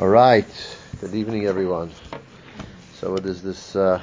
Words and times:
All 0.00 0.06
right. 0.06 0.46
Good 1.00 1.16
evening, 1.16 1.46
everyone. 1.46 1.90
So 2.92 3.16
it 3.16 3.26
is 3.26 3.42
this 3.42 3.74
uh, 3.74 4.00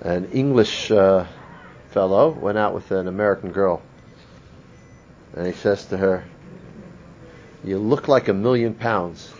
an 0.00 0.32
English 0.32 0.90
uh, 0.90 1.26
fellow 1.90 2.30
went 2.30 2.58
out 2.58 2.74
with 2.74 2.90
an 2.90 3.06
American 3.06 3.52
girl, 3.52 3.82
and 5.34 5.46
he 5.46 5.52
says 5.52 5.86
to 5.86 5.96
her, 5.96 6.24
"You 7.62 7.78
look 7.78 8.08
like 8.08 8.26
a 8.26 8.34
million 8.34 8.74
pounds." 8.74 9.32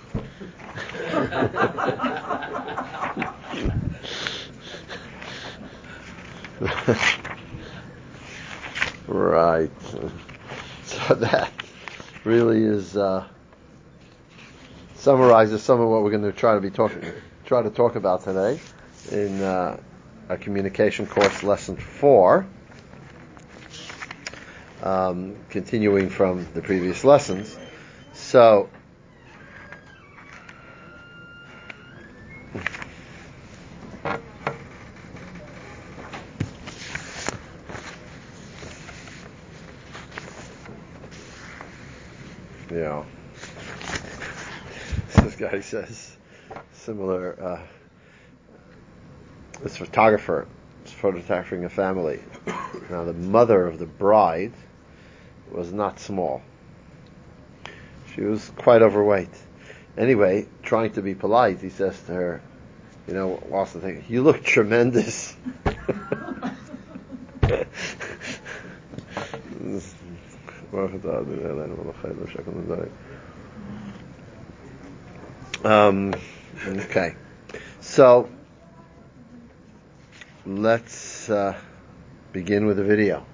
right. 9.09 9.73
So 10.85 11.15
that 11.15 11.53
really 12.25 12.65
is 12.65 12.97
uh, 12.97 13.25
summarizes 15.01 15.63
some 15.63 15.81
of 15.81 15.89
what 15.89 16.03
we're 16.03 16.11
going 16.11 16.23
to 16.23 16.33
try 16.33 16.55
to 16.55 16.61
be 16.61 16.71
talking 16.71 17.03
try 17.47 17.63
to 17.63 17.71
talk 17.71 17.97
about 17.97 18.23
today 18.23 18.61
in 19.11 19.43
uh, 19.43 19.81
our 20.29 20.37
communication 20.37 21.07
course 21.07 21.43
lesson 21.43 21.77
four. 21.77 22.47
Um, 24.83 25.37
continuing 25.51 26.09
from 26.09 26.47
the 26.55 26.63
previous 26.63 27.05
lessons. 27.05 27.55
So, 28.15 28.71
yeah. 42.71 43.05
This 45.23 45.37
guy 45.37 45.60
says 45.71 46.17
similar. 46.73 47.37
Uh, 47.41 47.61
this 49.63 49.77
photographer 49.77 50.49
is 50.85 50.91
photographing 50.91 51.65
a 51.65 51.69
family. 51.69 52.21
Now, 52.91 53.05
the 53.05 53.13
mother 53.13 53.69
of 53.69 53.79
the 53.79 53.87
bride 53.87 54.53
was 55.53 55.73
not 55.73 56.01
small. 56.01 56.43
She 58.15 58.23
was 58.23 58.51
quite 58.57 58.83
overweight. 58.83 59.31
Anyway, 59.97 60.49
trying 60.63 60.93
to 60.95 61.03
be 61.03 61.15
polite, 61.15 61.61
he 61.61 61.69
says 61.69 62.01
to 62.07 62.15
her, 62.15 62.43
you 63.07 63.15
know, 63.15 63.41
whilst 63.49 63.77
I 63.77 63.81
think, 63.81 64.11
you 64.11 64.23
look 64.23 64.43
tremendous. 64.43 65.37
Um, 75.65 76.15
okay. 76.67 77.15
So, 77.81 78.29
let's 80.47 81.29
uh, 81.29 81.59
begin 82.33 82.67
with 82.67 82.77
the 82.77 82.85
video. 82.85 83.27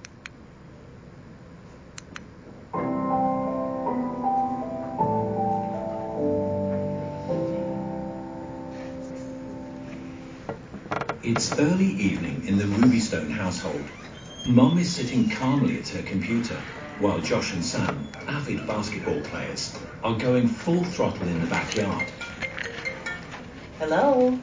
It's 11.23 11.59
early 11.59 11.85
evening 11.85 12.47
in 12.47 12.57
the 12.57 12.65
Ruby 12.65 12.99
Stone 13.01 13.31
household. 13.31 13.83
Mom 14.47 14.77
is 14.77 14.95
sitting 14.95 15.29
calmly 15.29 15.77
at 15.77 15.89
her 15.89 16.01
computer, 16.03 16.57
while 16.99 17.19
Josh 17.19 17.53
and 17.53 17.63
Sam, 17.63 18.07
avid 18.27 18.65
basketball 18.65 19.21
players, 19.21 19.77
are 20.03 20.17
going 20.17 20.47
full 20.47 20.83
throttle 20.83 21.27
in 21.27 21.39
the 21.41 21.47
backyard. 21.47 22.07
Hello. 23.77 24.39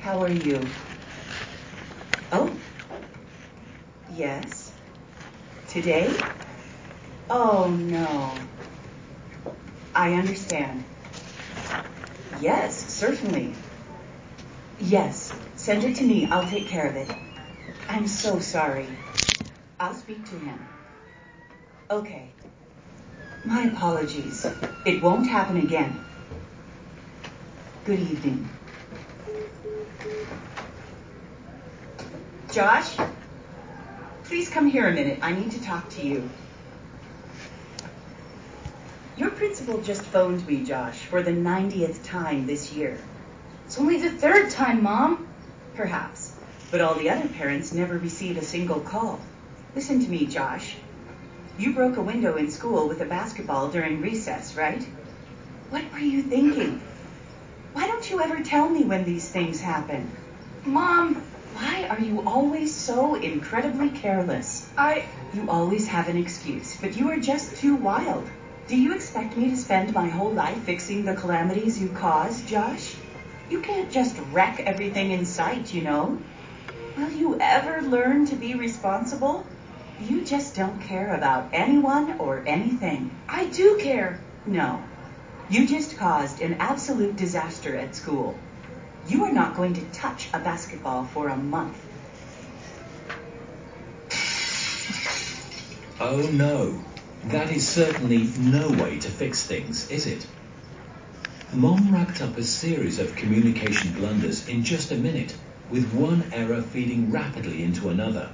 How 0.00 0.22
are 0.22 0.30
you? 0.30 0.60
Oh. 2.32 2.56
Yes. 4.14 4.72
Today? 5.68 6.10
Oh, 7.28 7.68
no. 7.68 8.32
I 9.94 10.14
understand. 10.14 10.84
Yes, 12.40 12.76
certainly. 12.76 13.54
Yes, 14.80 15.32
send 15.56 15.84
it 15.84 15.96
to 15.96 16.04
me. 16.04 16.26
I'll 16.26 16.48
take 16.48 16.66
care 16.66 16.86
of 16.88 16.96
it. 16.96 17.10
I'm 17.88 18.06
so 18.06 18.38
sorry. 18.40 18.88
I'll 19.78 19.94
speak 19.94 20.24
to 20.30 20.36
him. 20.36 20.58
Okay. 21.90 22.30
My 23.44 23.64
apologies. 23.64 24.46
It 24.86 25.02
won't 25.02 25.26
happen 25.26 25.58
again. 25.58 26.02
Good 27.84 28.00
evening. 28.00 28.48
Josh, 32.50 32.96
please 34.24 34.48
come 34.48 34.66
here 34.66 34.88
a 34.88 34.92
minute. 34.92 35.18
I 35.20 35.32
need 35.32 35.50
to 35.50 35.62
talk 35.62 35.90
to 35.90 36.06
you. 36.06 36.30
Your 39.18 39.30
principal 39.30 39.82
just 39.82 40.02
phoned 40.02 40.46
me, 40.46 40.64
Josh, 40.64 40.98
for 40.98 41.22
the 41.22 41.32
90th 41.32 42.02
time 42.04 42.46
this 42.46 42.72
year. 42.72 42.98
It's 43.66 43.78
only 43.78 44.00
the 44.00 44.10
third 44.10 44.50
time, 44.50 44.82
Mom. 44.82 45.28
Perhaps. 45.74 46.34
But 46.70 46.80
all 46.80 46.94
the 46.94 47.10
other 47.10 47.28
parents 47.28 47.72
never 47.72 47.98
receive 47.98 48.38
a 48.38 48.42
single 48.42 48.80
call. 48.80 49.20
Listen 49.74 50.02
to 50.02 50.08
me, 50.08 50.26
Josh. 50.26 50.76
You 51.56 51.72
broke 51.72 51.96
a 51.96 52.02
window 52.02 52.36
in 52.36 52.50
school 52.50 52.88
with 52.88 53.00
a 53.00 53.04
basketball 53.04 53.68
during 53.68 54.00
recess, 54.00 54.56
right? 54.56 54.82
What 55.70 55.84
were 55.92 56.00
you 56.00 56.22
thinking? 56.22 56.80
Why 57.72 57.86
don't 57.86 58.10
you 58.10 58.20
ever 58.20 58.42
tell 58.42 58.68
me 58.68 58.84
when 58.84 59.04
these 59.04 59.28
things 59.30 59.60
happen? 59.60 60.10
Mom, 60.64 61.14
Why 61.54 61.86
are 61.88 62.00
you 62.00 62.22
always 62.26 62.74
so 62.74 63.14
incredibly 63.14 63.90
careless? 63.90 64.68
I. 64.76 65.04
You 65.32 65.48
always 65.48 65.86
have 65.86 66.08
an 66.08 66.16
excuse, 66.16 66.76
but 66.80 66.96
you 66.96 67.10
are 67.10 67.18
just 67.18 67.56
too 67.56 67.76
wild. 67.76 68.28
Do 68.66 68.76
you 68.76 68.94
expect 68.94 69.36
me 69.36 69.50
to 69.50 69.56
spend 69.56 69.94
my 69.94 70.08
whole 70.08 70.32
life 70.32 70.58
fixing 70.64 71.04
the 71.04 71.14
calamities 71.14 71.80
you 71.80 71.88
cause, 71.90 72.42
Josh? 72.42 72.96
You 73.48 73.60
can't 73.60 73.92
just 73.92 74.16
wreck 74.32 74.60
everything 74.60 75.12
in 75.12 75.24
sight, 75.24 75.72
you 75.72 75.82
know. 75.82 76.18
Will 76.96 77.10
you 77.10 77.38
ever 77.40 77.82
learn 77.82 78.26
to 78.26 78.36
be 78.36 78.54
responsible? 78.54 79.46
You 80.08 80.22
just 80.22 80.54
don't 80.54 80.82
care 80.82 81.14
about 81.14 81.48
anyone 81.54 82.18
or 82.18 82.42
anything. 82.46 83.10
I 83.26 83.46
do 83.46 83.78
care. 83.78 84.20
No. 84.44 84.82
You 85.48 85.66
just 85.66 85.96
caused 85.96 86.42
an 86.42 86.54
absolute 86.60 87.16
disaster 87.16 87.74
at 87.74 87.94
school. 87.94 88.38
You 89.08 89.24
are 89.24 89.32
not 89.32 89.56
going 89.56 89.72
to 89.74 89.84
touch 89.92 90.28
a 90.34 90.38
basketball 90.38 91.04
for 91.06 91.28
a 91.28 91.36
month. 91.36 91.76
Oh 96.00 96.28
no, 96.32 96.84
that 97.26 97.50
is 97.50 97.66
certainly 97.66 98.28
no 98.38 98.68
way 98.68 98.98
to 98.98 99.08
fix 99.08 99.46
things, 99.46 99.90
is 99.90 100.06
it? 100.06 100.26
Mom 101.54 101.94
racked 101.94 102.20
up 102.20 102.36
a 102.36 102.42
series 102.42 102.98
of 102.98 103.16
communication 103.16 103.92
blunders 103.94 104.48
in 104.48 104.64
just 104.64 104.92
a 104.92 104.96
minute, 104.96 105.34
with 105.70 105.94
one 105.94 106.24
error 106.32 106.60
feeding 106.60 107.10
rapidly 107.10 107.62
into 107.62 107.88
another. 107.88 108.28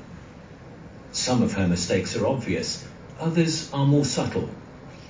Some 1.12 1.43
of 1.43 1.53
her 1.54 1.66
mistakes 1.66 2.16
are 2.16 2.26
obvious, 2.26 2.87
others 3.19 3.72
are 3.72 3.87
more 3.87 4.04
subtle. 4.04 4.48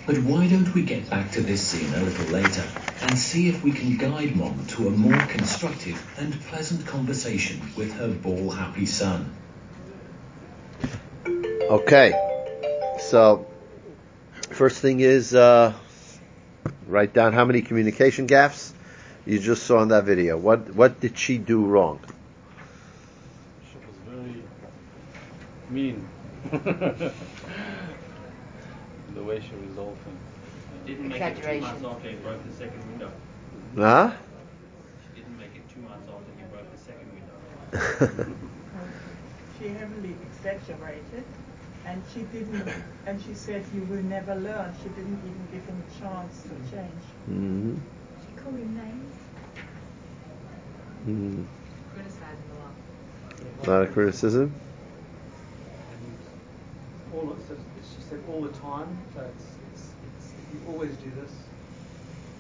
But 0.07 0.19
why 0.19 0.49
don't 0.49 0.75
we 0.75 0.83
get 0.83 1.09
back 1.11 1.33
to 1.33 1.41
this 1.41 1.61
scene 1.61 1.93
a 1.95 2.03
little 2.03 2.27
later 2.27 2.65
and 3.03 3.19
see 3.19 3.49
if 3.49 3.63
we 3.63 3.71
can 3.71 3.97
guide 3.97 4.35
Mom 4.35 4.67
to 4.69 4.89
a 4.89 4.91
more 4.91 5.21
constructive 5.27 6.03
and 6.19 6.33
pleasant 6.49 6.87
conversation 6.87 7.61
with 7.77 7.93
her 7.93 8.09
ball 8.09 8.51
happy 8.51 8.87
son? 8.87 9.31
Okay. 11.71 12.13
So, 12.99 13.47
first 14.51 14.81
thing 14.81 15.01
is 15.01 15.35
uh, 15.35 15.75
write 16.87 17.13
down 17.13 17.33
how 17.33 17.45
many 17.45 17.63
communication 17.63 18.27
gaffes 18.27 18.73
you 19.27 19.39
just 19.39 19.65
saw 19.65 19.83
in 19.83 19.89
that 19.89 20.05
video. 20.05 20.37
What 20.37 20.75
what 20.75 21.01
did 21.01 21.17
she 21.17 21.39
do 21.39 21.65
wrong? 21.65 22.01
She 23.71 23.77
was 23.79 23.97
very 24.09 24.43
mean. 25.71 26.07
the 26.51 26.61
way 29.23 29.41
she 29.41 29.55
resolved 29.69 30.01
things. 30.03 30.19
Didn't 30.87 31.09
make 31.09 31.21
it 31.21 31.37
two 31.37 31.61
months 31.61 31.83
Exaggeration. 31.83 31.87
after 31.87 32.09
he 32.09 32.15
broke 32.17 32.47
the 32.47 32.55
second 32.55 32.87
window. 32.91 33.11
Huh? 33.77 34.11
She 35.03 35.21
didn't 35.21 35.39
make 35.39 35.55
it 35.55 35.63
two 35.73 35.81
months 35.81 36.09
after 36.09 36.33
he 36.37 36.45
broke 36.51 36.71
the 36.73 36.79
second 36.79 37.09
window. 37.13 37.37
she 39.59 39.69
heavily 39.69 40.15
exaggerated 40.33 41.25
and 41.87 42.03
she 42.13 42.21
didn't 42.33 42.69
and 43.07 43.21
she 43.23 43.35
said 43.35 43.65
you 43.75 43.83
will 43.83 44.03
never 44.05 44.35
learn 44.35 44.75
she 44.83 44.89
didn't 44.91 45.21
even 45.25 45.47
give 45.53 45.65
him 45.65 45.83
a 45.87 46.01
chance 46.01 46.43
to 46.43 46.51
change 46.75 47.05
hmm 47.27 47.75
She 48.23 48.43
called 48.43 48.57
him 48.57 48.75
names. 48.75 49.15
hmm 51.05 51.43
Criticized 51.95 52.41
him 52.41 52.51
a 52.57 52.59
lot. 52.59 52.75
A 53.67 53.71
lot 53.71 53.83
of 53.83 53.93
criticism. 53.93 54.53
All 57.15 57.33
it 57.33 57.59
she 57.83 58.03
said 58.09 58.21
all 58.29 58.43
the 58.43 58.53
time 58.59 58.89
that 59.17 59.27
it's, 59.27 59.47
it's, 59.73 59.91
it's, 60.07 60.33
you 60.53 60.61
always 60.73 60.95
do 60.97 61.11
this. 61.21 61.33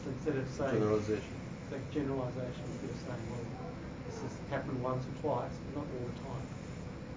So 0.04 0.10
instead 0.10 0.36
of 0.36 0.48
saying 0.48 0.80
Generalization. 0.80 1.34
like 1.72 1.92
generalisation, 1.92 2.64
instead 2.72 2.90
of 2.90 2.96
saying, 3.06 3.24
well, 3.30 3.70
this 4.06 4.20
has 4.22 4.32
happened 4.50 4.82
once 4.82 5.04
or 5.04 5.14
twice, 5.20 5.52
but 5.74 5.82
not 5.82 5.86
all 5.90 6.06
the 6.06 6.18
time. 6.22 6.46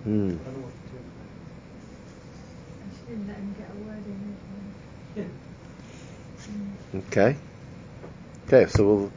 Hmm. 0.03 0.09
I 0.09 0.43
don't 0.43 0.57
know 0.57 0.65
what 0.65 0.73
to 0.73 0.89
do. 0.91 0.99
And 2.81 2.91
she 2.91 3.03
didn't 3.09 3.27
let 3.27 3.37
him 3.37 3.55
get 3.57 3.69
a 3.69 3.77
word 3.87 4.03
in, 4.05 4.37
did 5.15 5.31
Yeah. 6.93 6.99
Okay. 7.07 7.37
Okay, 8.47 8.69
so 8.69 8.85
we'll 8.85 9.11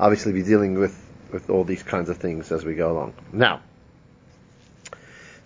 obviously 0.00 0.32
be 0.32 0.42
dealing 0.42 0.78
with, 0.78 1.00
with 1.32 1.48
all 1.50 1.64
these 1.64 1.82
kinds 1.82 2.08
of 2.08 2.16
things 2.18 2.50
as 2.50 2.64
we 2.64 2.74
go 2.74 2.92
along. 2.92 3.14
Now, 3.32 3.60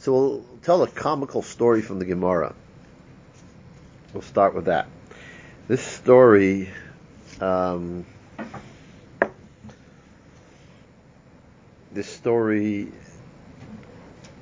so 0.09 0.13
we'll 0.15 0.45
tell 0.63 0.83
a 0.83 0.87
comical 0.87 1.43
story 1.43 1.83
from 1.83 1.99
the 1.99 2.07
Gemara. 2.07 2.55
We'll 4.15 4.23
start 4.23 4.55
with 4.55 4.65
that. 4.65 4.87
This 5.67 5.83
story, 5.83 6.71
um, 7.43 8.07
this 11.93 12.09
story 12.09 12.91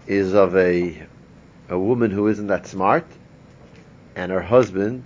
is 0.07 0.35
of 0.35 0.57
a 0.57 1.05
a 1.69 1.77
woman 1.77 2.13
who 2.13 2.29
isn't 2.29 2.47
that 2.47 2.69
smart, 2.69 3.05
and 4.15 4.31
her 4.31 4.43
husband 4.43 5.05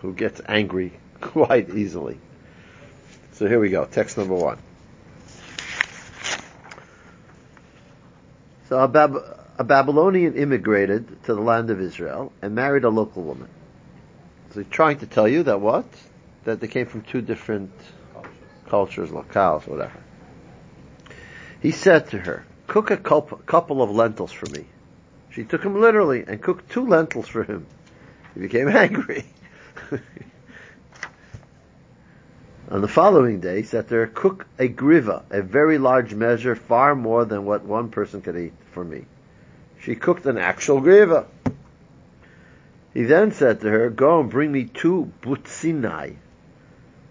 who 0.00 0.14
gets 0.14 0.40
angry 0.46 0.92
quite 1.20 1.70
easily. 1.70 2.20
So 3.32 3.48
here 3.48 3.58
we 3.58 3.70
go, 3.70 3.84
text 3.84 4.16
number 4.16 4.36
one. 4.36 4.58
So 8.68 8.78
a, 8.78 8.86
Bab- 8.86 9.47
a 9.58 9.64
Babylonian 9.64 10.34
immigrated 10.36 11.24
to 11.24 11.34
the 11.34 11.40
land 11.40 11.70
of 11.70 11.80
Israel 11.80 12.32
and 12.40 12.54
married 12.54 12.84
a 12.84 12.88
local 12.88 13.24
woman. 13.24 13.48
So 14.50 14.60
he's 14.60 14.70
trying 14.70 14.98
to 14.98 15.06
tell 15.06 15.26
you 15.26 15.42
that 15.42 15.60
what? 15.60 15.86
That 16.44 16.60
they 16.60 16.68
came 16.68 16.86
from 16.86 17.02
two 17.02 17.20
different 17.20 17.72
cultures, 18.68 19.10
locales, 19.10 19.66
whatever. 19.66 20.00
He 21.60 21.72
said 21.72 22.10
to 22.10 22.18
her, 22.18 22.46
cook 22.68 22.90
a 22.90 22.96
couple 22.96 23.82
of 23.82 23.90
lentils 23.90 24.30
for 24.30 24.46
me. 24.50 24.66
She 25.30 25.44
took 25.44 25.64
him 25.64 25.80
literally 25.80 26.24
and 26.26 26.40
cooked 26.40 26.70
two 26.70 26.86
lentils 26.86 27.26
for 27.26 27.42
him. 27.42 27.66
He 28.34 28.40
became 28.40 28.68
angry. 28.76 29.26
On 32.70 32.80
the 32.80 32.88
following 32.88 33.40
day, 33.40 33.56
he 33.56 33.62
said 33.62 33.88
to 33.88 33.94
her, 33.94 34.06
cook 34.06 34.46
a 34.58 34.68
griva, 34.68 35.24
a 35.30 35.42
very 35.42 35.78
large 35.78 36.14
measure, 36.14 36.54
far 36.54 36.94
more 36.94 37.24
than 37.24 37.44
what 37.44 37.64
one 37.64 37.88
person 37.88 38.20
could 38.20 38.36
eat 38.36 38.52
for 38.72 38.84
me. 38.84 39.06
She 39.88 39.94
cooked 39.94 40.26
an 40.26 40.36
actual 40.36 40.82
griva. 40.82 41.24
He 42.92 43.04
then 43.04 43.32
said 43.32 43.62
to 43.62 43.70
her, 43.70 43.88
go 43.88 44.20
and 44.20 44.28
bring 44.28 44.52
me 44.52 44.64
two 44.64 45.10
butsinai, 45.22 46.16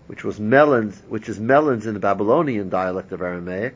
which 0.06 0.24
was 0.24 0.40
melons, 0.40 1.02
which 1.10 1.28
is 1.28 1.40
melons 1.40 1.88
in 1.88 1.96
the 1.96 2.00
Babylonian 2.00 2.70
dialect 2.70 3.12
of 3.12 3.24
Aramaic. 3.24 3.76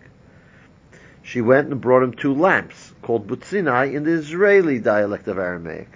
She 1.23 1.41
went 1.41 1.71
and 1.71 1.81
brought 1.81 2.03
him 2.03 2.13
two 2.13 2.35
lamps, 2.35 2.93
called 3.01 3.25
butsinai 3.25 3.91
in 3.91 4.03
the 4.03 4.11
Israeli 4.11 4.77
dialect 4.77 5.27
of 5.27 5.39
Aramaic. 5.39 5.89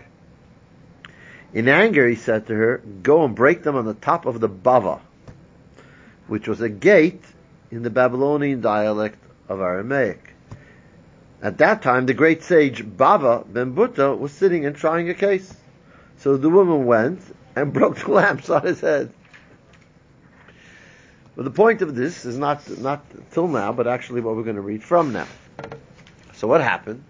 In 1.54 1.68
anger, 1.70 2.08
he 2.08 2.16
said 2.16 2.48
to 2.48 2.56
her, 2.56 2.82
go 3.04 3.24
and 3.24 3.36
break 3.36 3.62
them 3.62 3.76
on 3.76 3.86
the 3.86 3.94
top 3.94 4.26
of 4.26 4.40
the 4.40 4.50
bava, 4.50 5.00
which 6.26 6.48
was 6.48 6.60
a 6.60 6.70
gate 6.70 7.22
in 7.70 7.84
the 7.84 7.92
Babylonian 7.92 8.62
dialect 8.62 9.20
of 9.48 9.60
Aramaic. 9.60 10.35
At 11.42 11.58
that 11.60 11.82
time, 11.82 12.06
the 12.06 12.14
great 12.14 12.44
sage 12.44 12.84
Bava 12.84 13.52
ben 13.52 13.76
Butta 13.76 14.18
was 14.18 14.32
sitting 14.32 14.66
and 14.66 14.76
trying 14.76 15.10
a 15.10 15.14
case. 15.14 15.54
So 16.18 16.38
the 16.38 16.50
woman 16.50 16.86
went 16.86 17.22
and 17.56 17.74
broke 17.78 17.98
the 17.98 18.12
lamps 18.12 18.50
on 18.50 18.64
his 18.64 18.82
head. 18.82 19.12
But 21.36 21.44
the 21.44 21.52
point 21.52 21.82
of 21.82 21.96
this 21.96 22.26
is 22.26 22.38
not 22.38 22.68
not 22.80 23.04
till 23.32 23.48
now, 23.48 23.74
but 23.74 23.88
actually 23.88 24.22
what 24.22 24.36
we're 24.36 24.44
going 24.44 24.56
to 24.56 24.62
read 24.62 24.84
from 24.84 25.12
now. 25.12 25.28
So 26.34 26.48
what 26.48 26.62
happened? 26.62 27.04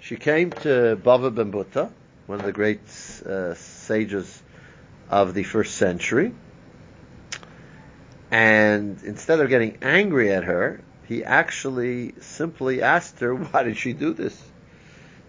She 0.00 0.16
came 0.16 0.52
to 0.62 0.96
Bava 0.96 1.34
ben 1.34 1.52
Butta, 1.52 1.90
one 2.26 2.38
of 2.38 2.44
the 2.44 2.52
great 2.52 2.80
uh, 3.26 3.54
sages 3.54 4.42
of 5.10 5.34
the 5.34 5.42
first 5.42 5.76
century, 5.76 6.32
and 8.30 9.02
instead 9.02 9.40
of 9.40 9.48
getting 9.48 9.78
angry 9.82 10.32
at 10.32 10.44
her, 10.44 10.80
he 11.08 11.24
actually 11.24 12.14
simply 12.20 12.82
asked 12.82 13.20
her, 13.20 13.34
"Why 13.50 13.62
did 13.62 13.78
she 13.78 13.94
do 13.94 14.12
this?" 14.12 14.40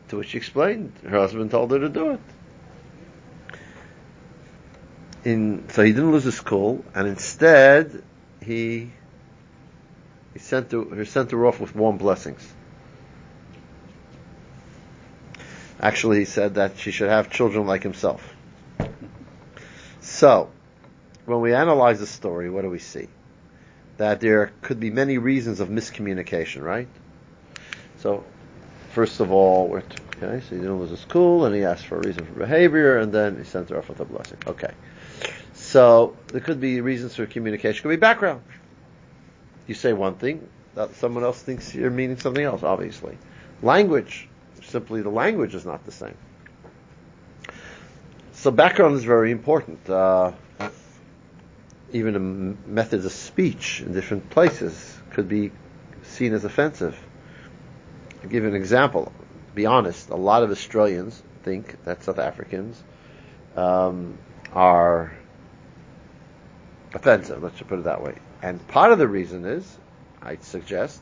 To 0.10 0.18
which 0.18 0.30
she 0.30 0.38
explained, 0.38 0.92
her 1.04 1.18
husband 1.18 1.52
told 1.52 1.72
her 1.72 1.80
to 1.80 1.90
do 1.90 2.12
it. 2.12 2.20
In, 5.24 5.70
so 5.70 5.84
he 5.84 5.94
didn't 5.94 6.12
lose 6.12 6.24
his 6.24 6.40
cool, 6.40 6.84
and 6.94 7.08
instead 7.08 8.04
he 8.42 8.92
he 10.34 10.40
sent 10.40 10.72
her, 10.72 10.84
he 10.96 11.06
sent 11.06 11.32
her 11.32 11.46
off 11.46 11.60
with 11.60 11.76
warm 11.76 11.98
blessings. 11.98 12.54
Actually, 15.80 16.20
he 16.20 16.26
said 16.26 16.56
that 16.56 16.78
she 16.78 16.92
should 16.92 17.10
have 17.10 17.30
children 17.30 17.66
like 17.66 17.84
himself. 17.84 18.36
So, 20.02 20.50
when 21.26 21.40
we 21.40 21.54
analyze 21.54 22.00
the 22.00 22.08
story, 22.08 22.50
what 22.50 22.64
do 22.64 22.70
we 22.70 22.80
see? 22.80 23.08
That 24.00 24.22
there 24.22 24.54
could 24.62 24.80
be 24.80 24.92
many 24.92 25.18
reasons 25.18 25.60
of 25.60 25.68
miscommunication, 25.68 26.62
right? 26.62 26.88
So, 27.98 28.24
first 28.94 29.20
of 29.20 29.30
all, 29.30 29.68
we're 29.68 29.82
t- 29.82 29.98
okay. 30.16 30.40
So 30.40 30.56
he 30.56 30.62
didn't 30.62 30.80
lose 30.80 30.92
his 30.92 31.04
cool, 31.04 31.44
and 31.44 31.54
he 31.54 31.66
asked 31.66 31.86
for 31.86 31.98
a 31.98 32.08
reason 32.08 32.26
for 32.26 32.32
behavior, 32.32 32.98
and 32.98 33.12
then 33.12 33.38
he 33.38 33.44
sent 33.44 33.70
her 33.72 33.78
off 33.78 33.90
with 33.90 34.00
a 34.00 34.06
blessing. 34.06 34.38
Okay. 34.48 34.72
So 35.54 36.16
there 36.28 36.40
could 36.40 36.62
be 36.62 36.80
reasons 36.80 37.16
for 37.16 37.26
communication. 37.26 37.84
Could 37.84 37.90
be 37.90 37.98
background. 37.98 38.42
You 39.68 39.76
say 39.76 39.92
one 39.92 40.16
thing, 40.16 40.48
that 40.76 40.96
someone 40.96 41.26
else 41.26 41.42
thinks 41.42 41.76
you're 41.76 41.92
meaning 41.92 42.18
something 42.18 42.44
else. 42.44 42.64
Obviously, 42.64 43.18
language. 43.62 44.30
Simply, 44.64 45.02
the 45.02 45.10
language 45.10 45.56
is 45.56 45.66
not 45.66 45.86
the 45.86 45.92
same. 45.92 46.16
So 48.32 48.50
background 48.50 48.96
is 48.96 49.04
very 49.04 49.32
important. 49.32 49.90
Uh, 49.90 50.32
even 51.92 52.58
methods 52.66 53.06
of 53.06 53.12
speech 53.12 53.82
in 53.82 53.94
different 53.94 54.30
places 54.30 55.00
could 55.12 55.28
be 55.28 55.52
seen 56.04 56.34
as 56.34 56.46
offensive. 56.46 56.98
I'll 58.22 58.30
give 58.30 58.44
you 58.44 58.50
an 58.50 58.56
example. 58.56 59.06
To 59.06 59.56
be 59.56 59.66
honest, 59.66 60.10
a 60.10 60.16
lot 60.16 60.44
of 60.44 60.52
Australians 60.52 61.22
think 61.44 61.84
that 61.86 62.04
South 62.04 62.20
Africans 62.20 62.82
um, 63.56 64.18
are 64.54 65.14
offensive, 66.94 67.42
let's 67.44 67.62
put 67.62 67.80
it 67.80 67.86
that 67.86 68.04
way. 68.04 68.16
And 68.42 68.66
part 68.68 68.92
of 68.92 69.00
the 69.00 69.08
reason 69.08 69.46
is, 69.46 69.78
I 70.22 70.38
suggest, 70.42 71.02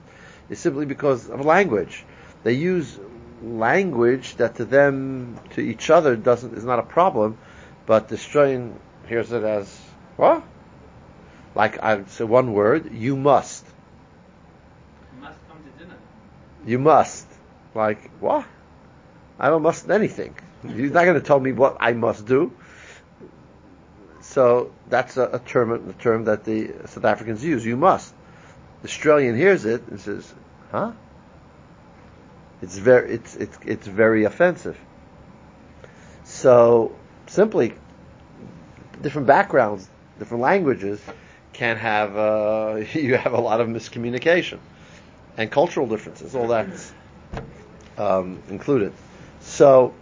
is 0.49 0.59
simply 0.59 0.85
because 0.85 1.29
of 1.29 1.45
language. 1.45 2.05
They 2.43 2.53
use 2.53 2.99
language 3.43 4.35
that 4.37 4.55
to 4.55 4.65
them, 4.65 5.39
to 5.51 5.61
each 5.61 5.89
other, 5.89 6.15
doesn't 6.15 6.55
is 6.55 6.63
not 6.63 6.79
a 6.79 6.83
problem, 6.83 7.37
but 7.85 8.07
the 8.07 8.15
Australian 8.15 8.79
hears 9.07 9.31
it 9.31 9.43
as 9.43 9.79
what? 10.15 10.43
Like 11.57 11.83
I 11.83 12.03
say 12.05 12.23
one 12.23 12.53
word, 12.53 12.93
you 12.93 13.15
must. 13.17 13.65
You 15.15 15.21
must 15.23 15.39
come 15.49 15.57
to 15.63 15.83
dinner. 15.83 15.97
You 16.67 16.77
must. 16.77 17.25
Like 17.73 18.11
what? 18.19 18.45
I 19.39 19.49
don't 19.49 19.63
must 19.63 19.89
anything. 19.89 20.35
You're 20.63 20.91
not 20.91 21.05
going 21.05 21.19
to 21.19 21.25
tell 21.25 21.39
me 21.39 21.53
what 21.53 21.77
I 21.79 21.93
must 21.93 22.27
do. 22.27 22.51
So 24.21 24.71
that's 24.87 25.17
a, 25.17 25.23
a 25.33 25.39
term, 25.39 25.71
a 25.89 25.93
term 25.93 26.25
that 26.25 26.43
the 26.43 26.73
South 26.85 27.05
Africans 27.05 27.43
use. 27.43 27.65
You 27.65 27.75
must. 27.75 28.13
The 28.83 28.89
Australian 28.89 29.35
hears 29.35 29.65
it 29.65 29.87
and 29.87 29.99
says, 29.99 30.31
"Huh?" 30.71 30.91
It's 32.61 32.77
very, 32.77 33.13
it's 33.13 33.35
it's 33.35 33.57
it's 33.65 33.87
very 33.87 34.25
offensive. 34.25 34.77
So 36.23 36.95
simply, 37.25 37.73
different 39.01 39.25
backgrounds, 39.25 39.89
different 40.19 40.43
languages, 40.43 41.01
can 41.57 41.77
have 41.77 42.15
uh, 42.15 42.83
you 42.93 43.17
have 43.17 43.33
a 43.33 43.41
lot 43.41 43.59
of 43.59 43.67
miscommunication 43.67 44.59
and 45.35 45.51
cultural 45.51 45.87
differences. 45.87 46.35
All 46.35 46.47
that's 46.47 46.93
um, 47.97 48.41
included. 48.49 48.93
So, 49.41 49.93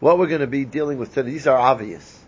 what 0.00 0.18
we're 0.18 0.28
going 0.28 0.40
to 0.40 0.46
be 0.46 0.64
dealing 0.64 0.98
with 0.98 1.14
today, 1.14 1.30
these 1.30 1.46
are 1.46 1.58
obvious. 1.58 2.24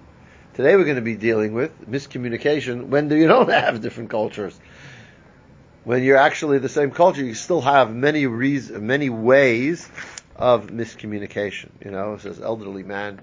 Today 0.55 0.75
we're 0.75 0.85
going 0.85 0.97
to 0.97 1.03
be 1.03 1.15
dealing 1.15 1.53
with 1.53 1.89
miscommunication 1.89 2.87
when 2.87 3.09
you 3.11 3.29
don't 3.29 3.49
have 3.51 3.81
different 3.81 4.11
cultures. 4.11 4.59
When 5.85 6.03
you're 6.03 6.17
actually 6.17 6.59
the 6.59 6.69
same 6.69 6.91
culture, 6.91 7.25
you 7.25 7.35
still 7.35 7.61
have 7.61 7.95
many 7.95 8.27
reasons, 8.27 8.81
many 8.81 9.09
ways 9.09 9.89
of 10.37 10.67
miscommunication. 10.67 11.71
You 11.85 11.93
know, 11.93 12.15
it 12.15 12.23
says 12.23 12.41
elderly 12.41 12.83
man, 12.83 13.21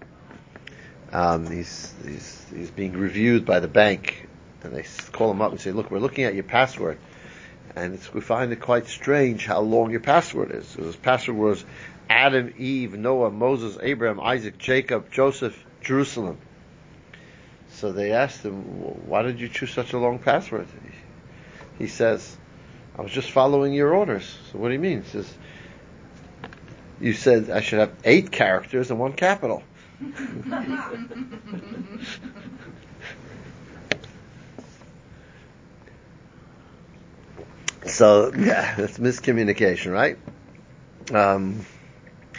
um, 1.11 1.49
he's, 1.51 1.93
he's, 2.03 2.45
he's 2.55 2.71
being 2.71 2.93
reviewed 2.93 3.45
by 3.45 3.59
the 3.59 3.67
bank, 3.67 4.24
and 4.65 4.75
they 4.75 4.85
call 5.11 5.31
him 5.31 5.41
up 5.41 5.51
and 5.51 5.61
say, 5.61 5.71
look, 5.71 5.91
we're 5.91 5.99
looking 5.99 6.25
at 6.25 6.33
your 6.33 6.43
password. 6.43 6.97
And 7.75 7.93
it's, 7.93 8.13
we 8.13 8.21
find 8.21 8.51
it 8.51 8.61
quite 8.61 8.87
strange 8.87 9.45
how 9.45 9.61
long 9.61 9.91
your 9.91 9.99
password 9.99 10.51
is. 10.51 10.73
His 10.73 10.95
password 10.95 11.37
was 11.37 11.63
Adam, 12.09 12.53
Eve, 12.57 12.93
Noah, 12.93 13.31
Moses, 13.31 13.77
Abraham, 13.81 14.19
Isaac, 14.19 14.57
Jacob, 14.57 15.11
Joseph, 15.11 15.57
Jerusalem. 15.81 16.37
So 17.69 17.87
So 17.87 17.91
they 17.91 18.13
asked 18.13 18.43
him, 18.43 18.63
why 19.07 19.21
did 19.21 19.39
you 19.39 19.49
choose 19.49 19.71
such 19.71 19.93
a 19.93 19.99
long 19.99 20.19
password? 20.19 20.67
He 21.77 21.87
says, 21.87 22.35
I 22.97 23.01
was 23.01 23.11
just 23.11 23.31
following 23.31 23.73
your 23.73 23.93
orders. 23.93 24.37
So 24.51 24.59
what 24.59 24.69
do 24.69 24.73
you 24.73 24.79
mean? 24.79 25.03
He 25.03 25.09
says, 25.09 25.33
you 27.01 27.13
said 27.13 27.49
I 27.49 27.61
should 27.61 27.79
have 27.79 27.93
eight 28.03 28.31
characters 28.31 28.89
and 28.89 28.99
one 28.99 29.13
capital. 29.13 29.63
so 37.85 38.33
yeah, 38.33 38.75
that's 38.77 38.97
miscommunication, 38.97 39.91
right? 39.91 40.17
Um, 41.13 41.65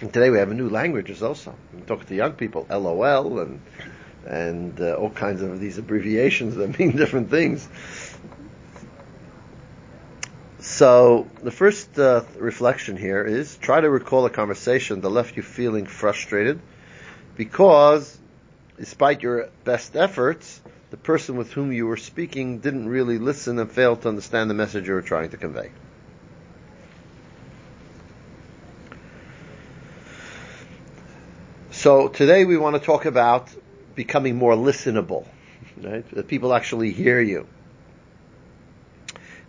and 0.01 0.13
today 0.13 0.31
we 0.31 0.39
have 0.39 0.51
a 0.51 0.55
new 0.55 0.69
languages 0.69 1.23
also. 1.23 1.55
We 1.75 1.83
talk 1.83 2.07
to 2.07 2.15
young 2.15 2.33
people, 2.33 2.67
LOL 2.71 3.39
and 3.39 3.61
and 4.27 4.81
uh, 4.81 4.95
all 4.95 5.11
kinds 5.11 5.41
of 5.41 5.61
these 5.61 5.79
abbreviations 5.79 6.57
that 6.57 6.79
mean 6.79 6.97
different 6.97 7.31
things. 7.31 7.69
So 10.59 11.29
the 11.43 11.53
first 11.53 11.97
uh, 11.99 12.25
reflection 12.39 12.97
here 12.97 13.25
is 13.25 13.57
try 13.57 13.81
to 13.81 13.89
recall 13.89 14.27
a 14.27 14.31
conversation 14.31 15.01
that 15.01 15.09
left 15.09 15.37
you 15.37 15.43
feeling 15.43 15.87
frustrated 15.87 16.61
because, 17.37 18.19
despite 18.77 19.23
your 19.23 19.49
best 19.65 19.95
efforts, 19.95 20.61
the 20.97 21.03
person 21.03 21.37
with 21.37 21.53
whom 21.53 21.73
you 21.73 21.87
were 21.87 21.97
speaking 21.97 22.59
didn't 22.59 22.89
really 22.89 23.19
listen 23.19 23.59
and 23.59 23.71
failed 23.71 24.03
to 24.03 24.09
understand 24.09 24.49
the 24.49 24.55
message 24.55 24.89
you 24.89 24.95
were 24.95 25.03
trying 25.03 25.31
to 25.31 25.37
convey. 25.37 25.71
So 31.71 32.09
today 32.09 32.47
we 32.47 32.57
want 32.57 32.77
to 32.77 32.81
talk 32.81 33.05
about 33.05 33.55
becoming 33.95 34.37
more 34.37 34.55
listenable, 34.55 35.27
right? 35.77 36.09
That 36.11 36.29
people 36.29 36.55
actually 36.55 36.93
hear 36.93 37.21
you. 37.21 37.47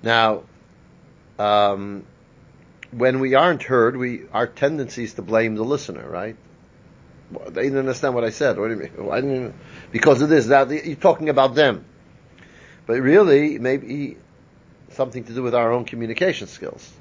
Now, 0.04 0.44
um, 1.40 2.04
when 2.92 3.20
we 3.22 3.36
aren't 3.36 3.64
heard, 3.64 3.96
we 3.96 4.28
our 4.34 4.48
tendency 4.48 5.06
is 5.06 5.14
to 5.14 5.22
blame 5.22 5.56
the 5.56 5.64
listener, 5.64 6.08
right? 6.08 6.36
They 7.32 7.64
didn't 7.64 7.80
understand 7.80 8.16
what 8.16 8.24
I 8.24 8.30
said. 8.30 8.58
What 8.58 8.68
do 8.68 8.76
you 8.76 8.80
mean? 8.80 8.92
Why 9.06 9.22
didn't? 9.22 9.56
Because 9.92 10.22
of 10.22 10.30
this. 10.30 10.48
You're 10.48 10.96
talking 10.96 11.30
about 11.30 11.56
them, 11.56 11.86
but 12.86 13.02
really, 13.02 13.60
maybe 13.60 14.18
something 14.92 15.24
to 15.26 15.34
do 15.34 15.44
with 15.44 15.54
our 15.54 15.72
own 15.72 15.86
communication 15.86 16.48
skills. 16.48 16.92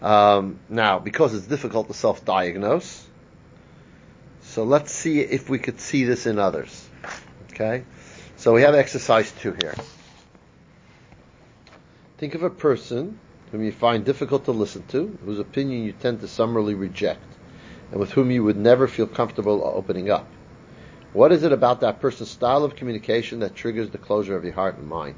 Um, 0.00 0.58
now, 0.68 0.98
because 0.98 1.32
it's 1.32 1.46
difficult 1.46 1.86
to 1.86 1.94
self-diagnose, 1.94 3.06
so 4.42 4.64
let's 4.64 4.90
see 4.90 5.20
if 5.20 5.48
we 5.48 5.60
could 5.60 5.80
see 5.80 6.04
this 6.04 6.26
in 6.26 6.40
others. 6.40 6.88
Okay, 7.52 7.84
so 8.36 8.52
we 8.52 8.62
have 8.62 8.74
exercise 8.74 9.30
two 9.30 9.52
here. 9.52 9.76
Think 12.18 12.34
of 12.34 12.42
a 12.42 12.50
person 12.50 13.20
whom 13.52 13.62
you 13.62 13.70
find 13.70 14.04
difficult 14.04 14.46
to 14.46 14.52
listen 14.52 14.82
to, 14.88 15.18
whose 15.24 15.38
opinion 15.38 15.84
you 15.84 15.92
tend 15.92 16.20
to 16.22 16.28
summarily 16.28 16.74
reject, 16.74 17.22
and 17.92 18.00
with 18.00 18.12
whom 18.12 18.30
you 18.30 18.42
would 18.42 18.56
never 18.56 18.88
feel 18.88 19.06
comfortable 19.06 19.62
opening 19.62 20.10
up. 20.10 20.26
What 21.12 21.30
is 21.30 21.44
it 21.44 21.52
about 21.52 21.80
that 21.80 22.00
person's 22.00 22.30
style 22.30 22.64
of 22.64 22.74
communication 22.74 23.40
that 23.40 23.54
triggers 23.54 23.90
the 23.90 23.98
closure 23.98 24.34
of 24.34 24.44
your 24.44 24.54
heart 24.54 24.78
and 24.78 24.88
mind? 24.88 25.14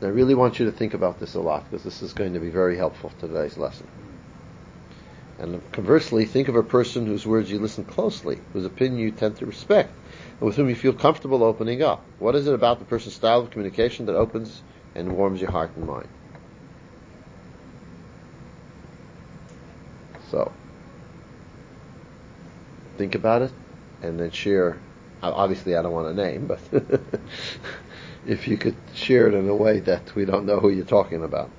I 0.00 0.06
really 0.06 0.36
want 0.36 0.60
you 0.60 0.66
to 0.66 0.72
think 0.72 0.94
about 0.94 1.18
this 1.18 1.34
a 1.34 1.40
lot 1.40 1.64
because 1.64 1.82
this 1.82 2.00
is 2.00 2.12
going 2.12 2.34
to 2.34 2.40
be 2.40 2.50
very 2.50 2.76
helpful 2.76 3.10
to 3.10 3.26
today's 3.26 3.56
lesson. 3.56 3.88
And 5.38 5.60
conversely, 5.72 6.24
think 6.24 6.48
of 6.48 6.54
a 6.54 6.62
person 6.62 7.06
whose 7.06 7.26
words 7.26 7.50
you 7.50 7.58
listen 7.58 7.84
closely, 7.84 8.38
whose 8.52 8.64
opinion 8.64 9.00
you 9.00 9.10
tend 9.10 9.36
to 9.36 9.46
respect, 9.46 9.90
and 10.38 10.46
with 10.46 10.56
whom 10.56 10.68
you 10.68 10.76
feel 10.76 10.92
comfortable 10.92 11.42
opening 11.42 11.82
up. 11.82 12.06
What 12.18 12.36
is 12.36 12.46
it 12.46 12.54
about 12.54 12.78
the 12.78 12.84
person's 12.84 13.14
style 13.14 13.40
of 13.40 13.50
communication 13.50 14.06
that 14.06 14.16
opens 14.16 14.62
and 14.94 15.16
warms 15.16 15.40
your 15.40 15.50
heart 15.50 15.72
and 15.76 15.86
mind? 15.86 16.08
So, 20.30 20.52
think 22.96 23.14
about 23.14 23.42
it 23.42 23.52
and 24.02 24.18
then 24.18 24.30
share. 24.30 24.78
Obviously, 25.22 25.76
I 25.76 25.82
don't 25.82 25.92
want 25.92 26.08
a 26.08 26.14
name, 26.14 26.46
but 26.46 26.60
if 28.26 28.46
you 28.46 28.56
could 28.56 28.76
share 28.94 29.28
it 29.28 29.34
in 29.34 29.48
a 29.48 29.54
way 29.54 29.80
that 29.80 30.14
we 30.14 30.24
don't 30.24 30.46
know 30.46 30.60
who 30.60 30.70
you're 30.70 30.84
talking 30.84 31.24
about. 31.24 31.50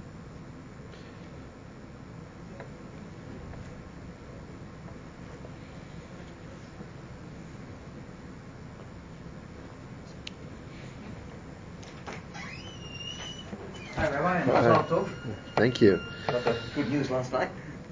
Hi, 13.95 14.09
Rabbi. 14.11 14.39
Hi. 14.39 14.51
Mazal 14.51 14.87
tov. 14.87 15.09
Thank 15.55 15.81
you. 15.81 15.99
Got 16.27 16.43
the 16.43 16.55
good 16.75 16.89
news 16.91 17.09
last 17.09 17.33
night. 17.33 17.49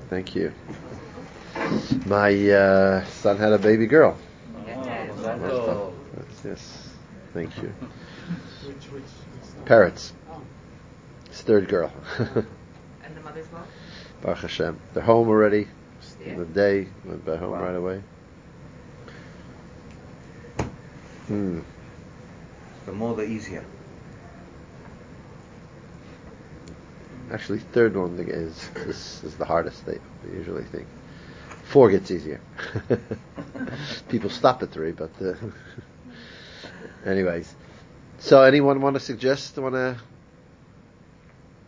Thank 0.09 0.35
you. 0.35 0.53
My 2.05 2.31
uh, 2.51 3.05
son 3.05 3.37
had 3.37 3.53
a 3.53 3.57
baby 3.57 3.87
girl. 3.87 4.17
Mazal 4.67 5.93
Yes. 6.43 6.89
Thank 7.33 7.57
you. 7.57 7.73
Which, 8.65 8.75
which, 8.91 9.01
which 9.01 9.65
Parrots. 9.65 10.13
Oh, 10.31 10.41
It's 11.25 11.41
third 11.41 11.67
girl. 11.67 11.91
And 12.19 13.15
the 13.15 13.21
mother's 13.23 13.51
love? 13.51 13.67
Baruch 14.21 14.39
Hashem. 14.39 14.79
They're 14.93 15.03
home 15.03 15.27
already. 15.27 15.67
Yeah. 16.23 16.35
The 16.37 16.45
day 16.45 16.87
went 17.03 17.25
back 17.25 17.39
home 17.39 17.51
Wow. 17.51 17.63
right 17.63 17.75
away. 17.75 18.01
Hmm. 21.27 21.59
The 22.85 22.91
more 22.91 23.15
the 23.15 23.23
easier. 23.23 23.65
Actually, 27.31 27.59
third 27.59 27.95
one 27.95 28.19
is 28.19 28.69
is, 28.87 29.21
is 29.23 29.35
the 29.35 29.45
hardest. 29.45 29.85
They, 29.85 29.99
usually 30.31 30.63
think. 30.63 30.87
Four 31.63 31.89
gets 31.89 32.11
easier. 32.11 32.39
People 34.09 34.29
stop 34.29 34.61
at 34.61 34.71
three, 34.71 34.91
but 34.91 35.11
uh, 35.19 35.33
anyways. 37.05 37.53
So, 38.19 38.43
anyone 38.43 38.81
want 38.81 38.95
to 38.95 38.99
suggest? 38.99 39.57
Want 39.57 39.73
to? 39.73 39.97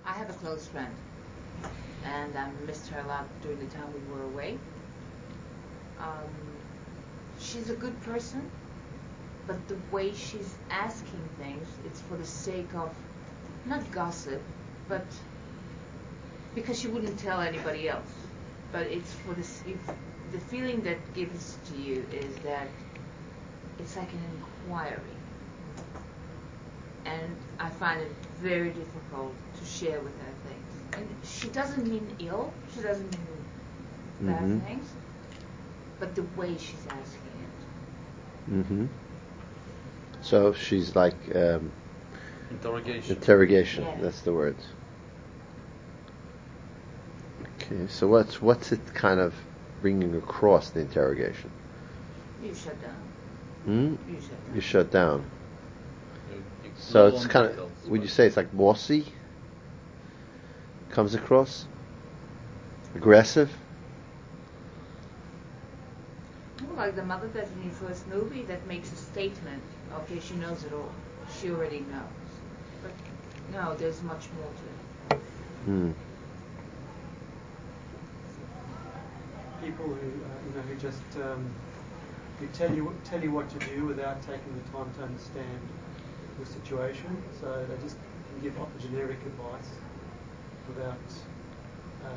I 0.06 0.14
have 0.14 0.30
a 0.30 0.34
close 0.34 0.68
friend, 0.68 0.94
and 2.06 2.38
I 2.38 2.50
missed 2.66 2.88
her 2.90 3.00
a 3.00 3.08
lot 3.08 3.28
during 3.42 3.60
the 3.60 3.66
time 3.66 3.88
we 3.94 4.14
were 4.14 4.24
away. 4.24 4.58
Um, 6.00 6.30
she's 7.40 7.72
a 7.72 7.76
good 7.76 8.00
person, 8.02 8.50
but 9.48 9.68
the 9.68 9.78
way 9.92 10.14
she's 10.14 10.56
asking 10.70 11.28
things, 11.40 11.68
it's 11.86 12.02
for 12.02 12.16
the 12.18 12.26
sake 12.26 12.74
of 12.76 12.94
not 13.66 13.92
gossip, 13.92 14.42
but 14.88 15.06
because 16.58 16.80
she 16.80 16.88
wouldn't 16.88 17.20
tell 17.20 17.40
anybody 17.40 17.88
else. 17.88 18.12
But 18.72 18.88
it's 18.88 19.12
for 19.14 19.34
this. 19.36 19.62
If 19.68 19.78
the 20.32 20.40
feeling 20.40 20.82
that 20.82 20.98
gives 21.14 21.56
to 21.70 21.80
you 21.80 22.04
is 22.12 22.36
that 22.38 22.68
it's 23.80 23.96
like 23.96 24.12
an 24.12 24.24
inquiry, 24.66 25.16
and 27.06 27.36
I 27.60 27.70
find 27.70 28.02
it 28.02 28.12
very 28.42 28.70
difficult 28.70 29.34
to 29.60 29.66
share 29.66 30.00
with 30.00 30.16
her 30.26 30.34
things. 30.48 30.98
And 30.98 31.08
she 31.24 31.48
doesn't 31.50 31.86
mean 31.88 32.06
ill. 32.20 32.52
She 32.74 32.82
doesn't 32.82 33.12
mean 33.12 33.28
bad 34.32 34.42
Mhm. 34.42 34.66
things. 34.66 34.88
But 36.00 36.16
the 36.16 36.24
way 36.36 36.58
she's 36.58 36.86
asking 36.90 37.32
it. 37.46 37.54
Mm-hmm. 38.54 38.86
So 40.22 40.54
she's 40.54 40.96
like 40.96 41.20
um, 41.36 41.72
Interrogation. 42.50 43.16
interrogation. 43.16 43.84
Yeah. 43.84 43.98
That's 44.02 44.22
the 44.22 44.34
word. 44.34 44.56
Okay. 47.68 47.88
So 47.88 48.08
what's 48.08 48.42
what's 48.42 48.72
it 48.72 48.80
kind 48.94 49.20
of 49.20 49.34
bringing 49.82 50.16
across 50.16 50.70
the 50.70 50.80
interrogation? 50.80 51.52
You 52.42 52.56
shut 52.56 52.82
down. 52.82 52.96
Hmm? 53.66 53.96
You 54.10 54.22
shut 54.22 54.46
down. 54.46 54.56
You 54.56 54.62
shut 54.62 54.92
down. 54.92 55.26
You- 56.32 56.36
you 56.64 56.72
So 56.78 57.08
it's 57.08 57.28
kind 57.28 57.48
of. 57.48 57.90
Would 57.90 58.02
you 58.02 58.08
say 58.08 58.26
it's 58.28 58.38
like 58.38 58.56
bossy? 58.56 59.06
Comes 60.90 61.14
across 61.14 61.66
aggressive. 62.96 63.52
Well, 66.66 66.78
like 66.78 66.96
the 66.96 67.04
mother 67.04 67.28
does 67.28 67.50
in 67.52 67.70
the 67.70 67.76
first 67.76 68.08
movie 68.08 68.44
that 68.44 68.66
makes 68.66 68.92
a 68.92 68.96
statement. 68.96 69.62
Okay, 70.00 70.20
she 70.20 70.36
knows 70.36 70.64
it 70.64 70.72
all. 70.74 70.92
She 71.40 71.52
already 71.52 71.82
knows. 71.82 72.82
But 72.82 72.92
no, 73.52 73.76
there's 73.76 74.02
much 74.04 74.28
more 74.40 74.50
to 75.10 75.16
it. 75.16 75.22
Hmm. 75.66 75.92
People 79.64 79.86
who, 79.86 79.94
uh, 79.94 80.28
you 80.48 80.56
know, 80.56 80.62
who 80.62 80.76
just 80.76 81.02
um, 81.18 81.46
who 82.40 82.48
tell 82.48 82.74
you 82.74 82.94
tell 83.04 83.22
you 83.22 83.32
what 83.32 83.50
to 83.50 83.60
do 83.76 83.86
without 83.86 84.22
taking 84.22 84.54
the 84.54 84.78
time 84.78 84.92
to 84.98 85.04
understand 85.04 85.60
your 86.38 86.48
situation. 86.48 87.22
So 87.40 87.66
they 87.66 87.82
just 87.84 87.98
can 88.30 88.42
give 88.42 88.60
off 88.62 88.70
generic 88.80 89.18
advice 89.26 89.72
without. 90.68 90.98
Uh, 92.06 92.10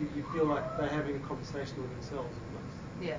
you, 0.00 0.08
you 0.16 0.24
feel 0.32 0.44
like 0.46 0.64
they're 0.76 0.88
having 0.88 1.16
a 1.16 1.20
conversation 1.20 1.80
with 1.82 1.90
themselves 1.94 2.34
almost. 2.46 2.76
Yeah. 3.00 3.16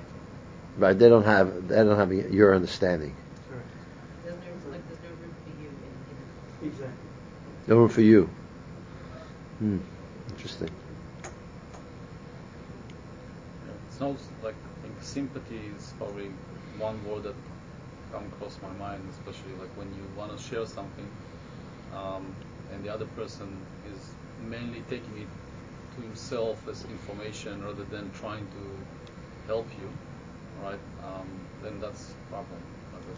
Right? 0.78 0.98
They 0.98 1.10
don't 1.10 1.26
have 1.26 1.68
they 1.68 1.76
don't 1.84 1.98
have 1.98 2.12
your 2.12 2.56
understanding. 2.56 3.16
Correct. 3.50 3.68
There's 4.24 4.36
no, 4.36 4.72
like, 4.72 4.88
there's 4.88 5.00
no 5.04 5.10
room 5.10 5.34
for 5.44 5.62
you 5.62 5.68
in, 5.68 6.68
in 6.68 6.70
Exactly. 6.70 7.10
No 7.68 7.78
room 7.78 7.90
for 7.90 8.02
you. 8.02 8.30
Hmm. 9.60 9.78
Interesting. 10.30 10.70
Yeah, 14.00 14.08
it 14.08 14.18
sounds 14.18 14.30
like 14.44 14.56
I 14.56 14.84
think 14.84 14.96
sympathy 15.02 15.62
is 15.78 15.94
probably 15.98 16.30
one 16.78 17.04
word 17.06 17.24
that 17.24 17.36
come 18.12 18.26
across 18.26 18.58
my 18.62 18.72
mind, 18.74 19.04
especially 19.12 19.54
like 19.60 19.70
when 19.78 19.88
you 19.94 20.04
want 20.18 20.36
to 20.36 20.44
share 20.44 20.66
something, 20.66 21.08
um, 21.96 22.34
and 22.74 22.84
the 22.84 22.94
other 22.94 23.06
person 23.18 23.58
is 23.94 24.12
mainly 24.50 24.84
taking 24.90 25.18
it 25.18 25.28
to 25.96 26.02
himself 26.02 26.68
as 26.70 26.86
information 26.86 27.64
rather 27.64 27.84
than 27.86 28.12
trying 28.14 28.48
to 28.48 29.48
help 29.48 29.68
you, 29.82 29.90
right? 30.64 30.80
Um, 31.04 31.28
then 31.64 31.80
that's 31.80 32.12
a 32.12 32.32
problem. 32.32 32.62
That's 32.94 33.06
it. 33.08 33.18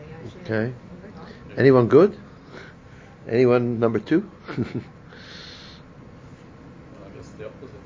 AI 0.00 0.28
share. 0.46 0.66
Okay. 0.66 0.74
Anyone 1.56 1.88
good? 1.88 2.18
Anyone 3.28 3.80
number 3.80 3.98
two? 3.98 4.28
I 4.48 4.52
guess 7.16 7.28
the 7.38 7.46
opposite. 7.46 7.80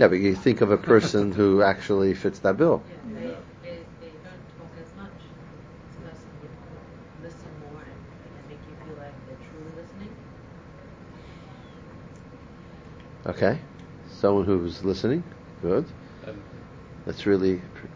Yeah, 0.00 0.08
but 0.08 0.18
you 0.18 0.34
think 0.34 0.62
of 0.62 0.70
a 0.70 0.78
person 0.78 1.30
who 1.30 1.60
actually 1.60 2.14
fits 2.14 2.38
that 2.38 2.56
bill. 2.56 2.82
Yeah, 2.88 3.20
they, 3.20 3.20
they, 3.20 3.76
they 4.00 4.08
don't 4.24 4.58
talk 4.58 4.72
as 4.80 4.88
much. 4.96 5.12
This 6.00 6.10
person 6.10 6.30
listen 7.22 7.50
more 7.70 7.82
and, 7.82 7.92
and 8.24 8.48
make 8.48 8.58
you 8.66 8.74
feel 8.86 8.96
like 8.96 9.12
they're 9.26 9.36
truly 9.50 9.70
listening. 9.76 10.08
Okay. 13.26 13.58
Someone 14.10 14.46
who's 14.46 14.82
listening. 14.82 15.22
Good. 15.60 15.84
And 16.26 16.42
That's 17.04 17.26
really. 17.26 17.60
pr- 17.74 17.86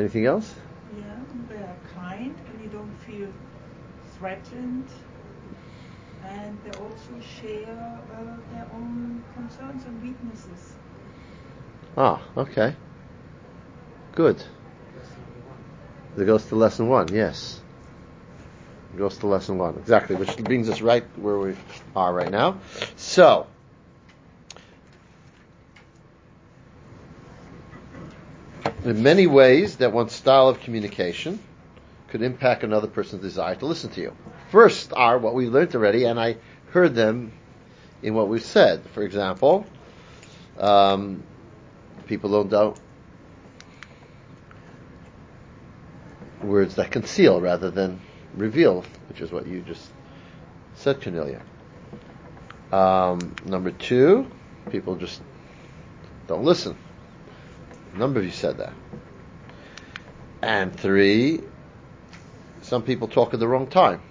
Anything 0.00 0.26
else? 0.26 0.52
Yeah, 0.98 1.04
they 1.48 1.62
are 1.62 1.76
kind 1.94 2.34
and 2.50 2.60
you 2.60 2.70
don't 2.70 2.98
feel 3.06 3.28
threatened. 4.18 4.88
And 6.32 6.58
they 6.64 6.70
also 6.70 7.20
share 7.20 8.00
uh, 8.10 8.52
their 8.52 8.66
own 8.72 9.22
concerns 9.34 9.84
and 9.84 10.02
weaknesses. 10.02 10.74
Ah, 11.96 12.22
okay. 12.36 12.74
Good. 14.14 14.42
That 16.16 16.24
goes 16.24 16.44
to 16.46 16.56
lesson 16.56 16.88
one, 16.88 17.12
yes. 17.12 17.60
It 18.94 18.98
goes 18.98 19.16
to 19.18 19.26
lesson 19.26 19.58
one, 19.58 19.76
exactly, 19.78 20.16
which 20.16 20.36
brings 20.36 20.68
us 20.68 20.80
right 20.80 21.04
where 21.16 21.38
we 21.38 21.54
are 21.96 22.12
right 22.12 22.30
now. 22.30 22.60
So, 22.96 23.46
in 28.84 29.02
many 29.02 29.26
ways, 29.26 29.76
that 29.76 29.92
one 29.92 30.08
style 30.08 30.48
of 30.48 30.60
communication 30.60 31.38
could 32.08 32.22
impact 32.22 32.62
another 32.62 32.88
person's 32.88 33.22
desire 33.22 33.54
to 33.56 33.66
listen 33.66 33.90
to 33.90 34.00
you. 34.00 34.14
First 34.52 34.92
are 34.92 35.16
what 35.16 35.32
we 35.34 35.48
learned 35.48 35.74
already, 35.74 36.04
and 36.04 36.20
I 36.20 36.36
heard 36.72 36.94
them 36.94 37.32
in 38.02 38.12
what 38.12 38.28
we've 38.28 38.44
said. 38.44 38.82
For 38.92 39.02
example, 39.02 39.64
um, 40.58 41.22
people 42.06 42.28
don't 42.28 42.50
doubt 42.50 42.78
words 46.42 46.74
that 46.74 46.90
conceal 46.90 47.40
rather 47.40 47.70
than 47.70 47.98
reveal, 48.36 48.84
which 49.08 49.22
is 49.22 49.32
what 49.32 49.46
you 49.46 49.62
just 49.62 49.88
said, 50.74 51.00
Cornelia. 51.00 51.40
Um, 52.70 53.34
number 53.46 53.70
two, 53.70 54.30
people 54.68 54.96
just 54.96 55.22
don't 56.26 56.44
listen. 56.44 56.76
A 57.94 57.98
number 57.98 58.20
of 58.20 58.26
you 58.26 58.32
said 58.32 58.58
that. 58.58 58.74
And 60.42 60.78
three, 60.78 61.40
some 62.60 62.82
people 62.82 63.08
talk 63.08 63.32
at 63.32 63.40
the 63.40 63.48
wrong 63.48 63.66
time. 63.66 64.02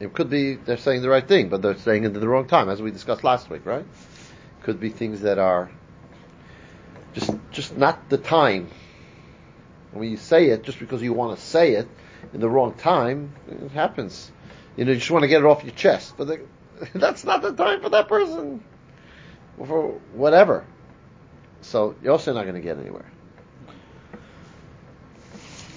It 0.00 0.14
could 0.14 0.30
be 0.30 0.54
they're 0.54 0.76
saying 0.76 1.02
the 1.02 1.08
right 1.08 1.26
thing, 1.26 1.48
but 1.48 1.60
they're 1.60 1.76
saying 1.76 2.04
it 2.04 2.14
at 2.14 2.20
the 2.20 2.28
wrong 2.28 2.46
time, 2.46 2.68
as 2.68 2.80
we 2.80 2.90
discussed 2.90 3.24
last 3.24 3.50
week, 3.50 3.66
right? 3.66 3.84
Could 4.62 4.80
be 4.80 4.90
things 4.90 5.22
that 5.22 5.38
are 5.38 5.70
just 7.14 7.30
just 7.50 7.76
not 7.76 8.08
the 8.08 8.18
time 8.18 8.68
when 9.92 10.10
you 10.10 10.16
say 10.16 10.50
it, 10.50 10.62
just 10.62 10.78
because 10.78 11.02
you 11.02 11.12
want 11.12 11.36
to 11.36 11.44
say 11.44 11.72
it 11.72 11.88
in 12.32 12.40
the 12.40 12.48
wrong 12.48 12.74
time, 12.74 13.32
it 13.48 13.72
happens. 13.72 14.30
You 14.76 14.84
know, 14.84 14.92
you 14.92 14.98
just 14.98 15.10
want 15.10 15.22
to 15.22 15.28
get 15.28 15.40
it 15.40 15.46
off 15.46 15.64
your 15.64 15.74
chest, 15.74 16.14
but 16.16 16.26
the, 16.26 16.40
that's 16.94 17.24
not 17.24 17.42
the 17.42 17.52
time 17.52 17.80
for 17.80 17.88
that 17.88 18.06
person, 18.06 18.62
for 19.56 20.00
whatever. 20.12 20.64
So 21.62 21.96
you're 22.02 22.12
also 22.12 22.32
not 22.34 22.42
going 22.42 22.54
to 22.54 22.60
get 22.60 22.78
anywhere. 22.78 23.10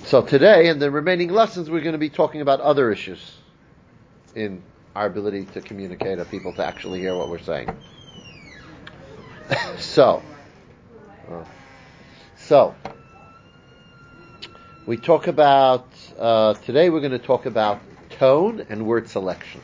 So 0.05 0.21
today, 0.21 0.67
in 0.67 0.77
the 0.77 0.91
remaining 0.91 1.29
lessons, 1.29 1.69
we're 1.69 1.81
going 1.81 1.93
to 1.93 1.99
be 1.99 2.09
talking 2.09 2.41
about 2.41 2.59
other 2.59 2.91
issues 2.91 3.40
in 4.35 4.61
our 4.95 5.05
ability 5.05 5.45
to 5.45 5.61
communicate 5.61 6.19
or 6.19 6.25
people 6.25 6.51
to 6.53 6.65
actually 6.65 6.99
hear 6.99 7.15
what 7.15 7.29
we're 7.29 7.39
saying. 7.39 7.69
so, 9.77 10.23
uh, 11.29 11.43
so 12.37 12.75
we 14.85 14.97
talk 14.97 15.27
about 15.27 15.87
uh, 16.17 16.53
today. 16.55 16.89
We're 16.89 16.99
going 16.99 17.11
to 17.11 17.19
talk 17.19 17.45
about 17.45 17.81
tone 18.09 18.65
and 18.69 18.85
word 18.85 19.09
selection. 19.09 19.61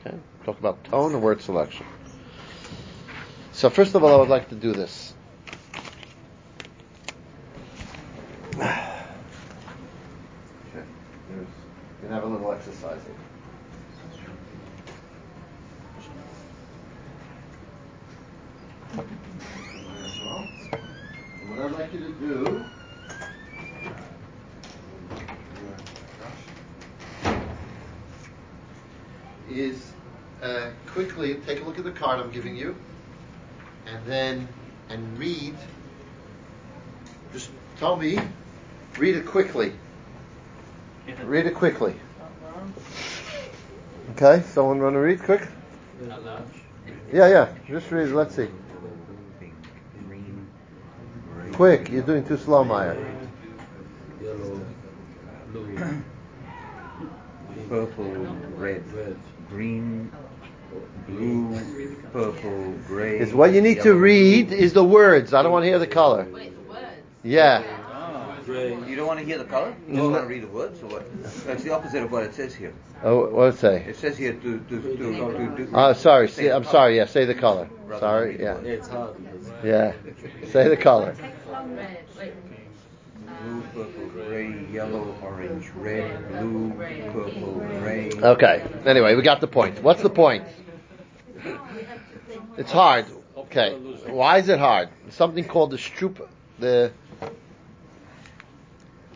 Okay, 0.00 0.16
talk 0.44 0.58
about 0.58 0.82
tone 0.84 1.14
and 1.14 1.22
word 1.22 1.42
selection. 1.42 1.86
So 3.52 3.70
first 3.70 3.94
of 3.94 4.04
all, 4.04 4.14
I 4.14 4.16
would 4.16 4.28
like 4.28 4.48
to 4.50 4.54
do 4.54 4.72
this. 4.72 5.14
Okay, 10.72 10.84
you 11.30 11.46
can 12.00 12.10
have 12.10 12.22
a 12.22 12.26
little 12.26 12.52
exercise 12.52 13.00
here. 13.04 13.14
What 21.48 21.58
I'd 21.58 21.72
like 21.90 22.00
you 22.00 22.06
to 22.06 22.12
do 22.20 22.64
is 29.48 29.92
uh, 30.42 30.70
quickly 30.86 31.34
take 31.46 31.60
a 31.60 31.64
look 31.64 31.78
at 31.78 31.84
the 31.84 31.90
card 31.90 32.20
I'm 32.20 32.30
giving 32.30 32.56
you, 32.56 32.76
and 33.86 34.04
then 34.06 34.48
and 34.88 35.18
read. 35.18 35.54
Just 37.32 37.50
tell 37.78 37.96
me, 37.96 38.18
read 38.98 39.16
it 39.16 39.26
quickly. 39.26 39.72
Read 41.24 41.46
it 41.46 41.54
quickly. 41.54 41.94
Okay, 44.10 44.42
someone 44.48 44.80
want 44.80 44.94
to 44.94 44.98
read 44.98 45.22
quick? 45.22 45.42
Yeah, 47.12 47.28
yeah. 47.28 47.48
Just 47.66 47.90
read. 47.90 48.10
Let's 48.10 48.34
see. 48.36 48.48
Quick, 51.60 51.90
you're 51.90 52.00
doing 52.00 52.24
too 52.24 52.38
slow, 52.38 52.64
Maya. 52.64 52.96
Yellow, 54.22 54.64
blue, 55.52 56.02
Purple, 57.68 58.04
red, 58.56 58.82
green, 59.50 60.10
blue, 61.06 61.60
purple, 62.14 62.72
gray. 62.86 63.18
Is 63.18 63.34
what 63.34 63.52
you 63.52 63.60
need 63.60 63.82
to 63.82 63.92
read 63.92 64.52
is 64.52 64.72
the 64.72 64.82
words. 64.82 65.34
I 65.34 65.42
don't 65.42 65.52
want 65.52 65.64
to 65.64 65.68
hear 65.68 65.78
the 65.78 65.86
color. 65.86 66.26
Wait, 66.32 66.54
the 66.64 66.72
words. 66.72 66.86
Yeah. 67.22 67.62
Ah, 67.92 68.38
gray. 68.46 68.70
You 68.88 68.96
don't 68.96 69.06
want 69.06 69.18
to 69.18 69.26
hear 69.26 69.36
the 69.36 69.44
color? 69.44 69.72
Mm-hmm. 69.72 69.92
You 69.92 69.96
don't 69.98 70.12
want 70.12 70.24
to 70.24 70.28
read 70.28 70.44
the 70.44 70.48
words 70.48 70.82
or 70.82 70.86
what? 70.86 71.22
That's 71.44 71.62
the 71.62 71.74
opposite 71.74 72.02
of 72.02 72.10
what 72.10 72.22
it 72.22 72.32
says 72.32 72.54
here. 72.54 72.72
Oh, 73.02 73.28
what 73.28 73.50
does 73.50 73.56
it 73.56 73.58
say? 73.58 73.84
It 73.86 73.96
says 73.96 74.16
here 74.16 74.32
to 74.32 74.60
to 74.60 74.80
to, 74.80 74.96
to, 74.96 74.96
to, 74.96 75.68
Oh, 75.74 75.90
ah, 75.90 75.92
sorry. 75.92 76.28
See, 76.28 76.48
I'm 76.48 76.64
sorry. 76.64 76.96
Yeah, 76.96 77.04
say 77.04 77.26
the 77.26 77.34
color. 77.34 77.68
Sorry. 77.98 78.40
Yeah, 78.40 78.58
Yeah. 78.62 78.70
it's 78.70 78.88
hard 78.88 79.14
Yeah. 79.62 79.92
Say 80.52 80.68
the 80.68 80.76
color. 80.78 81.14
Red. 81.66 82.04
Wait. 82.18 82.32
blue, 83.42 83.62
purple, 83.74 84.06
gray, 84.08 84.59
yellow, 84.72 85.14
orange, 85.22 85.68
red, 85.70 86.28
blue, 86.28 86.70
purple, 87.12 87.54
gray. 87.80 88.10
Okay. 88.12 88.64
Anyway, 88.86 89.14
we 89.14 89.22
got 89.22 89.40
the 89.40 89.46
point. 89.46 89.82
What's 89.82 90.02
the 90.02 90.10
point? 90.10 90.44
It's 92.56 92.70
hard. 92.70 93.06
Okay. 93.36 93.74
Why 94.06 94.38
is 94.38 94.48
it 94.48 94.58
hard? 94.58 94.90
Something 95.10 95.44
called 95.44 95.70
the 95.70 95.76
Stroop, 95.76 96.26
the 96.58 96.92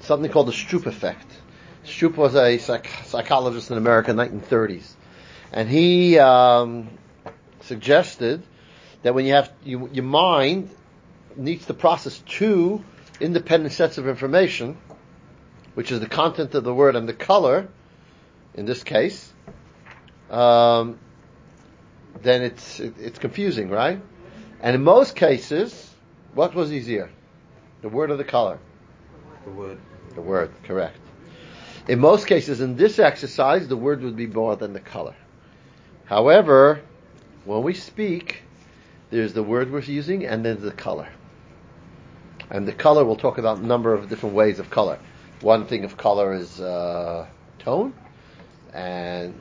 something 0.01 0.31
called 0.31 0.49
the 0.49 0.53
Stroop 0.53 0.87
effect. 0.87 1.27
Stroop 1.85 2.17
was 2.17 2.35
a 2.35 2.59
psych- 2.59 2.91
psychologist 3.05 3.71
in 3.71 3.77
America 3.77 4.11
in 4.11 4.17
the 4.17 4.25
1930s, 4.27 4.91
and 5.53 5.69
he 5.69 6.19
um, 6.19 6.89
suggested 7.61 8.43
that 9.03 9.15
when 9.15 9.27
you 9.27 9.35
have 9.35 9.53
you, 9.63 9.91
your 9.93 10.05
mind 10.05 10.71
needs 11.37 11.67
to 11.67 11.75
process 11.75 12.19
two 12.27 12.83
independent 13.21 13.73
sets 13.73 13.99
of 13.99 14.09
information, 14.09 14.79
which 15.75 15.93
is 15.93 16.01
the 16.01 16.09
content 16.09 16.55
of 16.55 16.65
the 16.65 16.75
word 16.75 16.97
and 16.97 17.09
the 17.09 17.15
color, 17.15 17.69
in 18.55 18.65
this 18.65 18.83
case, 18.85 19.33
um, 20.31 20.99
then 22.23 22.43
it's 22.43 22.81
it, 22.81 22.95
it's 22.99 23.19
confusing, 23.19 23.71
right? 23.71 24.01
And 24.61 24.75
in 24.75 24.83
most 24.83 25.17
cases, 25.17 25.91
what 26.35 26.55
was 26.55 26.73
easier, 26.73 27.11
the 27.83 27.89
word 27.89 28.11
or 28.11 28.17
the 28.17 28.25
color? 28.25 28.59
The 29.45 29.51
word. 29.51 29.79
The 30.15 30.23
word, 30.23 30.51
correct. 30.63 30.99
In 31.89 31.99
most 31.99 32.27
cases, 32.27 32.61
in 32.61 32.77
this 32.77 32.99
exercise, 32.99 33.69
the 33.69 33.77
word 33.77 34.03
would 34.03 34.17
be 34.17 34.27
more 34.27 34.57
than 34.57 34.73
the 34.73 34.81
color. 34.81 35.15
However, 36.07 36.81
when 37.45 37.63
we 37.63 37.75
speak, 37.75 38.43
there's 39.11 39.35
the 39.35 39.43
word 39.43 39.71
we're 39.71 39.81
using 39.81 40.25
and 40.25 40.45
then 40.45 40.61
the 40.61 40.73
color. 40.73 41.09
And 42.51 42.67
the 42.67 42.73
color, 42.73 43.05
we'll 43.05 43.17
talk 43.17 43.39
about 43.39 43.59
a 43.59 43.67
number 43.67 43.93
of 43.93 44.09
different 44.09 44.35
ways 44.35 44.59
of 44.59 44.71
color. 44.71 44.99
One 45.45 45.67
thing 45.67 45.85
of 45.85 45.99
color 45.99 46.33
is 46.33 46.59
uh, 46.59 47.27
tone, 47.59 47.93
and 48.73 49.35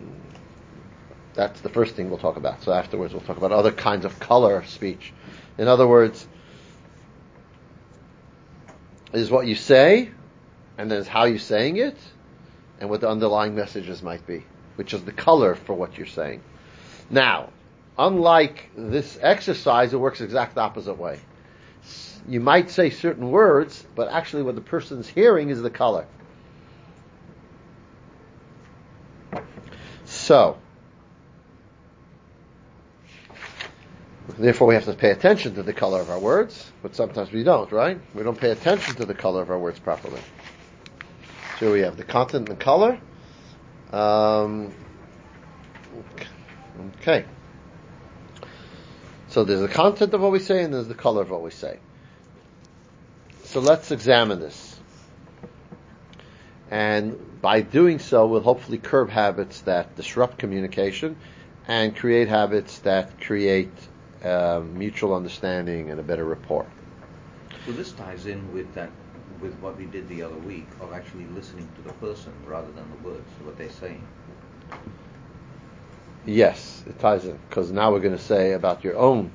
that's 1.34 1.62
the 1.62 1.70
first 1.70 1.96
thing 1.96 2.10
we'll 2.10 2.20
talk 2.20 2.36
about. 2.36 2.62
So 2.62 2.74
afterwards, 2.74 3.14
we'll 3.14 3.24
talk 3.24 3.38
about 3.38 3.54
other 3.54 3.72
kinds 3.72 4.04
of 4.04 4.20
color 4.20 4.66
speech. 4.66 5.14
In 5.58 5.70
other 5.70 5.88
words, 5.88 6.28
is 9.14 9.32
what 9.32 9.48
you 9.48 9.56
say, 9.56 10.12
and 10.78 10.92
then 10.92 11.00
is 11.00 11.08
how 11.08 11.24
you're 11.24 11.40
saying 11.40 11.78
it, 11.78 11.96
and 12.82 12.90
what 12.90 13.00
the 13.00 13.08
underlying 13.08 13.56
messages 13.56 14.04
might 14.04 14.28
be, 14.28 14.44
which 14.76 14.94
is 14.94 15.06
the 15.06 15.14
color 15.14 15.56
for 15.56 15.74
what 15.74 15.98
you're 15.98 16.06
saying. 16.06 16.44
Now, 17.10 17.54
unlike 17.98 18.72
this 18.76 19.18
exercise, 19.22 19.94
it 19.94 20.02
works 20.02 20.20
exact 20.20 20.58
opposite 20.58 20.98
way. 20.98 21.22
You 22.28 22.40
might 22.40 22.70
say 22.70 22.90
certain 22.90 23.32
words, 23.32 23.86
but 23.96 24.10
actually 24.10 24.44
what 24.44 24.56
the 24.56 24.62
person's 24.62 25.08
hearing 25.08 25.50
is 25.50 25.62
the 25.62 25.70
color. 25.70 26.06
So, 30.06 30.58
therefore 34.38 34.68
we 34.68 34.76
have 34.76 34.86
to 34.86 34.94
pay 34.94 35.12
attention 35.12 35.56
to 35.56 35.64
the 35.64 35.74
color 35.74 36.00
of 36.00 36.10
our 36.10 36.20
words, 36.20 36.72
but 36.82 36.96
sometimes 36.96 37.32
we 37.32 37.44
don't, 37.44 37.72
right? 37.72 38.00
We 38.14 38.24
don't 38.24 38.40
pay 38.40 38.52
attention 38.52 38.96
to 38.96 39.06
the 39.06 39.14
color 39.14 39.42
of 39.42 39.50
our 39.50 39.60
words 39.60 39.80
properly. 39.80 40.22
So 41.60 41.74
we 41.74 41.82
have 41.82 41.98
the 41.98 42.04
content 42.04 42.48
and 42.48 42.58
the 42.58 42.64
color. 42.64 43.00
Um, 43.92 44.74
okay. 47.02 47.26
So 49.28 49.44
there's 49.44 49.62
the 49.62 49.68
content 49.68 50.14
of 50.14 50.22
what 50.22 50.32
we 50.32 50.40
say 50.40 50.64
and 50.64 50.74
there's 50.74 50.88
the 50.88 50.96
color 50.96 51.22
of 51.22 51.30
what 51.30 51.42
we 51.42 51.52
say. 51.52 51.80
So 53.54 53.60
let's 53.60 53.92
examine 53.92 54.40
this. 54.40 54.80
And 56.72 57.40
by 57.40 57.62
doing 57.62 58.00
so, 58.00 58.26
we'll 58.26 58.42
hopefully 58.42 58.80
curb 58.80 59.12
habits 59.12 59.62
that 59.62 59.96
disrupt 59.96 60.40
communication 60.40 61.16
and 61.68 61.96
create 61.96 62.30
habits 62.30 62.80
that 62.80 63.22
create 63.22 63.72
uh, 64.24 64.64
mutual 64.66 65.14
understanding 65.14 65.92
and 65.92 66.00
a 66.00 66.04
better 66.04 66.26
rapport. 66.26 66.66
So 67.68 67.74
this 67.74 67.92
ties 67.92 68.26
in 68.26 68.52
with 68.52 68.74
that, 68.74 68.90
with 69.40 69.54
what 69.60 69.78
we 69.78 69.86
did 69.86 70.10
the 70.10 70.24
other 70.24 70.38
week 70.38 70.66
of 70.82 70.92
actually 70.92 71.26
listening 71.26 71.70
to 71.76 71.84
the 71.84 71.94
person 71.94 72.34
rather 72.48 72.72
than 72.72 72.90
the 72.90 73.08
words, 73.08 73.30
what 73.44 73.56
they're 73.56 73.70
saying. 73.70 74.04
Yes, 76.26 76.84
it 76.88 76.98
ties 76.98 77.26
in 77.26 77.38
because 77.50 77.72
now 77.72 77.92
we're 77.92 78.00
going 78.00 78.18
to 78.18 78.24
say 78.24 78.54
about 78.54 78.84
your 78.84 78.98
own 78.98 79.30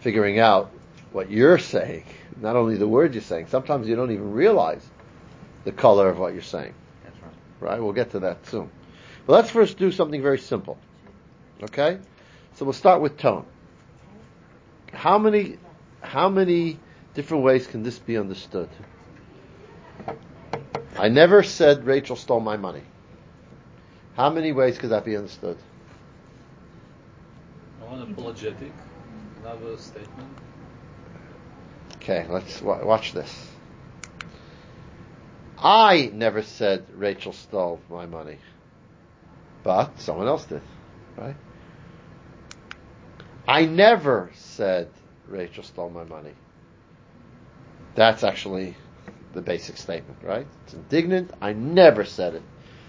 figuring 0.00 0.40
out 0.40 0.72
what 1.12 1.30
you're 1.30 1.58
saying, 1.58 2.04
not 2.40 2.56
only 2.56 2.76
the 2.76 2.88
words 2.88 3.14
you're 3.14 3.22
saying. 3.22 3.46
Sometimes 3.48 3.88
you 3.88 3.96
don't 3.96 4.10
even 4.10 4.32
realize 4.32 4.86
the 5.64 5.72
color 5.72 6.08
of 6.08 6.18
what 6.18 6.32
you're 6.32 6.42
saying. 6.42 6.74
That's 7.04 7.16
right. 7.22 7.70
Right? 7.70 7.82
We'll 7.82 7.92
get 7.92 8.10
to 8.12 8.20
that 8.20 8.46
soon. 8.46 8.70
But 9.26 9.32
let's 9.34 9.50
first 9.50 9.78
do 9.78 9.90
something 9.90 10.22
very 10.22 10.38
simple. 10.38 10.78
Okay? 11.62 11.98
So 12.54 12.64
we'll 12.64 12.72
start 12.74 13.00
with 13.00 13.18
tone. 13.18 13.44
How 14.92 15.18
many 15.18 15.58
how 16.00 16.28
many 16.28 16.78
different 17.14 17.42
ways 17.42 17.66
can 17.66 17.82
this 17.82 17.98
be 17.98 18.16
understood? 18.16 18.68
I 20.96 21.08
never 21.08 21.42
said 21.42 21.84
Rachel 21.84 22.16
stole 22.16 22.40
my 22.40 22.56
money. 22.56 22.82
How 24.16 24.30
many 24.30 24.52
ways 24.52 24.78
could 24.78 24.90
that 24.90 25.04
be 25.04 25.16
understood? 25.16 25.58
One 27.80 28.00
apologetic, 28.02 28.72
another 29.42 29.76
statement. 29.76 30.45
Okay, 32.08 32.24
let's 32.30 32.62
wa- 32.62 32.84
watch 32.84 33.14
this. 33.14 33.50
I 35.58 36.08
never 36.14 36.42
said 36.42 36.86
Rachel 36.94 37.32
stole 37.32 37.80
my 37.90 38.06
money, 38.06 38.38
but 39.64 39.98
someone 39.98 40.28
else 40.28 40.44
did, 40.44 40.62
right? 41.16 41.34
I 43.48 43.66
never 43.66 44.30
said 44.36 44.88
Rachel 45.26 45.64
stole 45.64 45.90
my 45.90 46.04
money. 46.04 46.34
That's 47.96 48.22
actually 48.22 48.76
the 49.32 49.42
basic 49.42 49.76
statement, 49.76 50.20
right? 50.22 50.46
It's 50.64 50.74
indignant. 50.74 51.32
I 51.42 51.54
never 51.54 52.04
said 52.04 52.36
it. 52.36 52.42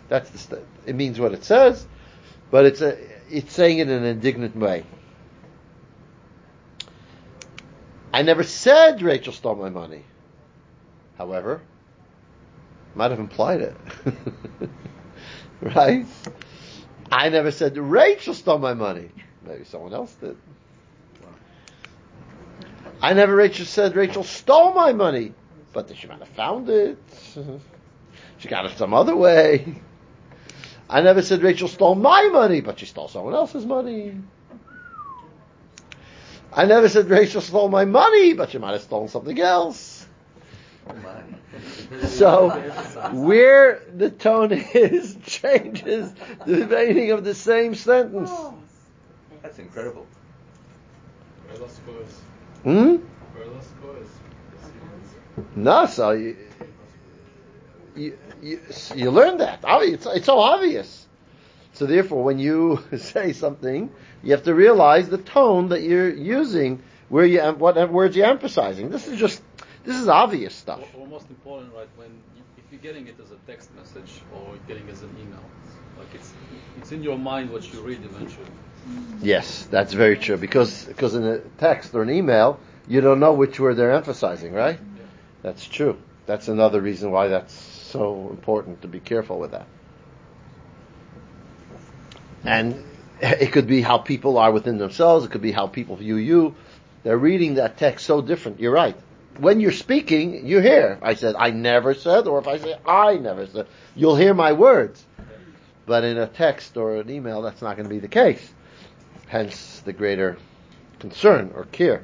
That's 0.10 0.30
the. 0.30 0.38
St- 0.38 0.62
it 0.86 0.94
means 0.96 1.20
what 1.20 1.34
it 1.34 1.44
says, 1.44 1.88
but 2.52 2.66
it's 2.66 2.82
a. 2.82 2.96
It's 3.32 3.52
saying 3.52 3.80
it 3.80 3.90
in 3.90 3.96
an 3.98 4.06
indignant 4.06 4.56
way. 4.56 4.86
I 8.14 8.22
never 8.22 8.44
said 8.44 9.02
Rachel 9.02 9.34
stole 9.34 9.56
my 9.56 9.70
money. 9.70 10.04
However, 11.18 11.62
might 12.96 13.12
have 13.12 13.20
implied 13.20 13.62
it. 13.62 13.78
right? 15.62 16.06
I 17.12 17.30
never 17.30 17.52
said 17.52 17.78
Rachel 17.78 18.34
stole 18.34 18.60
my 18.60 18.74
money. 18.74 19.10
Maybe 19.46 19.66
someone 19.66 19.94
else 19.94 20.14
did. 20.16 20.38
I 23.02 23.14
never 23.14 23.36
Rachel 23.36 23.66
said 23.66 23.96
Rachel 23.96 24.24
stole 24.24 24.74
my 24.74 24.92
money, 24.92 25.34
but 25.72 25.96
she 25.96 26.08
might 26.08 26.20
have 26.20 26.28
found 26.30 26.70
it. 26.70 26.98
she 28.40 28.48
got 28.48 28.66
it 28.66 28.78
some 28.78 28.94
other 28.94 29.16
way. 29.16 29.82
I 30.90 31.02
never 31.02 31.22
said 31.22 31.44
Rachel 31.44 31.68
stole 31.68 31.96
my 31.96 32.30
money, 32.30 32.62
but 32.62 32.80
she 32.80 32.86
stole 32.86 33.08
someone 33.08 33.34
else's 33.34 33.66
money. 33.66 34.16
I 36.58 36.66
never 36.66 36.90
said 36.90 37.08
Rachel 37.08 37.42
stole 37.42 37.70
my 37.70 37.86
money, 37.86 38.34
but 38.34 38.50
she 38.50 38.58
might 38.58 38.72
have 38.72 38.82
stolen 38.82 39.10
something 39.10 39.40
else. 39.40 40.08
Oh. 40.90 40.96
So, 42.08 42.50
where 43.14 43.84
the 43.96 44.10
tone 44.10 44.52
is 44.52 45.18
changes 45.26 46.12
the 46.48 46.66
meaning 46.66 47.12
of 47.12 47.24
the 47.24 47.36
same 47.36 47.76
sentence. 47.76 48.32
That's 49.44 49.60
incredible. 49.60 50.08
Hmm? 52.64 52.96
No, 55.56 55.86
so 55.86 56.12
you, 56.12 56.38
you, 57.96 58.18
you, 58.42 58.62
you 58.96 59.12
learn 59.12 59.38
that. 59.38 59.60
Oh, 59.64 59.82
It's, 59.82 60.08
it's 60.08 60.26
so 60.26 60.40
obvious. 60.40 60.97
So 61.78 61.86
therefore, 61.86 62.24
when 62.24 62.40
you 62.40 62.84
say 62.98 63.34
something, 63.34 63.92
you 64.24 64.32
have 64.32 64.44
to 64.44 64.56
realize 64.56 65.10
the 65.10 65.20
tone 65.20 65.70
that 65.70 65.84
you're 65.84 66.10
using, 66.10 66.82
where 67.08 67.24
you, 67.24 67.40
what 67.40 67.92
words 67.92 68.16
you're 68.16 68.26
emphasizing. 68.26 68.90
This 68.90 69.08
is 69.08 69.20
just, 69.20 69.44
this 69.84 69.96
is 69.96 70.08
obvious 70.08 70.56
stuff. 70.56 70.82
Or, 70.96 71.02
or 71.02 71.08
most 71.08 71.30
important, 71.30 71.72
right, 71.76 71.88
when 71.96 72.10
you, 72.36 72.42
if 72.58 72.64
you're 72.72 72.82
getting 72.82 73.06
it 73.06 73.20
as 73.24 73.30
a 73.32 73.36
text 73.46 73.70
message 73.76 74.22
or 74.34 74.56
getting 74.68 74.88
it 74.88 74.94
as 74.94 75.04
an 75.04 75.16
email, 75.22 75.44
like 76.00 76.08
it's 76.16 76.34
it's 76.80 76.92
in 76.92 77.04
your 77.04 77.18
mind 77.18 77.52
what 77.52 77.72
you 77.72 77.82
read 77.82 78.04
eventually. 78.04 78.48
Yes, 79.22 79.68
that's 79.70 79.94
very 79.94 80.18
true. 80.18 80.38
Because 80.38 80.86
because 80.86 81.14
in 81.14 81.24
a 81.26 81.40
text 81.60 81.94
or 81.94 82.02
an 82.02 82.10
email, 82.10 82.60
you 82.88 83.02
don't 83.02 83.20
know 83.20 83.34
which 83.34 83.60
word 83.60 83.76
they're 83.76 83.92
emphasizing, 83.92 84.54
right? 84.54 84.80
That's 85.44 85.66
true. 85.66 85.98
That's 86.26 86.48
another 86.48 86.82
reason 86.82 87.12
why 87.12 87.28
that's 87.28 87.54
so 87.54 88.30
important 88.32 88.82
to 88.82 88.88
be 88.88 89.00
careful 89.00 89.40
with 89.40 89.52
that. 89.52 89.68
And 92.44 92.84
it 93.22 93.52
could 93.52 93.68
be 93.68 93.82
how 93.82 93.98
people 93.98 94.38
are 94.38 94.52
within 94.52 94.78
themselves. 94.78 95.26
It 95.26 95.32
could 95.32 95.42
be 95.42 95.52
how 95.52 95.68
people 95.68 95.96
view 95.96 96.18
you. 96.18 96.56
They're 97.04 97.18
reading 97.18 97.56
that 97.56 97.78
text 97.78 98.06
so 98.06 98.22
different. 98.22 98.60
You're 98.60 98.74
right. 98.74 98.96
When 99.38 99.60
you're 99.60 99.72
speaking, 99.72 100.48
you 100.48 100.60
hear. 100.60 100.98
I 101.02 101.14
said, 101.14 101.36
I 101.38 101.52
never 101.52 101.94
said, 101.94 102.28
or 102.28 102.40
if 102.40 102.48
I 102.48 102.58
say, 102.58 102.76
I 102.86 103.18
never 103.18 103.46
said, 103.46 103.68
you'll 103.96 104.16
hear 104.16 104.34
my 104.34 104.54
words. 104.54 105.06
But 105.86 106.04
in 106.04 106.18
a 106.18 106.28
text 106.28 106.76
or 106.76 106.98
an 106.98 107.10
email, 107.10 107.42
that's 107.42 107.62
not 107.62 107.78
going 107.78 107.88
to 107.88 107.94
be 107.94 108.00
the 108.00 108.08
case. 108.08 108.54
Hence 109.28 109.82
the 109.86 109.94
greater 109.94 110.38
concern 111.00 111.52
or 111.56 111.66
care. 111.66 112.04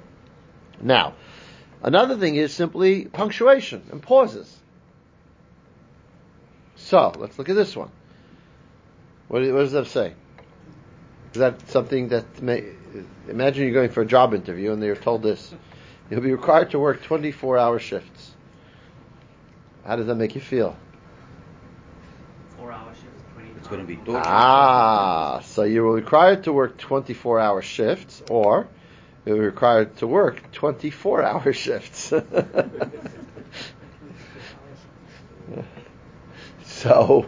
Now, 0.81 1.15
another 1.81 2.17
thing 2.17 2.35
is 2.35 2.53
simply 2.53 3.05
punctuation 3.05 3.83
and 3.91 4.01
pauses. 4.01 4.59
So, 6.75 7.13
let's 7.17 7.37
look 7.37 7.49
at 7.49 7.55
this 7.55 7.75
one. 7.75 7.89
What, 9.27 9.41
what 9.41 9.59
does 9.59 9.71
that 9.71 9.87
say? 9.87 10.13
Is 11.33 11.39
that 11.39 11.67
something 11.71 12.09
that 12.09 12.43
may, 12.43 12.63
imagine 13.27 13.63
you're 13.63 13.73
going 13.73 13.89
for 13.89 14.01
a 14.01 14.05
job 14.05 14.35
interview 14.35 14.71
and 14.71 14.83
they're 14.83 14.95
told 14.95 15.23
this. 15.23 15.51
You'll 16.11 16.21
be 16.21 16.31
required 16.31 16.69
to 16.71 16.79
work 16.79 17.01
24 17.01 17.57
hour 17.57 17.79
shifts. 17.79 18.33
How 19.83 19.95
does 19.95 20.05
that 20.05 20.13
make 20.13 20.35
you 20.35 20.41
feel? 20.41 20.77
Four 22.55 22.71
hour 22.71 22.93
shifts, 22.93 23.23
20 23.33 23.49
It's 23.57 23.67
going 23.67 23.81
to 23.81 23.87
be 23.87 23.95
torture. 23.95 24.21
Ah, 24.23 25.41
so 25.43 25.63
you 25.63 25.81
were 25.81 25.95
required 25.95 26.43
to 26.43 26.53
work 26.53 26.77
24 26.77 27.39
hour 27.39 27.63
shifts, 27.63 28.21
or 28.29 28.67
you 29.25 29.33
were 29.33 29.41
required 29.41 29.97
to 29.97 30.05
work 30.05 30.51
24 30.51 31.23
hour 31.23 31.51
shifts. 31.63 32.09
so, 36.63 37.25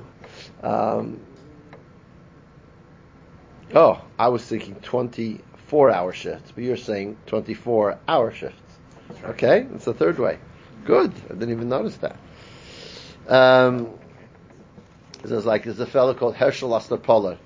um, 0.62 1.25
oh, 3.74 4.02
I 4.18 4.28
was 4.30 4.44
thinking 4.44 4.76
24 4.76 5.92
hour 5.92 6.14
shifts, 6.14 6.52
but 6.54 6.64
you're 6.64 6.78
saying 6.78 7.18
24 7.28 8.00
hour 8.08 8.32
shifts. 8.32 8.62
Okay, 9.24 9.68
that's 9.70 9.86
the 9.86 9.94
third 9.94 10.20
way. 10.20 10.40
Good. 10.86 11.14
I 11.30 11.34
didn't 11.34 11.52
even 11.52 11.70
notice 11.70 11.98
that. 11.98 12.18
Um, 13.28 13.90
there's 15.24 15.46
like 15.46 15.64
there's 15.64 15.80
a 15.80 15.86
fellow 15.86 16.14
called 16.14 16.36
Herschel 16.36 16.70
Ostropoler. 16.70 17.38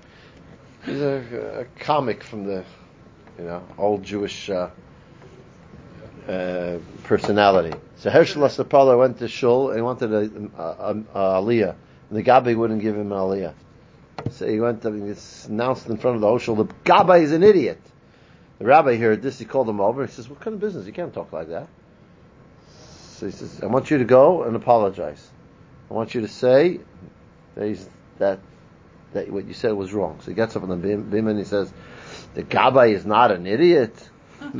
He's 0.84 1.00
a, 1.00 1.60
a 1.60 1.82
comic 1.82 2.22
from 2.22 2.44
the 2.44 2.64
you 3.38 3.44
know 3.44 3.62
old 3.78 4.02
Jewish 4.02 4.50
uh, 4.50 4.70
uh, 6.28 6.78
personality. 7.04 7.76
So 7.96 8.10
Herschel 8.10 8.42
Ostropoler 8.42 8.98
went 8.98 9.18
to 9.18 9.28
shul 9.28 9.68
and 9.68 9.78
he 9.78 9.82
wanted 9.82 10.12
a, 10.12 10.30
a, 10.58 10.62
a, 10.62 10.90
a 10.90 11.42
aliyah, 11.42 11.74
and 12.10 12.18
the 12.18 12.22
gabbai 12.22 12.56
wouldn't 12.56 12.82
give 12.82 12.94
him 12.94 13.12
an 13.12 13.18
aliyah. 13.18 13.54
He 14.46 14.60
went 14.60 14.84
and 14.84 15.14
he 15.14 15.14
announced 15.48 15.88
in 15.88 15.96
front 15.96 16.16
of 16.16 16.22
the 16.22 16.38
shul, 16.38 16.56
the 16.56 16.64
gabbai 16.84 17.22
is 17.22 17.32
an 17.32 17.42
idiot. 17.42 17.80
The 18.58 18.66
rabbi 18.66 18.96
heard 18.96 19.22
this, 19.22 19.38
he 19.38 19.44
called 19.44 19.68
him 19.68 19.80
over. 19.80 20.04
He 20.04 20.12
says, 20.12 20.28
"What 20.28 20.40
kind 20.40 20.54
of 20.54 20.60
business? 20.60 20.86
You 20.86 20.92
can't 20.92 21.14
talk 21.14 21.32
like 21.32 21.48
that." 21.48 21.68
So 23.14 23.26
he 23.26 23.32
says, 23.32 23.62
"I 23.62 23.66
want 23.66 23.90
you 23.90 23.98
to 23.98 24.04
go 24.04 24.42
and 24.42 24.54
apologize. 24.56 25.26
I 25.90 25.94
want 25.94 26.14
you 26.14 26.20
to 26.22 26.28
say 26.28 26.80
that 27.54 27.78
that 28.18 28.38
that 29.12 29.30
what 29.30 29.46
you 29.46 29.54
said 29.54 29.72
was 29.72 29.92
wrong." 29.92 30.18
So 30.20 30.30
he 30.30 30.34
gets 30.34 30.56
up 30.56 30.62
on 30.62 30.68
the 30.68 30.76
bim, 30.76 31.26
and 31.28 31.38
he 31.38 31.44
says, 31.44 31.72
"The 32.34 32.42
gabbai 32.42 32.92
is 32.92 33.06
not 33.06 33.30
an 33.30 33.46
idiot." 33.46 34.08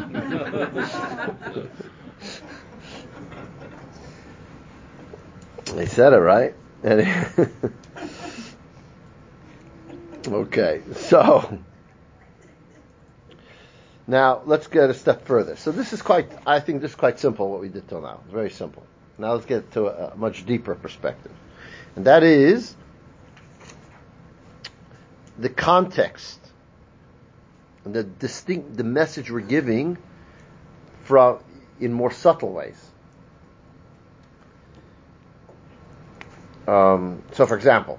They 5.74 5.86
said 5.86 6.12
it 6.12 6.18
right. 6.18 6.54
And 6.82 7.06
he- 7.06 7.46
okay, 10.26 10.82
so 10.94 11.58
now 14.06 14.42
let's 14.44 14.66
get 14.66 14.90
a 14.90 14.94
step 14.94 15.26
further. 15.26 15.56
So 15.56 15.72
this 15.72 15.92
is 15.92 16.02
quite, 16.02 16.30
I 16.46 16.60
think 16.60 16.82
this 16.82 16.92
is 16.92 16.96
quite 16.96 17.18
simple 17.20 17.50
what 17.50 17.60
we 17.60 17.68
did 17.68 17.88
till 17.88 18.00
now. 18.00 18.20
It's 18.24 18.32
very 18.32 18.50
simple. 18.50 18.84
Now 19.18 19.34
let's 19.34 19.46
get 19.46 19.72
to 19.72 19.86
a, 19.86 20.12
a 20.12 20.16
much 20.16 20.46
deeper 20.46 20.74
perspective. 20.74 21.32
And 21.96 22.06
that 22.06 22.22
is 22.22 22.74
the 25.38 25.48
context 25.48 26.38
and 27.84 27.94
the 27.94 28.04
distinct, 28.04 28.76
the 28.76 28.84
message 28.84 29.30
we're 29.30 29.40
giving 29.40 29.96
from, 31.04 31.38
in 31.80 31.92
more 31.92 32.10
subtle 32.10 32.52
ways. 32.52 32.78
Um, 36.68 37.22
so, 37.32 37.46
for 37.46 37.56
example, 37.56 37.98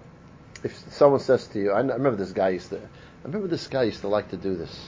if 0.64 0.78
someone 0.94 1.20
says 1.20 1.48
to 1.48 1.60
you, 1.60 1.72
I, 1.72 1.82
remember 1.82 2.16
this 2.16 2.32
guy 2.32 2.50
used 2.50 2.70
to, 2.70 2.78
I 2.78 3.26
remember 3.26 3.48
this 3.48 3.68
guy 3.68 3.84
used 3.84 4.02
to 4.02 4.08
like 4.08 4.30
to 4.30 4.38
do 4.38 4.56
this. 4.56 4.88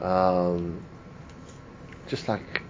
Um, 0.00 0.84
just 2.08 2.28
like 2.28 2.62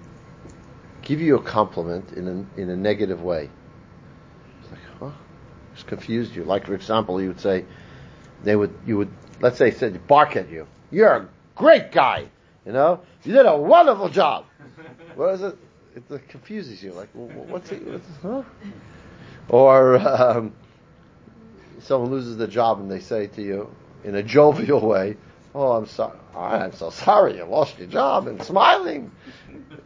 give 1.03 1.21
you 1.21 1.37
a 1.37 1.43
compliment 1.43 2.13
in 2.13 2.29
a, 2.29 2.61
in 2.61 2.71
a 2.71 2.77
negative 2.77 3.23
way. 3.23 3.51
It's 4.63 4.71
like, 4.71 4.81
huh? 5.01 5.11
Just 5.75 5.87
confused 5.87 6.35
you. 6.35 6.45
Like, 6.45 6.67
for 6.67 6.75
example, 6.75 7.21
you 7.21 7.29
would 7.29 7.41
say, 7.41 7.65
they 8.43 8.57
would, 8.57 8.75
you 8.87 8.99
would, 8.99 9.11
let's 9.41 9.59
say, 9.59 9.71
said, 9.71 10.07
bark 10.07 10.37
at 10.37 10.51
you. 10.51 10.67
You're 10.91 11.13
a 11.13 11.29
great 11.57 11.93
guy. 11.93 12.29
You 12.67 12.73
know, 12.73 13.01
you 13.25 13.33
did 13.33 13.47
a 13.47 13.57
wonderful 13.57 14.09
job. 14.09 14.47
What 15.15 15.35
is 15.35 15.43
it? 15.43 15.59
It, 15.95 16.11
it 16.11 16.29
confuses 16.31 16.83
you. 16.83 16.93
Like, 16.93 17.11
what's 17.13 17.71
it? 17.71 17.87
What's, 17.87 18.07
huh? 18.23 18.43
Or 19.51 19.97
um, 19.99 20.55
someone 21.85 22.11
loses 22.11 22.37
their 22.37 22.47
job 22.47 22.81
and 22.81 22.91
they 22.91 23.01
say 23.01 23.27
to 23.29 23.43
you 23.43 23.75
in 24.05 24.15
a 24.15 24.23
jovial 24.37 24.81
way, 24.81 25.17
"Oh, 25.55 25.73
I'm 25.73 25.87
sorry. 25.87 26.17
I'm 26.35 26.73
so 26.73 26.91
sorry 26.91 27.37
you 27.37 27.45
lost 27.45 27.79
your 27.79 27.89
job," 27.89 28.27
and 28.29 28.43
smiling. 28.43 29.11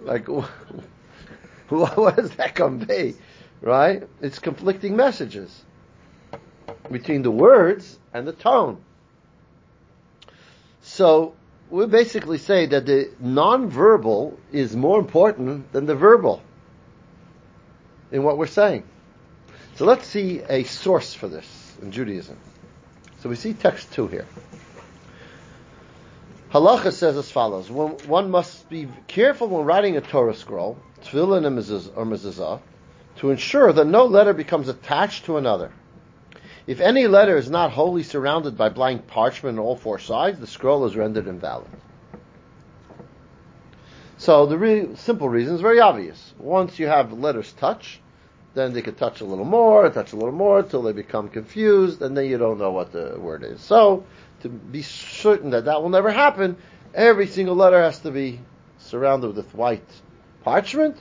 Like, 0.00 0.26
wh- 0.26 0.48
what 1.68 2.16
does 2.16 2.30
that 2.32 2.54
convey? 2.54 3.14
Right? 3.60 4.06
It's 4.20 4.38
conflicting 4.38 4.96
messages 4.96 5.64
between 6.90 7.22
the 7.22 7.30
words 7.30 7.98
and 8.12 8.26
the 8.26 8.32
tone. 8.32 8.78
So 10.82 11.34
we 11.70 11.86
basically 11.86 12.38
say 12.38 12.66
that 12.66 12.86
the 12.86 13.10
non-verbal 13.18 14.38
is 14.52 14.76
more 14.76 15.00
important 15.00 15.72
than 15.72 15.86
the 15.86 15.96
verbal 15.96 16.42
in 18.12 18.22
what 18.22 18.38
we're 18.38 18.46
saying. 18.46 18.84
So 19.74 19.84
let's 19.84 20.06
see 20.06 20.42
a 20.48 20.62
source 20.62 21.12
for 21.12 21.28
this 21.28 21.55
in 21.80 21.92
Judaism. 21.92 22.38
So 23.20 23.28
we 23.28 23.36
see 23.36 23.54
text 23.54 23.92
two 23.92 24.06
here. 24.08 24.26
Halacha 26.52 26.92
says 26.92 27.16
as 27.16 27.30
follows: 27.30 27.70
one, 27.70 27.92
one 28.06 28.30
must 28.30 28.68
be 28.68 28.88
careful 29.08 29.48
when 29.48 29.64
writing 29.64 29.96
a 29.96 30.00
Torah 30.00 30.34
scroll, 30.34 30.78
tefillin 31.02 31.44
or 31.44 32.04
mezuzah, 32.04 32.60
to 33.16 33.30
ensure 33.30 33.72
that 33.72 33.86
no 33.86 34.04
letter 34.06 34.32
becomes 34.32 34.68
attached 34.68 35.24
to 35.26 35.36
another. 35.36 35.72
If 36.66 36.80
any 36.80 37.06
letter 37.06 37.36
is 37.36 37.48
not 37.48 37.70
wholly 37.70 38.02
surrounded 38.02 38.56
by 38.56 38.70
blank 38.70 39.06
parchment 39.06 39.58
on 39.58 39.64
all 39.64 39.76
four 39.76 39.98
sides, 39.98 40.40
the 40.40 40.46
scroll 40.46 40.84
is 40.84 40.96
rendered 40.96 41.28
invalid. 41.28 41.68
So 44.18 44.46
the 44.46 44.58
re- 44.58 44.96
simple 44.96 45.28
reason 45.28 45.54
is 45.54 45.60
very 45.60 45.78
obvious. 45.78 46.34
Once 46.38 46.78
you 46.78 46.86
have 46.86 47.12
letters 47.12 47.52
touch, 47.52 48.00
then 48.56 48.72
they 48.72 48.80
could 48.80 48.96
touch 48.96 49.20
a 49.20 49.24
little 49.24 49.44
more, 49.44 49.88
touch 49.90 50.14
a 50.14 50.16
little 50.16 50.32
more, 50.32 50.62
till 50.62 50.82
they 50.82 50.92
become 50.92 51.28
confused, 51.28 52.00
and 52.00 52.16
then 52.16 52.24
you 52.24 52.38
don't 52.38 52.58
know 52.58 52.72
what 52.72 52.90
the 52.90 53.14
word 53.18 53.44
is. 53.44 53.60
So, 53.60 54.04
to 54.40 54.48
be 54.48 54.80
certain 54.80 55.50
that 55.50 55.66
that 55.66 55.82
will 55.82 55.90
never 55.90 56.10
happen, 56.10 56.56
every 56.94 57.26
single 57.26 57.54
letter 57.54 57.82
has 57.82 57.98
to 58.00 58.10
be 58.10 58.40
surrounded 58.78 59.36
with 59.36 59.54
white 59.54 59.86
parchment. 60.42 60.96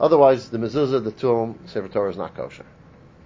Otherwise, 0.00 0.48
the 0.48 0.56
mezuzah, 0.56 1.04
the 1.04 1.12
tomb, 1.12 1.58
Sefer 1.66 1.88
Torah 1.88 2.10
is 2.10 2.16
not 2.16 2.34
kosher. 2.34 2.64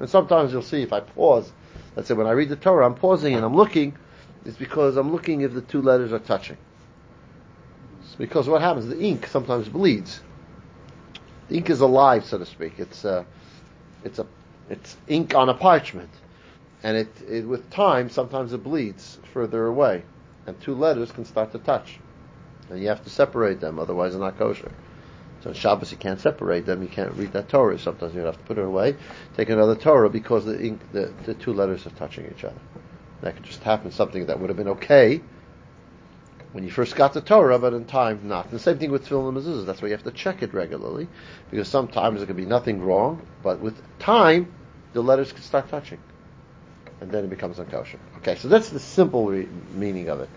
And 0.00 0.10
sometimes 0.10 0.52
you'll 0.52 0.62
see 0.62 0.82
if 0.82 0.92
I 0.92 0.98
pause, 0.98 1.52
let's 1.94 2.08
say 2.08 2.14
when 2.14 2.26
I 2.26 2.32
read 2.32 2.48
the 2.48 2.56
Torah, 2.56 2.86
I'm 2.86 2.96
pausing 2.96 3.34
and 3.34 3.44
I'm 3.44 3.54
looking, 3.54 3.96
it's 4.44 4.56
because 4.56 4.96
I'm 4.96 5.12
looking 5.12 5.42
if 5.42 5.54
the 5.54 5.62
two 5.62 5.80
letters 5.80 6.12
are 6.12 6.18
touching. 6.18 6.56
It's 8.02 8.16
because 8.16 8.48
what 8.48 8.62
happens, 8.62 8.88
the 8.88 9.00
ink 9.00 9.28
sometimes 9.28 9.68
bleeds. 9.68 10.22
The 11.48 11.56
ink 11.56 11.70
is 11.70 11.80
alive, 11.80 12.24
so 12.24 12.38
to 12.38 12.46
speak. 12.46 12.78
It's 12.78 13.04
uh, 13.04 13.24
it's 14.04 14.18
a 14.18 14.26
it's 14.68 14.96
ink 15.08 15.34
on 15.34 15.48
a 15.48 15.54
parchment, 15.54 16.10
and 16.82 16.96
it, 16.96 17.08
it 17.28 17.46
with 17.46 17.70
time 17.70 18.10
sometimes 18.10 18.52
it 18.52 18.62
bleeds 18.62 19.18
further 19.32 19.66
away, 19.66 20.02
and 20.46 20.60
two 20.60 20.74
letters 20.74 21.10
can 21.12 21.24
start 21.24 21.52
to 21.52 21.58
touch, 21.58 21.98
and 22.68 22.80
you 22.80 22.88
have 22.88 23.02
to 23.04 23.10
separate 23.10 23.60
them, 23.60 23.78
otherwise 23.78 24.12
they're 24.12 24.20
not 24.20 24.38
kosher. 24.38 24.70
So 25.42 25.50
on 25.50 25.54
Shabbos 25.54 25.90
you 25.90 25.96
can't 25.96 26.20
separate 26.20 26.66
them, 26.66 26.82
you 26.82 26.88
can't 26.88 27.14
read 27.14 27.32
that 27.32 27.48
Torah. 27.48 27.78
Sometimes 27.78 28.14
you 28.14 28.20
have 28.20 28.36
to 28.36 28.44
put 28.44 28.58
it 28.58 28.64
away, 28.64 28.96
take 29.36 29.48
another 29.48 29.74
Torah 29.74 30.10
because 30.10 30.44
the 30.44 30.62
ink 30.62 30.80
the, 30.92 31.12
the 31.24 31.34
two 31.34 31.52
letters 31.52 31.86
are 31.86 31.90
touching 31.90 32.26
each 32.26 32.44
other. 32.44 32.60
That 33.22 33.36
could 33.36 33.44
just 33.44 33.62
happen, 33.62 33.90
something 33.90 34.26
that 34.26 34.38
would 34.38 34.50
have 34.50 34.56
been 34.56 34.68
okay 34.68 35.20
when 36.52 36.64
you 36.64 36.70
first 36.70 36.96
got 36.96 37.14
the 37.14 37.20
Torah, 37.20 37.58
but 37.58 37.74
in 37.74 37.84
time 37.84 38.20
not. 38.24 38.46
And 38.46 38.54
the 38.54 38.58
same 38.58 38.78
thing 38.78 38.90
with 38.90 39.06
tefillin 39.06 39.28
and 39.28 39.38
mezuzahs. 39.38 39.66
That's 39.66 39.80
why 39.80 39.88
you 39.88 39.94
have 39.94 40.04
to 40.04 40.10
check 40.10 40.42
it 40.42 40.52
regularly, 40.52 41.08
because 41.50 41.68
sometimes 41.68 42.18
there 42.18 42.26
could 42.26 42.36
be 42.36 42.46
nothing 42.46 42.82
wrong, 42.82 43.24
but 43.42 43.60
with 43.60 43.80
time, 43.98 44.52
the 44.92 45.02
letters 45.02 45.32
could 45.32 45.44
start 45.44 45.68
touching, 45.68 46.00
and 47.00 47.10
then 47.10 47.24
it 47.24 47.30
becomes 47.30 47.58
unkosher. 47.58 47.98
Okay, 48.18 48.34
so 48.34 48.48
that's 48.48 48.70
the 48.70 48.80
simple 48.80 49.28
re- 49.28 49.48
meaning 49.74 50.08
of 50.08 50.20
it. 50.20 50.28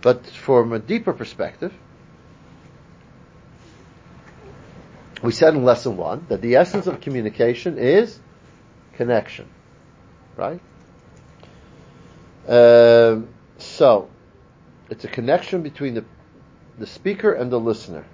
But 0.00 0.26
from 0.26 0.72
a 0.72 0.78
deeper 0.78 1.12
perspective, 1.12 1.74
we 5.22 5.32
said 5.32 5.54
in 5.54 5.64
lesson 5.64 5.96
one 5.96 6.24
that 6.28 6.40
the 6.40 6.56
essence 6.56 6.86
of 6.86 7.00
communication 7.00 7.78
is 7.78 8.18
connection, 8.94 9.48
right? 10.36 10.60
Um, 12.48 13.28
so 13.58 14.10
it's 14.94 15.04
a 15.04 15.08
connection 15.08 15.62
between 15.62 15.94
the 15.94 16.04
the 16.78 16.86
speaker 16.86 17.32
and 17.32 17.50
the 17.50 17.58
listener. 17.58 18.04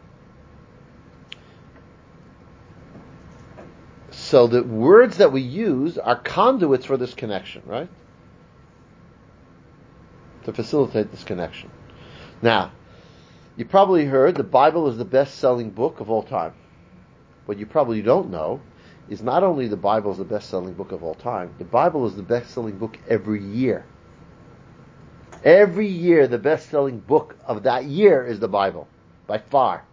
So 4.10 4.46
the 4.46 4.62
words 4.62 5.18
that 5.18 5.30
we 5.30 5.42
use 5.42 5.98
are 5.98 6.16
conduits 6.16 6.86
for 6.86 6.96
this 6.96 7.12
connection, 7.12 7.62
right? 7.66 7.88
To 10.44 10.52
facilitate 10.52 11.10
this 11.10 11.22
connection. 11.24 11.70
Now, 12.40 12.72
you 13.56 13.66
probably 13.66 14.06
heard 14.06 14.34
the 14.34 14.42
Bible 14.42 14.88
is 14.88 14.96
the 14.96 15.04
best 15.04 15.36
selling 15.36 15.70
book 15.70 16.00
of 16.00 16.08
all 16.10 16.22
time. 16.22 16.54
What 17.44 17.58
you 17.58 17.66
probably 17.66 18.00
don't 18.00 18.30
know 18.30 18.60
is 19.10 19.22
not 19.22 19.42
only 19.42 19.68
the 19.68 19.76
Bible 19.76 20.12
is 20.12 20.18
the 20.18 20.24
best-selling 20.24 20.74
book 20.74 20.92
of 20.92 21.02
all 21.02 21.14
time, 21.16 21.52
the 21.58 21.64
Bible 21.64 22.06
is 22.06 22.14
the 22.14 22.22
best-selling 22.22 22.78
book 22.78 22.96
every 23.08 23.42
year. 23.42 23.84
Every 25.44 25.86
year, 25.86 26.26
the 26.26 26.38
best-selling 26.38 26.98
book 26.98 27.36
of 27.46 27.62
that 27.62 27.84
year 27.84 28.24
is 28.24 28.40
the 28.40 28.48
Bible, 28.48 28.86
by 29.26 29.38
far. 29.38 29.84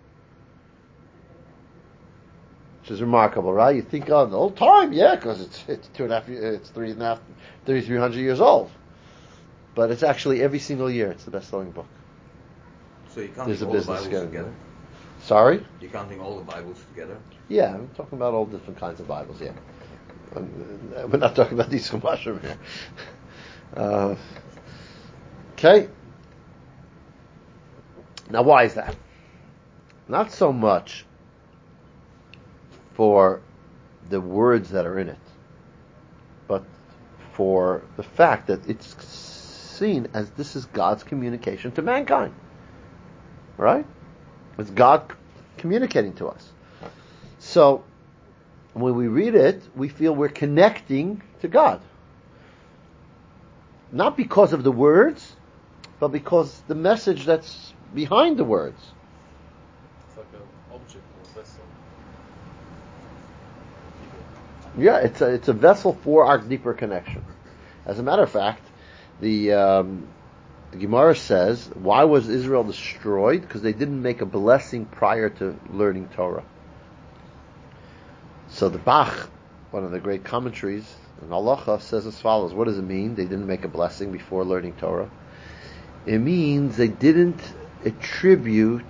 Which 2.82 2.92
is 2.92 3.02
remarkable, 3.02 3.54
right? 3.54 3.76
You 3.76 3.82
think 3.82 4.10
of 4.10 4.32
the 4.32 4.38
old 4.38 4.58
time, 4.58 4.94
yeah, 4.94 5.16
because 5.16 5.42
it's 5.42 5.64
it's 5.68 5.88
two 5.90 6.04
and 6.04 6.14
a 6.14 6.20
half, 6.20 6.30
it's 6.30 6.70
three 6.70 6.92
and 6.92 7.02
a 7.02 7.06
half, 7.06 7.20
thirty-three 7.66 7.98
hundred 7.98 8.20
years 8.20 8.40
old. 8.40 8.70
But 9.76 9.92
it's 9.92 10.04
actually 10.04 10.42
every 10.42 10.60
single 10.60 10.90
year, 10.90 11.12
it's 11.12 11.24
the 11.24 11.32
best-selling 11.32 11.72
book. 11.72 11.86
So 13.10 13.22
you're 13.22 13.30
There's 13.46 13.60
counting 13.60 13.64
a 13.64 13.68
all 13.68 13.74
the 13.74 13.88
Bibles 13.88 14.08
going 14.08 14.28
together? 14.28 14.54
Sorry? 15.22 15.66
You're 15.82 15.92
counting 15.92 16.20
all 16.20 16.38
the 16.38 16.44
Bibles 16.44 16.78
together? 16.94 17.18
Yeah, 17.48 17.74
I'm 17.76 17.90
talking 17.96 18.18
about 18.18 18.34
all 18.34 18.46
different 18.46 18.80
kinds 18.80 19.00
of 19.00 19.08
Bibles. 19.08 19.42
Yeah, 19.42 19.52
Um, 20.36 20.50
we're 21.10 21.18
not 21.20 21.36
talking 21.36 21.54
about 21.54 21.70
these 21.70 21.90
Chumashim 21.90 22.42
here. 22.42 22.58
Uh, 23.76 24.16
okay. 25.58 25.90
Now, 28.30 28.44
why 28.44 28.64
is 28.64 28.76
that? 28.76 28.96
Not 30.08 30.32
so 30.32 30.54
much 30.54 31.06
for 32.94 33.42
the 34.10 34.22
words 34.22 34.70
that 34.70 34.86
are 34.86 35.00
in 35.00 35.10
it, 35.10 35.18
but 36.48 36.64
for 37.34 37.84
the 37.96 38.04
fact 38.04 38.48
that 38.48 38.68
it's 38.70 39.04
seen 39.06 40.08
as 40.14 40.30
this 40.32 40.56
is 40.56 40.66
God's 40.66 41.04
communication 41.04 41.72
to 41.74 41.82
mankind. 41.82 42.34
Right? 43.58 43.86
It's 44.58 44.70
God 44.70 45.14
communicating 45.58 46.14
to 46.14 46.28
us. 46.28 46.52
So, 47.40 47.84
when 48.74 48.96
we 48.96 49.08
read 49.08 49.36
it, 49.36 49.62
we 49.76 49.90
feel 49.90 50.14
we're 50.14 50.30
connecting 50.30 51.22
to 51.42 51.48
God. 51.48 51.82
Not 53.92 54.18
because 54.18 54.54
of 54.54 54.64
the 54.64 54.72
words, 54.72 55.37
but 56.00 56.10
because 56.10 56.62
the 56.68 56.76
message 56.76 57.26
that's 57.26 57.74
behind 57.94 58.38
the 58.38 58.44
words. 58.44 58.80
It's 60.10 60.18
like 60.18 60.28
an 60.34 60.48
object 60.74 61.04
or 61.20 61.42
vessel. 61.42 61.64
Yeah, 64.78 65.00
it's 65.00 65.22
a, 65.22 65.34
it's 65.34 65.48
a 65.48 65.54
vessel 65.54 65.94
for 66.04 66.26
our 66.26 66.38
deeper 66.38 66.74
connection. 66.74 67.24
As 67.86 68.00
a 68.00 68.04
matter 68.04 68.24
of 68.24 68.30
fact, 68.30 68.62
the, 69.22 69.54
um, 69.54 70.08
the 70.72 70.78
Gemara 70.78 71.16
says, 71.16 71.70
why 71.74 72.04
was 72.04 72.30
Israel 72.30 72.64
destroyed? 72.64 73.42
Because 73.42 73.62
they 73.62 73.74
didn't 73.74 74.02
make 74.02 74.22
a 74.22 74.26
blessing 74.26 74.86
prior 74.86 75.30
to 75.30 75.58
learning 75.72 76.10
Torah. 76.10 76.44
So 78.50 78.70
the 78.70 78.78
Bach, 78.78 79.30
one 79.72 79.84
of 79.84 79.92
the 79.92 80.00
great 80.00 80.24
commentaries 80.24 80.96
in 81.22 81.30
Halacha, 81.30 81.82
says 81.82 82.06
as 82.06 82.20
follows. 82.20 82.54
What 82.54 82.66
does 82.66 82.78
it 82.78 82.84
mean? 82.84 83.16
They 83.16 83.24
didn't 83.24 83.48
make 83.48 83.66
a 83.66 83.68
blessing 83.68 84.12
before 84.12 84.46
learning 84.46 84.74
Torah. 84.74 85.10
It 86.08 86.20
means 86.20 86.78
they 86.78 86.88
didn't 86.88 87.42
attribute 87.84 88.86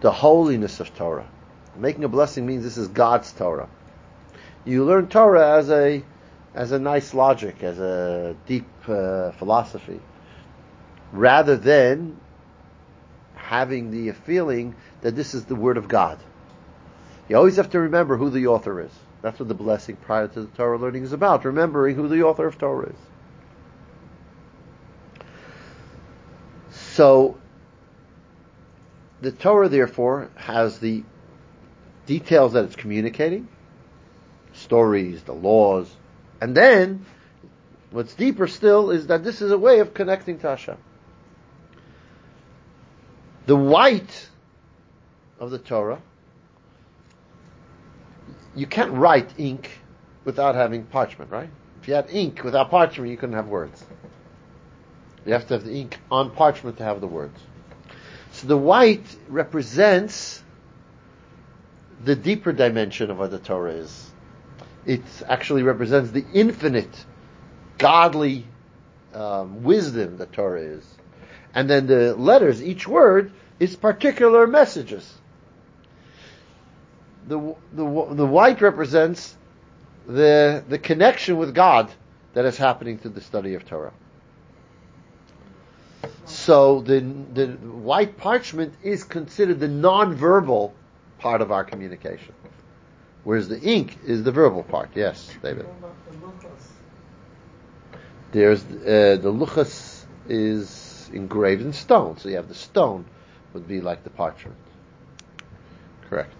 the 0.00 0.10
holiness 0.10 0.80
of 0.80 0.94
Torah. 0.96 1.28
Making 1.76 2.04
a 2.04 2.08
blessing 2.08 2.46
means 2.46 2.64
this 2.64 2.78
is 2.78 2.88
God's 2.88 3.30
Torah. 3.32 3.68
You 4.64 4.84
learn 4.84 5.08
Torah 5.08 5.58
as 5.58 5.70
a 5.70 6.02
as 6.54 6.72
a 6.72 6.78
nice 6.78 7.12
logic, 7.12 7.62
as 7.62 7.78
a 7.78 8.34
deep 8.46 8.66
uh, 8.88 9.30
philosophy, 9.32 10.00
rather 11.12 11.54
than 11.54 12.18
having 13.34 13.90
the 13.90 14.12
feeling 14.12 14.74
that 15.02 15.14
this 15.14 15.34
is 15.34 15.44
the 15.44 15.54
Word 15.54 15.76
of 15.76 15.86
God. 15.86 16.18
You 17.28 17.36
always 17.36 17.56
have 17.56 17.70
to 17.70 17.80
remember 17.80 18.16
who 18.16 18.30
the 18.30 18.46
author 18.46 18.80
is. 18.80 18.92
That's 19.20 19.38
what 19.38 19.48
the 19.48 19.54
blessing 19.54 19.96
prior 19.96 20.28
to 20.28 20.42
the 20.42 20.56
Torah 20.56 20.78
learning 20.78 21.02
is 21.02 21.12
about, 21.12 21.44
remembering 21.44 21.94
who 21.94 22.08
the 22.08 22.22
author 22.22 22.46
of 22.46 22.56
Torah 22.56 22.88
is. 22.88 23.15
So, 26.96 27.36
the 29.20 29.30
Torah, 29.30 29.68
therefore, 29.68 30.30
has 30.34 30.78
the 30.78 31.04
details 32.06 32.54
that 32.54 32.64
it's 32.64 32.76
communicating, 32.76 33.48
stories, 34.54 35.22
the 35.24 35.34
laws, 35.34 35.94
and 36.40 36.56
then, 36.56 37.04
what's 37.90 38.14
deeper 38.14 38.46
still 38.46 38.90
is 38.90 39.08
that 39.08 39.24
this 39.24 39.42
is 39.42 39.50
a 39.50 39.58
way 39.58 39.80
of 39.80 39.92
connecting 39.92 40.38
to 40.38 40.48
Hashem. 40.48 40.78
The 43.44 43.56
white 43.56 44.30
of 45.38 45.50
the 45.50 45.58
Torah, 45.58 46.00
you 48.54 48.66
can't 48.66 48.92
write 48.92 49.34
ink 49.36 49.68
without 50.24 50.54
having 50.54 50.84
parchment, 50.84 51.30
right? 51.30 51.50
If 51.82 51.88
you 51.88 51.94
had 51.94 52.08
ink 52.08 52.42
without 52.42 52.70
parchment, 52.70 53.10
you 53.10 53.18
couldn't 53.18 53.36
have 53.36 53.48
words. 53.48 53.84
You 55.26 55.32
have 55.32 55.48
to 55.48 55.54
have 55.54 55.64
the 55.64 55.74
ink 55.74 55.98
on 56.10 56.30
parchment 56.30 56.78
to 56.78 56.84
have 56.84 57.00
the 57.00 57.08
words. 57.08 57.38
So 58.30 58.46
the 58.46 58.56
white 58.56 59.04
represents 59.28 60.42
the 62.04 62.14
deeper 62.14 62.52
dimension 62.52 63.10
of 63.10 63.18
what 63.18 63.32
the 63.32 63.38
Torah 63.38 63.72
is. 63.72 64.10
It 64.84 65.02
actually 65.26 65.64
represents 65.64 66.12
the 66.12 66.24
infinite, 66.32 67.04
godly 67.76 68.46
um, 69.14 69.64
wisdom 69.64 70.18
that 70.18 70.32
Torah 70.32 70.60
is. 70.60 70.86
And 71.54 71.68
then 71.68 71.86
the 71.86 72.14
letters, 72.14 72.62
each 72.62 72.86
word, 72.86 73.32
is 73.58 73.74
particular 73.74 74.46
messages. 74.46 75.12
The, 77.26 77.56
the, 77.72 77.84
the 78.12 78.26
white 78.26 78.60
represents 78.60 79.34
the, 80.06 80.62
the 80.68 80.78
connection 80.78 81.36
with 81.36 81.52
God 81.54 81.90
that 82.34 82.44
is 82.44 82.56
happening 82.56 82.98
through 82.98 83.12
the 83.12 83.20
study 83.20 83.54
of 83.54 83.66
Torah. 83.66 83.92
So 86.24 86.80
the, 86.80 87.00
the 87.00 87.46
white 87.48 88.18
parchment 88.18 88.74
is 88.82 89.04
considered 89.04 89.60
the 89.60 89.68
non-verbal 89.68 90.74
part 91.18 91.40
of 91.40 91.50
our 91.50 91.64
communication. 91.64 92.34
Whereas 93.24 93.48
the 93.48 93.60
ink 93.60 93.98
is 94.04 94.22
the 94.22 94.32
verbal 94.32 94.62
part. 94.62 94.90
Yes, 94.94 95.30
David. 95.42 95.66
There's 98.32 98.62
uh, 98.64 99.18
the 99.20 99.32
luchas 99.32 100.04
is 100.28 101.10
engraved 101.12 101.62
in 101.62 101.72
stone, 101.72 102.18
so 102.18 102.28
you 102.28 102.36
have 102.36 102.48
the 102.48 102.54
stone 102.54 103.04
would 103.52 103.66
be 103.66 103.80
like 103.80 104.04
the 104.04 104.10
parchment. 104.10 104.56
Correct. 106.08 106.34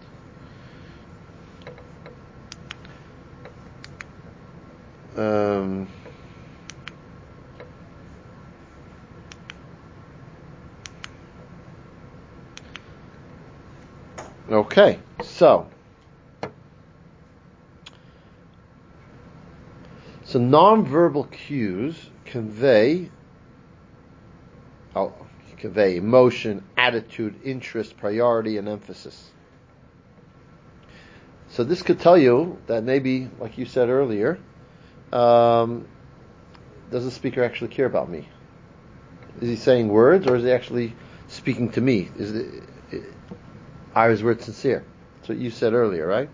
Um, 5.17 5.89
okay, 14.51 14.99
so 15.23 15.69
so 20.25 20.39
nonverbal 20.39 21.31
cues 21.31 22.11
convey 22.25 23.11
oh, 24.95 25.13
convey 25.59 25.97
emotion, 25.97 26.63
attitude, 26.77 27.35
interest, 27.45 27.97
priority, 27.97 28.59
and 28.59 28.69
emphasis. 28.69 29.31
So 31.49 31.65
this 31.65 31.83
could 31.83 32.01
tell 32.01 32.19
you 32.19 32.59
that 32.67 32.85
maybe, 32.85 33.31
like 33.39 33.57
you 33.59 33.67
said 33.67 33.89
earlier, 33.89 34.39
um, 35.13 35.87
does 36.91 37.05
the 37.05 37.11
speaker 37.11 37.43
actually 37.43 37.69
care 37.69 37.87
about 37.87 38.11
me? 38.11 38.29
Is 39.41 39.49
he 39.49 39.57
saying 39.57 39.89
words, 39.89 40.27
or 40.27 40.37
is 40.37 40.45
he 40.45 40.51
actually 40.51 40.95
speaking 41.29 41.71
to 41.73 41.81
me? 41.81 42.11
Is 42.17 42.35
it, 42.35 42.65
are 43.97 44.11
his 44.11 44.23
words 44.23 44.45
sincere? 44.45 44.85
That's 45.17 45.31
what 45.31 45.39
you 45.39 45.51
said 45.51 45.73
earlier, 45.73 46.07
right? 46.07 46.29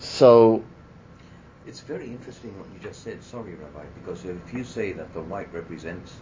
So 0.00 0.64
It's 1.66 1.80
very 1.80 2.06
interesting 2.06 2.58
what 2.58 2.68
you 2.72 2.80
just 2.80 3.02
said, 3.02 3.22
sorry, 3.22 3.54
Rabbi, 3.54 3.84
because 4.00 4.24
if 4.24 4.52
you 4.54 4.64
say 4.64 4.92
that 4.92 5.12
the 5.12 5.20
white 5.20 5.52
represents 5.52 6.14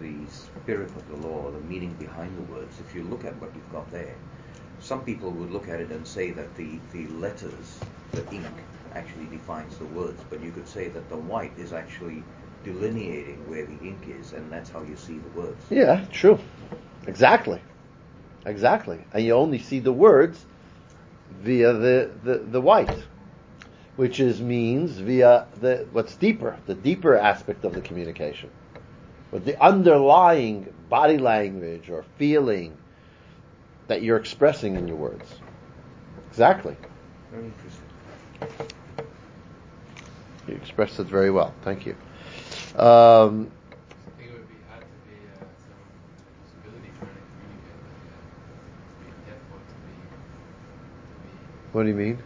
the 0.00 0.14
spirit 0.28 0.88
of 0.90 1.08
the 1.08 1.28
law, 1.28 1.50
the 1.50 1.60
meaning 1.60 1.92
behind 1.94 2.36
the 2.36 2.52
words, 2.52 2.80
if 2.80 2.94
you 2.94 3.02
look 3.04 3.24
at 3.24 3.34
what 3.40 3.54
you've 3.54 3.72
got 3.72 3.90
there, 3.90 4.14
some 4.80 5.02
people 5.04 5.30
would 5.32 5.50
look 5.50 5.68
at 5.68 5.80
it 5.80 5.90
and 5.90 6.06
say 6.06 6.30
that 6.30 6.54
the, 6.56 6.78
the 6.92 7.06
letters, 7.08 7.80
the 8.12 8.24
ink, 8.32 8.46
actually 8.94 9.26
defines 9.26 9.76
the 9.78 9.84
words, 9.86 10.22
but 10.30 10.40
you 10.42 10.52
could 10.52 10.68
say 10.68 10.88
that 10.88 11.08
the 11.08 11.16
white 11.16 11.52
is 11.58 11.72
actually 11.72 12.22
delineating 12.64 13.48
where 13.48 13.66
the 13.66 13.78
ink 13.86 14.08
is, 14.08 14.32
and 14.32 14.50
that's 14.52 14.70
how 14.70 14.82
you 14.82 14.96
see 14.96 15.18
the 15.18 15.40
words. 15.40 15.64
Yeah, 15.70 16.04
true. 16.12 16.38
Exactly. 17.06 17.60
Exactly. 18.46 18.98
And 19.12 19.24
you 19.24 19.34
only 19.34 19.58
see 19.58 19.78
the 19.78 19.92
words 19.92 20.44
via 21.42 21.72
the, 21.72 22.10
the, 22.22 22.38
the 22.38 22.60
white, 22.60 22.96
which 23.96 24.20
is 24.20 24.40
means 24.40 24.92
via 24.92 25.46
the 25.60 25.86
what's 25.92 26.16
deeper, 26.16 26.56
the 26.66 26.74
deeper 26.74 27.16
aspect 27.16 27.64
of 27.64 27.74
the 27.74 27.80
communication. 27.80 28.50
But 29.30 29.44
the 29.44 29.60
underlying 29.62 30.72
body 30.88 31.18
language 31.18 31.88
or 31.88 32.04
feeling 32.18 32.76
that 33.88 34.02
you're 34.02 34.18
expressing 34.18 34.76
in 34.76 34.86
your 34.88 34.96
words. 34.96 35.34
Exactly. 36.30 36.76
Very 37.30 37.44
interesting. 37.46 37.82
You 40.48 40.54
expressed 40.54 40.98
it 40.98 41.06
very 41.06 41.30
well. 41.30 41.54
Thank 41.62 41.86
you. 41.86 41.92
Um, 42.74 43.50
I 44.06 44.10
think 44.18 44.30
it 44.30 44.34
would 44.34 44.48
be 44.48 44.56
hard 44.68 44.82
to 44.82 44.98
be 45.06 45.16
uh, 45.28 45.44
someone 45.62 45.92
with 46.02 46.18
a 46.18 46.34
disability 46.42 46.90
trying 46.98 47.14
to 47.14 47.24
communicate 47.30 47.78
like 47.84 48.00
uh, 48.10 48.20
being 49.00 49.18
deaf 49.28 49.40
or 49.52 49.60
to 49.60 49.76
be 49.86 49.92
to 49.92 50.08
be 51.20 51.28
what 51.28 51.28
do 51.28 51.28
you 51.28 51.28
mean? 51.28 51.28
that 51.28 51.28
they, 51.28 51.28
you 51.28 51.28
don't 51.28 51.28
have 51.28 51.28
the 51.28 51.28
full 51.28 51.28
color, 51.28 51.28
the 51.28 51.28
full 51.28 51.28
tone 51.28 51.28
of 51.28 51.28
what 51.28 51.30
you 51.30 51.61
express 51.72 51.84
do 51.84 51.88
you 51.88 51.94
mean? 51.94 52.18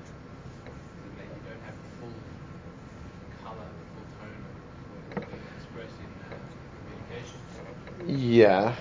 Yeah. 8.07 8.75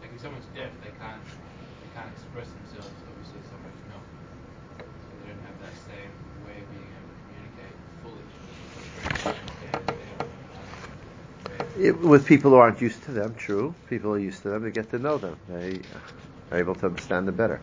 Like 0.00 0.10
if 0.14 0.20
someone's 0.20 0.46
deaf, 0.54 0.70
they 0.82 0.90
can't 1.00 1.22
they 1.24 1.88
can't 1.94 2.08
express 2.12 2.48
themselves. 2.52 2.96
Obviously, 3.08 3.40
somebody's 3.48 3.84
not, 3.88 4.04
so 4.78 5.08
they 5.20 5.28
don't 5.32 5.44
have 5.44 5.58
that 5.60 5.76
same 5.88 6.12
way 6.44 6.56
of 6.60 6.66
being 6.72 6.88
able 6.92 7.12
to 7.12 7.18
communicate 7.28 7.76
fully. 8.02 8.24
It, 11.78 11.98
with 11.98 12.26
people 12.26 12.50
who 12.50 12.56
aren't 12.56 12.80
used 12.80 13.02
to 13.04 13.12
them, 13.12 13.34
true. 13.34 13.74
People 13.88 14.12
are 14.12 14.18
used 14.18 14.42
to 14.42 14.50
them. 14.50 14.62
They 14.62 14.70
get 14.70 14.90
to 14.90 14.98
know 14.98 15.18
them. 15.18 15.36
They 15.48 15.80
are 16.50 16.58
able 16.58 16.74
to 16.76 16.86
understand 16.86 17.28
them 17.28 17.36
better. 17.36 17.60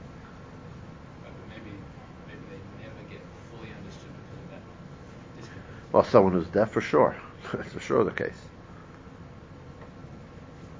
But 1.24 1.32
maybe 1.50 1.72
maybe 2.28 2.44
they 2.50 2.60
never 2.84 3.02
get 3.10 3.22
fully 3.52 3.70
understood 3.72 4.12
because 4.18 4.42
of 4.44 4.50
that 4.52 4.64
distance. 5.38 5.79
Well, 5.92 6.04
someone 6.04 6.34
who's 6.34 6.48
deaf, 6.48 6.72
for 6.72 6.82
sure. 6.82 7.16
That's 7.54 7.74
for 7.74 7.80
sure 7.80 8.04
the 8.04 8.12
case. 8.12 8.40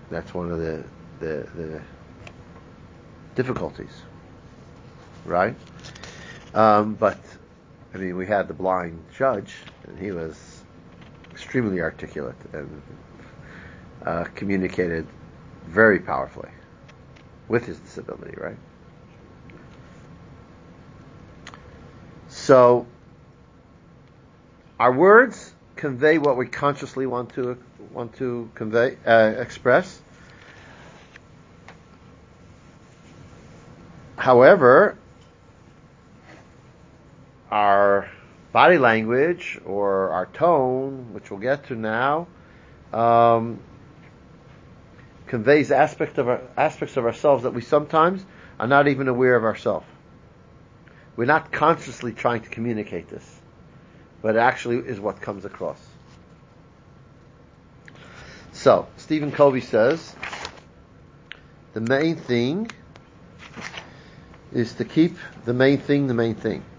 That's 0.10 0.34
one 0.34 0.52
of 0.52 0.60
the, 0.60 0.84
the, 1.20 1.48
the 1.56 1.82
difficulties, 3.36 4.02
right? 5.26 5.56
Um, 6.54 6.96
but, 6.96 7.20
I 7.94 7.98
mean, 7.98 8.16
we 8.18 8.26
had 8.26 8.48
the 8.48 8.54
blind 8.54 9.04
judge, 9.16 9.56
and 9.88 9.98
he 9.98 10.12
was 10.12 10.64
extremely 11.32 11.82
articulate 11.82 12.36
and 12.54 12.82
uh, 14.06 14.26
communicated 14.36 15.08
very 15.68 16.00
powerfully 16.00 16.50
with 17.48 17.66
his 17.66 17.80
disability, 17.80 18.36
right? 18.38 18.58
So, 22.28 22.86
our 24.80 24.94
words 24.94 25.54
convey 25.76 26.18
what 26.18 26.38
we 26.38 26.48
consciously 26.48 27.06
want 27.06 27.34
to 27.34 27.58
want 27.92 28.16
to 28.18 28.50
convey, 28.56 28.98
uh, 29.06 29.34
express. 29.38 30.00
However, 34.16 34.98
our 37.50 38.10
body 38.52 38.78
language 38.78 39.60
or 39.66 40.10
our 40.10 40.26
tone, 40.28 41.14
which 41.14 41.32
we'll 41.32 41.40
get 41.40 41.68
to 41.68 41.76
now, 41.76 42.28
um, 42.94 43.60
conveys 45.28 45.72
aspect 45.72 46.18
of 46.18 46.28
our, 46.28 46.42
aspects 46.58 46.98
of 46.98 47.06
ourselves 47.06 47.44
that 47.44 47.54
we 47.54 47.62
sometimes 47.62 48.24
are 48.60 48.68
not 48.68 48.88
even 48.88 49.08
aware 49.08 49.36
of 49.36 49.44
ourselves. 49.44 49.86
We're 51.16 51.26
not 51.26 51.52
consciously 51.52 52.14
trying 52.14 52.42
to 52.42 52.50
communicate 52.50 53.10
this, 53.10 53.39
but 54.22 54.36
actually 54.36 54.78
is 54.78 55.00
what 55.00 55.22
comes 55.22 55.46
across. 55.46 55.80
So, 58.52 58.88
Stephen 58.98 59.32
Covey 59.32 59.62
says, 59.62 60.16
the 61.74 61.82
main 61.82 62.16
thing 62.18 62.70
is 64.52 64.74
to 64.74 64.84
keep 64.86 65.18
the 65.46 65.54
main 65.54 65.78
thing 65.78 66.08
the 66.08 66.14
main 66.14 66.36
thing. 66.36 66.64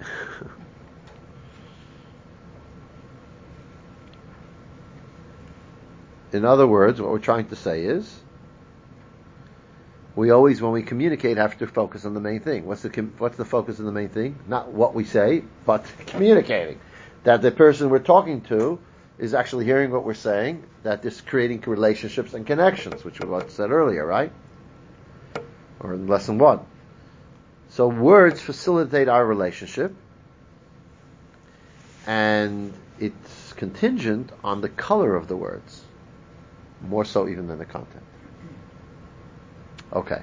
In 6.32 6.44
other 6.44 6.66
words, 6.66 7.00
what 7.00 7.10
we're 7.10 7.18
trying 7.18 7.48
to 7.48 7.56
say 7.56 7.84
is, 7.84 8.14
we 10.14 10.30
always, 10.30 10.60
when 10.60 10.72
we 10.72 10.82
communicate, 10.82 11.38
have 11.38 11.58
to 11.58 11.66
focus 11.66 12.04
on 12.04 12.14
the 12.14 12.20
main 12.20 12.40
thing. 12.40 12.66
What's 12.66 12.82
the 12.82 12.90
what's 13.18 13.36
the 13.36 13.44
focus 13.44 13.78
of 13.78 13.84
the 13.84 13.92
main 13.92 14.08
thing? 14.08 14.38
Not 14.46 14.68
what 14.70 14.94
we 14.94 15.04
say, 15.04 15.44
but 15.64 15.84
communicating. 16.06 16.80
That 17.24 17.42
the 17.42 17.50
person 17.50 17.90
we're 17.90 17.98
talking 17.98 18.40
to 18.42 18.78
is 19.18 19.34
actually 19.34 19.66
hearing 19.66 19.90
what 19.90 20.04
we're 20.04 20.14
saying. 20.14 20.64
That 20.82 21.02
That 21.02 21.04
is 21.04 21.20
creating 21.20 21.62
relationships 21.66 22.32
and 22.32 22.46
connections, 22.46 23.04
which 23.04 23.20
was 23.20 23.52
said 23.52 23.70
earlier, 23.70 24.06
right? 24.06 24.32
Or 25.80 25.94
in 25.94 26.06
lesson 26.06 26.38
one. 26.38 26.60
So 27.68 27.86
words 27.86 28.40
facilitate 28.40 29.08
our 29.08 29.24
relationship, 29.24 29.94
and 32.06 32.72
it's 32.98 33.52
contingent 33.52 34.32
on 34.42 34.60
the 34.60 34.68
color 34.68 35.14
of 35.14 35.28
the 35.28 35.36
words, 35.36 35.82
more 36.80 37.04
so 37.04 37.28
even 37.28 37.46
than 37.46 37.58
the 37.58 37.66
content. 37.66 38.02
Okay. 39.92 40.22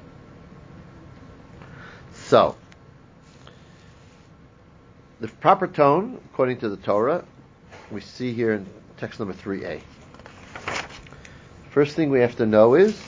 So, 2.14 2.58
the 5.20 5.28
proper 5.28 5.68
tone, 5.68 6.20
according 6.32 6.58
to 6.60 6.70
the 6.70 6.78
Torah, 6.78 7.26
we 7.92 8.02
see 8.02 8.34
here 8.34 8.54
in 8.54 8.68
text 8.98 9.20
number 9.20 9.34
3a. 9.34 9.82
First 11.72 11.96
thing 11.96 12.10
we 12.10 12.20
have 12.20 12.36
to 12.38 12.46
know 12.46 12.76
is, 12.76 13.00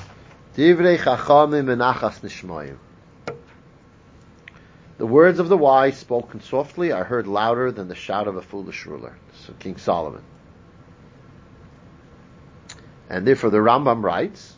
Divrei 0.56 0.98
chachamim 0.98 1.66
menachas 1.66 2.20
nishmayim. 2.22 2.78
The 4.98 5.06
words 5.06 5.40
of 5.40 5.48
the 5.48 5.58
wise 5.58 5.98
spoken 5.98 6.42
softly 6.42 6.92
are 6.92 7.06
heard 7.06 7.26
louder 7.26 7.72
than 7.72 7.88
the 7.88 7.96
shout 7.96 8.28
of 8.28 8.36
a 8.36 8.42
foolish 8.42 8.86
ruler. 8.86 9.16
So 9.46 9.54
King 9.54 9.78
Solomon. 9.78 10.24
And 13.10 13.26
therefore 13.26 13.50
the 13.50 13.60
Rambam 13.60 14.04
writes, 14.04 14.56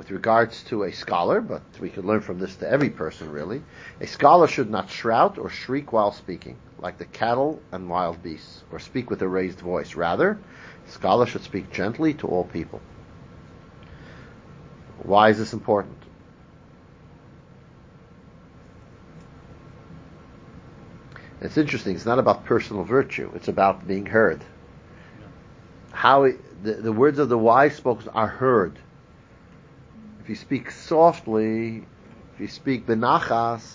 with 0.00 0.10
regards 0.10 0.62
to 0.62 0.84
a 0.84 0.92
scholar, 0.92 1.42
but 1.42 1.60
we 1.78 1.90
could 1.90 2.06
learn 2.06 2.22
from 2.22 2.38
this 2.38 2.56
to 2.56 2.66
every 2.66 2.88
person 2.88 3.30
really, 3.30 3.60
a 4.00 4.06
scholar 4.06 4.48
should 4.48 4.70
not 4.70 4.88
shout 4.88 5.36
or 5.36 5.50
shriek 5.50 5.92
while 5.92 6.10
speaking, 6.10 6.56
like 6.78 6.96
the 6.96 7.04
cattle 7.04 7.60
and 7.70 7.86
wild 7.86 8.22
beasts, 8.22 8.64
or 8.72 8.78
speak 8.78 9.10
with 9.10 9.20
a 9.20 9.28
raised 9.28 9.60
voice. 9.60 9.94
Rather, 9.96 10.38
a 10.88 10.90
scholar 10.90 11.26
should 11.26 11.42
speak 11.42 11.70
gently 11.70 12.14
to 12.14 12.26
all 12.26 12.44
people. 12.44 12.80
Why 15.02 15.28
is 15.28 15.36
this 15.36 15.52
important? 15.52 15.98
It's 21.42 21.58
interesting. 21.58 21.94
It's 21.94 22.06
not 22.06 22.18
about 22.18 22.46
personal 22.46 22.84
virtue. 22.84 23.30
It's 23.34 23.48
about 23.48 23.86
being 23.86 24.06
heard. 24.06 24.42
How 25.90 26.22
it, 26.22 26.64
the, 26.64 26.72
the 26.72 26.92
words 26.92 27.18
of 27.18 27.28
the 27.28 27.36
wise 27.36 27.76
spoken 27.76 28.08
are 28.08 28.28
heard. 28.28 28.78
You 30.30 30.36
speak 30.36 30.70
softly, 30.70 31.78
if 32.34 32.40
you 32.40 32.46
speak 32.46 32.86
benachas, 32.86 33.68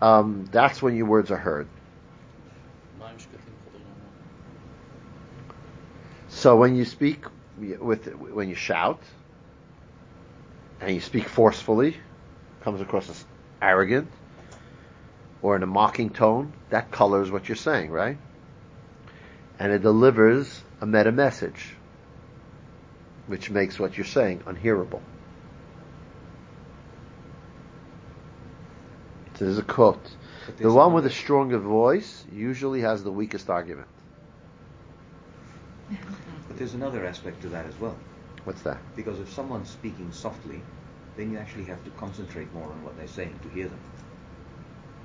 um, 0.00 0.46
that's 0.50 0.80
when 0.80 0.96
your 0.96 1.04
words 1.04 1.30
are 1.30 1.36
heard. 1.36 1.68
So 6.28 6.56
when 6.56 6.74
you 6.74 6.86
speak 6.86 7.26
with 7.58 8.06
when 8.14 8.48
you 8.48 8.54
shout 8.54 9.02
and 10.80 10.94
you 10.94 11.02
speak 11.02 11.28
forcefully, 11.28 11.98
comes 12.62 12.80
across 12.80 13.10
as 13.10 13.26
arrogant 13.60 14.10
or 15.42 15.54
in 15.54 15.62
a 15.62 15.66
mocking 15.66 16.08
tone, 16.08 16.54
that 16.70 16.90
colors 16.90 17.30
what 17.30 17.46
you're 17.46 17.56
saying, 17.56 17.90
right? 17.90 18.16
And 19.58 19.70
it 19.70 19.82
delivers 19.82 20.64
a 20.80 20.86
meta 20.86 21.12
message, 21.12 21.76
which 23.26 23.50
makes 23.50 23.78
what 23.78 23.96
you're 23.96 24.04
saying 24.06 24.42
unhearable. 24.46 25.02
So 29.36 29.46
there's 29.46 29.58
a 29.58 29.62
quote. 29.62 30.10
The 30.58 30.72
one 30.72 30.92
with 30.92 31.06
a 31.06 31.10
stronger 31.10 31.58
voice 31.58 32.24
usually 32.32 32.80
has 32.82 33.02
the 33.02 33.10
weakest 33.10 33.50
argument. 33.50 33.88
But 36.46 36.58
there's 36.58 36.74
another 36.74 37.06
aspect 37.06 37.40
to 37.42 37.48
that 37.48 37.66
as 37.66 37.80
well. 37.80 37.96
What's 38.44 38.62
that? 38.62 38.78
Because 38.94 39.18
if 39.18 39.32
someone's 39.32 39.70
speaking 39.70 40.12
softly, 40.12 40.60
then 41.16 41.32
you 41.32 41.38
actually 41.38 41.64
have 41.64 41.82
to 41.84 41.90
concentrate 41.92 42.52
more 42.54 42.66
on 42.70 42.84
what 42.84 42.96
they're 42.96 43.08
saying 43.08 43.38
to 43.42 43.48
hear 43.48 43.68
them. 43.68 43.78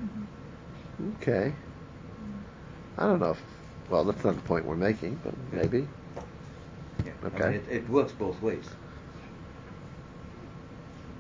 Mm-hmm. 0.04 1.24
Okay. 1.24 1.54
Mm. 1.54 2.42
I 2.98 3.06
don't 3.06 3.20
know 3.20 3.32
if, 3.32 3.42
well, 3.90 4.04
that's 4.04 4.24
not 4.24 4.36
the 4.36 4.42
point 4.42 4.66
we're 4.66 4.76
making, 4.76 5.20
but 5.24 5.34
maybe. 5.54 5.88
Okay. 7.24 7.44
I 7.44 7.50
mean, 7.52 7.62
it, 7.70 7.76
it 7.76 7.90
works 7.90 8.12
both 8.12 8.42
ways. 8.42 8.66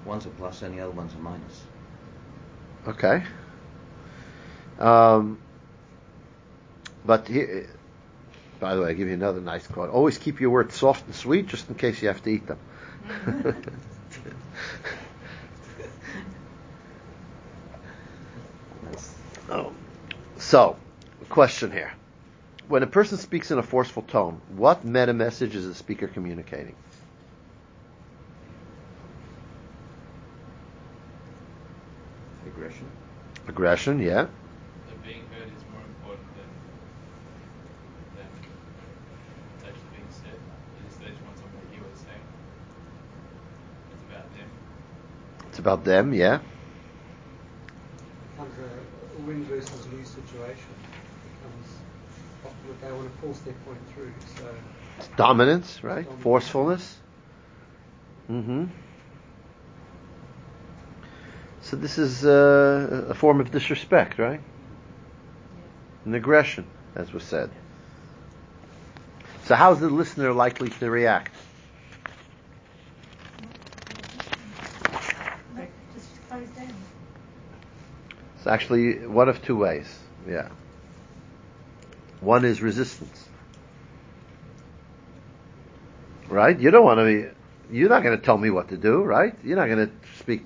One's 0.05 0.25
a 0.25 0.29
plus 0.29 0.61
and 0.61 0.77
the 0.77 0.81
other 0.81 0.91
one's 0.91 1.13
a 1.13 1.17
minus. 1.17 1.63
Okay. 2.87 3.23
Um, 4.79 5.37
but 7.05 7.27
here, 7.27 7.69
by 8.59 8.75
the 8.75 8.81
way, 8.81 8.89
I 8.89 8.93
give 8.93 9.07
you 9.07 9.13
another 9.13 9.41
nice 9.41 9.67
quote. 9.67 9.89
Always 9.89 10.17
keep 10.17 10.39
your 10.39 10.49
words 10.49 10.75
soft 10.75 11.05
and 11.05 11.15
sweet, 11.15 11.47
just 11.47 11.69
in 11.69 11.75
case 11.75 12.01
you 12.01 12.07
have 12.07 12.23
to 12.23 12.29
eat 12.29 12.47
them. 12.47 12.59
Oh. 19.49 19.71
So, 20.39 20.77
question 21.29 21.69
here. 21.69 21.91
When 22.69 22.83
a 22.83 22.87
person 22.87 23.17
speaks 23.17 23.49
in 23.49 23.57
a 23.57 23.63
forceful 23.63 24.03
tone, 24.03 24.39
what 24.55 24.85
meta 24.85 25.11
message 25.11 25.55
is 25.55 25.67
the 25.67 25.73
speaker 25.73 26.07
communicating? 26.07 26.75
Aggression. 32.45 32.85
Aggression, 33.47 33.99
yeah. 33.99 34.27
That 34.87 35.03
being 35.03 35.23
heard 35.33 35.47
is 35.47 35.63
more 35.73 35.81
important 35.81 36.27
than 36.37 36.49
than 38.17 38.27
what's 39.55 39.63
actually 39.65 39.89
being 39.97 40.11
said. 40.11 40.37
They 40.77 40.87
just, 40.87 40.99
they 40.99 41.09
just 41.09 41.23
want 41.25 41.37
someone 41.37 41.65
to 41.65 41.73
hear 41.73 41.81
what 41.81 41.95
they're 41.95 42.05
saying. 42.05 42.25
It's 43.89 44.05
about 44.05 44.29
them. 44.37 44.49
It's 45.49 45.59
about 45.59 45.83
them, 45.85 46.13
yeah. 46.13 46.39
becomes 48.39 48.53
a, 48.59 49.17
a 49.17 49.25
win 49.25 49.43
versus 49.45 49.87
lose 49.91 50.07
situation. 50.07 50.71
It 50.85 51.33
becomes 51.33 51.67
often 52.45 52.68
that 52.68 52.68
they 52.81 52.91
want 52.91 53.11
to 53.11 53.19
force 53.19 53.39
their 53.39 53.53
point 53.65 53.79
through. 53.93 54.11
So 54.37 54.43
Dominance, 55.17 55.83
right? 55.83 56.03
Dominance. 56.03 56.23
Forcefulness. 56.23 56.97
hmm 58.27 58.65
So 61.61 61.75
this 61.75 61.97
is 61.97 62.25
uh, 62.25 63.07
a 63.09 63.13
form 63.13 63.41
of 63.41 63.51
disrespect, 63.51 64.17
right? 64.17 64.41
An 66.05 66.15
aggression, 66.15 66.65
as 66.95 67.11
was 67.13 67.23
said. 67.23 67.51
So 69.45 69.55
how 69.55 69.73
is 69.73 69.79
the 69.79 69.89
listener 69.89 70.31
likely 70.31 70.69
to 70.69 70.89
react? 70.89 71.31
Just 75.93 76.29
close 76.29 76.47
down. 76.49 76.73
It's 78.37 78.47
actually 78.47 79.05
one 79.05 79.27
of 79.27 79.43
two 79.43 79.57
ways. 79.57 79.87
Yeah. 80.27 80.49
One 82.21 82.45
is 82.45 82.61
resistance. 82.61 83.27
Right? 86.27 86.59
You 86.59 86.71
don't 86.71 86.83
want 86.83 86.99
to 86.99 87.05
be, 87.05 87.77
you're 87.77 87.89
not 87.89 88.03
going 88.03 88.17
to 88.17 88.23
tell 88.23 88.37
me 88.37 88.49
what 88.49 88.69
to 88.69 88.77
do, 88.77 89.01
right? 89.03 89.33
You're 89.43 89.57
not 89.57 89.67
going 89.67 89.87
to 89.87 89.93
speak. 90.19 90.45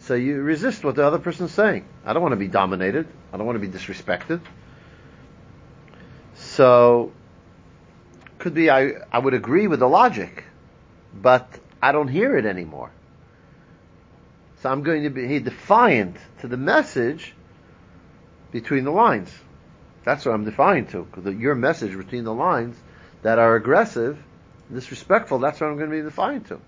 So 0.00 0.14
you 0.14 0.40
resist 0.40 0.84
what 0.84 0.96
the 0.96 1.06
other 1.06 1.18
person's 1.18 1.52
saying. 1.52 1.84
I 2.04 2.12
don't 2.12 2.22
want 2.22 2.32
to 2.32 2.36
be 2.36 2.48
dominated. 2.48 3.06
I 3.32 3.36
don't 3.36 3.46
want 3.46 3.60
to 3.60 3.66
be 3.66 3.72
disrespected. 3.72 4.40
So, 6.34 7.12
could 8.38 8.54
be 8.54 8.70
I, 8.70 8.92
I 9.12 9.18
would 9.18 9.34
agree 9.34 9.66
with 9.66 9.80
the 9.80 9.88
logic, 9.88 10.44
but 11.14 11.46
I 11.82 11.92
don't 11.92 12.08
hear 12.08 12.36
it 12.36 12.46
anymore. 12.46 12.90
So 14.62 14.70
I'm 14.70 14.82
going 14.82 15.04
to 15.04 15.10
be 15.10 15.38
defiant 15.38 16.16
to 16.40 16.48
the 16.48 16.56
message 16.56 17.34
between 18.50 18.84
the 18.84 18.90
lines. 18.90 19.30
That's 20.04 20.24
what 20.24 20.34
I'm 20.34 20.44
defiant 20.44 20.90
to. 20.90 21.04
Because 21.04 21.34
your 21.34 21.54
message 21.54 21.96
between 21.96 22.24
the 22.24 22.34
lines 22.34 22.76
that 23.22 23.38
are 23.38 23.56
aggressive, 23.56 24.18
disrespectful, 24.72 25.38
that's 25.38 25.60
what 25.60 25.68
I'm 25.68 25.76
going 25.76 25.90
to 25.90 25.96
be 25.96 26.02
defiant 26.02 26.48
to. 26.48 26.60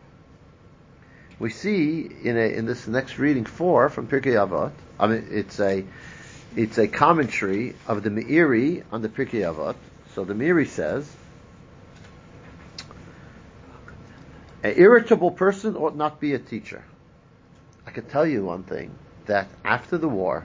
We 1.39 1.51
see 1.51 2.09
in 2.23 2.37
a, 2.37 2.53
in 2.55 2.67
this 2.67 2.87
next 2.87 3.19
reading 3.19 3.45
four 3.45 3.89
from 3.89 4.07
Pirkei 4.07 4.35
Avot. 4.35 4.73
I 4.99 5.07
mean, 5.07 5.29
it's 5.31 5.59
a 5.59 5.85
it's 6.55 6.79
a 6.79 6.87
commentary 6.87 7.75
of 7.89 8.03
the 8.03 8.11
Meiri 8.11 8.85
on 8.93 9.03
the 9.03 9.09
Pirkei 9.09 9.41
Avot. 9.41 9.75
So 10.15 10.25
the 10.25 10.35
Meiri 10.35 10.69
says, 10.69 11.11
an 14.63 14.75
irritable 14.77 15.31
person 15.31 15.77
ought 15.77 15.97
not 15.97 16.21
be 16.21 16.35
a 16.35 16.39
teacher. 16.39 16.85
I 17.87 17.91
can 17.91 18.05
tell 18.05 18.27
you 18.27 18.45
one 18.45 18.63
thing 18.63 18.91
that 19.27 19.49
after 19.65 19.97
the 19.99 20.09
war, 20.09 20.45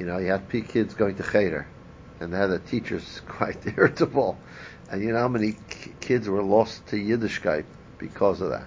you 0.00 0.06
know, 0.06 0.16
you 0.16 0.28
had 0.28 0.48
P 0.48 0.62
kids 0.62 0.94
going 0.94 1.14
to 1.16 1.22
Cheder, 1.22 1.66
and 2.20 2.32
they 2.32 2.38
had 2.38 2.46
the 2.46 2.58
teachers 2.58 3.20
quite 3.28 3.64
irritable, 3.76 4.38
and 4.90 5.02
you 5.02 5.12
know 5.12 5.18
how 5.18 5.28
many 5.28 5.52
k- 5.68 5.92
kids 6.00 6.26
were 6.26 6.42
lost 6.42 6.86
to 6.88 6.96
Yiddishkeit 6.96 7.66
because 7.98 8.40
of 8.40 8.48
that. 8.48 8.66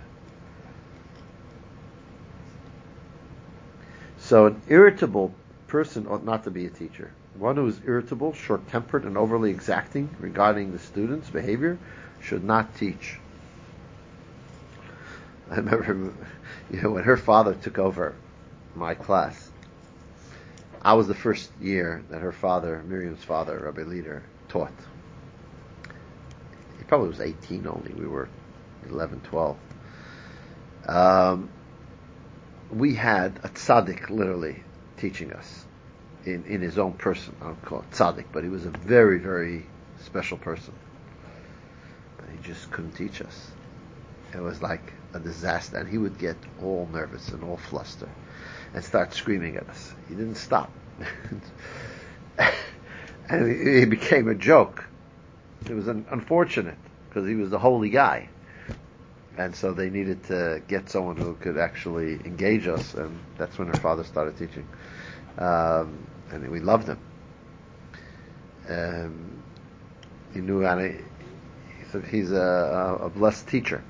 So 4.19 4.45
an 4.45 4.61
irritable 4.67 5.33
person 5.67 6.07
ought 6.07 6.23
not 6.23 6.43
to 6.43 6.51
be 6.51 6.67
a 6.67 6.69
teacher. 6.69 7.11
One 7.37 7.55
who 7.55 7.67
is 7.67 7.81
irritable, 7.83 8.33
short-tempered, 8.33 9.03
and 9.03 9.17
overly 9.17 9.49
exacting 9.49 10.15
regarding 10.19 10.71
the 10.71 10.77
student's 10.77 11.31
behavior 11.31 11.79
should 12.21 12.43
not 12.43 12.75
teach. 12.75 13.17
I 15.49 15.55
remember, 15.55 16.13
you 16.71 16.81
know, 16.81 16.91
when 16.91 17.03
her 17.03 17.17
father 17.17 17.55
took 17.55 17.79
over 17.79 18.13
my 18.75 18.93
class, 18.93 19.49
I 20.83 20.93
was 20.93 21.07
the 21.07 21.15
first 21.15 21.49
year 21.61 22.03
that 22.09 22.21
her 22.21 22.33
father, 22.33 22.83
Miriam's 22.85 23.23
father, 23.23 23.57
Rabbi 23.59 23.83
Leader, 23.83 24.23
taught. 24.49 24.73
He 26.77 26.83
probably 26.83 27.07
was 27.07 27.21
18 27.21 27.65
only. 27.67 27.93
We 27.93 28.05
were 28.05 28.27
11, 28.89 29.21
12. 29.21 29.57
Um, 30.87 31.49
we 32.69 32.95
had 32.95 33.39
a 33.43 33.49
tzaddik 33.49 34.09
literally 34.09 34.61
teaching 34.97 35.31
us 35.31 35.65
in, 36.25 36.43
in 36.45 36.59
his 36.59 36.77
own 36.77 36.93
person. 36.93 37.33
I 37.41 37.45
don't 37.45 37.61
call 37.61 37.79
it 37.79 37.91
tzaddik, 37.91 38.25
but 38.33 38.43
he 38.43 38.49
was 38.49 38.65
a 38.65 38.71
very, 38.71 39.19
very 39.19 39.65
special 40.01 40.37
person. 40.37 40.73
But 42.17 42.27
he 42.29 42.37
just 42.39 42.69
couldn't 42.71 42.91
teach 42.91 43.21
us. 43.21 43.51
It 44.33 44.41
was 44.41 44.61
like 44.61 44.93
a 45.13 45.19
disaster. 45.19 45.77
And 45.77 45.87
he 45.87 45.97
would 45.97 46.17
get 46.17 46.35
all 46.61 46.89
nervous 46.91 47.29
and 47.29 47.41
all 47.45 47.57
flustered 47.57 48.09
and 48.73 48.83
start 48.83 49.13
screaming 49.13 49.55
at 49.57 49.69
us. 49.69 49.93
He 50.09 50.15
didn't 50.15 50.35
stop. 50.35 50.71
and 53.29 53.51
it 53.51 53.89
became 53.89 54.27
a 54.27 54.35
joke. 54.35 54.85
It 55.69 55.73
was 55.73 55.87
un- 55.87 56.05
unfortunate 56.09 56.77
because 57.09 57.27
he 57.27 57.35
was 57.35 57.49
the 57.49 57.59
holy 57.59 57.89
guy. 57.89 58.29
And 59.37 59.55
so 59.55 59.73
they 59.73 59.89
needed 59.89 60.23
to 60.25 60.61
get 60.67 60.89
someone 60.89 61.17
who 61.17 61.33
could 61.35 61.57
actually 61.57 62.13
engage 62.25 62.67
us, 62.67 62.93
and 62.93 63.19
that's 63.37 63.57
when 63.57 63.67
her 63.67 63.75
father 63.75 64.03
started 64.03 64.37
teaching. 64.37 64.67
Um, 65.39 66.05
and 66.31 66.47
we 66.49 66.59
loved 66.59 66.87
him. 66.87 66.99
Um, 68.69 69.43
he 70.33 70.41
knew 70.41 70.61
how 70.61 70.75
to. 70.75 70.97
He's 72.09 72.31
a, 72.31 72.97
a 73.01 73.09
blessed 73.09 73.47
teacher, 73.47 73.83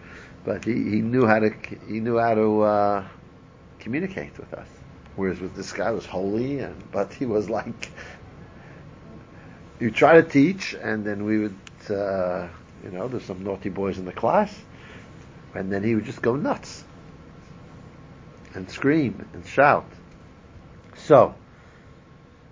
but 0.44 0.66
he, 0.66 0.74
he 0.74 1.02
knew 1.02 1.26
how 1.26 1.40
to 1.40 1.54
he 1.88 2.00
knew 2.00 2.18
how 2.18 2.36
to 2.36 2.62
uh, 2.62 3.08
communicate 3.84 4.38
with 4.40 4.54
us. 4.54 4.68
Whereas 5.16 5.40
with 5.40 5.56
this 5.56 5.72
guy 5.74 5.92
was 5.92 6.06
holy, 6.06 6.60
and 6.60 6.92
but 6.92 7.14
he 7.14 7.26
was 7.26 7.50
like, 7.50 7.92
you 9.80 9.92
try 9.92 10.16
to 10.16 10.24
teach, 10.24 10.74
and 10.74 11.06
then 11.06 11.24
we 11.26 11.40
would, 11.40 11.60
uh, 11.90 12.48
you 12.84 12.92
know, 12.92 13.08
there's 13.08 13.26
some 13.26 13.44
naughty 13.44 13.70
boys 13.70 14.00
in 14.00 14.06
the 14.06 14.14
class, 14.14 14.54
and 15.54 15.72
then 15.72 15.84
he 15.84 15.94
would 15.94 16.06
just 16.06 16.22
go 16.22 16.36
nuts 16.36 16.84
and 18.56 18.70
scream 18.70 19.28
and 19.34 19.46
shout. 19.46 19.86
So, 20.96 21.36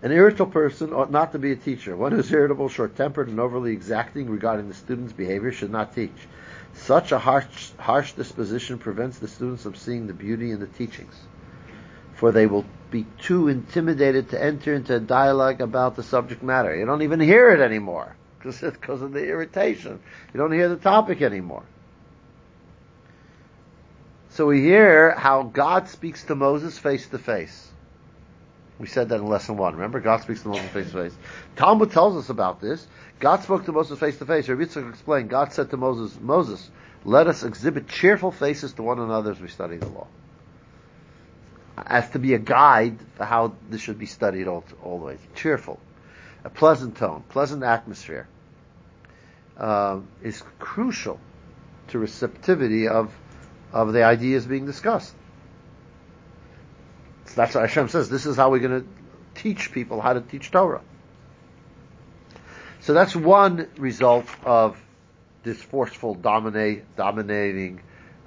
an 0.04 0.12
irritable 0.12 0.52
person 0.52 0.94
ought 0.94 1.12
not 1.12 1.32
to 1.32 1.40
be 1.40 1.52
a 1.52 1.56
teacher. 1.56 1.96
One 1.96 2.12
who 2.12 2.20
is 2.20 2.32
irritable, 2.32 2.70
short-tempered, 2.70 3.28
and 3.28 3.40
overly 3.40 3.72
exacting 3.72 4.30
regarding 4.30 4.68
the 4.68 4.74
student's 4.74 5.14
behavior 5.14 5.52
should 5.52 5.72
not 5.72 5.96
teach. 5.96 6.12
Such 6.74 7.12
a 7.12 7.20
harsh, 7.20 7.72
harsh 7.78 8.14
disposition 8.14 8.80
prevents 8.80 9.20
the 9.20 9.28
students 9.28 9.64
from 9.64 9.76
seeing 9.76 10.08
the 10.08 10.14
beauty 10.14 10.52
in 10.52 10.60
the 10.60 10.68
teachings, 10.68 11.16
for 12.16 12.32
they 12.32 12.48
will 12.48 12.66
be 12.90 13.06
too 13.22 13.48
intimidated 13.48 14.30
to 14.30 14.44
enter 14.44 14.74
into 14.74 14.96
a 14.96 15.00
dialogue 15.00 15.62
about 15.62 15.96
the 15.96 16.04
subject 16.04 16.44
matter. 16.44 16.76
You 16.76 16.86
don't 16.86 17.04
even 17.04 17.20
hear 17.20 17.52
it 17.52 17.60
anymore 17.60 18.16
because 18.44 18.64
of 19.02 19.12
the 19.12 19.26
irritation. 19.26 20.00
You 20.34 20.40
don't 20.40 20.52
hear 20.52 20.70
the 20.70 20.76
topic 20.76 21.22
anymore. 21.22 21.64
So 24.30 24.48
we 24.48 24.62
hear 24.62 25.12
how 25.12 25.44
God 25.44 25.88
speaks 25.90 26.24
to 26.26 26.36
Moses 26.36 26.78
face 26.78 27.08
to 27.10 27.20
face. 27.20 27.71
We 28.82 28.88
said 28.88 29.10
that 29.10 29.20
in 29.20 29.28
lesson 29.28 29.58
one. 29.58 29.76
Remember, 29.76 30.00
God 30.00 30.24
speaks 30.24 30.42
to 30.42 30.48
Moses 30.48 30.72
face 30.72 30.88
to 30.92 31.04
face. 31.04 31.14
Talmud 31.56 31.92
tells 31.92 32.18
us 32.18 32.30
about 32.30 32.60
this. 32.60 32.88
God 33.20 33.44
spoke 33.44 33.66
to 33.66 33.72
Moses 33.72 34.00
face 34.00 34.18
to 34.18 34.26
face. 34.26 34.50
Rabbi 34.50 34.64
Yitzchak 34.64 34.90
explained. 34.90 35.30
God 35.30 35.54
said 35.54 35.70
to 35.70 35.78
Moses, 35.78 36.20
"Moses, 36.20 36.68
let 37.06 37.28
us 37.28 37.44
exhibit 37.44 37.88
cheerful 37.88 38.32
faces 38.32 38.74
to 38.74 38.82
one 38.82 38.98
another 38.98 39.34
as 39.34 39.40
we 39.40 39.50
study 39.50 39.78
the 39.78 39.88
law." 39.88 40.08
As 41.78 42.10
to 42.10 42.20
be 42.20 42.34
a 42.34 42.40
guide 42.40 42.98
for 43.18 43.24
how 43.24 43.54
this 43.70 43.82
should 43.82 44.00
be 44.00 44.08
studied 44.08 44.48
all, 44.48 44.64
the 44.84 44.90
way. 44.90 45.18
Cheerful, 45.36 45.80
a 46.44 46.50
pleasant 46.50 46.98
tone, 46.98 47.24
pleasant 47.30 47.62
atmosphere 47.62 48.28
um, 49.58 50.08
is 50.24 50.44
crucial 50.58 51.20
to 51.90 52.00
receptivity 52.00 52.88
of 52.88 53.14
of 53.72 53.94
the 53.94 54.04
ideas 54.04 54.48
being 54.48 54.66
discussed. 54.66 55.14
So 57.32 57.36
that's 57.38 57.56
what 57.56 57.62
Hashem 57.62 57.88
says. 57.88 58.10
This 58.10 58.26
is 58.26 58.36
how 58.36 58.52
we're 58.52 58.60
going 58.60 58.82
to 58.82 58.88
teach 59.42 59.72
people 59.72 60.02
how 60.02 60.12
to 60.12 60.20
teach 60.20 60.52
Torah. 60.52 60.82
So 62.82 62.94
that's 62.94 63.16
one 63.16 63.70
result 63.78 64.26
of 64.44 64.78
this 65.44 65.62
forceful, 65.62 66.14
dominate, 66.14 66.98
dominating 66.98 67.80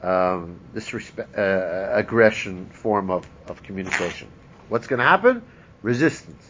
um, 0.02 0.58
disrespect, 0.72 1.36
uh, 1.36 1.90
aggression 1.92 2.70
form 2.70 3.10
of, 3.10 3.26
of 3.46 3.62
communication. 3.62 4.28
What's 4.70 4.86
going 4.86 5.00
to 5.00 5.04
happen? 5.04 5.42
Resistance. 5.82 6.42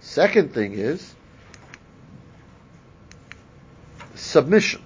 Second 0.00 0.52
thing 0.52 0.72
is 0.72 1.14
submission. 4.16 4.82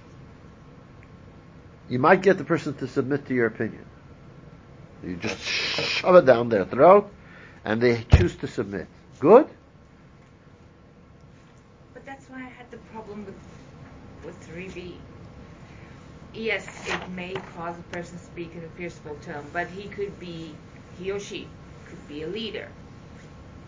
You 1.89 1.97
might 1.97 2.21
get 2.21 2.37
the 2.37 2.43
person 2.43 2.75
to 2.75 2.87
submit 2.87 3.25
to 3.29 3.33
your 3.33 3.47
opinion. 3.47 3.85
You 5.03 5.15
just 5.15 5.39
shove 5.39 6.15
it 6.15 6.25
down 6.25 6.49
their 6.49 6.65
throat, 6.65 7.09
and 7.63 7.81
they 7.81 8.03
choose 8.15 8.35
to 8.37 8.47
submit. 8.47 8.87
Good? 9.19 9.47
But 11.93 12.05
that's 12.05 12.29
why 12.29 12.37
I 12.37 12.49
had 12.49 12.69
the 12.71 12.77
problem 12.93 13.25
with 13.25 13.35
with 14.25 14.49
3B. 14.49 14.93
Yes, 16.33 16.67
it 16.87 17.09
may 17.11 17.33
cause 17.55 17.75
a 17.79 17.95
person 17.95 18.17
to 18.17 18.23
speak 18.23 18.53
in 18.53 18.63
a 18.63 18.67
forceful 18.77 19.15
tone, 19.23 19.45
but 19.53 19.67
he 19.67 19.87
could 19.87 20.19
be, 20.19 20.53
he 20.99 21.11
or 21.11 21.19
she 21.19 21.47
could 21.87 22.07
be 22.07 22.23
a 22.23 22.27
leader. 22.27 22.67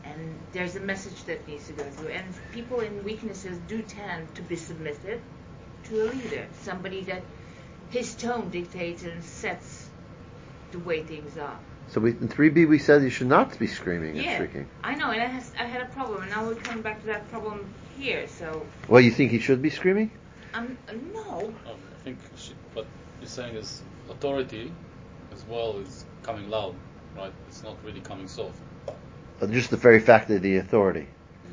And 0.04 0.38
there's 0.52 0.76
a 0.76 0.80
message 0.82 1.24
that 1.24 1.48
needs 1.48 1.68
to 1.68 1.74
go 1.74 1.84
through. 1.84 2.10
And 2.10 2.26
people 2.52 2.82
in 2.82 3.04
weaknesses 3.04 3.58
do 3.68 3.82
tend 3.82 4.36
to 4.36 4.42
be 4.42 4.56
submissive 4.56 5.22
to 5.86 6.04
a 6.04 6.08
leader, 6.12 6.46
somebody 6.62 7.02
that 7.04 7.24
his 7.90 8.14
tone 8.16 8.50
dictates 8.50 9.04
and 9.04 9.24
sets 9.24 9.79
the 10.72 10.80
way 10.80 11.04
things 11.04 11.38
are. 11.38 11.58
So 11.90 12.02
we, 12.02 12.12
in 12.12 12.30
3B 12.30 12.68
we 12.68 12.78
said 12.78 13.02
you 13.02 13.10
should 13.10 13.28
not 13.28 13.58
be 13.58 13.68
screaming 13.68 14.18
and 14.18 14.26
Yeah, 14.26 14.38
shrieking. 14.38 14.68
I 14.84 14.96
know, 14.96 15.10
and 15.12 15.22
I, 15.22 15.26
has, 15.26 15.52
I 15.60 15.66
had 15.66 15.82
a 15.82 15.86
problem, 15.86 16.22
and 16.22 16.30
now 16.32 16.46
we're 16.46 16.56
coming 16.56 16.84
back 16.84 17.02
to 17.02 17.08
that 17.08 17.28
problem 17.32 17.66
here. 17.98 18.28
So, 18.28 18.66
Well, 18.88 19.02
you 19.02 19.12
think 19.12 19.32
he 19.32 19.40
should 19.40 19.62
be 19.62 19.70
screaming? 19.70 20.12
um, 20.54 20.78
no, 21.14 21.40
Um, 21.40 21.52
I 21.68 22.04
think 22.04 22.18
she, 22.38 22.54
what 22.74 22.86
you're 23.20 23.28
saying 23.30 23.56
is 23.56 23.82
authority 24.10 24.72
as 25.34 25.44
well 25.50 25.78
is 25.80 26.06
coming 26.24 26.50
loud, 26.50 26.76
right? 27.18 27.32
It's 27.48 27.64
not 27.64 27.76
really 27.86 28.02
coming 28.02 28.28
soft. 28.28 28.60
Or 29.42 29.48
just 29.48 29.70
the 29.72 29.78
very 29.78 30.00
fact 30.00 30.30
of 30.30 30.42
the 30.42 30.58
authority? 30.58 31.08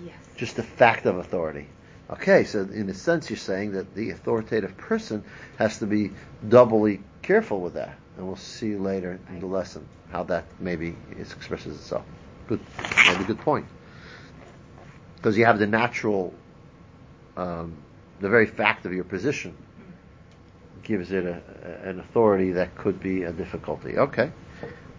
yes, 0.05 0.14
Just 0.37 0.57
the 0.57 0.62
fact 0.62 1.07
of 1.07 1.17
authority. 1.19 1.67
Okay, 2.11 2.45
so 2.45 2.61
in 2.61 2.89
a 2.89 2.95
sense 2.95 3.31
you're 3.31 3.37
saying 3.37 3.73
that 3.73 3.95
the 3.95 4.11
authoritative 4.11 4.77
person 4.77 5.25
has 5.59 5.79
to 5.79 5.87
be 5.87 6.11
doubly 6.49 7.01
careful 7.27 7.61
with 7.61 7.74
that. 7.74 7.97
And 8.16 8.27
we'll 8.27 8.37
see 8.37 8.77
later 8.77 9.18
in 9.29 9.41
the 9.41 9.47
lesson 9.47 9.87
how 10.11 10.22
that 10.24 10.45
maybe 10.61 10.97
is, 11.18 11.33
expresses 11.33 11.77
itself. 11.77 12.05
Good, 12.49 12.61
maybe 13.09 13.24
good 13.24 13.41
point. 13.41 13.66
Because 15.16 15.37
you 15.37 15.45
have 15.45 15.59
the 15.59 15.66
natural, 15.66 16.33
um, 17.37 17.74
the 18.20 18.29
very 18.29 18.47
fact 18.47 18.87
of 18.87 18.93
your 18.93 19.05
position 19.05 19.57
gives 20.85 21.11
it 21.11 21.24
a, 21.24 21.43
a- 21.64 21.89
an 21.91 22.01
authority 22.01 22.53
that 22.53 22.77
could 22.77 23.01
be 23.01 23.24
a 23.24 23.33
difficulty. 23.33 23.99
Okay, 23.99 24.31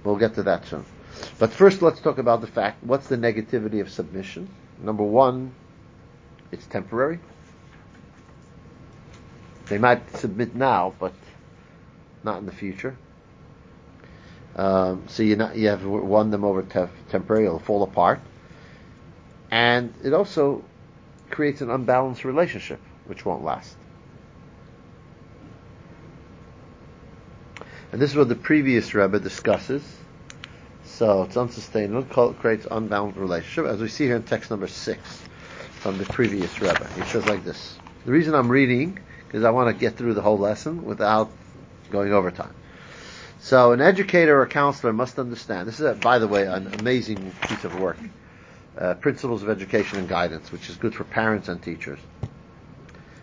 we'll 0.03 0.17
get 0.17 0.36
to 0.36 0.43
that 0.43 0.65
soon. 0.65 0.86
But 1.39 1.51
first, 1.51 1.82
let's 1.82 2.01
talk 2.01 2.17
about 2.17 2.41
the 2.41 2.47
fact. 2.47 2.84
What's 2.84 3.07
the 3.07 3.17
negativity 3.17 3.80
of 3.82 3.89
submission? 3.89 4.49
Number 4.84 5.03
one, 5.03 5.53
it's 6.51 6.65
temporary. 6.67 7.19
They 9.67 9.78
might 9.78 10.15
submit 10.17 10.55
now, 10.55 10.93
but 10.99 11.13
not 12.28 12.38
in 12.39 12.45
the 12.45 12.51
future. 12.51 12.95
Um, 14.55 15.03
so 15.07 15.23
you 15.23 15.36
not, 15.36 15.55
you 15.55 15.69
have 15.69 15.86
won 15.86 16.30
them 16.30 16.43
over 16.43 16.61
te- 16.61 16.93
temporary; 17.09 17.45
it'll 17.45 17.59
fall 17.59 17.84
apart, 17.84 18.19
and 19.49 19.93
it 20.03 20.13
also 20.13 20.63
creates 21.30 21.61
an 21.61 21.69
unbalanced 21.69 22.25
relationship, 22.25 22.80
which 23.05 23.25
won't 23.25 23.43
last. 23.43 23.75
And 27.91 28.01
this 28.01 28.11
is 28.11 28.17
what 28.17 28.30
the 28.30 28.36
previous 28.36 28.93
Rebbe 28.93 29.19
discusses. 29.19 29.84
So 30.84 31.23
it's 31.23 31.38
unsustainable, 31.38 32.03
co- 32.03 32.34
creates 32.34 32.67
unbalanced 32.69 33.17
relationship, 33.17 33.71
as 33.71 33.80
we 33.80 33.88
see 33.88 34.05
here 34.05 34.15
in 34.15 34.23
text 34.23 34.49
number 34.49 34.67
six 34.67 35.23
from 35.80 35.97
the 35.97 36.05
previous 36.05 36.61
Rebbe. 36.61 36.88
He 36.95 37.03
says 37.03 37.25
like 37.28 37.43
this. 37.43 37.78
The 38.05 38.11
reason 38.11 38.34
I'm 38.34 38.49
reading 38.49 38.99
is 39.32 39.43
I 39.43 39.51
want 39.51 39.73
to 39.73 39.80
get 39.80 39.97
through 39.97 40.15
the 40.15 40.21
whole 40.21 40.38
lesson 40.38 40.84
without 40.84 41.32
going 41.88 42.13
over 42.13 42.31
time. 42.31 42.53
So 43.39 43.71
an 43.71 43.81
educator 43.81 44.41
or 44.41 44.47
counselor 44.47 44.93
must 44.93 45.19
understand. 45.19 45.67
This 45.67 45.79
is, 45.79 45.85
a, 45.85 45.93
by 45.93 46.19
the 46.19 46.27
way, 46.27 46.47
an 46.47 46.67
amazing 46.79 47.31
piece 47.47 47.63
of 47.63 47.79
work. 47.79 47.97
Uh, 48.77 48.93
Principles 48.95 49.41
of 49.41 49.49
Education 49.49 49.99
and 49.99 50.07
Guidance, 50.07 50.51
which 50.51 50.69
is 50.69 50.75
good 50.75 50.93
for 50.93 51.03
parents 51.03 51.47
and 51.47 51.61
teachers. 51.61 51.99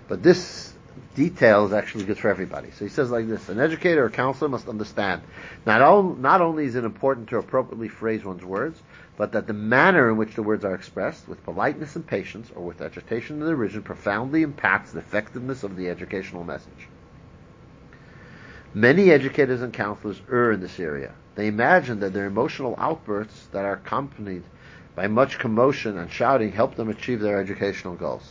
But 0.08 0.22
this 0.22 0.72
detail 1.14 1.66
is 1.66 1.72
actually 1.72 2.04
good 2.04 2.18
for 2.18 2.28
everybody. 2.28 2.70
So 2.72 2.84
he 2.84 2.90
says 2.90 3.10
like 3.10 3.28
this: 3.28 3.48
An 3.48 3.60
educator 3.60 4.04
or 4.04 4.10
counselor 4.10 4.48
must 4.48 4.68
understand 4.68 5.22
not, 5.64 5.80
on, 5.80 6.22
not 6.22 6.40
only 6.40 6.64
is 6.64 6.74
it 6.74 6.84
important 6.84 7.28
to 7.28 7.38
appropriately 7.38 7.88
phrase 7.88 8.24
one's 8.24 8.44
words, 8.44 8.80
but 9.16 9.32
that 9.32 9.46
the 9.46 9.52
manner 9.52 10.10
in 10.10 10.16
which 10.16 10.34
the 10.34 10.42
words 10.42 10.64
are 10.64 10.74
expressed, 10.74 11.28
with 11.28 11.44
politeness 11.44 11.94
and 11.96 12.06
patience, 12.06 12.50
or 12.54 12.64
with 12.64 12.80
agitation 12.80 13.40
and 13.40 13.48
derision, 13.48 13.82
profoundly 13.82 14.42
impacts 14.42 14.92
the 14.92 14.98
effectiveness 14.98 15.62
of 15.62 15.76
the 15.76 15.88
educational 15.88 16.44
message. 16.44 16.88
Many 18.76 19.12
educators 19.12 19.62
and 19.62 19.72
counselors 19.72 20.20
err 20.28 20.50
in 20.50 20.60
this 20.60 20.80
area. 20.80 21.12
They 21.36 21.46
imagine 21.46 22.00
that 22.00 22.12
their 22.12 22.26
emotional 22.26 22.74
outbursts 22.76 23.46
that 23.52 23.64
are 23.64 23.74
accompanied 23.74 24.42
by 24.96 25.06
much 25.06 25.38
commotion 25.38 25.96
and 25.96 26.10
shouting 26.10 26.50
help 26.50 26.74
them 26.74 26.88
achieve 26.88 27.20
their 27.20 27.38
educational 27.38 27.94
goals. 27.94 28.28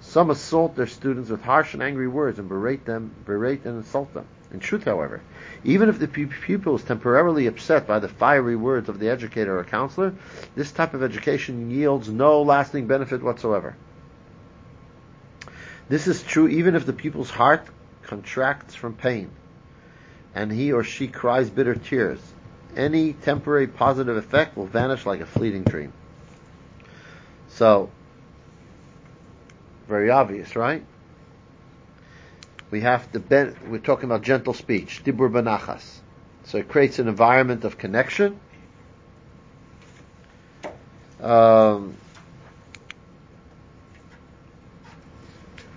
Some 0.00 0.30
assault 0.30 0.74
their 0.74 0.88
students 0.88 1.30
with 1.30 1.40
harsh 1.40 1.72
and 1.72 1.84
angry 1.84 2.08
words 2.08 2.40
and 2.40 2.48
berate 2.48 2.84
them, 2.84 3.14
berate 3.24 3.64
and 3.64 3.76
insult 3.76 4.12
them. 4.12 4.26
In 4.52 4.58
truth, 4.58 4.82
however, 4.82 5.20
even 5.62 5.88
if 5.88 6.00
the 6.00 6.08
pu- 6.08 6.26
pupil 6.26 6.74
is 6.74 6.82
temporarily 6.82 7.46
upset 7.46 7.86
by 7.86 8.00
the 8.00 8.08
fiery 8.08 8.56
words 8.56 8.88
of 8.88 8.98
the 8.98 9.08
educator 9.08 9.56
or 9.56 9.62
counselor, 9.62 10.14
this 10.56 10.72
type 10.72 10.94
of 10.94 11.02
education 11.04 11.70
yields 11.70 12.08
no 12.08 12.42
lasting 12.42 12.88
benefit 12.88 13.22
whatsoever. 13.22 13.76
This 15.88 16.08
is 16.08 16.24
true 16.24 16.48
even 16.48 16.74
if 16.74 16.86
the 16.86 16.92
pupil's 16.92 17.30
heart 17.30 17.68
contracts 18.02 18.74
from 18.74 18.94
pain 18.94 19.30
and 20.34 20.50
he 20.50 20.72
or 20.72 20.82
she 20.84 21.08
cries 21.08 21.50
bitter 21.50 21.74
tears. 21.74 22.20
Any 22.76 23.12
temporary 23.12 23.68
positive 23.68 24.16
effect 24.16 24.56
will 24.56 24.66
vanish 24.66 25.06
like 25.06 25.20
a 25.20 25.26
fleeting 25.26 25.62
dream. 25.62 25.92
So, 27.48 27.90
very 29.86 30.10
obvious, 30.10 30.56
right? 30.56 30.84
We 32.70 32.80
have 32.80 33.10
to 33.12 33.20
ben- 33.20 33.56
we're 33.68 33.78
talking 33.78 34.06
about 34.06 34.22
gentle 34.22 34.54
speech, 34.54 35.02
dibur 35.04 35.30
benachas. 35.30 36.00
So 36.44 36.58
it 36.58 36.68
creates 36.68 36.98
an 36.98 37.06
environment 37.06 37.64
of 37.64 37.78
connection. 37.78 38.40
Um, 41.20 41.96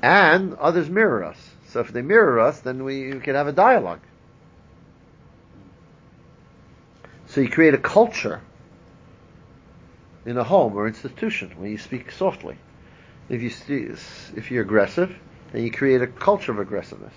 and 0.02 0.56
others 0.56 0.90
mirror 0.90 1.24
us. 1.24 1.38
So 1.70 1.82
if 1.82 1.92
they 1.92 2.02
mirror 2.02 2.40
us, 2.40 2.60
then 2.62 2.84
we, 2.84 3.14
we 3.14 3.20
can 3.20 3.36
have 3.36 3.48
a 3.48 3.54
dialogue. 3.54 4.02
So 7.38 7.42
you 7.42 7.50
create 7.50 7.76
a 7.76 7.78
culture 7.78 8.42
in 10.26 10.40
a 10.40 10.44
home 10.44 10.74
or 10.76 10.88
institution 10.88 11.52
where 11.60 11.70
you 11.70 11.78
speak 11.78 12.12
softly. 12.12 12.58
If 13.30 13.44
you 13.44 13.96
if 14.36 14.50
you're 14.50 14.64
aggressive, 14.64 15.16
then 15.52 15.62
you 15.62 15.70
create 15.70 16.02
a 16.02 16.08
culture 16.08 16.52
of 16.52 16.58
aggressiveness. 16.58 17.14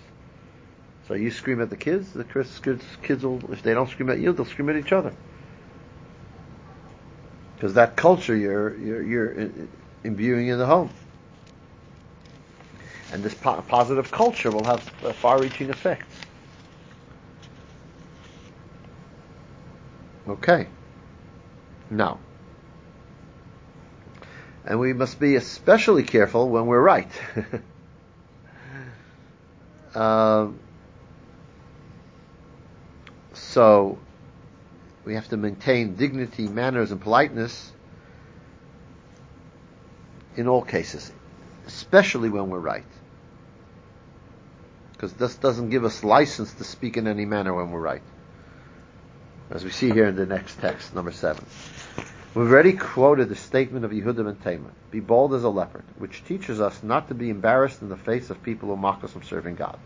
So 1.08 1.14
you 1.14 1.30
scream 1.30 1.62
at 1.62 1.70
the 1.70 1.76
kids, 1.78 2.12
the 2.12 2.24
kids, 2.24 2.60
kids, 3.02 3.24
will, 3.24 3.40
if 3.50 3.62
they 3.62 3.72
don't 3.72 3.88
scream 3.88 4.10
at 4.10 4.18
you, 4.18 4.34
they'll 4.34 4.44
scream 4.44 4.68
at 4.68 4.76
each 4.76 4.92
other. 4.92 5.14
Because 7.56 7.72
that 7.72 7.96
culture 7.96 8.36
you're, 8.36 8.76
you're, 8.76 9.02
you're 9.02 9.50
imbuing 10.04 10.48
in 10.48 10.58
the 10.58 10.66
home. 10.66 10.90
And 13.10 13.22
this 13.24 13.32
po- 13.32 13.64
positive 13.66 14.10
culture 14.10 14.50
will 14.50 14.64
have 14.64 14.86
a 15.02 15.14
far-reaching 15.14 15.70
effects. 15.70 16.09
Okay. 20.30 20.68
Now. 21.90 22.20
And 24.64 24.78
we 24.78 24.92
must 24.92 25.18
be 25.18 25.34
especially 25.34 26.04
careful 26.04 26.48
when 26.48 26.66
we're 26.66 26.80
right. 26.80 27.10
um, 29.94 30.60
so, 33.32 33.98
we 35.04 35.14
have 35.14 35.28
to 35.30 35.36
maintain 35.36 35.96
dignity, 35.96 36.46
manners, 36.46 36.92
and 36.92 37.00
politeness 37.00 37.72
in 40.36 40.46
all 40.46 40.62
cases, 40.62 41.10
especially 41.66 42.28
when 42.28 42.50
we're 42.50 42.60
right. 42.60 42.84
Because 44.92 45.12
this 45.14 45.34
doesn't 45.34 45.70
give 45.70 45.84
us 45.84 46.04
license 46.04 46.52
to 46.54 46.64
speak 46.64 46.96
in 46.96 47.08
any 47.08 47.24
manner 47.24 47.52
when 47.52 47.72
we're 47.72 47.80
right. 47.80 48.02
As 49.50 49.64
we 49.64 49.70
see 49.70 49.90
here 49.90 50.06
in 50.06 50.14
the 50.14 50.26
next 50.26 50.60
text, 50.60 50.94
number 50.94 51.10
seven. 51.10 51.44
We've 52.34 52.48
already 52.48 52.74
quoted 52.74 53.28
the 53.28 53.34
statement 53.34 53.84
of 53.84 53.90
Yehuda 53.90 54.24
ben 54.24 54.36
Taman, 54.36 54.72
be 54.92 55.00
bold 55.00 55.34
as 55.34 55.42
a 55.42 55.48
leopard, 55.48 55.82
which 55.98 56.24
teaches 56.24 56.60
us 56.60 56.84
not 56.84 57.08
to 57.08 57.14
be 57.14 57.30
embarrassed 57.30 57.82
in 57.82 57.88
the 57.88 57.96
face 57.96 58.30
of 58.30 58.40
people 58.44 58.68
who 58.68 58.76
mock 58.76 59.02
us 59.02 59.10
from 59.10 59.24
serving 59.24 59.56
God. 59.56 59.76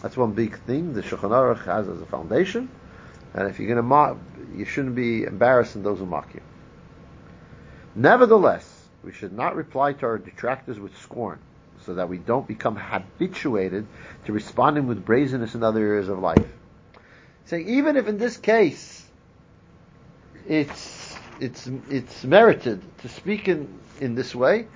That's 0.00 0.16
one 0.16 0.32
big 0.32 0.60
thing 0.60 0.92
the 0.92 1.02
Shulchan 1.02 1.30
Aruch 1.30 1.64
has 1.64 1.88
as 1.88 2.00
a 2.00 2.06
foundation. 2.06 2.70
And 3.34 3.48
if 3.48 3.58
you're 3.58 3.66
going 3.66 3.78
to 3.78 3.82
mock, 3.82 4.16
you 4.54 4.64
shouldn't 4.64 4.94
be 4.94 5.24
embarrassed 5.24 5.74
in 5.74 5.82
those 5.82 5.98
who 5.98 6.06
mock 6.06 6.32
you. 6.32 6.40
Nevertheless, 7.96 8.88
we 9.02 9.10
should 9.10 9.32
not 9.32 9.56
reply 9.56 9.92
to 9.94 10.06
our 10.06 10.18
detractors 10.18 10.78
with 10.78 10.96
scorn, 10.98 11.40
so 11.84 11.94
that 11.94 12.08
we 12.08 12.18
don't 12.18 12.46
become 12.46 12.76
habituated 12.76 13.88
to 14.26 14.32
responding 14.32 14.86
with 14.86 15.04
brazenness 15.04 15.56
in 15.56 15.64
other 15.64 15.84
areas 15.84 16.08
of 16.08 16.20
life. 16.20 16.46
Saying, 17.48 17.66
even 17.66 17.96
if 17.96 18.06
in 18.08 18.18
this 18.18 18.36
case, 18.36 19.06
it's, 20.46 21.16
it's, 21.40 21.66
it's 21.88 22.22
merited 22.22 22.82
to 22.98 23.08
speak 23.08 23.48
in, 23.48 23.72
in 24.00 24.14
this 24.14 24.34
way, 24.34 24.66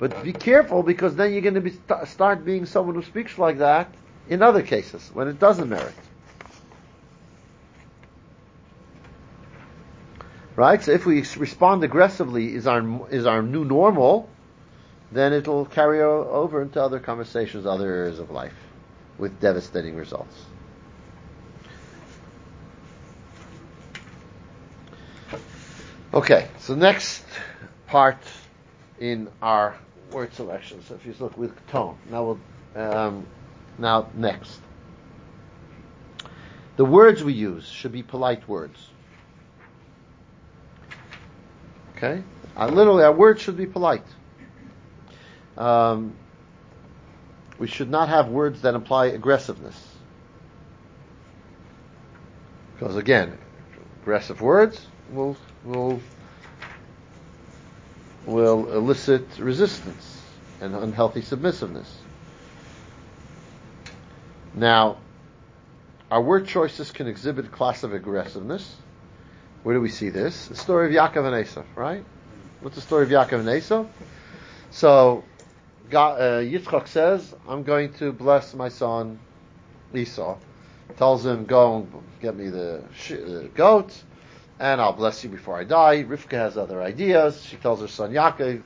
but 0.00 0.24
be 0.24 0.32
careful 0.32 0.82
because 0.82 1.14
then 1.14 1.32
you're 1.32 1.42
going 1.42 1.54
to 1.54 1.60
be, 1.60 1.72
start 2.06 2.44
being 2.44 2.66
someone 2.66 2.96
who 2.96 3.04
speaks 3.04 3.38
like 3.38 3.58
that 3.58 3.94
in 4.28 4.42
other 4.42 4.62
cases 4.62 5.08
when 5.14 5.28
it 5.28 5.38
doesn't 5.38 5.68
merit. 5.68 5.94
Right? 10.56 10.82
So 10.82 10.90
if 10.90 11.06
we 11.06 11.24
respond 11.36 11.84
aggressively 11.84 12.56
is 12.56 12.66
our, 12.66 13.08
is 13.08 13.24
our 13.24 13.40
new 13.40 13.64
normal, 13.64 14.28
then 15.12 15.32
it'll 15.32 15.64
carry 15.64 16.02
over 16.02 16.60
into 16.60 16.82
other 16.82 16.98
conversations, 16.98 17.66
other 17.66 17.88
areas 17.88 18.18
of 18.18 18.32
life 18.32 18.56
with 19.16 19.38
devastating 19.40 19.94
results. 19.94 20.34
Okay, 26.14 26.48
so 26.58 26.74
next 26.74 27.24
part 27.86 28.18
in 28.98 29.28
our 29.42 29.76
word 30.12 30.32
selection. 30.34 30.82
So 30.84 30.94
if 30.94 31.04
you 31.04 31.14
look 31.18 31.36
with 31.36 31.54
tone, 31.68 31.98
now 32.10 32.24
we'll, 32.24 32.84
um, 32.90 33.26
now 33.78 34.08
next. 34.14 34.60
The 36.76 36.84
words 36.84 37.24
we 37.24 37.32
use 37.32 37.66
should 37.68 37.92
be 37.92 38.02
polite 38.02 38.48
words. 38.48 38.78
Okay? 41.96 42.22
Uh, 42.56 42.68
literally, 42.68 43.02
our 43.02 43.12
words 43.12 43.42
should 43.42 43.56
be 43.56 43.66
polite. 43.66 44.04
Um, 45.56 46.14
we 47.58 47.66
should 47.66 47.90
not 47.90 48.08
have 48.08 48.28
words 48.28 48.62
that 48.62 48.74
imply 48.74 49.06
aggressiveness. 49.06 49.96
Because 52.74 52.96
again, 52.96 53.38
aggressive 54.02 54.42
words 54.42 54.86
will 55.10 55.36
will 55.66 56.00
will 58.26 58.72
elicit 58.72 59.38
resistance 59.38 60.22
and 60.60 60.74
unhealthy 60.74 61.22
submissiveness. 61.22 61.98
Now, 64.54 64.96
our 66.10 66.20
word 66.20 66.46
choices 66.46 66.90
can 66.90 67.06
exhibit 67.06 67.46
a 67.46 67.48
class 67.48 67.82
of 67.82 67.92
aggressiveness. 67.92 68.74
Where 69.62 69.74
do 69.74 69.80
we 69.80 69.88
see 69.88 70.08
this? 70.08 70.46
The 70.48 70.56
story 70.56 70.86
of 70.86 70.92
Yaakov 70.92 71.26
and 71.32 71.46
Esau, 71.46 71.62
right? 71.74 72.04
What's 72.60 72.76
the 72.76 72.82
story 72.82 73.04
of 73.04 73.10
Yaakov 73.10 73.40
and 73.40 73.48
Esau? 73.50 73.86
So, 74.70 75.24
God, 75.90 76.20
uh, 76.20 76.40
Yitzchak 76.40 76.88
says, 76.88 77.34
I'm 77.48 77.62
going 77.62 77.92
to 77.94 78.12
bless 78.12 78.54
my 78.54 78.68
son 78.68 79.18
Esau. 79.94 80.36
Tells 80.96 81.26
him, 81.26 81.44
go 81.44 81.76
and 81.76 81.92
get 82.20 82.36
me 82.36 82.48
the, 82.48 82.82
sh- 82.96 83.10
the 83.10 83.50
goat, 83.54 83.92
and 84.58 84.80
I'll 84.80 84.92
bless 84.92 85.22
you 85.22 85.30
before 85.30 85.58
I 85.58 85.64
die. 85.64 86.04
Rivka 86.04 86.32
has 86.32 86.56
other 86.56 86.82
ideas. 86.82 87.42
She 87.42 87.56
tells 87.56 87.80
her 87.80 87.88
son 87.88 88.12
Yaakov, 88.12 88.62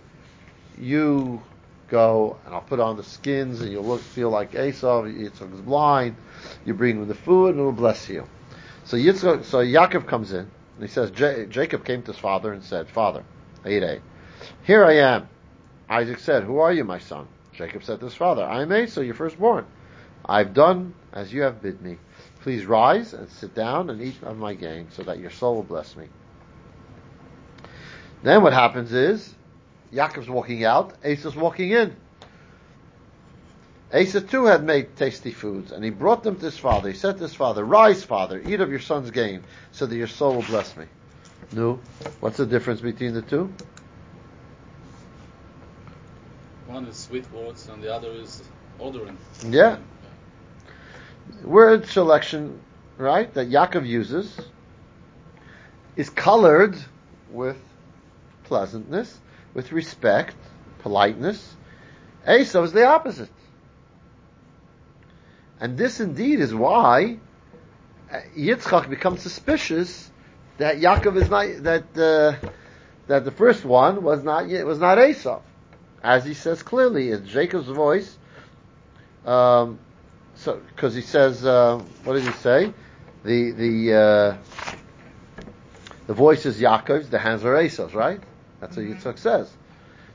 you 0.78 1.43
go 1.88 2.38
and 2.47 2.55
I'll 2.55 2.61
put 2.61 2.80
on 2.80 2.97
the 2.97 3.03
skins 3.03 3.61
and 3.61 3.72
you'll 3.72 3.84
look, 3.84 4.01
feel 4.01 4.30
like 4.30 4.55
Esau. 4.55 5.05
Yitzchak 5.05 5.53
is 5.53 5.61
blind. 5.61 6.16
You 6.64 6.74
bring 6.74 6.97
him 6.97 7.09
the 7.09 7.14
food 7.14 7.55
and 7.55 7.64
we'll 7.64 7.72
bless 7.72 8.09
you. 8.09 8.26
So 8.84 8.97
Yitzchak, 8.97 9.45
so 9.45 9.59
Yaakov 9.59 10.07
comes 10.07 10.32
in 10.32 10.41
and 10.41 10.49
he 10.80 10.88
says, 10.88 11.11
Jacob 11.11 11.84
came 11.84 12.03
to 12.03 12.12
his 12.12 12.20
father 12.20 12.53
and 12.53 12.62
said, 12.62 12.88
Father, 12.88 13.24
Here 13.64 14.84
I 14.84 14.93
am. 14.93 15.28
Isaac 15.88 16.20
said, 16.20 16.45
Who 16.45 16.59
are 16.59 16.72
you, 16.72 16.84
my 16.84 16.99
son? 16.99 17.26
Jacob 17.53 17.82
said 17.82 17.99
to 17.99 18.07
his 18.07 18.14
father, 18.14 18.45
I 18.45 18.62
am 18.62 18.72
Esau, 18.72 19.01
your 19.01 19.14
firstborn. 19.14 19.66
I've 20.24 20.55
done 20.55 20.95
as 21.12 21.32
you 21.32 21.43
have 21.43 21.61
bid 21.61 21.82
me. 21.82 21.99
Please 22.43 22.64
rise 22.64 23.12
and 23.12 23.28
sit 23.28 23.55
down 23.55 23.91
and 23.91 24.01
eat 24.01 24.22
of 24.22 24.38
my 24.38 24.55
game 24.55 24.88
so 24.93 25.03
that 25.03 25.18
your 25.18 25.30
soul 25.30 25.57
will 25.57 25.62
bless 25.62 25.95
me. 25.97 26.07
Then 28.22 28.43
what 28.43 28.53
happens 28.53 28.93
is, 28.93 29.34
Yaakov's 29.93 30.28
walking 30.28 30.64
out, 30.64 30.95
Esau's 31.05 31.36
walking 31.36 31.70
in. 31.70 31.97
Esau 33.95 34.20
too 34.20 34.45
had 34.45 34.62
made 34.62 34.97
tasty 34.97 35.32
foods, 35.32 35.72
and 35.72 35.82
he 35.82 35.91
brought 35.91 36.22
them 36.22 36.36
to 36.36 36.45
his 36.45 36.57
father. 36.57 36.91
He 36.91 36.97
said 36.97 37.16
to 37.16 37.24
his 37.24 37.34
father, 37.34 37.64
Rise, 37.64 38.05
father, 38.05 38.41
eat 38.41 38.61
of 38.61 38.70
your 38.70 38.78
son's 38.78 39.11
game, 39.11 39.43
so 39.72 39.86
that 39.86 39.97
your 39.97 40.07
soul 40.07 40.34
will 40.34 40.43
bless 40.43 40.76
me. 40.76 40.84
No. 41.53 41.80
What's 42.20 42.36
the 42.36 42.47
difference 42.47 42.80
between 42.80 43.14
the 43.14 43.22
two? 43.22 43.53
One 46.68 46.86
is 46.86 46.97
sweet 46.97 47.30
words, 47.32 47.68
and 47.68 47.82
the 47.82 47.93
other 47.93 48.12
is 48.12 48.43
ordering. 48.78 49.18
Yeah. 49.49 49.78
Word 51.45 51.87
selection, 51.87 52.61
right, 52.97 53.33
that 53.35 53.49
Yaakov 53.49 53.87
uses 53.87 54.39
is 55.97 56.11
colored 56.11 56.76
with 57.31 57.57
pleasantness, 58.45 59.18
with 59.55 59.72
respect, 59.72 60.37
politeness. 60.81 61.57
Esau 62.28 62.62
is 62.62 62.72
the 62.72 62.85
opposite. 62.85 63.31
And 65.61 65.76
this 65.76 66.01
indeed 66.01 66.41
is 66.41 66.55
why 66.55 67.18
Yitzchak 68.37 68.89
becomes 68.89 69.22
suspicious 69.22 70.11
that 70.59 70.76
Yaakov 70.78 71.16
is 71.16 71.31
not 71.31 71.62
that 71.62 71.85
uh, 71.97 72.49
that 73.07 73.24
the 73.24 73.31
first 73.31 73.64
one 73.64 74.03
was 74.03 74.22
not 74.22 74.49
it 74.51 74.64
was 74.64 74.78
not 74.78 74.99
Esau, 74.99 75.41
as 76.03 76.24
he 76.24 76.35
says 76.35 76.62
clearly, 76.62 77.09
it's 77.09 77.28
Jacob's 77.28 77.68
voice. 77.68 78.16
Um, 79.26 79.78
so 80.41 80.61
because 80.74 80.95
he 80.95 81.03
says, 81.03 81.45
uh, 81.45 81.78
what 82.05 82.14
did 82.14 82.24
he 82.24 82.32
say? 82.32 82.72
The 83.24 83.51
the 83.53 83.95
uh, 83.95 84.36
the 86.07 86.14
voice 86.14 86.47
is 86.47 86.59
Yaakov's, 86.59 87.11
the 87.11 87.18
hands 87.18 87.45
are 87.45 87.61
Esau's, 87.61 87.95
right? 87.95 88.20
That's 88.61 88.76
what 88.76 88.86
Yitzchak 88.86 89.18
says. 89.18 89.51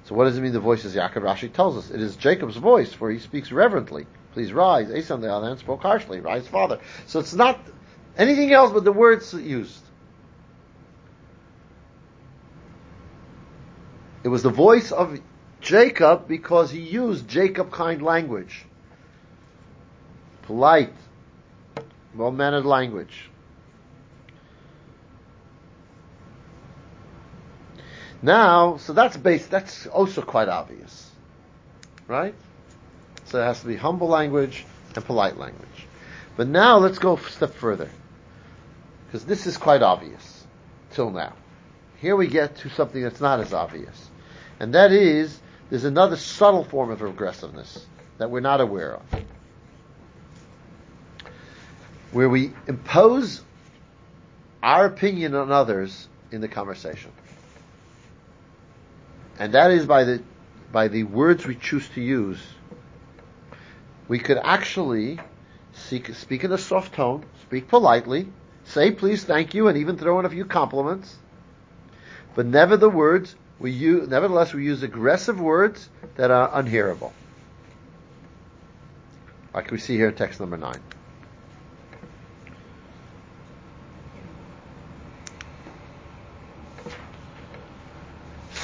So 0.06 0.16
what 0.16 0.26
does 0.26 0.38
it 0.38 0.42
mean? 0.42 0.52
The 0.52 0.60
voice 0.60 0.84
is 0.84 0.96
Yaakov. 0.96 1.22
Rashi 1.22 1.54
tells 1.54 1.78
us 1.78 1.92
it 1.92 2.02
is 2.02 2.16
Jacob's 2.16 2.58
voice, 2.58 2.92
for 2.92 3.12
he 3.12 3.20
speaks 3.20 3.52
reverently. 3.52 4.08
Please 4.34 4.52
rise. 4.52 4.90
Esau, 4.90 5.14
on 5.14 5.22
the 5.22 5.32
other 5.32 5.48
hand, 5.48 5.60
spoke 5.60 5.82
harshly. 5.82 6.20
Rise, 6.20 6.48
father. 6.48 6.80
So 7.06 7.20
it's 7.20 7.34
not 7.34 7.60
anything 8.18 8.52
else 8.52 8.72
but 8.72 8.84
the 8.84 8.92
words 8.92 9.34
used. 9.34 9.82
It 14.24 14.30
was 14.30 14.42
the 14.42 14.50
voice 14.50 14.92
of 14.92 15.20
Jacob 15.62 16.28
because 16.28 16.72
he 16.72 16.82
used 16.82 17.28
Jacob 17.28 17.72
kind 17.72 18.02
language. 18.02 18.66
Polite, 20.46 20.94
well 22.16 22.32
mannered 22.32 22.66
language. 22.66 23.30
Now, 28.22 28.78
so 28.78 28.94
that's 28.94 29.18
based, 29.18 29.52
that's 29.52 29.88
also 29.88 30.22
quite 30.22 30.48
obvious. 30.48 31.12
Right? 32.08 32.36
So 33.26 33.42
it 33.42 33.46
has 33.46 33.62
to 33.62 33.68
be 33.68 33.76
humble 33.76 34.08
language 34.08 34.66
and 34.96 35.06
polite 35.06 35.38
language. 35.38 35.88
But 36.36 36.48
now 36.48 36.78
let's 36.78 37.00
go 37.00 37.18
a 37.18 37.22
step 37.22 37.54
further. 37.54 37.90
Because 39.06 39.26
this 39.26 39.48
is 39.48 39.58
quite 39.58 39.82
obvious 39.82 40.46
till 40.92 41.10
now. 41.10 41.34
Here 41.98 42.16
we 42.16 42.28
get 42.28 42.58
to 42.58 42.70
something 42.70 43.02
that's 43.02 43.22
not 43.22 43.40
as 43.40 43.54
obvious. 43.54 44.10
And 44.60 44.74
that 44.74 44.92
is, 44.92 45.40
there's 45.70 45.86
another 45.86 46.16
subtle 46.16 46.64
form 46.64 46.92
of 46.92 47.02
aggressiveness 47.02 47.86
that 48.18 48.30
we're 48.30 48.42
not 48.42 48.62
aware 48.62 48.96
of. 48.96 49.04
Where 52.16 52.30
we 52.30 52.54
impose 52.66 53.42
our 54.64 54.86
opinion 54.86 55.36
on 55.36 55.52
others 55.52 56.08
in 56.32 56.40
the 56.40 56.48
conversation. 56.48 57.12
And 59.38 59.54
that 59.54 59.72
is 59.72 59.86
by 59.86 60.06
the, 60.06 60.24
by 60.72 60.88
the 60.88 61.04
words 61.04 61.46
we 61.46 61.56
choose 61.56 61.90
to 61.90 62.02
use 62.02 62.40
we 64.08 64.18
could 64.18 64.38
actually 64.38 65.20
seek, 65.74 66.14
speak 66.16 66.46
in 66.46 66.52
a 66.54 66.58
soft 66.58 66.94
tone, 66.94 67.26
speak 67.42 67.68
politely, 67.68 68.28
say 68.64 68.92
please, 68.92 69.26
thank 69.26 69.54
you, 69.54 69.68
and 69.68 69.78
even 69.78 69.98
throw 69.98 70.20
in 70.20 70.26
a 70.26 70.30
few 70.30 70.46
compliments. 70.46 71.18
But 72.34 72.46
never 72.46 72.78
the 72.78 72.90
words 72.90 73.36
we 73.60 73.72
use, 73.72 74.08
nevertheless 74.08 74.54
we 74.54 74.64
use 74.64 74.84
aggressive 74.84 75.38
words 75.40 75.90
that 76.16 76.32
are 76.32 76.50
unhearable. 76.54 77.12
Like 79.54 79.72
we 79.72 79.80
see 79.80 79.96
here 79.96 80.10
in 80.10 80.16
text 80.16 80.40
number 80.40 80.56
nine. 80.56 80.82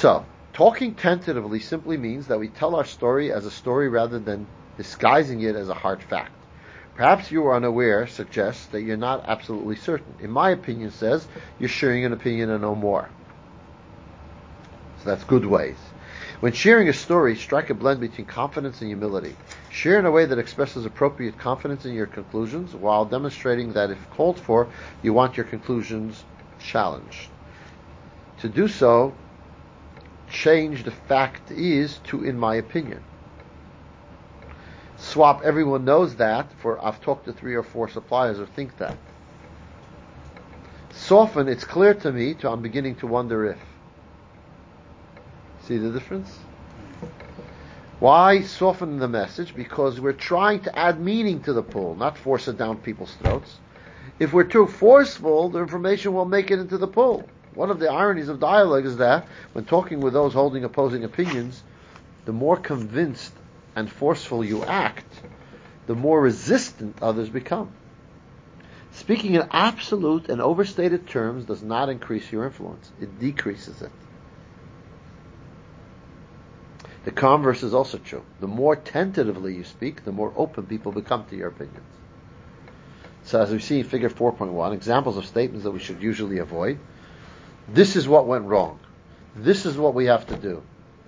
So, 0.02 0.26
talking 0.52 0.96
tentatively 0.96 1.60
simply 1.60 1.96
means 1.96 2.26
that 2.26 2.40
we 2.40 2.48
tell 2.48 2.74
our 2.74 2.84
story 2.84 3.30
as 3.30 3.46
a 3.46 3.52
story 3.52 3.88
rather 3.88 4.18
than 4.18 4.48
disguising 4.76 5.42
it 5.42 5.54
as 5.54 5.68
a 5.68 5.74
hard 5.74 6.02
fact. 6.02 6.32
Perhaps 6.96 7.30
you 7.30 7.46
are 7.46 7.54
unaware 7.54 8.08
suggests 8.08 8.66
that 8.72 8.82
you're 8.82 8.96
not 8.96 9.22
absolutely 9.28 9.76
certain. 9.76 10.16
In 10.18 10.32
my 10.32 10.50
opinion 10.50 10.90
says 10.90 11.24
you're 11.60 11.68
sharing 11.68 12.04
an 12.04 12.12
opinion 12.12 12.50
and 12.50 12.62
no 12.62 12.74
more. 12.74 13.10
So 15.04 15.10
that's 15.10 15.22
good 15.22 15.46
ways. 15.46 15.78
When 16.40 16.52
sharing 16.52 16.88
a 16.88 16.92
story, 16.92 17.36
strike 17.36 17.70
a 17.70 17.74
blend 17.74 18.00
between 18.00 18.26
confidence 18.26 18.80
and 18.80 18.88
humility. 18.88 19.36
Share 19.70 20.00
in 20.00 20.06
a 20.06 20.10
way 20.10 20.24
that 20.24 20.36
expresses 20.36 20.84
appropriate 20.84 21.38
confidence 21.38 21.84
in 21.84 21.94
your 21.94 22.06
conclusions 22.06 22.74
while 22.74 23.04
demonstrating 23.04 23.74
that 23.74 23.92
if 23.92 24.10
called 24.10 24.40
for, 24.40 24.66
you 25.00 25.12
want 25.12 25.36
your 25.36 25.46
conclusions 25.46 26.24
challenged. 26.58 27.28
To 28.38 28.48
do 28.48 28.66
so, 28.66 29.14
change 30.32 30.84
the 30.84 30.90
fact 30.90 31.50
is 31.50 31.98
to 32.04 32.24
in 32.24 32.38
my 32.38 32.56
opinion. 32.56 33.04
Swap 34.96 35.42
everyone 35.44 35.84
knows 35.84 36.16
that 36.16 36.50
for 36.60 36.82
I've 36.84 37.00
talked 37.00 37.26
to 37.26 37.32
three 37.32 37.54
or 37.54 37.62
four 37.62 37.88
suppliers 37.88 38.38
who 38.38 38.46
think 38.46 38.78
that. 38.78 38.96
Soften 40.90 41.48
it's 41.48 41.64
clear 41.64 41.94
to 41.94 42.12
me 42.12 42.34
to 42.34 42.50
I'm 42.50 42.62
beginning 42.62 42.96
to 42.96 43.06
wonder 43.06 43.46
if. 43.46 43.58
See 45.66 45.78
the 45.78 45.90
difference? 45.90 46.38
Why 48.00 48.40
soften 48.42 48.98
the 48.98 49.08
message? 49.08 49.54
Because 49.54 50.00
we're 50.00 50.12
trying 50.12 50.60
to 50.60 50.76
add 50.76 51.00
meaning 51.00 51.42
to 51.42 51.52
the 51.52 51.62
pool, 51.62 51.94
not 51.94 52.18
force 52.18 52.48
it 52.48 52.58
down 52.58 52.78
people's 52.78 53.14
throats. 53.14 53.58
If 54.18 54.32
we're 54.32 54.44
too 54.44 54.66
forceful, 54.66 55.50
the 55.50 55.60
information 55.60 56.12
will 56.12 56.24
make 56.24 56.50
it 56.50 56.58
into 56.58 56.78
the 56.78 56.88
pool. 56.88 57.28
One 57.54 57.70
of 57.70 57.78
the 57.78 57.90
ironies 57.90 58.28
of 58.28 58.40
dialogue 58.40 58.86
is 58.86 58.96
that 58.96 59.26
when 59.52 59.64
talking 59.64 60.00
with 60.00 60.14
those 60.14 60.32
holding 60.32 60.64
opposing 60.64 61.04
opinions, 61.04 61.62
the 62.24 62.32
more 62.32 62.56
convinced 62.56 63.32
and 63.76 63.90
forceful 63.90 64.44
you 64.44 64.64
act, 64.64 65.12
the 65.86 65.94
more 65.94 66.20
resistant 66.20 66.96
others 67.02 67.28
become. 67.28 67.70
Speaking 68.92 69.34
in 69.34 69.48
absolute 69.50 70.28
and 70.28 70.40
overstated 70.40 71.08
terms 71.08 71.44
does 71.44 71.62
not 71.62 71.88
increase 71.88 72.30
your 72.30 72.44
influence, 72.44 72.90
it 73.00 73.18
decreases 73.18 73.82
it. 73.82 73.90
The 77.04 77.10
converse 77.10 77.62
is 77.62 77.74
also 77.74 77.98
true. 77.98 78.22
The 78.40 78.46
more 78.46 78.76
tentatively 78.76 79.56
you 79.56 79.64
speak, 79.64 80.04
the 80.04 80.12
more 80.12 80.32
open 80.36 80.66
people 80.66 80.92
become 80.92 81.24
to 81.26 81.36
your 81.36 81.48
opinions. 81.48 81.80
So 83.24 83.40
as 83.40 83.50
we 83.50 83.58
see 83.58 83.80
in 83.80 83.86
figure 83.86 84.10
4.1, 84.10 84.72
examples 84.72 85.16
of 85.16 85.26
statements 85.26 85.64
that 85.64 85.70
we 85.70 85.80
should 85.80 86.02
usually 86.02 86.38
avoid. 86.38 86.78
This 87.68 87.96
is 87.96 88.08
what 88.08 88.26
went 88.26 88.44
wrong. 88.44 88.78
This 89.36 89.64
is 89.66 89.76
what 89.76 89.94
we 89.94 90.06
have 90.06 90.26
to 90.28 90.34
do. 90.36 90.62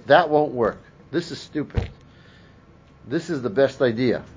That 0.07 0.30
won't 0.30 0.52
work. 0.52 0.80
This 1.11 1.30
is 1.30 1.38
stupid. 1.38 1.88
This 3.07 3.30
is 3.30 3.42
the 3.42 3.50
best 3.50 3.82
idea. 3.82 4.24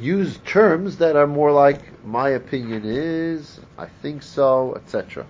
use 0.00 0.38
terms 0.44 0.96
that 0.98 1.16
are 1.16 1.26
more 1.26 1.52
like 1.52 2.04
my 2.04 2.30
opinion 2.30 2.82
is, 2.84 3.60
I 3.76 3.86
think 3.86 4.22
so, 4.22 4.74
etc. 4.76 5.26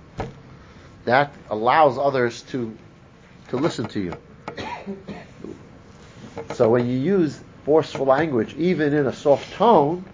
That 1.04 1.32
allows 1.48 1.98
others 1.98 2.42
to 2.42 2.76
to 3.48 3.56
listen 3.56 3.86
to 3.88 4.00
you. 4.00 4.16
So 6.54 6.70
when 6.70 6.86
you 6.88 6.96
use 6.96 7.40
forceful 7.64 8.06
language, 8.06 8.54
even 8.54 8.92
in 8.92 9.06
a 9.06 9.12
soft 9.12 9.52
tone, 9.54 10.04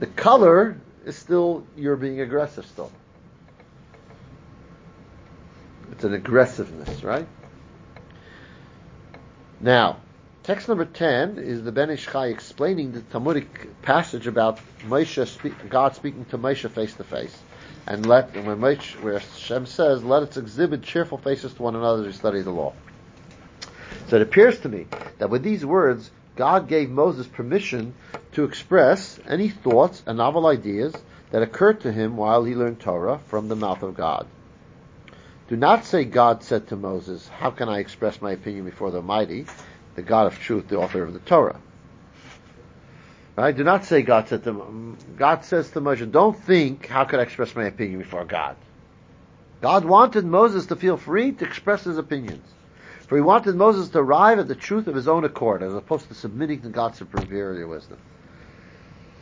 the 0.00 0.06
color 0.06 0.80
is 1.04 1.16
still 1.16 1.64
you're 1.76 1.96
being 1.96 2.20
aggressive 2.20 2.66
still. 2.66 2.90
It's 5.92 6.04
an 6.04 6.14
aggressiveness, 6.14 7.04
right? 7.04 7.26
Now, 9.60 9.98
Text 10.44 10.68
number 10.68 10.84
10 10.84 11.38
is 11.38 11.62
the 11.64 11.72
Ben 11.72 11.88
Ish 11.88 12.04
Chai 12.04 12.26
explaining 12.26 12.92
the 12.92 13.00
Talmudic 13.00 13.80
passage 13.80 14.26
about 14.26 14.60
Moshe 14.82 15.26
speak, 15.26 15.54
God 15.70 15.96
speaking 15.96 16.26
to 16.26 16.36
Moshe 16.36 16.70
face 16.70 16.92
to 16.96 17.04
face. 17.04 17.34
And 17.86 18.04
let, 18.04 18.34
when 18.34 18.58
Moshe, 18.58 19.00
where 19.00 19.18
Hashem 19.20 19.64
says, 19.64 20.04
let 20.04 20.22
us 20.22 20.36
exhibit 20.36 20.82
cheerful 20.82 21.16
faces 21.16 21.54
to 21.54 21.62
one 21.62 21.74
another 21.74 22.02
as 22.02 22.08
we 22.08 22.12
study 22.12 22.42
the 22.42 22.50
law. 22.50 22.74
So 24.08 24.16
it 24.16 24.22
appears 24.22 24.60
to 24.60 24.68
me 24.68 24.86
that 25.16 25.30
with 25.30 25.42
these 25.42 25.64
words, 25.64 26.10
God 26.36 26.68
gave 26.68 26.90
Moses 26.90 27.26
permission 27.26 27.94
to 28.32 28.44
express 28.44 29.18
any 29.26 29.48
thoughts 29.48 30.02
and 30.06 30.18
novel 30.18 30.46
ideas 30.46 30.94
that 31.30 31.42
occurred 31.42 31.80
to 31.82 31.92
him 31.92 32.16
while 32.16 32.44
he 32.44 32.54
learned 32.54 32.80
Torah 32.80 33.20
from 33.26 33.48
the 33.48 33.56
mouth 33.56 33.82
of 33.82 33.94
God. 33.94 34.26
Do 35.48 35.56
not 35.56 35.84
say 35.84 36.04
God 36.04 36.42
said 36.42 36.68
to 36.68 36.76
Moses, 36.76 37.28
how 37.28 37.50
can 37.50 37.68
I 37.68 37.78
express 37.78 38.20
my 38.20 38.32
opinion 38.32 38.64
before 38.64 38.90
the 38.90 38.98
Almighty? 38.98 39.46
the 39.94 40.02
God 40.02 40.26
of 40.26 40.38
truth, 40.38 40.68
the 40.68 40.78
author 40.78 41.02
of 41.02 41.12
the 41.12 41.18
Torah. 41.20 41.60
Right? 43.36 43.56
Do 43.56 43.64
not 43.64 43.84
say 43.84 44.02
God 44.02 44.28
said 44.28 44.44
to 44.44 44.96
God 45.16 45.44
says 45.44 45.70
to 45.70 45.80
Moshe, 45.80 46.08
don't 46.10 46.38
think 46.38 46.86
how 46.86 47.04
could 47.04 47.18
I 47.18 47.24
express 47.24 47.54
my 47.54 47.64
opinion 47.64 47.98
before 47.98 48.24
God. 48.24 48.56
God 49.60 49.84
wanted 49.84 50.24
Moses 50.24 50.66
to 50.66 50.76
feel 50.76 50.96
free 50.96 51.32
to 51.32 51.44
express 51.44 51.84
his 51.84 51.98
opinions. 51.98 52.46
For 53.06 53.16
he 53.16 53.22
wanted 53.22 53.54
Moses 53.54 53.90
to 53.90 53.98
arrive 53.98 54.38
at 54.38 54.48
the 54.48 54.54
truth 54.54 54.86
of 54.86 54.94
his 54.94 55.08
own 55.08 55.24
accord, 55.24 55.62
as 55.62 55.74
opposed 55.74 56.08
to 56.08 56.14
submitting 56.14 56.62
to 56.62 56.68
God's 56.68 56.98
superior 56.98 57.66
wisdom. 57.66 57.98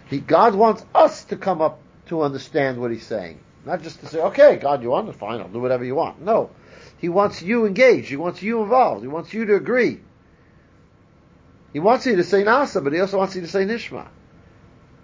He, 0.09 0.21
God 0.21 0.55
wants 0.55 0.85
us 0.95 1.25
to 1.27 1.37
come 1.37 1.61
up 1.61 1.81
to 2.07 2.23
understand 2.23 2.81
what 2.81 2.91
he's 2.91 3.07
saying. 3.07 3.41
Not 3.65 3.83
just 3.83 4.01
to 4.01 4.07
say, 4.07 4.21
okay, 4.21 4.57
God, 4.57 4.83
you 4.83 4.91
want 4.91 5.09
it? 5.09 5.17
Fine, 5.17 5.41
I'll 5.41 5.49
do 5.49 5.61
whatever 5.61 5.85
you 5.85 5.95
want. 5.95 6.21
No. 6.21 6.51
He 6.99 7.09
wants 7.09 7.43
you 7.43 7.67
engaged. 7.67 8.09
He 8.09 8.17
wants 8.17 8.43
you 8.43 8.63
involved. 8.63 9.03
He 9.03 9.09
wants 9.09 9.33
you 9.33 9.47
to 9.47 9.55
agree. 9.55 10.01
He 11.73 11.81
wants 11.81 12.07
you 12.07 12.17
to 12.17 12.25
say 12.25 12.45
Na'aseh, 12.45 12.85
but 12.85 12.93
he 12.93 13.01
also 13.01 13.19
wants 13.19 13.35
you 13.35 13.41
to 13.41 13.49
say 13.49 13.65
Nishma. 13.65 14.07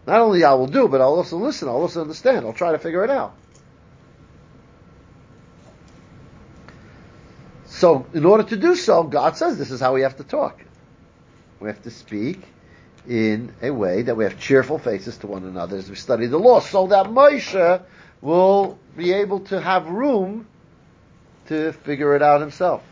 Not 0.06 0.20
only 0.20 0.44
I 0.44 0.54
will 0.54 0.66
do, 0.66 0.88
but 0.88 1.00
I'll 1.00 1.14
also 1.14 1.36
listen, 1.36 1.68
I'll 1.68 1.76
also 1.76 2.02
understand, 2.02 2.46
I'll 2.46 2.52
try 2.52 2.72
to 2.72 2.78
figure 2.78 3.04
it 3.04 3.10
out. 3.10 3.34
So, 7.78 8.06
in 8.12 8.24
order 8.26 8.42
to 8.42 8.56
do 8.56 8.74
so, 8.74 9.04
God 9.04 9.36
says 9.36 9.56
this 9.56 9.70
is 9.70 9.80
how 9.80 9.94
we 9.94 10.00
have 10.00 10.16
to 10.16 10.24
talk. 10.24 10.60
We 11.60 11.68
have 11.68 11.80
to 11.84 11.92
speak 11.92 12.40
in 13.08 13.54
a 13.62 13.70
way 13.70 14.02
that 14.02 14.16
we 14.16 14.24
have 14.24 14.36
cheerful 14.40 14.80
faces 14.80 15.16
to 15.18 15.28
one 15.28 15.44
another 15.44 15.76
as 15.76 15.88
we 15.88 15.94
study 15.94 16.26
the 16.26 16.38
law, 16.38 16.58
so 16.58 16.88
that 16.88 17.06
Moshe 17.06 17.80
will 18.20 18.80
be 18.96 19.12
able 19.12 19.40
to 19.46 19.60
have 19.60 19.86
room 19.86 20.48
to 21.46 21.70
figure 21.70 22.16
it 22.16 22.22
out 22.22 22.40
himself. 22.40 22.82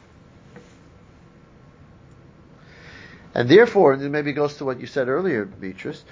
And 3.35 3.49
therefore, 3.49 3.93
and 3.93 4.03
it 4.05 4.11
maybe 4.11 4.33
goes 4.33 4.59
to 4.59 4.65
what 4.65 4.81
you 4.81 4.87
said 4.87 5.09
earlier, 5.09 5.45
Beatrice, 5.45 6.05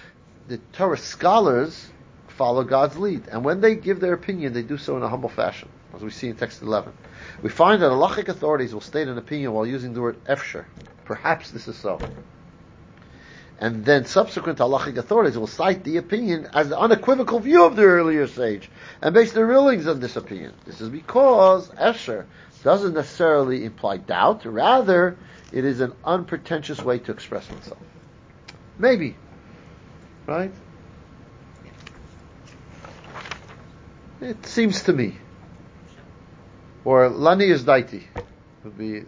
the 0.49 0.59
Torah 0.73 0.99
scholars 0.99 1.89
follow 2.27 2.65
God's 2.65 2.99
lead. 2.99 3.29
And 3.29 3.45
when 3.45 3.61
they 3.61 3.77
give 3.77 4.01
their 4.01 4.15
opinion, 4.15 4.53
they 4.53 4.63
do 4.63 4.79
so 4.79 4.97
in 4.97 5.05
a 5.05 5.09
humble 5.09 5.29
fashion, 5.29 5.69
as 5.97 6.03
we 6.03 6.11
see 6.11 6.29
in 6.29 6.37
text 6.37 6.63
11. 6.63 6.93
We 7.43 7.51
find 7.51 7.83
that 7.83 7.91
halachic 7.91 8.29
authorities 8.29 8.73
will 8.73 8.81
state 8.81 9.09
an 9.09 9.19
opinion 9.19 9.53
while 9.53 9.67
using 9.67 9.95
the 9.95 10.01
word 10.01 10.23
efsher. 10.25 10.65
Perhaps 11.05 11.51
this 11.51 11.69
is 11.69 11.77
so. 11.77 11.99
And 13.61 13.85
then 13.85 14.05
subsequent 14.05 14.59
halachic 14.59 14.97
authorities 14.97 15.39
will 15.39 15.47
cite 15.47 15.85
the 15.85 15.99
opinion 15.99 16.49
as 16.53 16.69
the 16.69 16.79
unequivocal 16.79 17.41
view 17.41 17.65
of 17.65 17.77
the 17.77 17.85
earlier 17.85 18.27
sage 18.27 18.69
and 19.01 19.15
base 19.15 19.33
their 19.33 19.47
rulings 19.47 19.87
on 19.87 20.01
this 20.01 20.17
opinion. 20.17 20.53
This 20.65 20.81
is 20.81 20.89
because 20.89 21.69
efsher 21.71 22.27
doesn't 22.63 22.95
necessarily 22.95 23.65
imply 23.65 23.99
doubt, 23.99 24.45
rather 24.45 25.17
it 25.53 25.65
is 25.65 25.81
an 25.81 25.93
unpretentious 26.05 26.83
way 26.83 26.99
to 26.99 27.13
express 27.13 27.49
oneself. 27.49 27.79
Maybe. 28.79 29.17
Right? 30.27 30.51
It 34.21 34.47
seems 34.47 34.83
to 34.85 34.93
me. 34.93 35.19
Or 36.85 37.09
lani 37.09 37.47
is 37.47 37.65
daiti 37.65 38.03
would 38.63 38.77
be, 38.77 39.03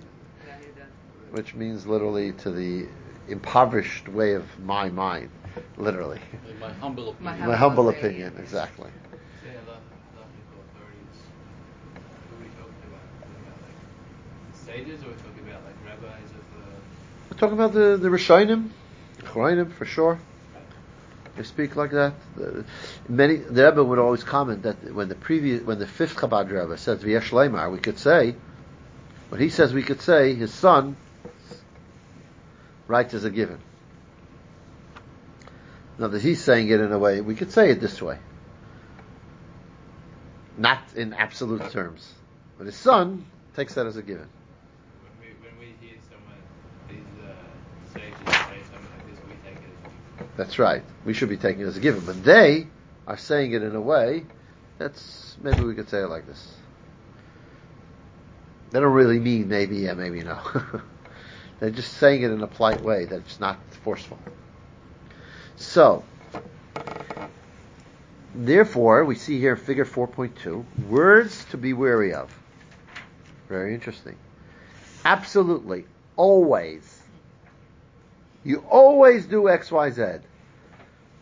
which 1.31 1.55
means 1.55 1.87
literally 1.87 2.33
to 2.33 2.51
the 2.51 2.87
impoverished 3.29 4.09
way 4.09 4.33
of 4.33 4.45
my 4.59 4.89
mind, 4.89 5.29
literally. 5.77 6.21
My 6.61 6.73
humble 6.73 7.11
opinion. 7.11 7.47
My, 7.47 7.57
humble 7.57 7.89
opinion, 7.89 8.33
exactly. 8.39 8.91
Say 9.43 9.51
a 9.51 9.69
lot 9.69 9.83
logical 10.17 10.59
authorities. 10.73 11.17
Who 12.31 12.37
are 12.37 12.41
we 12.41 12.49
talking 12.57 12.85
about? 12.89 13.05
Talking 13.21 13.45
about 13.45 13.61
like 13.63 13.77
sages 14.53 15.03
or 15.05 15.09
we're 15.09 15.21
talking 15.21 15.45
about 15.45 15.61
like 15.65 15.77
rabbis 15.85 16.31
of 16.33 16.47
uh, 16.57 16.81
We're 17.31 17.39
talking 17.39 17.59
about 17.59 17.73
the 17.75 17.99
the 18.01 18.09
Rishonim, 18.09 18.71
Acharonim 19.23 19.73
for 19.73 19.85
sure. 19.85 20.19
They 21.37 21.43
speak 21.43 21.77
like 21.77 21.91
that. 21.91 22.15
Uh, 22.41 22.63
many 23.09 23.37
the 23.37 23.67
Rebbe 23.67 23.85
would 23.85 23.99
always 23.99 24.25
comment 24.25 24.63
that 24.63 24.95
when 24.95 25.09
the 25.09 25.15
previous 25.15 25.63
when 25.63 25.79
the 25.79 25.87
fifth 25.87 26.17
Chabad 26.17 26.51
Rebbe 26.51 26.77
says 26.79 27.03
V'yesh 27.03 27.31
Leimar, 27.31 27.71
we 27.71 27.79
could 27.79 27.99
say 27.99 28.35
what 29.29 29.41
he 29.41 29.51
says 29.51 29.75
we 29.75 29.83
could 29.83 30.01
say 30.01 30.35
his 30.35 30.53
son 30.53 30.97
writes 32.89 33.13
as 33.13 33.25
a 33.25 33.31
given. 33.31 33.59
Now 35.99 36.09
that 36.09 36.23
he's 36.23 36.43
saying 36.43 36.69
it 36.69 36.81
in 36.81 36.93
a 36.93 36.99
way 36.99 37.21
we 37.21 37.35
could 37.35 37.53
say 37.53 37.71
it 37.71 37.81
this 37.81 38.01
way, 38.01 38.19
not 40.57 40.83
in 40.95 41.13
absolute 41.13 41.71
terms, 41.71 42.11
but 42.57 42.67
his 42.67 42.77
son 42.77 43.27
takes 43.55 43.75
that 43.75 43.87
as 43.87 43.97
a 43.99 44.03
given. 44.03 44.29
That's 50.37 50.59
right. 50.59 50.83
We 51.05 51.15
should 51.15 51.29
be 51.29 51.37
taking 51.37 51.63
it 51.63 51.67
as 51.67 51.77
a 51.77 51.81
given, 51.81 52.05
but 52.05 52.23
they 52.23 52.67
are 53.07 53.17
saying 53.17 53.53
it 53.53 53.63
in 53.63 53.75
a 53.75 53.81
way 53.81 54.25
that's 54.79 55.37
maybe 55.43 55.63
we 55.63 55.75
could 55.75 55.89
say 55.89 56.01
it 56.01 56.09
like 56.09 56.27
this. 56.27 56.55
They 58.71 58.81
don't 58.81 58.93
really 58.93 59.19
mean 59.19 59.49
maybe 59.49 59.77
yeah, 59.79 59.95
maybe 59.95 60.23
no. 60.23 60.39
They're 61.61 61.71
just 61.71 61.95
saying 61.95 62.23
it 62.23 62.31
in 62.31 62.43
a 62.43 62.47
polite 62.47 62.83
way 62.83 63.07
that 63.07 63.17
it's 63.17 63.41
not 63.41 63.59
forceful. 63.83 64.19
So, 65.57 66.05
therefore, 68.35 69.07
we 69.07 69.15
see 69.15 69.41
here 69.41 69.57
figure 69.57 69.87
4.2 69.87 70.65
words 70.89 71.47
to 71.47 71.57
be 71.57 71.73
wary 71.73 72.13
of. 72.13 72.31
Very 73.49 73.73
interesting. 73.73 74.17
Absolutely, 75.05 75.87
always. 76.17 76.96
You 78.47 78.65
always 78.71 79.27
do 79.27 79.49
X, 79.49 79.73
Y, 79.73 79.91
Z. 79.91 80.03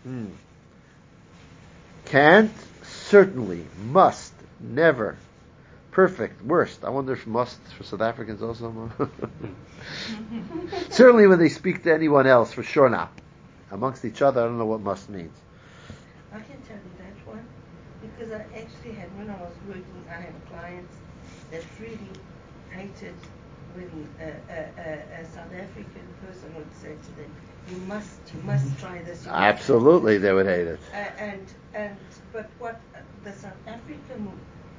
Hmm. 0.02 0.26
Can't, 2.04 2.52
certainly, 2.82 3.64
must, 3.86 4.34
never, 4.60 5.16
perfect, 5.90 6.44
worst. 6.44 6.84
I 6.84 6.90
wonder 6.90 7.14
if 7.14 7.26
must 7.26 7.58
for 7.78 7.82
South 7.82 8.02
Africans 8.02 8.42
also. 8.42 8.92
certainly 10.90 11.26
when 11.26 11.38
they 11.38 11.48
speak 11.48 11.84
to 11.84 11.94
anyone 11.94 12.26
else, 12.26 12.52
for 12.52 12.62
sure 12.62 12.90
not. 12.90 13.10
Amongst 13.70 14.04
each 14.04 14.20
other, 14.20 14.42
I 14.42 14.44
don't 14.44 14.58
know 14.58 14.66
what 14.66 14.82
must 14.82 15.08
means. 15.08 15.34
I 16.30 16.40
can 16.40 16.60
tell 16.60 16.76
you 16.76 16.92
that 16.98 17.26
one 17.26 17.46
because 18.02 18.32
I 18.32 18.42
actually 18.54 18.92
had 18.92 19.08
when 19.16 19.30
I 19.30 19.40
was 19.40 19.54
working, 19.66 20.04
I 20.10 20.20
had 20.20 20.34
clients 20.50 20.94
that 21.50 21.62
really 21.80 21.98
hated 22.70 23.14
when 23.74 24.08
a, 24.20 24.24
a, 24.52 25.20
a, 25.20 25.24
South 25.26 25.52
African 25.52 26.06
person 26.24 26.54
would 26.56 26.72
say 26.80 26.94
to 26.94 27.16
them, 27.16 27.30
"You 27.70 27.76
must, 27.88 28.20
you 28.34 28.42
must 28.42 28.78
try 28.78 29.02
this." 29.02 29.26
Absolutely, 29.26 30.18
they 30.18 30.32
would 30.32 30.46
hate 30.46 30.66
it. 30.66 30.80
uh, 30.92 30.96
and 31.18 31.46
and 31.74 31.96
but 32.32 32.48
what 32.58 32.80
the 33.24 33.32
South 33.32 33.52
African 33.66 34.32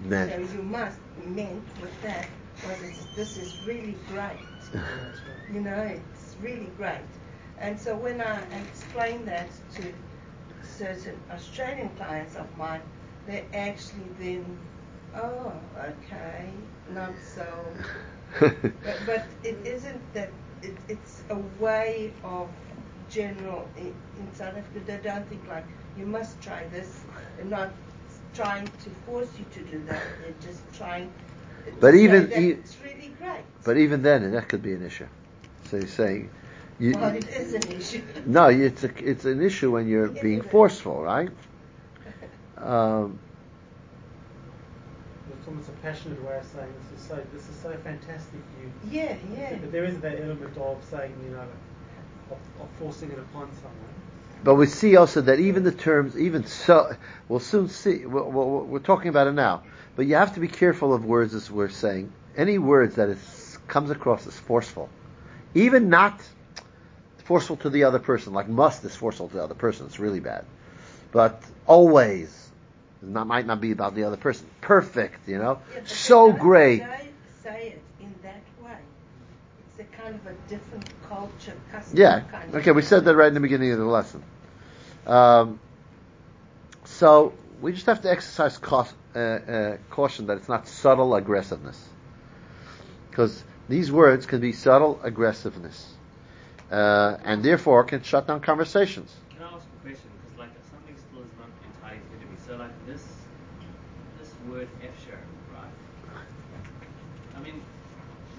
Meant. 0.03 0.31
so 0.31 0.57
you 0.57 0.63
must 0.63 0.99
meant 1.25 1.63
with 1.81 2.01
that 2.03 2.27
was 2.67 3.07
this 3.15 3.37
is 3.37 3.53
really 3.65 3.95
great. 4.09 4.37
you 5.53 5.61
know, 5.61 5.81
it's 5.81 6.35
really 6.41 6.69
great. 6.77 6.99
And 7.59 7.79
so 7.79 7.95
when 7.95 8.21
I 8.21 8.41
explain 8.69 9.25
that 9.25 9.47
to 9.75 9.93
certain 10.77 11.17
Australian 11.31 11.89
clients 11.97 12.35
of 12.35 12.45
mine, 12.57 12.81
they 13.27 13.45
actually 13.53 14.07
then, 14.19 14.45
oh, 15.15 15.53
okay, 15.79 16.49
not 16.93 17.13
so. 17.35 17.45
But, 18.39 19.05
but 19.05 19.27
it 19.43 19.57
isn't 19.65 20.01
that. 20.13 20.31
It, 20.61 20.75
it's 20.87 21.23
a 21.29 21.37
way 21.59 22.11
of 22.23 22.49
general 23.09 23.67
in, 23.77 23.93
in 24.17 24.33
South 24.33 24.57
Africa. 24.57 24.79
They 24.85 24.99
don't 25.03 25.27
think 25.27 25.47
like 25.47 25.65
you 25.97 26.05
must 26.05 26.41
try 26.41 26.67
this. 26.67 27.03
They're 27.37 27.45
not 27.45 27.73
trying 28.33 28.65
to 28.65 28.89
force 29.05 29.29
you 29.37 29.45
to 29.53 29.69
do 29.71 29.83
that. 29.85 30.01
They're 30.21 30.33
just 30.41 30.61
trying. 30.73 31.11
to 31.65 31.71
But 31.79 31.93
say 31.93 31.99
even 32.01 32.29
that 32.29 32.39
e- 32.41 32.49
it's 32.51 32.77
really 32.83 33.13
great. 33.19 33.43
But 33.63 33.77
even 33.77 34.01
then, 34.01 34.31
that 34.31 34.47
could 34.49 34.61
be 34.61 34.73
an 34.73 34.85
issue. 34.85 35.07
So 35.65 35.77
you're 35.77 35.87
saying, 35.87 36.29
you, 36.79 36.93
well, 36.93 37.15
it 37.15 37.27
is 37.27 37.53
an 37.53 37.71
issue. 37.71 38.01
no, 38.25 38.49
it's 38.49 38.83
a, 38.83 39.09
it's 39.09 39.25
an 39.25 39.41
issue 39.41 39.71
when 39.71 39.87
you're 39.87 40.07
being 40.07 40.41
forceful, 40.41 41.01
right? 41.01 41.29
Um, 42.57 43.19
It's 45.37 45.47
almost 45.47 45.69
a 45.69 45.71
passionate 45.83 46.23
way 46.23 46.37
of 46.37 46.45
saying 46.45 46.73
this 46.91 46.94
is 46.94 46.94
so 47.07 47.23
this 47.33 47.47
is 47.47 47.55
so 47.61 47.71
fantastic. 47.83 48.39
You 48.61 48.71
Yeah, 48.91 49.15
yeah. 49.35 49.55
But 49.55 49.71
there 49.71 49.85
is 49.85 49.99
that 49.99 50.19
element 50.19 50.57
of 50.57 50.83
saying 50.89 51.13
you 51.23 51.31
know 51.31 51.47
of, 52.31 52.37
of 52.61 52.69
forcing 52.79 53.11
it 53.11 53.19
upon 53.19 53.49
someone. 53.55 53.95
But 54.43 54.55
we 54.55 54.67
see 54.67 54.95
also 54.95 55.21
that 55.21 55.39
even 55.39 55.63
the 55.63 55.71
terms, 55.71 56.17
even 56.17 56.45
so, 56.45 56.95
we'll 57.27 57.39
soon 57.39 57.67
see. 57.69 58.05
We're, 58.05 58.23
we're, 58.23 58.63
we're 58.63 58.79
talking 58.79 59.09
about 59.09 59.27
it 59.27 59.33
now. 59.33 59.63
But 59.95 60.05
you 60.05 60.15
have 60.15 60.35
to 60.35 60.39
be 60.39 60.47
careful 60.47 60.93
of 60.93 61.05
words 61.05 61.33
as 61.33 61.49
we're 61.49 61.69
saying. 61.69 62.11
Any 62.37 62.57
words 62.57 62.95
that 62.95 63.09
is, 63.09 63.57
comes 63.67 63.89
across 63.89 64.27
as 64.27 64.37
forceful, 64.37 64.89
even 65.53 65.89
not 65.89 66.21
forceful 67.23 67.55
to 67.57 67.69
the 67.69 67.85
other 67.85 67.99
person, 67.99 68.33
like 68.33 68.47
must 68.47 68.83
is 68.83 68.95
forceful 68.95 69.29
to 69.29 69.37
the 69.37 69.43
other 69.43 69.55
person. 69.55 69.85
It's 69.87 69.99
really 69.99 70.19
bad. 70.19 70.45
But 71.11 71.41
always 71.65 72.44
not, 73.01 73.27
might 73.27 73.45
not 73.45 73.61
be 73.61 73.71
about 73.71 73.95
the 73.95 74.03
other 74.03 74.17
person. 74.17 74.47
Perfect, 74.61 75.27
you 75.27 75.37
know, 75.37 75.59
Yeah, 75.73 75.81
so 75.85 76.31
great. 76.31 76.79
Say, 76.79 77.09
say 77.43 77.67
it 77.69 77.81
in 77.99 78.13
that 78.23 78.41
way. 78.63 78.77
It's 79.77 79.79
a 79.79 80.01
kind 80.01 80.15
of 80.15 80.25
a 80.27 80.33
different 80.49 80.85
culture, 81.07 81.53
custom. 81.71 81.97
Yeah. 81.97 82.21
Kind 82.31 82.49
of 82.49 82.55
Okay, 82.55 82.71
we 82.71 82.81
said 82.81 83.05
that 83.05 83.15
right 83.15 83.27
in 83.27 83.33
the 83.33 83.39
beginning 83.39 83.71
of 83.71 83.79
the 83.79 83.85
lesson. 83.85 84.23
Um, 85.05 85.59
so 86.85 87.33
we 87.61 87.73
just 87.73 87.85
have 87.85 88.01
to 88.01 88.11
exercise 88.11 88.57
cau- 88.57 88.87
uh, 89.15 89.19
uh, 89.19 89.77
caution 89.89 90.27
that 90.27 90.37
it's 90.37 90.49
not 90.49 90.67
subtle 90.67 91.15
aggressiveness, 91.15 91.81
because 93.09 93.43
these 93.69 93.91
words 93.91 94.25
can 94.25 94.39
be 94.39 94.51
subtle 94.51 94.99
aggressiveness, 95.03 95.93
uh, 96.71 97.17
and 97.23 97.43
therefore 97.43 97.83
can 97.83 98.01
shut 98.03 98.27
down 98.27 98.41
conversations. 98.41 99.13
Can 99.31 99.43
I 99.43 99.47
ask 99.47 99.65
a 99.65 99.81
question? 99.81 100.09
Because 100.23 100.39
like 100.39 100.49
something 100.71 100.95
still 100.95 101.21
is 101.21 101.29
not 101.37 101.49
entirely 101.65 102.01
clear 102.09 102.19
to 102.19 102.25
me. 102.25 102.37
So 102.45 102.57
like 102.57 102.85
this, 102.85 103.03
word 104.51 104.67
"efsher," 104.81 105.19
right? 105.53 105.71
I 107.35 107.39
mean, 107.41 107.61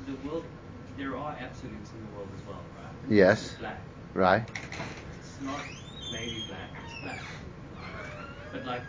the 0.06 0.14
world, 0.28 0.44
there 0.96 1.16
are 1.16 1.36
absolutes 1.38 1.90
in 1.92 1.98
the 2.06 2.16
world 2.16 2.28
as 2.34 2.46
well, 2.46 2.62
right? 2.78 2.94
Yes. 3.08 3.56
Black. 3.58 3.80
Right. 4.14 4.42
It's 5.18 5.40
not 5.40 5.62
maybe 6.10 6.40
black. 6.48 6.70
It's 6.84 6.94
black. 7.02 7.18
But 8.52 8.64
like, 8.64 8.82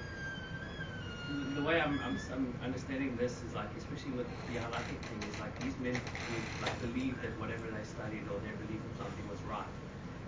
the, 1.28 1.60
the 1.60 1.62
way 1.62 1.82
I'm, 1.82 2.00
I'm, 2.06 2.18
I'm 2.32 2.54
understanding 2.64 3.18
this 3.18 3.44
is 3.44 3.54
like, 3.54 3.68
especially 3.78 4.12
with 4.12 4.28
the 4.48 4.56
halakhic 4.56 5.00
thing, 5.10 5.20
is 5.30 5.38
like 5.40 5.52
these 5.62 5.78
men 5.80 6.00
would 6.32 6.46
like 6.62 6.80
believe 6.82 7.22
that 7.22 7.38
whatever 7.40 7.68
they 7.68 7.84
studied 7.84 8.24
or 8.32 8.40
their 8.40 8.56
belief 8.66 8.80
in 8.80 8.98
something 8.98 9.28
was 9.30 9.40
right, 9.50 9.68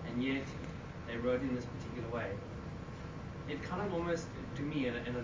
and 0.06 0.22
yet 0.22 0.44
they 1.08 1.16
wrote 1.16 1.40
in 1.40 1.54
this 1.54 1.64
particular 1.64 2.08
way. 2.14 2.30
It 3.48 3.62
kind 3.62 3.82
of 3.82 3.94
almost, 3.94 4.26
to 4.56 4.62
me, 4.62 4.86
and, 4.86 4.96
and 5.06 5.16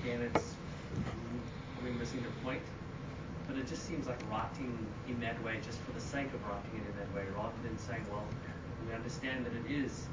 again, 0.00 0.30
it's 0.34 0.54
probably 1.74 1.98
missing 1.98 2.22
the 2.22 2.30
point, 2.44 2.62
but 3.46 3.56
it 3.56 3.66
just 3.66 3.86
seems 3.86 4.06
like 4.06 4.18
writing 4.30 4.86
in 5.08 5.20
that 5.20 5.42
way 5.42 5.58
just 5.64 5.78
for 5.80 5.92
the 5.92 6.00
sake 6.00 6.32
of 6.32 6.40
writing 6.46 6.70
it 6.74 6.84
in 6.88 6.96
that 6.98 7.10
way, 7.14 7.24
rather 7.36 7.56
than 7.62 7.78
saying, 7.78 8.04
well, 8.10 8.24
we 8.86 8.94
understand 8.94 9.46
that 9.46 9.52
it 9.52 9.70
is 9.70 10.06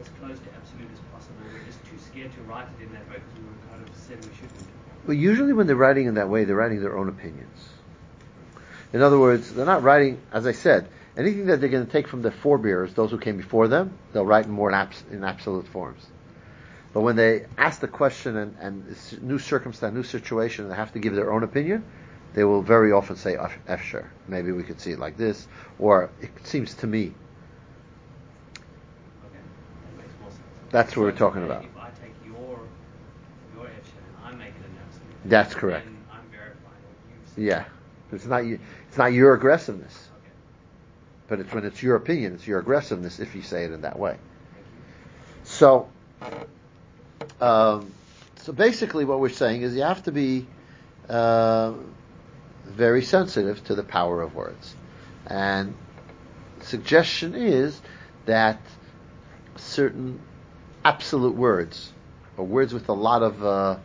as 0.00 0.08
close 0.20 0.38
to 0.38 0.48
absolute 0.54 0.88
as 0.92 1.00
possible. 1.12 1.36
We're 1.52 1.64
just 1.64 1.84
too 1.86 1.98
scared 1.98 2.32
to 2.34 2.40
write 2.42 2.66
it 2.78 2.84
in 2.84 2.92
that 2.92 3.08
way 3.08 3.16
because 3.16 3.34
we 3.38 3.44
were 3.44 3.60
kind 3.70 3.82
of 3.82 3.94
said 3.96 4.18
we 4.18 4.34
shouldn't. 4.34 4.68
Well, 5.06 5.16
usually 5.16 5.52
when 5.52 5.66
they're 5.66 5.76
writing 5.76 6.06
in 6.06 6.14
that 6.14 6.28
way, 6.28 6.44
they're 6.44 6.56
writing 6.56 6.80
their 6.80 6.96
own 6.98 7.08
opinions. 7.08 7.68
In 8.92 9.02
other 9.02 9.18
words, 9.18 9.52
they're 9.52 9.66
not 9.66 9.82
writing, 9.82 10.20
as 10.32 10.46
I 10.46 10.52
said, 10.52 10.88
anything 11.16 11.46
that 11.46 11.60
they're 11.60 11.70
going 11.70 11.86
to 11.86 11.92
take 11.92 12.08
from 12.08 12.22
their 12.22 12.32
forebears, 12.32 12.94
those 12.94 13.10
who 13.10 13.18
came 13.18 13.36
before 13.36 13.68
them, 13.68 13.96
they'll 14.12 14.26
write 14.26 14.46
in 14.46 14.50
more 14.50 14.68
in, 14.68 14.74
abs- 14.74 15.04
in 15.10 15.24
absolute 15.24 15.66
forms. 15.68 16.04
But 16.96 17.02
when 17.02 17.16
they 17.16 17.44
ask 17.58 17.80
the 17.80 17.88
question 17.88 18.38
and, 18.38 18.56
and 18.58 18.96
new 19.20 19.38
circumstance, 19.38 19.94
new 19.94 20.02
situation, 20.02 20.64
and 20.64 20.72
they 20.72 20.76
have 20.76 20.94
to 20.94 20.98
give 20.98 21.14
their 21.14 21.30
own 21.30 21.42
opinion, 21.42 21.84
they 22.32 22.42
will 22.42 22.62
very 22.62 22.90
often 22.90 23.16
say 23.16 23.36
F. 23.36 23.94
Maybe 24.28 24.50
we 24.50 24.62
could 24.62 24.80
see 24.80 24.92
it 24.92 24.98
like 24.98 25.18
this, 25.18 25.46
or 25.78 26.08
it 26.22 26.30
seems 26.44 26.72
to 26.76 26.86
me. 26.86 27.02
Okay, 27.02 27.12
that 29.26 29.98
makes 29.98 30.08
more. 30.22 30.30
That's 30.70 30.96
what 30.96 31.02
we're 31.02 31.12
talking 31.12 31.44
about. 31.44 31.64
If 31.64 31.76
I 31.76 31.90
take 32.02 32.14
your 32.24 32.60
your 33.54 33.66
Efsher 33.66 34.00
and 34.24 34.24
I 34.24 34.30
make 34.30 34.54
an 34.56 34.78
absolute, 34.82 35.16
That's 35.26 35.54
correct. 35.54 35.86
I'm 35.86 36.22
verifying 36.30 36.56
what 36.64 37.34
said. 37.34 37.44
Yeah, 37.44 37.64
it's 38.10 38.24
not 38.24 38.42
it's 38.42 38.96
not 38.96 39.12
your 39.12 39.34
aggressiveness, 39.34 40.08
but 41.28 41.40
it's 41.40 41.52
when 41.52 41.66
it's 41.66 41.82
your 41.82 41.96
opinion, 41.96 42.36
it's 42.36 42.46
your 42.46 42.58
aggressiveness 42.58 43.20
if 43.20 43.34
you 43.34 43.42
say 43.42 43.64
it 43.64 43.72
in 43.72 43.82
that 43.82 43.98
way. 43.98 44.16
So, 45.44 45.90
um, 47.40 47.92
so 48.36 48.52
basically, 48.52 49.04
what 49.04 49.20
we're 49.20 49.28
saying 49.28 49.62
is 49.62 49.74
you 49.74 49.82
have 49.82 50.02
to 50.04 50.12
be 50.12 50.46
uh, 51.08 51.72
very 52.64 53.02
sensitive 53.02 53.62
to 53.64 53.74
the 53.74 53.82
power 53.82 54.22
of 54.22 54.34
words, 54.34 54.74
and 55.26 55.74
suggestion 56.60 57.34
is 57.34 57.80
that 58.26 58.60
certain 59.56 60.20
absolute 60.84 61.34
words, 61.34 61.92
or 62.36 62.44
words 62.44 62.72
with 62.72 62.88
a 62.88 62.92
lot 62.92 63.22
of 63.22 63.44
uh, 63.44 63.76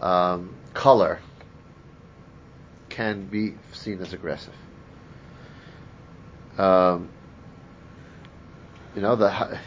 um, 0.00 0.54
color, 0.74 1.20
can 2.88 3.26
be 3.26 3.54
seen 3.72 4.00
as 4.00 4.12
aggressive. 4.12 4.54
Um, 6.58 7.08
you 8.94 9.02
know 9.02 9.16
the 9.16 9.58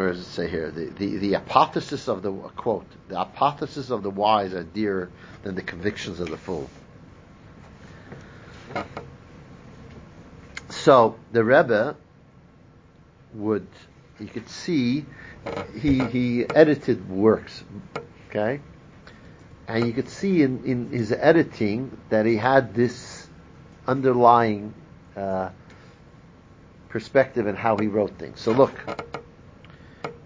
or 0.00 0.12
does 0.12 0.20
it 0.20 0.24
say 0.24 0.48
here 0.48 0.70
the, 0.70 0.86
the, 0.86 1.16
the 1.16 1.32
hypothesis 1.34 2.08
of 2.08 2.22
the 2.22 2.32
quote 2.32 2.86
the 3.08 3.16
hypothesis 3.16 3.90
of 3.90 4.02
the 4.02 4.10
wise 4.10 4.54
are 4.54 4.62
dearer 4.62 5.10
than 5.42 5.54
the 5.54 5.62
convictions 5.62 6.20
of 6.20 6.30
the 6.30 6.36
fool 6.36 6.68
So 10.70 11.16
the 11.32 11.44
Rebbe 11.44 11.94
would, 13.34 13.66
you 14.18 14.26
could 14.26 14.48
see, 14.48 15.04
he 15.78 16.06
he 16.06 16.44
edited 16.44 17.10
works, 17.10 17.62
okay, 18.28 18.60
and 19.68 19.86
you 19.86 19.92
could 19.92 20.08
see 20.08 20.42
in, 20.42 20.64
in 20.64 20.90
his 20.90 21.12
editing 21.12 21.96
that 22.08 22.24
he 22.24 22.36
had 22.36 22.74
this 22.74 23.28
underlying 23.86 24.72
uh, 25.16 25.50
perspective 26.88 27.46
in 27.46 27.56
how 27.56 27.76
he 27.76 27.86
wrote 27.86 28.12
things. 28.12 28.40
So 28.40 28.52
look, 28.52 28.72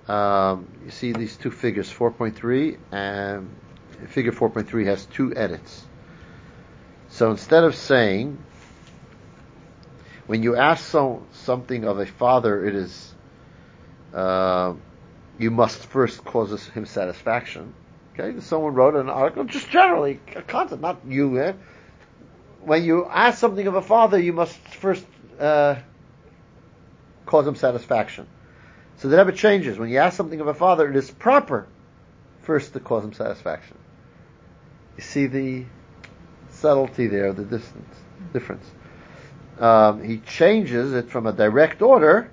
um, 0.09 0.68
you 0.84 0.90
see 0.90 1.12
these 1.12 1.36
two 1.36 1.50
figures, 1.50 1.90
4.3 1.92 2.78
and 2.92 3.50
figure 4.09 4.32
4.3 4.32 4.86
has 4.86 5.07
two 5.07 5.34
edits. 5.34 5.84
So 7.09 7.30
instead 7.30 7.64
of 7.64 7.74
saying, 7.74 8.38
when 10.26 10.42
you 10.42 10.57
ask 10.57 10.84
so, 10.84 11.24
something 11.32 11.84
of 11.84 11.98
a 11.98 12.07
father, 12.07 12.66
it 12.66 12.74
is, 12.74 13.14
uh, 14.12 14.74
you 15.38 15.50
must 15.50 15.86
first 15.86 16.24
cause 16.24 16.66
him 16.68 16.86
satisfaction. 16.86 17.74
Okay, 18.18 18.40
someone 18.40 18.74
wrote 18.74 18.94
an 18.94 19.09
article, 19.09 19.44
just 19.44 19.70
generally, 19.70 20.20
a 20.36 20.42
concept, 20.42 20.80
not 20.80 21.00
you. 21.07 21.40
Eh? 21.40 21.52
When 22.61 22.84
you 22.84 23.07
ask 23.07 23.38
something 23.38 23.66
of 23.66 23.74
a 23.74 23.82
father, 23.82 24.18
you 24.18 24.32
must 24.32 24.57
first 24.57 25.05
uh, 25.38 25.76
cause 27.26 27.46
him 27.46 27.57
satisfaction. 27.57 28.26
So 29.05 29.11
the 29.11 29.18
Rebbe 29.18 29.36
changes. 29.36 29.78
When 29.78 29.90
you 29.90 29.98
ask 29.98 30.16
something 30.16 30.40
of 30.40 30.46
a 30.46 30.55
father, 30.55 30.88
it 30.88 30.96
is 30.96 31.11
proper 31.11 31.66
first 32.40 32.72
to 32.72 32.80
cause 32.80 33.05
him 33.05 33.12
satisfaction. 33.12 33.76
You 34.96 35.02
see 35.02 35.26
the 35.26 35.66
subtlety 36.48 37.09
there, 37.09 37.34
the 37.34 37.44
distance, 37.44 37.94
difference. 38.32 38.64
Um, 39.61 40.02
he 40.02 40.20
changes 40.20 40.94
it 40.94 41.11
from 41.11 41.26
a 41.26 41.34
direct 41.34 41.82
order 41.82 42.30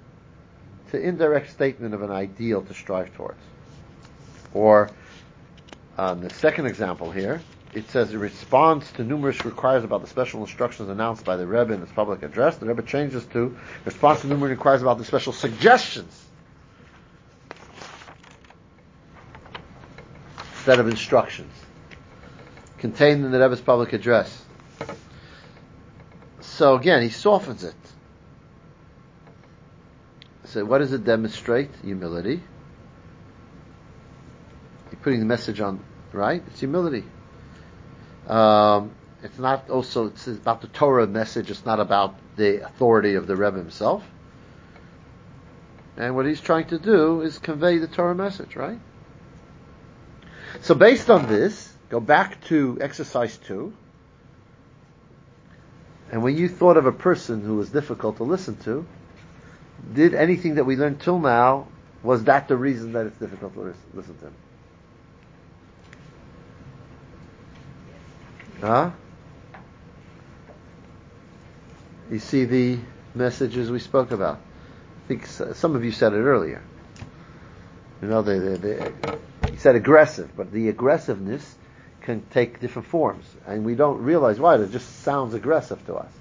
to 0.91 0.97
indirect 0.97 1.51
statement 1.51 1.93
of 1.93 2.03
an 2.03 2.09
ideal 2.09 2.61
to 2.61 2.74
strive 2.74 3.13
towards. 3.15 3.41
Or 4.53 4.89
on 5.97 6.22
the 6.22 6.30
second 6.30 6.67
example 6.67 7.11
here, 7.11 7.41
it 7.74 7.89
says 7.89 8.13
in 8.13 8.19
response 8.22 8.89
to 8.93 9.03
numerous 9.03 9.43
requires 9.43 9.84
about 9.84 9.99
the 9.99 10.07
special 10.07 10.39
instructions 10.39 10.88
announced 10.88 11.26
by 11.26 11.36
the 11.36 11.45
Rebbe 11.45 11.74
in 11.74 11.82
his 11.82 11.91
public 11.91 12.24
address, 12.24 12.55
the 12.55 12.65
Rebbe 12.65 12.84
changes 12.84 13.26
to 13.34 13.57
response 13.84 14.22
to 14.22 14.28
numerous 14.28 14.51
requires 14.51 14.82
about 14.82 14.99
the 14.99 15.03
special 15.03 15.34
suggestions 15.34 16.20
instead 20.62 20.80
of 20.80 20.88
instructions 20.88 21.51
contained 22.78 23.26
in 23.26 23.32
the 23.32 23.39
Rebbe's 23.39 23.62
public 23.62 23.93
address. 23.93 24.45
So 26.41 26.76
again, 26.76 27.01
he 27.01 27.09
softens 27.09 27.64
it. 27.64 27.74
So 30.45 30.64
what 30.64 30.78
does 30.78 30.93
it 30.93 31.03
demonstrate? 31.03 31.72
Humility. 31.84 32.43
You're 34.91 35.01
putting 35.01 35.20
the 35.20 35.26
message 35.26 35.59
on, 35.62 35.84
right? 36.14 36.43
It's 36.45 36.59
humility. 36.59 37.05
Um, 38.28 38.91
it's 39.24 39.39
not 39.39 39.68
also, 39.68 40.09
it's 40.09 40.28
about 40.28 40.62
the 40.62 40.68
Torah 40.68 41.07
message, 41.07 41.49
it's 41.49 41.66
not 41.66 41.80
about 41.80 42.14
the 42.36 42.64
authority 42.64 43.16
of 43.16 43.26
the 43.26 43.36
Rebbe 43.36 43.57
himself. 43.57 44.03
And 45.97 46.16
what 46.16 46.28
he's 46.28 46.39
trying 46.39 46.68
to 46.68 46.78
do 46.78 47.22
is 47.22 47.39
convey 47.39 47.80
the 47.80 47.88
Torah 47.88 48.14
message, 48.14 48.55
right? 48.55 48.78
So 50.60 50.76
based 50.76 51.10
on 51.10 51.28
this, 51.28 51.74
go 51.89 51.99
back 51.99 52.43
to 52.45 52.78
exercise 52.82 53.38
two. 53.38 53.74
And 56.12 56.22
when 56.24 56.38
you 56.38 56.49
thought 56.49 56.76
of 56.76 56.86
a 56.86 56.91
person 56.91 57.41
who 57.41 57.56
was 57.56 57.70
difficult 57.70 58.18
to 58.18 58.24
listen 58.24 58.58
to, 58.64 58.86
did 59.93 60.14
anything 60.14 60.56
that 60.56 60.66
we 60.66 60.76
learned 60.76 60.99
till 60.99 61.20
now, 61.20 61.68
was 62.04 62.26
that 62.26 62.47
the 62.47 62.58
reason 62.58 62.93
that 62.93 63.06
it's 63.06 63.18
difficult 63.18 63.54
to 63.54 63.74
listen 63.93 64.18
to 64.18 64.26
him? 64.26 64.34
Huh? 68.60 68.91
You 72.12 72.20
see 72.20 72.45
the 72.45 72.80
messages 73.16 73.72
we 73.72 73.80
spoke 73.80 74.12
about. 74.12 74.38
I 74.38 75.08
think 75.08 75.26
some 75.26 75.76
of 75.76 75.86
you 75.86 75.91
said 75.91 76.14
it 76.14 76.18
earlier. 76.18 76.62
You 78.02 78.08
know, 78.08 78.22
they, 78.22 78.38
they, 78.39 78.56
they, 78.58 78.76
he 78.76 79.31
said 79.62 79.76
aggressive, 79.76 80.36
but 80.36 80.51
the 80.51 80.70
aggressiveness 80.70 81.55
can 82.01 82.24
take 82.32 82.59
different 82.59 82.88
forms, 82.88 83.26
and 83.45 83.64
we 83.64 83.76
don't 83.76 84.01
realize 84.01 84.39
why. 84.39 84.55
It 84.55 84.72
just 84.72 85.01
sounds 85.03 85.36
aggressive 85.36 85.86
to 85.86 85.95
us. 85.95 86.12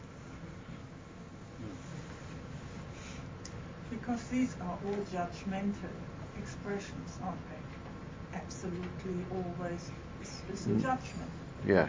Because 3.89 4.23
these 4.25 4.55
are 4.61 4.79
all 4.87 5.05
judgmental 5.13 5.95
expressions, 6.39 7.19
aren't 7.25 7.39
they? 7.49 8.39
Absolutely, 8.39 9.25
always 9.33 9.91
It's, 10.21 10.43
is 10.53 10.67
a 10.67 10.71
Mm. 10.71 10.83
judgment. 10.83 11.31
Yeah. 11.67 11.89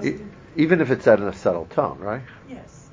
It 0.00 0.22
even 0.56 0.80
if 0.80 0.90
it's 0.90 1.04
said 1.04 1.20
in 1.20 1.28
a 1.28 1.32
subtle 1.34 1.66
tone, 1.66 1.98
right? 2.00 2.22
Yes, 2.48 2.88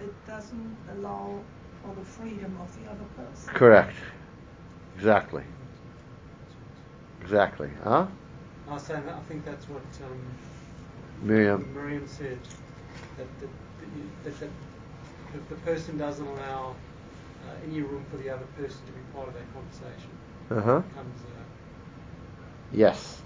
it 0.00 0.14
doesn't 0.26 0.76
allow 0.92 1.40
for 1.82 1.94
the 1.96 2.04
freedom 2.04 2.56
of 2.62 2.72
the 2.76 2.88
other 2.88 3.04
person. 3.16 3.54
Correct. 3.54 3.94
Exactly. 4.94 5.42
Exactly. 7.22 7.70
Huh? 7.84 8.06
I 8.68 8.74
was 8.74 8.82
saying 8.82 9.04
that 9.06 9.14
I 9.14 9.20
think 9.28 9.44
that's 9.44 9.68
what 9.68 9.82
um, 10.04 10.18
Miriam. 11.22 11.72
Miriam 11.74 12.06
said 12.06 12.38
that, 13.16 13.26
that, 13.40 13.48
that, 14.24 14.40
that, 14.40 14.48
if 15.34 15.48
the 15.48 15.54
person 15.56 15.96
doesn't 15.98 16.26
allow 16.26 16.74
uh, 17.48 17.66
any 17.68 17.80
room 17.80 18.04
for 18.10 18.16
the 18.18 18.28
other 18.30 18.44
person 18.58 18.78
to 18.86 18.92
be 18.92 19.00
part 19.14 19.28
of 19.28 19.34
that 19.34 19.44
conversation, 19.54 20.10
Uh-huh. 20.50 20.78
it 20.78 20.88
becomes 20.88 21.20
uh, 21.22 21.42
Yes. 22.72 23.20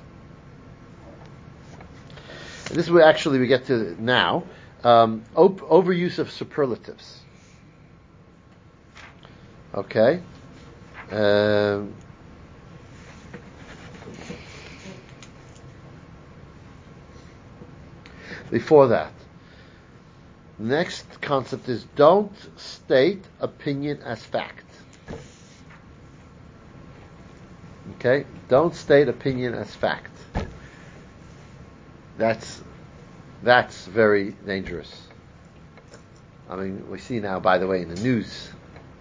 And 2.68 2.76
this 2.76 2.86
is 2.86 2.90
where 2.90 3.04
actually 3.04 3.38
we 3.38 3.46
get 3.46 3.66
to 3.66 3.96
now. 4.02 4.44
Um, 4.84 5.22
op- 5.34 5.60
overuse 5.60 6.18
of 6.18 6.30
superlatives. 6.30 7.22
Okay. 9.74 10.20
Um, 11.10 11.94
before 18.50 18.88
that, 18.88 19.12
next 20.58 21.20
concept 21.20 21.68
is 21.68 21.84
don't 21.96 22.32
state 22.58 23.24
opinion 23.40 24.00
as 24.02 24.22
fact. 24.24 24.64
Okay? 27.96 28.26
Don't 28.48 28.74
state 28.74 29.08
opinion 29.08 29.54
as 29.54 29.74
fact. 29.74 30.10
That's 32.18 32.62
that's 33.42 33.86
very 33.86 34.30
dangerous. 34.46 35.02
I 36.48 36.56
mean, 36.56 36.88
we 36.90 36.98
see 36.98 37.20
now, 37.20 37.40
by 37.40 37.58
the 37.58 37.66
way, 37.66 37.82
in 37.82 37.88
the 37.88 38.00
news, 38.00 38.50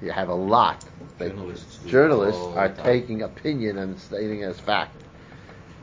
you 0.01 0.11
have 0.11 0.29
a 0.29 0.33
lot. 0.33 0.83
Journalists 1.19 1.79
journalists 1.85 2.41
are 2.41 2.69
taking 2.69 3.21
opinion 3.21 3.77
and 3.77 3.99
stating 3.99 4.41
it 4.41 4.45
as 4.45 4.59
fact, 4.59 5.01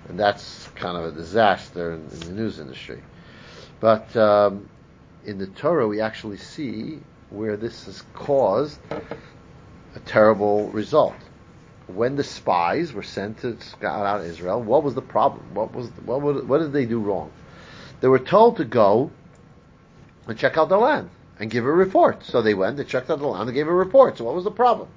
and 0.08 0.18
that's 0.18 0.68
kind 0.74 0.96
of 0.96 1.04
a 1.04 1.12
disaster 1.12 1.94
in, 1.94 2.02
in 2.10 2.20
the 2.20 2.32
news 2.32 2.58
industry. 2.58 3.00
But 3.82 4.16
um, 4.16 4.68
in 5.24 5.38
the 5.38 5.48
Torah, 5.48 5.88
we 5.88 6.00
actually 6.00 6.36
see 6.36 7.00
where 7.30 7.56
this 7.56 7.86
has 7.86 8.04
caused 8.14 8.78
a 8.92 9.98
terrible 10.06 10.68
result. 10.68 11.16
When 11.88 12.14
the 12.14 12.22
spies 12.22 12.92
were 12.92 13.02
sent 13.02 13.38
to 13.38 13.60
scout 13.60 14.06
out 14.06 14.24
Israel, 14.24 14.62
what 14.62 14.84
was 14.84 14.94
the 14.94 15.02
problem? 15.02 15.42
What 15.52 15.74
was 15.74 15.88
what 16.06 16.22
would, 16.22 16.48
what 16.48 16.58
did 16.58 16.72
they 16.72 16.86
do 16.86 17.00
wrong? 17.00 17.32
They 18.00 18.06
were 18.06 18.20
told 18.20 18.58
to 18.58 18.64
go 18.64 19.10
and 20.28 20.38
check 20.38 20.56
out 20.56 20.68
the 20.68 20.78
land 20.78 21.10
and 21.40 21.50
give 21.50 21.64
a 21.64 21.72
report. 21.72 22.22
So 22.24 22.40
they 22.40 22.54
went, 22.54 22.76
they 22.76 22.84
checked 22.84 23.10
out 23.10 23.18
the 23.18 23.26
land, 23.26 23.48
they 23.48 23.52
gave 23.52 23.66
a 23.66 23.74
report. 23.74 24.16
So 24.16 24.24
what 24.24 24.36
was 24.36 24.44
the 24.44 24.52
problem? 24.52 24.90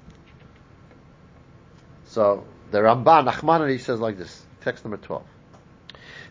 So 2.04 2.44
the 2.70 2.78
Ramban 2.78 3.28
Nachmanides 3.28 3.80
says 3.80 3.98
like 3.98 4.16
this, 4.16 4.46
text 4.60 4.84
number 4.84 4.98
twelve. 4.98 5.24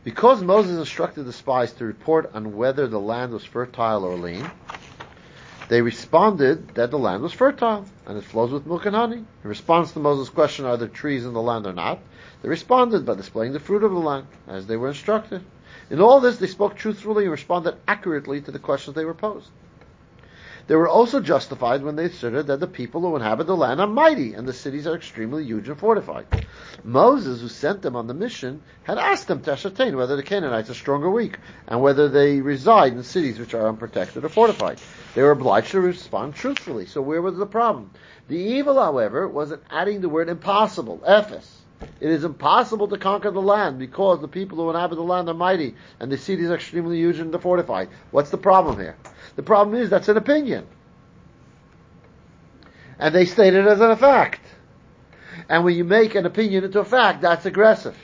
Because 0.06 0.44
Moses 0.44 0.78
instructed 0.78 1.24
the 1.24 1.34
spies 1.34 1.74
to 1.74 1.84
report 1.84 2.30
on 2.36 2.56
whether 2.56 2.86
the 2.86 3.00
land 3.00 3.34
was 3.34 3.44
fertile 3.44 4.04
or 4.04 4.16
lean, 4.16 4.52
they 5.68 5.82
responded 5.82 6.76
that 6.76 6.92
the 6.92 7.00
land 7.00 7.24
was 7.24 7.34
fertile 7.34 7.86
and 8.06 8.16
it 8.16 8.24
flows 8.24 8.52
with 8.52 8.68
milk 8.68 8.86
and 8.86 8.96
honey. 8.96 9.26
In 9.44 9.50
response 9.50 9.94
to 9.94 10.00
Moses' 10.00 10.30
question, 10.30 10.66
are 10.66 10.78
there 10.78 10.90
trees 10.90 11.26
in 11.26 11.34
the 11.34 11.42
land 11.42 11.66
or 11.66 11.74
not? 11.74 11.98
They 12.44 12.50
responded 12.50 13.04
by 13.04 13.16
displaying 13.16 13.54
the 13.54 13.60
fruit 13.60 13.84
of 13.84 13.92
the 13.92 13.98
land 13.98 14.28
as 14.48 14.68
they 14.68 14.78
were 14.78 14.90
instructed. 14.90 15.44
In 15.90 16.00
all 16.00 16.20
this, 16.20 16.38
they 16.38 16.46
spoke 16.46 16.76
truthfully 16.76 17.24
and 17.24 17.32
responded 17.32 17.76
accurately 17.88 18.42
to 18.42 18.52
the 18.52 18.60
questions 18.60 18.96
they 18.96 19.06
were 19.06 19.16
posed. 19.16 19.50
They 20.68 20.76
were 20.76 20.90
also 20.90 21.20
justified 21.20 21.84
when 21.84 21.96
they 21.96 22.06
asserted 22.06 22.48
that 22.48 22.60
the 22.60 22.68
people 22.68 23.02
who 23.02 23.16
inhabit 23.16 23.46
the 23.46 23.56
land 23.56 23.80
are 23.80 23.88
mighty 23.88 24.34
and 24.34 24.48
the 24.48 24.54
cities 24.54 24.88
are 24.88 24.96
extremely 24.96 25.44
huge 25.44 25.70
and 25.70 25.78
fortified. 25.78 26.26
Moses, 26.84 27.42
who 27.42 27.48
sent 27.50 27.84
them 27.84 27.96
on 27.96 28.08
the 28.08 28.16
mission, 28.16 28.62
had 28.84 28.98
asked 28.98 29.28
them 29.28 29.42
to 29.42 29.52
ascertain 29.52 29.96
whether 29.96 30.16
the 30.16 30.24
Canaanites 30.24 30.72
are 30.72 30.76
strong 30.76 31.04
or 31.04 31.12
weak, 31.12 31.38
and 31.68 31.82
whether 31.82 32.10
they 32.10 32.42
reside 32.42 32.94
in 32.94 33.04
cities 33.04 33.40
which 33.40 33.54
are 33.54 33.68
unprotected 33.68 34.26
or 34.26 34.30
fortified. 34.30 34.80
They 35.14 35.22
were 35.22 35.32
obliged 35.32 35.72
to 35.72 35.82
respond 35.82 36.34
truthfully. 36.34 36.88
So 36.88 37.02
where 37.02 37.22
was 37.22 37.38
the 37.38 37.46
problem? 37.46 37.92
The 38.28 38.38
evil, 38.38 38.82
however, 38.82 39.28
was 39.28 39.52
in 39.52 39.60
adding 39.70 40.02
the 40.02 40.10
word 40.10 40.30
impossible, 40.30 41.04
ephes. 41.06 41.62
It 42.00 42.10
is 42.10 42.24
impossible 42.24 42.88
to 42.90 42.98
conquer 42.98 43.32
the 43.32 43.42
land 43.42 43.80
because 43.80 44.20
the 44.20 44.28
people 44.28 44.58
who 44.58 44.70
inhabit 44.70 44.96
the 44.96 45.04
land 45.04 45.30
are 45.30 45.34
mighty 45.34 45.76
and 46.00 46.12
the 46.12 46.18
cities 46.18 46.50
are 46.50 46.56
extremely 46.56 46.98
huge 46.98 47.20
and 47.20 47.40
fortified. 47.42 47.90
What's 48.12 48.32
the 48.32 48.38
problem 48.38 48.80
here? 48.80 48.98
The 49.36 49.44
problem 49.44 49.80
is 49.82 49.90
that's 49.90 50.08
an 50.08 50.18
opinion. 50.18 50.66
And 52.98 53.14
they 53.14 53.26
state 53.26 53.54
it 53.54 53.66
as 53.68 53.82
a 53.82 53.96
fact. 53.98 54.42
And 55.50 55.66
when 55.66 55.76
you 55.76 55.84
make 55.84 56.16
an 56.16 56.26
opinion 56.26 56.64
into 56.64 56.80
a 56.80 56.86
fact, 56.86 57.22
that's 57.22 57.46
aggressive. 57.46 57.96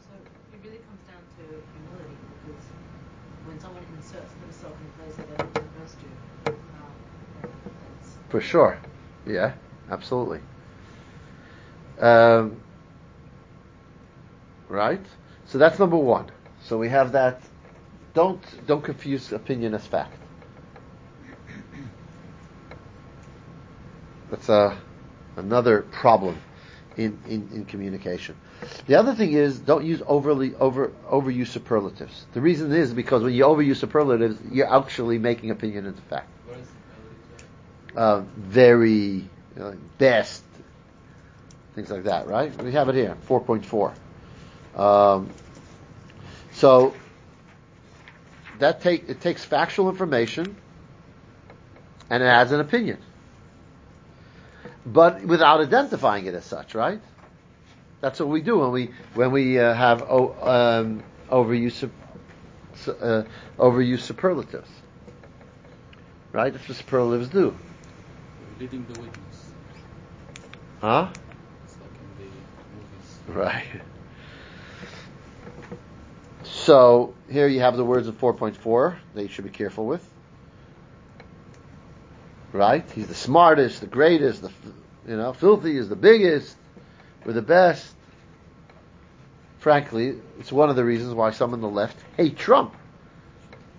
So 0.00 0.14
it 0.14 0.64
really 0.64 0.78
comes 0.78 1.00
down 1.08 1.18
to 1.38 1.42
humility 1.42 2.16
because 2.44 2.62
when 3.44 3.60
someone 3.60 3.82
inserts 3.96 4.32
themselves 4.40 4.76
in 4.80 4.86
a 4.86 5.04
place 5.04 5.16
that 5.16 5.28
they 5.28 5.44
haven't 5.44 5.74
addressed 5.74 5.96
you, 6.46 6.52
um, 6.52 6.90
For 8.28 8.40
sure. 8.40 8.78
Yeah, 9.26 9.54
absolutely. 9.90 10.40
Um, 12.00 12.60
right? 14.68 15.04
So 15.46 15.58
that's 15.58 15.78
number 15.78 15.96
one. 15.96 16.30
So 16.62 16.78
we 16.78 16.88
have 16.88 17.12
that. 17.12 17.40
Don't 18.16 18.42
don't 18.66 18.82
confuse 18.82 19.30
opinion 19.30 19.74
as 19.74 19.86
fact. 19.86 20.16
That's 24.30 24.48
a, 24.48 24.78
another 25.36 25.82
problem 25.82 26.38
in, 26.96 27.18
in, 27.28 27.50
in 27.52 27.66
communication. 27.66 28.34
The 28.86 28.94
other 28.94 29.14
thing 29.14 29.34
is 29.34 29.58
don't 29.58 29.84
use 29.84 30.00
overly 30.06 30.54
over 30.54 30.92
overuse 31.10 31.48
superlatives. 31.48 32.24
The 32.32 32.40
reason 32.40 32.72
is 32.72 32.94
because 32.94 33.22
when 33.22 33.34
you 33.34 33.44
overuse 33.44 33.76
superlatives, 33.76 34.38
you're 34.50 34.74
actually 34.74 35.18
making 35.18 35.50
opinion 35.50 35.84
into 35.84 36.00
fact. 36.00 36.30
What 36.46 36.58
is 36.58 36.68
the 37.92 38.00
Uh, 38.00 38.24
very 38.34 38.92
you 38.92 39.28
know, 39.56 39.76
best 39.98 40.42
things 41.74 41.90
like 41.90 42.04
that, 42.04 42.28
right? 42.28 42.50
We 42.62 42.72
have 42.72 42.88
it 42.88 42.94
here, 42.94 43.14
4.4. 43.28 44.80
Um, 44.80 45.28
so 46.52 46.94
that 48.58 48.80
take 48.82 49.08
it 49.08 49.20
takes 49.20 49.44
factual 49.44 49.88
information 49.90 50.56
and 52.10 52.22
it 52.22 52.26
adds 52.26 52.52
an 52.52 52.60
opinion, 52.60 52.98
but 54.86 55.22
without 55.24 55.60
identifying 55.60 56.26
it 56.26 56.34
as 56.34 56.44
such, 56.44 56.74
right? 56.74 57.00
That's 58.00 58.20
what 58.20 58.28
we 58.28 58.42
do 58.42 58.58
when 58.58 58.72
we 58.72 58.92
when 59.14 59.32
we 59.32 59.58
uh, 59.58 59.74
have 59.74 60.02
o- 60.02 60.36
um, 60.42 61.04
overuse 61.30 61.90
uh, 62.88 63.22
overuse 63.58 64.00
superlatives, 64.00 64.70
right? 66.32 66.52
That's 66.52 66.68
what 66.68 66.76
superlatives 66.78 67.28
do, 67.28 67.58
Leading 68.58 68.86
the 68.86 68.94
witness. 68.94 69.52
huh? 70.80 71.08
It's 71.64 71.80
like 71.80 71.98
in 72.00 72.14
the 72.16 72.30
movies. 72.76 73.18
Right. 73.26 73.82
So 76.66 77.14
here 77.30 77.46
you 77.46 77.60
have 77.60 77.76
the 77.76 77.84
words 77.84 78.08
of 78.08 78.18
4.4 78.18 78.96
that 79.14 79.22
you 79.22 79.28
should 79.28 79.44
be 79.44 79.50
careful 79.50 79.86
with. 79.86 80.04
Right? 82.52 82.84
He's 82.90 83.06
the 83.06 83.14
smartest, 83.14 83.82
the 83.82 83.86
greatest, 83.86 84.42
the 84.42 84.50
you 85.06 85.16
know, 85.16 85.32
filthy 85.32 85.76
is 85.76 85.88
the 85.88 85.94
biggest, 85.94 86.56
we're 87.24 87.34
the 87.34 87.40
best. 87.40 87.86
Frankly, 89.60 90.16
it's 90.40 90.50
one 90.50 90.68
of 90.68 90.74
the 90.74 90.84
reasons 90.84 91.14
why 91.14 91.30
some 91.30 91.52
on 91.52 91.60
the 91.60 91.68
left 91.68 91.96
hate 92.16 92.36
Trump. 92.36 92.74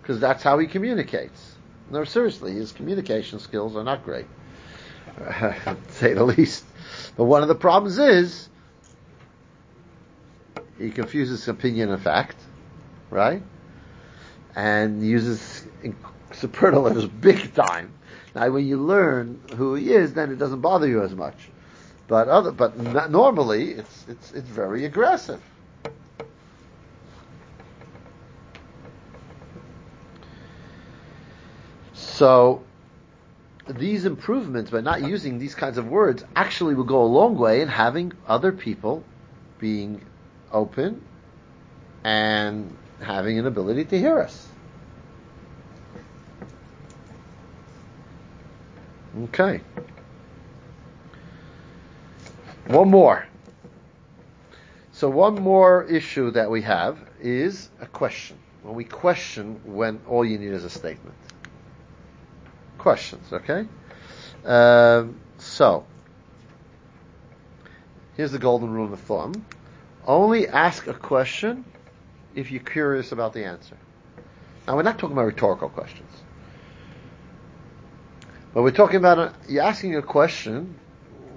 Because 0.01 0.21
that's 0.21 0.41
how 0.41 0.57
he 0.57 0.65
communicates. 0.65 1.55
No, 1.91 2.05
seriously, 2.05 2.53
his 2.53 2.71
communication 2.71 3.39
skills 3.39 3.75
are 3.75 3.83
not 3.83 4.05
great. 4.05 4.27
to 5.17 5.77
say 5.89 6.13
the 6.13 6.23
least. 6.23 6.63
But 7.17 7.25
one 7.25 7.41
of 7.41 7.49
the 7.49 7.55
problems 7.55 7.97
is 7.97 8.47
he 10.79 10.89
confuses 10.89 11.45
opinion 11.49 11.91
and 11.91 12.01
fact, 12.01 12.37
right? 13.09 13.41
And 14.55 15.03
uses 15.03 15.67
superlatives 16.31 17.05
big 17.05 17.53
time. 17.53 17.93
Now, 18.35 18.49
when 18.49 18.65
you 18.67 18.77
learn 18.77 19.41
who 19.55 19.75
he 19.75 19.91
is, 19.91 20.13
then 20.13 20.31
it 20.31 20.37
doesn't 20.37 20.61
bother 20.61 20.87
you 20.87 21.03
as 21.03 21.13
much. 21.15 21.49
But 22.07 22.27
other, 22.27 22.51
but 22.51 22.73
n- 22.77 23.11
normally 23.11 23.71
it's 23.71 24.05
it's 24.07 24.31
it's 24.31 24.47
very 24.47 24.85
aggressive. 24.85 25.41
So 31.93 32.63
these 33.67 34.05
improvements 34.05 34.71
by 34.71 34.81
not 34.81 35.01
using 35.01 35.39
these 35.39 35.53
kinds 35.53 35.77
of 35.77 35.87
words 35.89 36.23
actually 36.35 36.73
will 36.75 36.85
go 36.85 37.03
a 37.03 37.05
long 37.05 37.37
way 37.37 37.61
in 37.61 37.67
having 37.67 38.13
other 38.27 38.51
people 38.53 39.03
being 39.59 40.01
open 40.51 41.01
and 42.03 42.75
having 43.01 43.39
an 43.39 43.45
ability 43.45 43.85
to 43.85 43.99
hear 43.99 44.19
us. 44.19 44.47
Okay. 49.23 49.61
One 52.67 52.89
more. 52.89 53.25
So 54.91 55.09
one 55.09 55.35
more 55.35 55.83
issue 55.83 56.31
that 56.31 56.49
we 56.49 56.61
have 56.63 56.99
is 57.21 57.69
a 57.79 57.85
question. 57.85 58.37
When 58.63 58.75
we 58.75 58.83
question 58.83 59.61
when 59.63 60.01
all 60.07 60.25
you 60.25 60.37
need 60.37 60.51
is 60.51 60.63
a 60.63 60.69
statement. 60.69 61.15
Questions, 62.77 63.31
okay? 63.31 63.67
Um, 64.43 65.19
so, 65.37 65.85
here's 68.15 68.31
the 68.31 68.39
golden 68.39 68.71
rule 68.71 68.91
of 68.91 68.99
thumb. 68.99 69.45
Only 70.05 70.47
ask 70.47 70.87
a 70.87 70.93
question 70.93 71.63
if 72.37 72.51
you're 72.51 72.61
curious 72.61 73.11
about 73.11 73.33
the 73.33 73.43
answer. 73.43 73.75
Now, 74.67 74.75
we're 74.75 74.83
not 74.83 74.99
talking 74.99 75.13
about 75.13 75.25
rhetorical 75.25 75.69
questions. 75.69 76.11
But 78.53 78.61
we're 78.61 78.71
talking 78.71 78.97
about 78.97 79.17
a, 79.17 79.33
you're 79.49 79.63
asking 79.63 79.95
a 79.95 80.03
question 80.03 80.75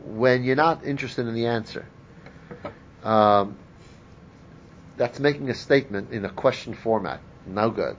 when 0.05 0.44
you're 0.44 0.56
not 0.56 0.85
interested 0.85 1.27
in 1.27 1.35
the 1.35 1.47
answer. 1.47 1.86
Um, 3.02 3.56
that's 4.98 5.18
making 5.18 5.48
a 5.48 5.55
statement 5.55 6.12
in 6.12 6.27
a 6.27 6.31
question 6.31 6.74
format. 6.74 7.20
No 7.47 7.70
good. 7.70 7.97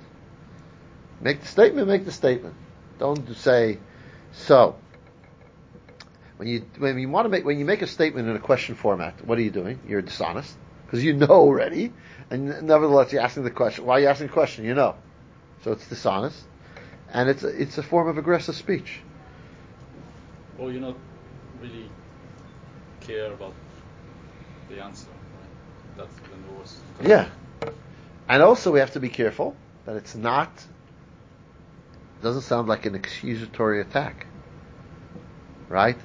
Make 1.20 1.42
the 1.42 1.48
statement, 1.48 1.88
make 1.88 2.06
the 2.06 2.12
statement. 2.12 2.54
Don't 3.00 3.36
say, 3.36 3.80
so. 4.32 4.76
When 6.38 6.48
you, 6.48 6.66
when 6.78 7.00
you 7.00 7.10
want 7.10 7.26
to 7.26 7.30
make, 7.30 7.46
when 7.46 7.58
you 7.58 7.66
make 7.66 7.82
a 7.82 7.88
statement 7.88 8.30
in 8.30 8.36
a 8.36 8.40
question 8.40 8.76
format, 8.76 9.26
what 9.26 9.40
are 9.40 9.42
you 9.42 9.52
doing? 9.52 9.80
You're 9.88 10.04
dishonest. 10.04 10.56
Because 10.92 11.06
you 11.06 11.14
know 11.14 11.28
already, 11.28 11.94
and 12.30 12.64
nevertheless 12.64 13.14
you're 13.14 13.22
asking 13.22 13.46
the 13.46 13.50
question. 13.50 13.86
Why 13.86 13.96
are 13.96 14.00
you 14.02 14.08
asking 14.08 14.28
the 14.28 14.34
question? 14.34 14.66
You 14.66 14.74
know. 14.74 14.96
So 15.64 15.72
it's 15.72 15.88
dishonest. 15.88 16.44
And 17.14 17.30
it's 17.30 17.44
a, 17.44 17.48
it's 17.48 17.78
a 17.78 17.84
form 17.84 18.10
of 18.10 18.18
aggressive 18.18 18.56
speech. 18.56 19.00
Or 20.60 20.70
you 20.70 20.82
don't 20.82 20.98
really 21.62 21.90
care 23.00 23.32
about 23.32 23.54
the 24.68 24.84
answer, 24.84 25.08
right? 25.08 25.98
That's 25.98 26.16
the 26.16 26.54
worst. 26.60 26.80
Yeah. 27.02 27.30
And 28.28 28.44
also 28.44 28.74
we 28.74 28.80
have 28.80 28.92
to 28.92 29.00
be 29.00 29.10
careful 29.10 29.56
that 29.86 29.96
it's 29.96 30.14
not 30.14 30.52
doesn't 32.22 32.42
sound 32.42 32.68
like 32.68 32.86
an 32.86 32.96
accusatory 32.96 33.80
attack. 33.80 34.28
Right? 35.70 35.98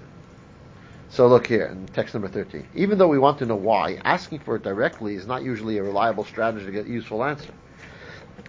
So 1.08 1.28
look 1.28 1.46
here 1.46 1.66
in 1.66 1.86
text 1.86 2.14
number 2.14 2.28
13. 2.28 2.66
Even 2.74 2.98
though 2.98 3.08
we 3.08 3.18
want 3.18 3.38
to 3.38 3.46
know 3.46 3.56
why, 3.56 3.98
asking 4.04 4.40
for 4.40 4.56
it 4.56 4.62
directly 4.62 5.14
is 5.14 5.26
not 5.26 5.42
usually 5.42 5.78
a 5.78 5.82
reliable 5.82 6.24
strategy 6.24 6.66
to 6.66 6.72
get 6.72 6.86
a 6.86 6.90
useful 6.90 7.24
answer. 7.24 7.52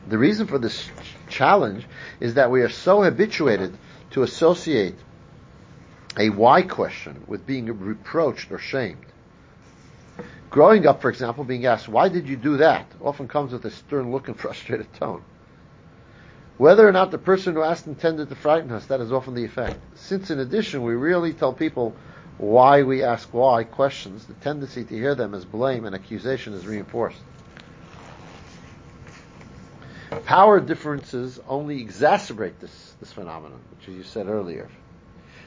The 0.07 0.17
reason 0.17 0.47
for 0.47 0.57
this 0.57 0.89
challenge 1.29 1.85
is 2.19 2.33
that 2.35 2.51
we 2.51 2.61
are 2.61 2.69
so 2.69 3.03
habituated 3.03 3.77
to 4.11 4.23
associate 4.23 4.95
a 6.17 6.29
why 6.29 6.63
question 6.63 7.23
with 7.27 7.45
being 7.45 7.65
reproached 7.79 8.51
or 8.51 8.57
shamed. 8.57 9.05
Growing 10.49 10.87
up, 10.87 11.01
for 11.01 11.09
example, 11.09 11.43
being 11.43 11.65
asked, 11.65 11.87
why 11.87 12.09
did 12.09 12.27
you 12.27 12.37
do 12.37 12.57
that? 12.57 12.87
often 13.01 13.27
comes 13.27 13.51
with 13.51 13.65
a 13.65 13.71
stern 13.71 14.11
look 14.11 14.27
and 14.27 14.39
frustrated 14.39 14.91
tone. 14.93 15.23
Whether 16.57 16.87
or 16.87 16.91
not 16.91 17.11
the 17.11 17.19
person 17.19 17.53
who 17.53 17.61
asked 17.61 17.85
intended 17.85 18.29
to 18.29 18.35
frighten 18.35 18.71
us, 18.71 18.87
that 18.87 18.99
is 18.99 19.11
often 19.11 19.35
the 19.35 19.45
effect. 19.45 19.77
Since 19.95 20.31
in 20.31 20.39
addition 20.39 20.81
we 20.81 20.95
rarely 20.95 21.33
tell 21.33 21.53
people 21.53 21.93
why 22.37 22.83
we 22.83 23.03
ask 23.03 23.33
why 23.33 23.63
questions, 23.63 24.25
the 24.25 24.33
tendency 24.35 24.83
to 24.83 24.93
hear 24.93 25.15
them 25.15 25.33
as 25.33 25.45
blame 25.45 25.85
and 25.85 25.95
accusation 25.95 26.53
is 26.53 26.65
reinforced. 26.65 27.19
Power 30.25 30.59
differences 30.59 31.39
only 31.47 31.83
exacerbate 31.83 32.59
this, 32.59 32.95
this 32.99 33.11
phenomenon, 33.11 33.59
which 33.71 33.87
you 33.87 34.03
said 34.03 34.27
earlier. 34.27 34.69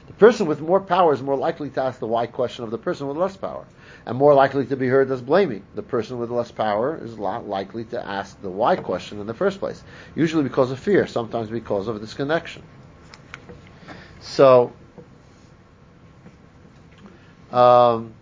The 0.07 0.13
person 0.13 0.45
with 0.45 0.59
more 0.59 0.81
power 0.81 1.13
is 1.13 1.21
more 1.21 1.37
likely 1.37 1.69
to 1.69 1.81
ask 1.81 1.99
the 1.99 2.07
why 2.07 2.27
question 2.27 2.63
of 2.63 2.71
the 2.71 2.77
person 2.77 3.07
with 3.07 3.17
less 3.17 3.37
power, 3.37 3.65
and 4.05 4.17
more 4.17 4.33
likely 4.33 4.65
to 4.65 4.75
be 4.75 4.87
heard 4.87 5.09
as 5.09 5.21
blaming. 5.21 5.63
The 5.75 5.83
person 5.83 6.19
with 6.19 6.29
less 6.29 6.51
power 6.51 6.99
is 7.01 7.17
not 7.17 7.47
likely 7.47 7.85
to 7.85 8.05
ask 8.05 8.39
the 8.41 8.49
why 8.49 8.75
question 8.75 9.21
in 9.21 9.27
the 9.27 9.33
first 9.33 9.59
place, 9.59 9.81
usually 10.15 10.43
because 10.43 10.71
of 10.71 10.79
fear, 10.79 11.07
sometimes 11.07 11.49
because 11.49 11.87
of 11.87 12.01
disconnection. 12.01 12.63
So, 14.19 14.73
um, 17.51 18.13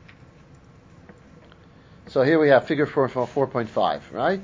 so 2.07 2.23
here 2.23 2.39
we 2.39 2.49
have 2.49 2.65
figure 2.65 2.85
4, 2.85 3.07
4.5, 3.07 4.01
right? 4.11 4.41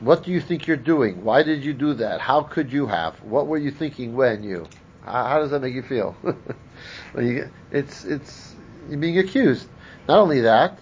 What 0.00 0.24
do 0.24 0.32
you 0.32 0.40
think 0.40 0.66
you're 0.66 0.76
doing? 0.76 1.22
Why 1.22 1.42
did 1.42 1.64
you 1.64 1.74
do 1.74 1.94
that? 1.94 2.20
How 2.20 2.42
could 2.42 2.72
you 2.72 2.86
have? 2.86 3.22
What 3.22 3.46
were 3.46 3.58
you 3.58 3.70
thinking 3.70 4.16
when 4.16 4.42
you? 4.42 4.66
How, 5.04 5.24
how 5.26 5.38
does 5.38 5.50
that 5.50 5.60
make 5.60 5.74
you 5.74 5.82
feel? 5.82 6.16
you, 7.16 7.48
it's 7.70 8.04
it's 8.04 8.56
you're 8.88 8.98
being 8.98 9.18
accused. 9.18 9.68
Not 10.08 10.18
only 10.18 10.40
that, 10.40 10.78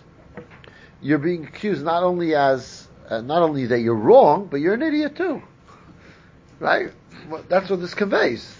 you're 1.03 1.19
being 1.19 1.45
accused 1.45 1.85
not 1.85 2.03
only 2.03 2.35
as 2.35 2.89
uh, 3.11 3.21
not 3.21 3.43
only 3.43 3.67
that 3.67 3.81
you're 3.81 3.95
wrong, 3.95 4.47
but 4.51 4.61
you're 4.61 4.75
an 4.75 4.83
idiot 4.83 5.17
too. 5.17 5.43
Right? 6.59 6.91
Well, 7.29 7.45
that's 7.49 7.69
what 7.69 7.81
this 7.81 7.95
conveys. 7.95 8.55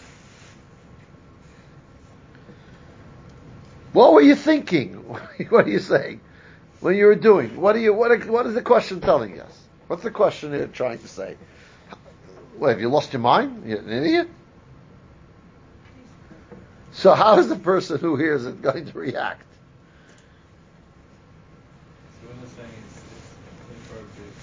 What 3.93 4.13
were 4.13 4.23
you 4.23 4.35
thinking? 4.37 4.95
what 5.49 5.67
are 5.67 5.71
you 5.71 5.81
saying? 5.81 6.21
When 6.81 6.97
you 6.97 7.07
were 7.07 7.15
doing? 7.17 7.61
What 7.61 7.77
are 7.77 7.81
you? 7.81 7.93
What? 7.93 8.25
What 8.27 8.47
is 8.47 8.55
the 8.55 8.63
question 8.63 9.01
telling 9.01 9.41
us? 9.41 9.61
What's 9.89 10.03
the 10.03 10.11
question 10.11 10.53
you're 10.53 10.67
trying 10.69 10.99
to 11.01 11.09
say? 11.09 11.37
What, 12.57 12.71
have 12.71 12.81
you 12.81 12.89
lost 12.89 13.13
your 13.13 13.21
mind? 13.21 13.65
You're 13.67 13.81
an 13.81 13.91
idiot? 13.91 14.29
So 16.93 17.15
how 17.15 17.39
is 17.39 17.49
the 17.49 17.57
person 17.57 17.99
who 17.99 18.17
hears 18.17 18.45
it 18.47 18.63
going 18.63 18.87
to 18.87 18.99
react? 18.99 19.45
So 22.21 22.29
what 22.29 22.37
I'm 22.37 22.49
saying 22.57 22.69
is 22.89 22.97
it's 22.97 23.35
inappropriate 23.89 24.37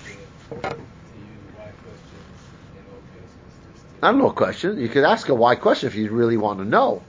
to, 0.49 0.69
to 0.71 0.77
use 0.77 1.45
why 1.55 1.71
questions 1.83 2.39
in 2.73 2.83
all 2.91 3.01
cases. 3.13 3.53
Just 3.73 3.85
to, 3.85 4.01
Not 4.01 4.15
no 4.15 4.31
question. 4.31 4.79
You 4.79 4.89
could 4.89 5.03
ask 5.03 5.29
a 5.29 5.35
why 5.35 5.55
question 5.55 5.87
if 5.87 5.95
you 5.95 6.09
really 6.11 6.37
want 6.37 6.59
to 6.59 6.65
know. 6.65 7.03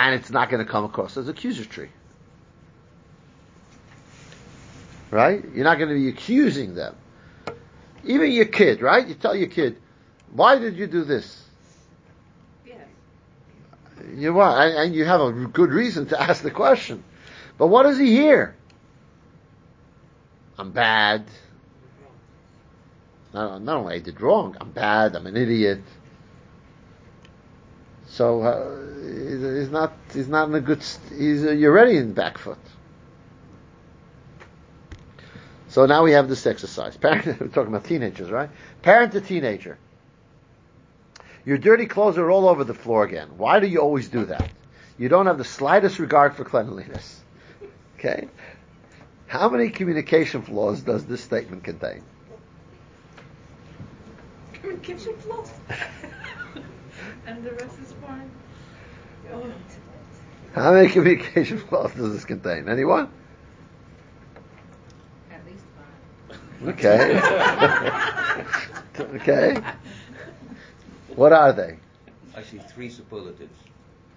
And 0.00 0.14
it's 0.14 0.30
not 0.30 0.48
going 0.48 0.64
to 0.64 0.70
come 0.70 0.84
across 0.84 1.18
as 1.18 1.28
accusatory. 1.28 1.90
Right? 5.10 5.44
You're 5.54 5.64
not 5.64 5.76
going 5.76 5.90
to 5.90 5.94
be 5.94 6.08
accusing 6.08 6.74
them. 6.74 6.96
Even 8.04 8.32
your 8.32 8.46
kid, 8.46 8.80
right? 8.80 9.06
You 9.06 9.14
tell 9.14 9.36
your 9.36 9.48
kid, 9.48 9.76
why 10.32 10.58
did 10.58 10.78
you 10.78 10.86
do 10.86 11.04
this? 11.04 11.44
Yes. 12.64 12.78
You 14.16 14.32
want, 14.32 14.58
and, 14.58 14.78
and 14.78 14.94
you 14.94 15.04
have 15.04 15.20
a 15.20 15.32
good 15.32 15.68
reason 15.68 16.06
to 16.06 16.20
ask 16.20 16.42
the 16.42 16.50
question. 16.50 17.04
But 17.58 17.66
what 17.66 17.82
does 17.82 17.98
he 17.98 18.06
hear? 18.06 18.56
I'm 20.56 20.72
bad. 20.72 21.26
Not, 23.34 23.60
not 23.60 23.76
only 23.76 23.96
I 23.96 23.98
did 23.98 24.18
wrong, 24.22 24.56
I'm 24.58 24.70
bad, 24.70 25.14
I'm 25.14 25.26
an 25.26 25.36
idiot. 25.36 25.82
So 28.20 28.42
uh, 28.42 28.76
he's 29.00 29.70
not 29.70 29.94
he's 30.12 30.28
not 30.28 30.50
in 30.50 30.54
a 30.54 30.60
good. 30.60 30.84
He's 31.08 31.42
you're 31.42 31.72
already 31.72 31.96
in 31.96 32.12
back 32.12 32.36
foot. 32.36 32.58
So 35.68 35.86
now 35.86 36.04
we 36.04 36.12
have 36.12 36.28
this 36.28 36.44
exercise. 36.46 36.96
Parent, 36.98 37.40
we're 37.40 37.48
talking 37.48 37.68
about 37.68 37.84
teenagers, 37.84 38.30
right? 38.30 38.50
Parent 38.82 39.12
to 39.12 39.22
teenager. 39.22 39.78
Your 41.46 41.56
dirty 41.56 41.86
clothes 41.86 42.18
are 42.18 42.30
all 42.30 42.46
over 42.46 42.62
the 42.62 42.74
floor 42.74 43.04
again. 43.04 43.38
Why 43.38 43.58
do 43.58 43.66
you 43.66 43.78
always 43.78 44.10
do 44.10 44.26
that? 44.26 44.50
You 44.98 45.08
don't 45.08 45.24
have 45.24 45.38
the 45.38 45.44
slightest 45.44 45.98
regard 45.98 46.36
for 46.36 46.44
cleanliness. 46.44 47.22
Okay? 47.98 48.28
How 49.28 49.48
many 49.50 49.68
communication 49.68 50.40
flaws 50.40 50.80
does 50.80 51.04
this 51.04 51.22
statement 51.22 51.64
contain? 51.64 52.02
Communication 54.54 55.14
flaws. 55.18 55.50
and 57.26 57.44
the 57.44 57.52
rest 57.52 57.78
is 57.84 57.92
fine. 58.04 58.30
Oh. 59.32 59.52
How 60.54 60.72
many 60.72 60.88
communication 60.88 61.58
flaws 61.68 61.92
does 61.94 62.12
this 62.12 62.24
contain? 62.24 62.68
Anyone? 62.68 63.10
At 65.30 65.40
least 65.46 65.64
five. 65.78 66.68
Okay. 66.68 67.20
okay. 69.16 69.62
What 71.14 71.32
are 71.32 71.52
they? 71.52 71.78
Actually, 72.36 72.60
three 72.60 72.88
superlatives. 72.88 73.56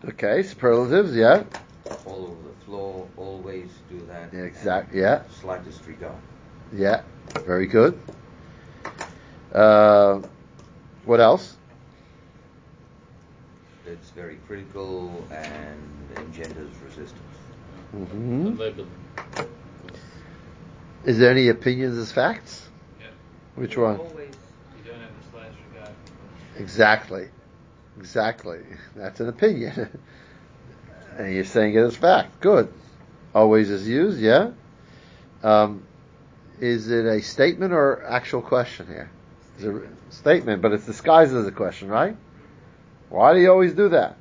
Okay, 0.06 0.44
superlatives, 0.44 1.16
yeah. 1.16 1.44
All 2.06 2.26
over 2.28 2.50
the 2.50 2.66
floor, 2.66 3.08
always 3.18 3.70
do 3.90 4.00
that. 4.08 4.34
Yeah, 4.34 4.42
exact- 4.42 4.94
yeah. 4.94 5.24
Slightest 5.42 5.86
regard. 5.88 6.16
Yeah, 6.74 7.04
very 7.46 7.68
good. 7.68 8.00
Uh, 9.54 10.22
what 11.06 11.20
else? 11.20 11.58
It's 13.94 14.10
very 14.10 14.38
critical 14.48 15.24
and 15.30 15.80
engenders 16.18 16.72
resistance. 16.84 17.22
hmm 17.92 18.56
Is 21.06 21.20
there 21.20 21.30
any 21.30 21.50
opinions 21.50 22.00
as 22.00 22.12
facts? 22.12 22.68
yeah, 23.00 23.08
Which 23.54 23.78
one? 23.78 23.98
Always. 23.98 24.32
you 24.78 24.92
don't 24.92 25.00
have 25.00 25.12
the 25.12 25.30
slightest 25.32 25.58
regard 25.72 25.92
for 26.56 26.60
Exactly. 26.60 27.28
Exactly. 28.00 28.62
That's 28.96 29.20
an 29.20 29.30
opinion. 29.30 30.00
and 31.20 31.32
you're 31.32 31.44
saying 31.44 31.76
it 31.76 31.82
as 31.82 31.96
fact. 31.96 32.40
Good. 32.40 32.74
Always 33.36 33.70
is 33.70 33.88
used, 33.88 34.20
yeah? 34.20 34.52
Um, 35.44 35.84
is 36.60 36.90
it 36.90 37.06
a 37.06 37.22
statement 37.22 37.74
or 37.74 38.04
actual 38.08 38.42
question 38.42 38.88
here? 38.88 39.12
It's 39.58 39.66
a 39.66 39.82
statement, 40.10 40.64
but 40.64 40.72
it's 40.72 40.88
disguised 40.88 41.36
as 41.36 41.46
a 41.46 41.52
question, 41.52 41.90
right? 41.90 42.18
Why 43.14 43.36
do 43.36 43.40
you 43.40 43.52
always 43.52 43.74
do 43.74 43.90
that? 43.90 44.16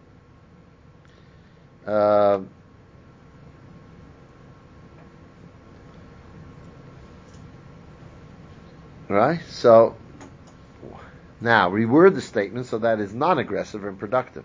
Um, 1.87 2.51
right? 9.09 9.41
So, 9.49 9.97
now 11.41 11.71
reword 11.71 12.15
the 12.15 12.21
statement 12.21 12.67
so 12.67 12.77
that 12.81 13.01
it's 13.01 13.15
non-aggressive 13.15 13.83
and 13.83 13.99
productive. 13.99 14.45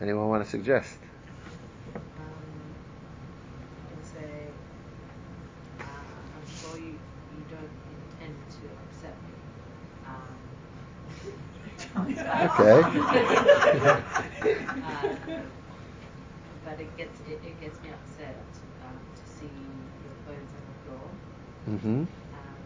Anyone 0.00 0.30
want 0.30 0.42
to 0.42 0.50
suggest? 0.50 0.96
Um, 1.94 2.02
you 3.90 3.94
can 3.94 4.04
say, 4.04 4.46
uh, 5.80 5.82
I'm 5.82 6.46
sure 6.62 6.78
you, 6.78 6.92
you 6.94 7.44
don't 7.50 7.68
intend 7.92 8.38
to 8.48 8.68
upset 8.88 9.14
me. 9.22 9.28
Okay. 12.42 12.82
uh, 14.82 15.16
but 16.64 16.80
it 16.80 16.96
gets 16.96 17.20
it, 17.20 17.40
it 17.44 17.60
gets 17.60 17.82
me 17.82 17.90
upset 17.90 18.46
um, 18.82 19.00
to 19.14 19.26
see 19.26 19.90
your 20.02 20.14
clothes 20.24 20.54
on 20.54 20.62
the 20.66 20.74
floor. 20.84 21.10
Mm-hmm. 21.68 22.04
Um, 22.32 22.62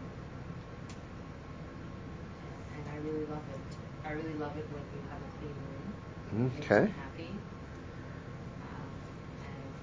and 2.75 2.87
I 2.89 2.95
really 2.97 3.25
love 3.25 3.47
it. 3.49 3.61
I 4.03 4.11
really 4.11 4.33
love 4.35 4.57
it 4.57 4.67
when 4.71 4.83
you 4.91 5.01
have 5.09 5.21
a 5.21 5.29
clean 5.39 5.55
room. 5.61 5.93
It 6.45 6.57
makes 6.57 6.71
Okay. 6.71 6.91
happy. 6.95 7.41
Um, 8.61 8.95
and 9.39 9.73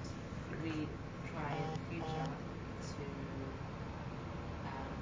we 0.61 0.89
try 1.23 1.55
in 1.55 1.71
the 1.71 1.77
future 1.87 2.37
to 2.97 3.03
um, 4.65 4.97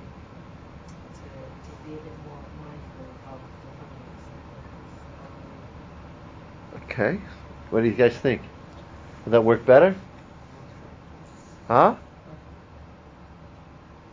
to 1.22 1.30
to 1.68 1.76
be 1.84 1.96
a 1.96 2.00
bit 2.00 2.20
more 2.24 2.44
mindful 2.58 3.20
of 3.26 3.42
the 3.62 3.68
comments. 3.78 4.30
Okay. 6.90 7.20
What 7.70 7.82
do 7.82 7.88
you 7.88 7.94
guys 7.94 8.18
think? 8.18 8.42
Would 9.24 9.32
that 9.34 9.42
work 9.44 9.64
better? 9.64 9.94
Huh? 11.68 11.96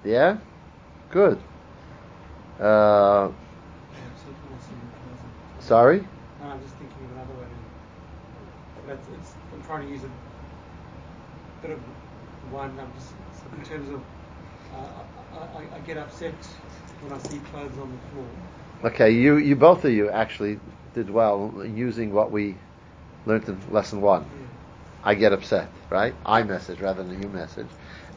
Yeah? 0.05 0.37
Good. 1.11 1.39
Uh, 2.61 2.63
Yeah, 2.63 3.33
something 4.19 4.53
else 4.53 4.69
in 4.69 4.77
the 4.77 4.93
closet. 4.93 5.63
sorry? 5.65 6.07
No, 6.43 6.49
I'm 6.49 6.61
just 6.61 6.75
thinking 6.75 6.97
of 7.05 7.13
another 7.13 7.33
way 7.41 7.47
to. 7.47 8.87
But 8.87 8.99
it's, 8.99 9.09
it's, 9.19 9.35
I'm 9.55 9.63
trying 9.63 9.87
to 9.87 9.93
use 9.93 10.05
a 10.05 10.11
bit 11.63 11.71
of 11.71 11.79
one. 12.53 12.79
I'm 12.79 12.93
just 12.95 13.13
in 13.57 13.65
terms 13.65 13.89
of. 13.89 14.03
Uh, 14.75 15.41
I, 15.41 15.59
I, 15.59 15.77
I 15.77 15.79
get 15.87 15.97
upset 15.97 16.35
when 17.01 17.19
I 17.19 17.23
see 17.23 17.39
clothes 17.51 17.79
on 17.81 17.91
the 17.91 18.13
floor. 18.13 18.27
Okay, 18.93 19.11
you, 19.11 19.39
you 19.39 19.57
both 19.57 19.85
of 19.87 19.93
you 19.93 20.11
actually 20.11 20.61
did 20.95 21.09
well 21.09 21.53
using 21.67 22.13
what 22.13 22.31
we 22.31 22.57
learned 23.27 23.49
in 23.49 23.61
lesson 23.71 24.01
one. 24.01 24.25
I 25.03 25.15
get 25.15 25.33
upset, 25.33 25.69
right? 25.91 26.15
I 26.25 26.43
message 26.43 26.81
rather 26.81 27.03
than 27.03 27.21
you 27.21 27.29
message. 27.29 27.69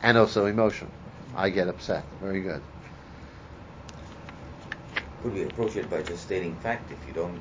And 0.02 0.18
also 0.18 0.46
emotion. 0.46 0.90
I 1.36 1.50
get 1.50 1.68
upset. 1.68 2.04
Very 2.22 2.42
good. 2.42 2.62
Could 5.22 5.34
we 5.34 5.44
approach 5.44 5.76
it 5.76 5.90
by 5.90 6.02
just 6.02 6.24
stating 6.24 6.56
fact? 6.56 6.92
If 6.92 7.06
you 7.08 7.14
don't 7.14 7.40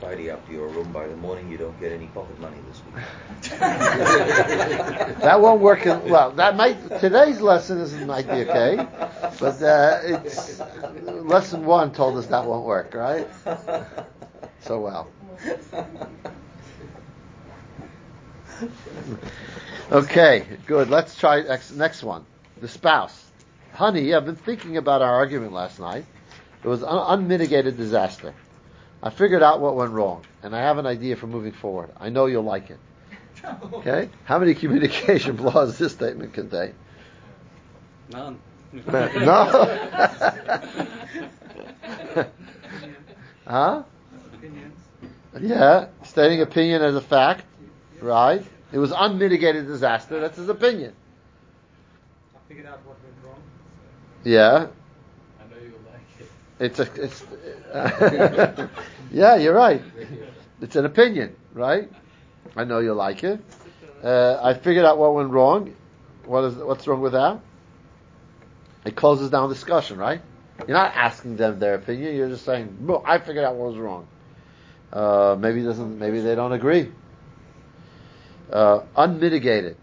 tidy 0.00 0.30
up 0.30 0.48
your 0.50 0.68
room 0.68 0.90
by 0.92 1.06
the 1.06 1.16
morning, 1.16 1.50
you 1.50 1.58
don't 1.58 1.78
get 1.78 1.92
any 1.92 2.06
pocket 2.06 2.40
money 2.40 2.56
this 2.68 2.82
week. 2.84 2.94
that 5.20 5.40
won't 5.40 5.60
work. 5.60 5.84
In, 5.86 6.08
well, 6.08 6.30
that 6.32 6.56
might 6.56 7.00
today's 7.00 7.40
lesson 7.40 7.78
is 7.78 7.92
might 8.06 8.26
be 8.26 8.48
okay, 8.48 8.88
but 9.38 9.62
uh, 9.62 10.00
it's 10.02 10.60
lesson 11.04 11.64
one 11.66 11.92
told 11.92 12.16
us 12.16 12.26
that 12.26 12.46
won't 12.46 12.64
work, 12.64 12.94
right? 12.94 13.28
So 14.62 14.80
well. 14.80 15.08
Okay, 19.90 20.46
good. 20.66 20.90
Let's 20.90 21.16
try 21.18 21.42
next, 21.42 21.72
next 21.72 22.02
one. 22.02 22.24
The 22.60 22.68
spouse. 22.68 23.24
Honey, 23.72 24.12
I've 24.12 24.26
been 24.26 24.36
thinking 24.36 24.76
about 24.76 25.00
our 25.02 25.14
argument 25.14 25.52
last 25.52 25.78
night. 25.80 26.04
It 26.62 26.68
was 26.68 26.82
un- 26.82 27.20
unmitigated 27.20 27.76
disaster. 27.76 28.34
I 29.02 29.10
figured 29.10 29.42
out 29.42 29.60
what 29.60 29.76
went 29.76 29.92
wrong, 29.92 30.24
and 30.42 30.54
I 30.54 30.60
have 30.60 30.78
an 30.78 30.86
idea 30.86 31.16
for 31.16 31.26
moving 31.26 31.52
forward. 31.52 31.90
I 31.96 32.08
know 32.08 32.26
you'll 32.26 32.42
like 32.42 32.70
it. 32.70 32.78
Okay? 33.72 34.10
How 34.24 34.38
many 34.38 34.54
communication 34.54 35.36
flaws 35.38 35.70
does 35.70 35.78
this 35.78 35.92
statement 35.92 36.34
contain? 36.34 36.74
None. 38.10 38.40
no. 38.72 39.46
huh? 43.46 43.82
Opinions. 44.34 44.80
Yeah, 45.40 45.86
stating 46.04 46.42
opinion 46.42 46.82
as 46.82 46.96
a 46.96 47.00
fact, 47.00 47.44
right? 48.00 48.44
It 48.72 48.78
was 48.78 48.92
unmitigated 48.94 49.66
disaster. 49.66 50.20
That's 50.20 50.36
his 50.36 50.48
opinion. 50.48 50.94
I 52.34 52.38
figured 52.48 52.66
out 52.66 52.80
what 52.84 52.96
went 53.02 53.14
wrong. 53.24 53.42
Yeah, 54.24 54.66
I 55.40 55.50
know 55.50 55.56
you'll 55.62 55.80
like 55.90 56.00
it. 56.18 56.30
it's 56.60 56.78
a, 56.78 57.02
it's, 57.02 58.70
yeah, 59.10 59.36
you're 59.36 59.54
right. 59.54 59.82
It's 60.60 60.76
an 60.76 60.84
opinion, 60.84 61.36
right? 61.54 61.90
I 62.56 62.64
know 62.64 62.80
you'll 62.80 62.96
like 62.96 63.24
it. 63.24 63.40
Uh, 64.02 64.38
I 64.42 64.54
figured 64.54 64.84
out 64.84 64.98
what 64.98 65.14
went 65.14 65.30
wrong. 65.30 65.74
What 66.24 66.44
is, 66.44 66.54
what's 66.56 66.86
wrong 66.86 67.00
with 67.00 67.12
that? 67.12 67.40
It 68.84 68.96
closes 68.96 69.30
down 69.30 69.48
discussion, 69.48 69.98
right? 69.98 70.20
You're 70.66 70.76
not 70.76 70.94
asking 70.94 71.36
them 71.36 71.58
their 71.58 71.74
opinion. 71.74 72.16
You're 72.16 72.28
just 72.28 72.44
saying, 72.44 72.88
I 73.04 73.18
figured 73.18 73.44
out 73.44 73.54
what 73.54 73.68
was 73.70 73.78
wrong. 73.78 74.06
Uh, 74.92 75.36
maybe 75.38 75.62
doesn't. 75.62 75.98
Maybe 75.98 76.20
they 76.20 76.34
don't 76.34 76.52
agree. 76.52 76.90
Uh, 78.50 78.80
unmitigated, 78.96 79.76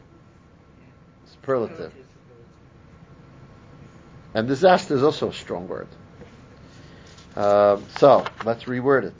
superlative, 1.31 1.93
and 4.33 4.47
disaster 4.47 4.95
is 4.95 5.03
also 5.03 5.29
a 5.29 5.33
strong 5.33 5.67
word. 5.67 5.87
Um, 7.35 7.85
so 7.97 8.25
let's 8.43 8.63
reword 8.63 9.03
it. 9.05 9.13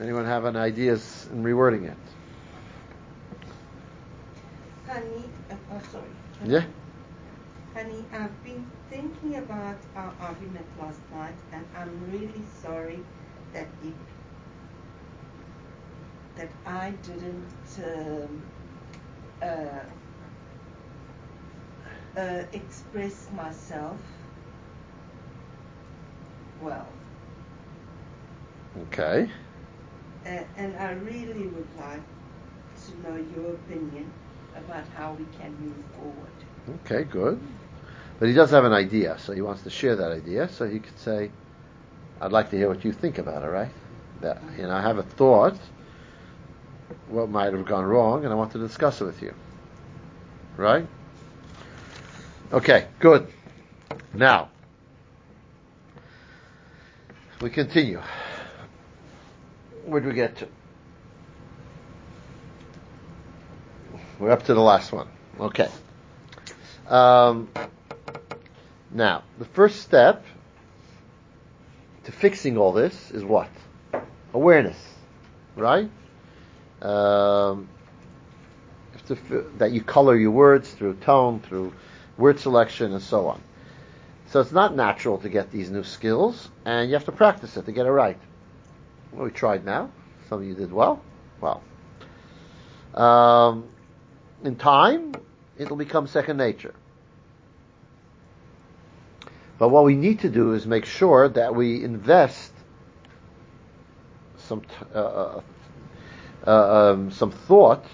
Anyone 0.00 0.26
have 0.26 0.44
any 0.44 0.58
ideas 0.58 1.26
in 1.32 1.42
rewording 1.42 1.90
it? 1.90 1.96
Honey, 4.86 5.24
uh, 5.50 5.54
oh, 5.72 5.80
sorry. 5.90 6.04
Yeah. 6.44 6.64
Honey, 7.74 8.04
I've 8.12 8.44
been 8.44 8.66
thinking 8.90 9.36
about 9.36 9.78
our 9.96 10.12
argument 10.20 10.66
last 10.80 11.00
night, 11.14 11.34
and 11.52 11.64
I'm 11.76 12.10
really 12.12 12.44
sorry 12.62 12.98
that 13.54 13.66
it 13.84 13.94
that 16.38 16.52
I 16.66 16.92
didn't 17.02 17.78
um, 17.84 18.42
uh, 19.42 19.46
uh, 22.16 22.44
express 22.52 23.30
myself 23.32 24.00
well, 26.60 26.88
Okay. 28.76 29.30
uh, 30.26 30.44
and 30.56 30.76
I 30.76 30.92
really 30.92 31.48
would 31.48 31.68
like 31.78 32.02
to 32.86 33.00
know 33.02 33.16
your 33.16 33.54
opinion 33.54 34.12
about 34.56 34.86
how 34.96 35.14
we 35.14 35.26
can 35.26 35.54
move 35.60 35.84
forward. 35.96 36.32
Okay, 36.68 37.04
good. 37.04 37.42
But 38.18 38.28
he 38.28 38.34
does 38.34 38.50
have 38.52 38.64
an 38.64 38.72
idea, 38.72 39.18
so 39.18 39.32
he 39.32 39.42
wants 39.42 39.62
to 39.64 39.70
share 39.70 39.96
that 39.96 40.12
idea. 40.12 40.48
So 40.48 40.66
he 40.68 40.80
could 40.80 40.98
say, 40.98 41.32
"I'd 42.20 42.32
like 42.32 42.50
to 42.50 42.56
hear 42.58 42.68
what 42.68 42.84
you 42.84 42.92
think 42.92 43.18
about 43.18 43.44
it." 43.44 43.48
Right? 43.48 43.74
That 44.20 44.44
you 44.56 44.64
know, 44.64 44.74
I 44.74 44.82
have 44.82 44.98
a 44.98 45.02
thought. 45.02 45.58
What 47.08 47.28
might 47.28 47.52
have 47.52 47.64
gone 47.64 47.84
wrong, 47.84 48.24
and 48.24 48.32
I 48.32 48.36
want 48.36 48.52
to 48.52 48.58
discuss 48.58 49.00
it 49.00 49.04
with 49.04 49.22
you. 49.22 49.34
Right? 50.56 50.86
Okay, 52.52 52.86
good. 52.98 53.26
Now 54.14 54.48
we 57.40 57.50
continue. 57.50 58.00
Where 59.86 60.00
do 60.00 60.08
we 60.08 60.14
get 60.14 60.36
to? 60.38 60.48
We're 64.18 64.32
up 64.32 64.44
to 64.44 64.54
the 64.54 64.60
last 64.60 64.92
one. 64.92 65.08
Okay. 65.38 65.68
Um, 66.88 67.48
now, 68.90 69.22
the 69.38 69.44
first 69.44 69.80
step 69.82 70.24
to 72.04 72.12
fixing 72.12 72.56
all 72.58 72.72
this 72.72 73.10
is 73.12 73.22
what? 73.22 73.48
Awareness, 74.34 74.78
right? 75.54 75.88
Um, 76.82 77.68
to 79.08 79.50
that 79.56 79.72
you 79.72 79.82
color 79.82 80.16
your 80.16 80.30
words 80.30 80.70
through 80.70 80.94
tone, 80.96 81.40
through 81.40 81.72
word 82.16 82.38
selection, 82.38 82.92
and 82.92 83.02
so 83.02 83.26
on. 83.26 83.40
So 84.26 84.40
it's 84.40 84.52
not 84.52 84.76
natural 84.76 85.18
to 85.18 85.28
get 85.28 85.50
these 85.50 85.70
new 85.70 85.82
skills, 85.82 86.50
and 86.64 86.88
you 86.90 86.94
have 86.94 87.06
to 87.06 87.12
practice 87.12 87.56
it 87.56 87.64
to 87.64 87.72
get 87.72 87.86
it 87.86 87.90
right. 87.90 88.18
Well, 89.12 89.24
we 89.24 89.30
tried 89.30 89.64
now. 89.64 89.90
Some 90.28 90.40
of 90.40 90.46
you 90.46 90.54
did 90.54 90.72
well. 90.72 91.02
Well, 91.40 91.62
um, 92.94 93.68
in 94.44 94.56
time, 94.56 95.14
it'll 95.56 95.76
become 95.76 96.06
second 96.06 96.36
nature. 96.36 96.74
But 99.58 99.70
what 99.70 99.84
we 99.84 99.94
need 99.94 100.20
to 100.20 100.28
do 100.28 100.52
is 100.52 100.66
make 100.66 100.84
sure 100.84 101.28
that 101.30 101.54
we 101.54 101.82
invest 101.82 102.52
some 104.36 104.60
t- 104.60 104.68
uh, 104.94 105.40
uh, 106.48 106.92
um, 106.92 107.10
some 107.10 107.30
thought 107.30 107.84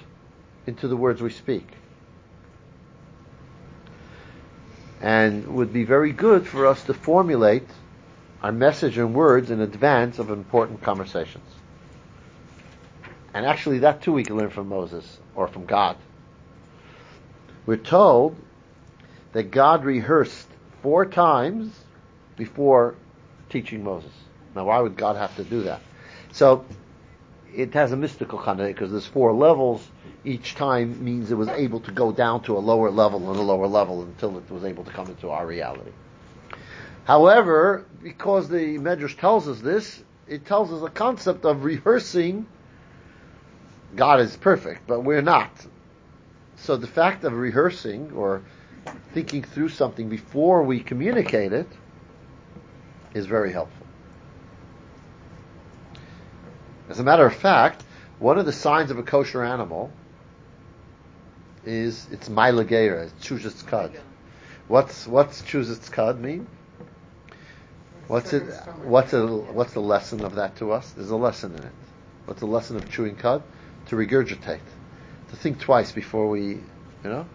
into 0.67 0.87
the 0.87 0.97
words 0.97 1.21
we 1.21 1.31
speak, 1.31 1.67
and 5.01 5.47
would 5.49 5.73
be 5.73 5.85
very 5.85 6.13
good 6.13 6.47
for 6.47 6.67
us 6.67 6.85
to 6.85 6.95
formulate 6.95 7.67
our 8.43 8.53
message 8.53 8.97
and 8.97 9.13
words 9.13 9.51
in 9.51 9.61
advance 9.61 10.21
of 10.21 10.31
important 10.31 10.83
conversations. 10.83 11.45
And 13.35 13.45
actually, 13.45 13.81
that 13.81 14.03
too 14.03 14.13
we 14.13 14.23
can 14.23 14.37
learn 14.37 14.51
from 14.51 14.69
Moses 14.69 15.19
or 15.35 15.49
from 15.49 15.67
God. 15.67 15.97
We're 17.67 17.77
told 17.77 18.37
that 19.33 19.51
God 19.51 19.85
rehearsed 19.85 20.47
four 20.81 21.07
times 21.07 21.77
before 22.37 22.95
teaching 23.49 23.83
Moses. 23.83 24.13
Now, 24.55 24.67
why 24.67 24.79
would 24.79 24.97
God 24.97 25.17
have 25.17 25.35
to 25.37 25.45
do 25.45 25.63
that? 25.63 25.81
So, 26.31 26.65
it 27.55 27.75
has 27.75 27.93
a 27.93 27.97
mystical 27.97 28.39
kind 28.39 28.59
connotation 28.59 28.75
because 28.75 28.91
there's 28.91 29.07
four 29.07 29.33
levels. 29.33 29.87
Each 30.25 30.55
time 30.55 31.05
means 31.05 31.31
it 31.31 31.37
was 31.37 31.49
able 31.49 31.81
to 31.81 31.93
go 31.93 32.13
down 32.13 32.43
to 32.45 32.57
a 32.57 32.61
lower 32.61 32.91
level 32.91 33.31
and 33.31 33.39
a 33.39 33.43
lower 33.43 33.67
level 33.67 34.03
until 34.03 34.39
it 34.39 34.51
was 34.51 34.65
able 34.65 34.85
to 34.85 34.91
come 34.91 35.09
into 35.09 35.31
our 35.31 35.47
reality. 35.47 35.93
However, 37.05 37.85
because 38.03 38.49
the 38.49 38.79
Medrash 38.79 39.19
tells 39.19 39.47
us 39.47 39.61
this, 39.61 40.03
it 40.27 40.47
tells 40.47 40.73
us 40.73 40.83
a 40.83 40.91
concept 40.91 41.45
of 41.45 41.65
rehearsing. 41.65 42.47
God 43.95 44.21
is 44.21 44.37
perfect, 44.37 44.87
but 44.87 45.05
we're 45.05 45.23
not. 45.23 45.51
So 46.57 46.77
the 46.77 46.87
fact 46.87 47.25
of 47.25 47.35
rehearsing 47.35 48.13
or 48.13 48.43
thinking 49.13 49.43
through 49.43 49.69
something 49.69 50.09
before 50.09 50.63
we 50.63 50.81
communicate 50.81 51.53
it 51.53 51.69
is 53.13 53.27
very 53.27 53.53
helpful. 53.53 53.84
As 56.89 56.99
a 56.99 57.03
matter 57.03 57.27
of 57.27 57.35
fact, 57.35 57.83
one 58.19 58.39
of 58.39 58.47
the 58.47 58.53
signs 58.53 58.91
of 58.91 58.99
a 58.99 59.03
kosher 59.03 59.43
animal 59.43 59.91
is 61.65 62.07
its 62.11 62.29
milagera, 62.29 63.07
it's 63.07 63.27
chuzitz 63.27 63.67
kad. 63.67 63.93
What's 64.69 65.07
what's 65.07 65.43
chuzitz 65.43 65.91
kad 65.91 66.21
mean? 66.21 66.47
What's 68.07 68.33
it? 68.33 68.43
What's 68.85 69.13
a 69.15 69.27
what's 69.27 69.73
the 69.73 69.81
lesson 69.81 70.25
of 70.25 70.35
that 70.35 70.57
to 70.57 70.73
us? 70.73 70.91
There's 70.91 71.11
a 71.11 71.17
lesson 71.17 71.55
in 71.55 71.63
it. 71.65 71.73
What's 72.27 72.41
the 72.41 72.47
lesson 72.47 72.77
of 72.77 72.91
chewing 72.91 73.17
cud? 73.17 73.43
To 73.89 73.97
regurgitate, 73.97 74.61
to 75.29 75.37
think 75.37 75.61
twice 75.61 75.93
before 75.93 76.29
we, 76.29 76.43
you 76.43 76.61
know, 77.05 77.27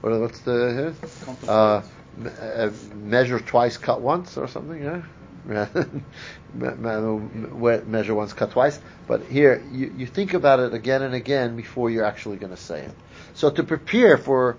what, 0.00 0.20
what's 0.20 0.40
the 0.40 0.94
uh, 1.46 1.50
uh, 1.50 1.82
me- 2.16 2.30
uh, 2.40 2.70
measure 2.94 3.40
twice, 3.40 3.76
cut 3.76 4.00
once, 4.00 4.36
or 4.36 4.46
something? 4.46 4.80
Yeah. 4.80 5.02
Me- 6.54 6.70
me- 6.74 7.80
measure 7.86 8.14
once, 8.14 8.32
cut 8.32 8.50
twice. 8.50 8.80
But 9.06 9.22
here, 9.24 9.62
you, 9.72 9.94
you 9.96 10.06
think 10.06 10.34
about 10.34 10.58
it 10.58 10.74
again 10.74 11.02
and 11.02 11.14
again 11.14 11.56
before 11.56 11.90
you're 11.90 12.04
actually 12.04 12.36
going 12.36 12.50
to 12.50 12.56
say 12.56 12.82
it. 12.82 12.90
So 13.34 13.50
to 13.50 13.62
prepare 13.62 14.16
for, 14.16 14.56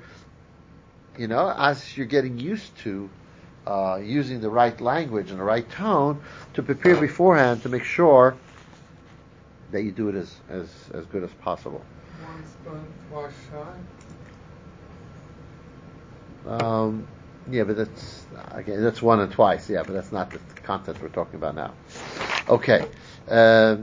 you 1.18 1.28
know, 1.28 1.54
as 1.56 1.98
you're 1.98 2.06
getting 2.06 2.40
used 2.40 2.78
to 2.80 3.10
uh, 3.66 4.00
using 4.02 4.40
the 4.40 4.50
right 4.50 4.80
language 4.80 5.30
and 5.30 5.40
the 5.40 5.44
right 5.44 5.70
tone 5.70 6.22
to 6.54 6.64
prepare 6.64 6.96
beforehand 6.96 7.64
to 7.64 7.70
make 7.70 7.84
sure 7.84 8.38
that 9.72 9.82
you 9.84 9.92
do 9.92 10.08
it 10.08 10.16
as, 10.16 10.34
as, 10.50 10.70
as 10.94 11.06
good 11.08 11.24
as 11.24 11.32
possible. 11.42 11.84
Twice 13.10 13.34
shy. 13.52 13.74
Um, 16.48 17.08
yeah, 17.50 17.64
but 17.64 17.78
that's 17.78 18.26
again 18.52 18.84
that's 18.84 19.02
one 19.02 19.20
and 19.20 19.32
twice. 19.32 19.70
Yeah, 19.70 19.84
but 19.84 19.94
that's 19.94 20.12
not 20.12 20.32
the 20.32 20.40
content 20.64 21.02
we're 21.02 21.10
talking 21.10 21.36
about 21.36 21.56
now. 21.56 21.74
Okay, 22.50 22.88
uh, 23.30 23.78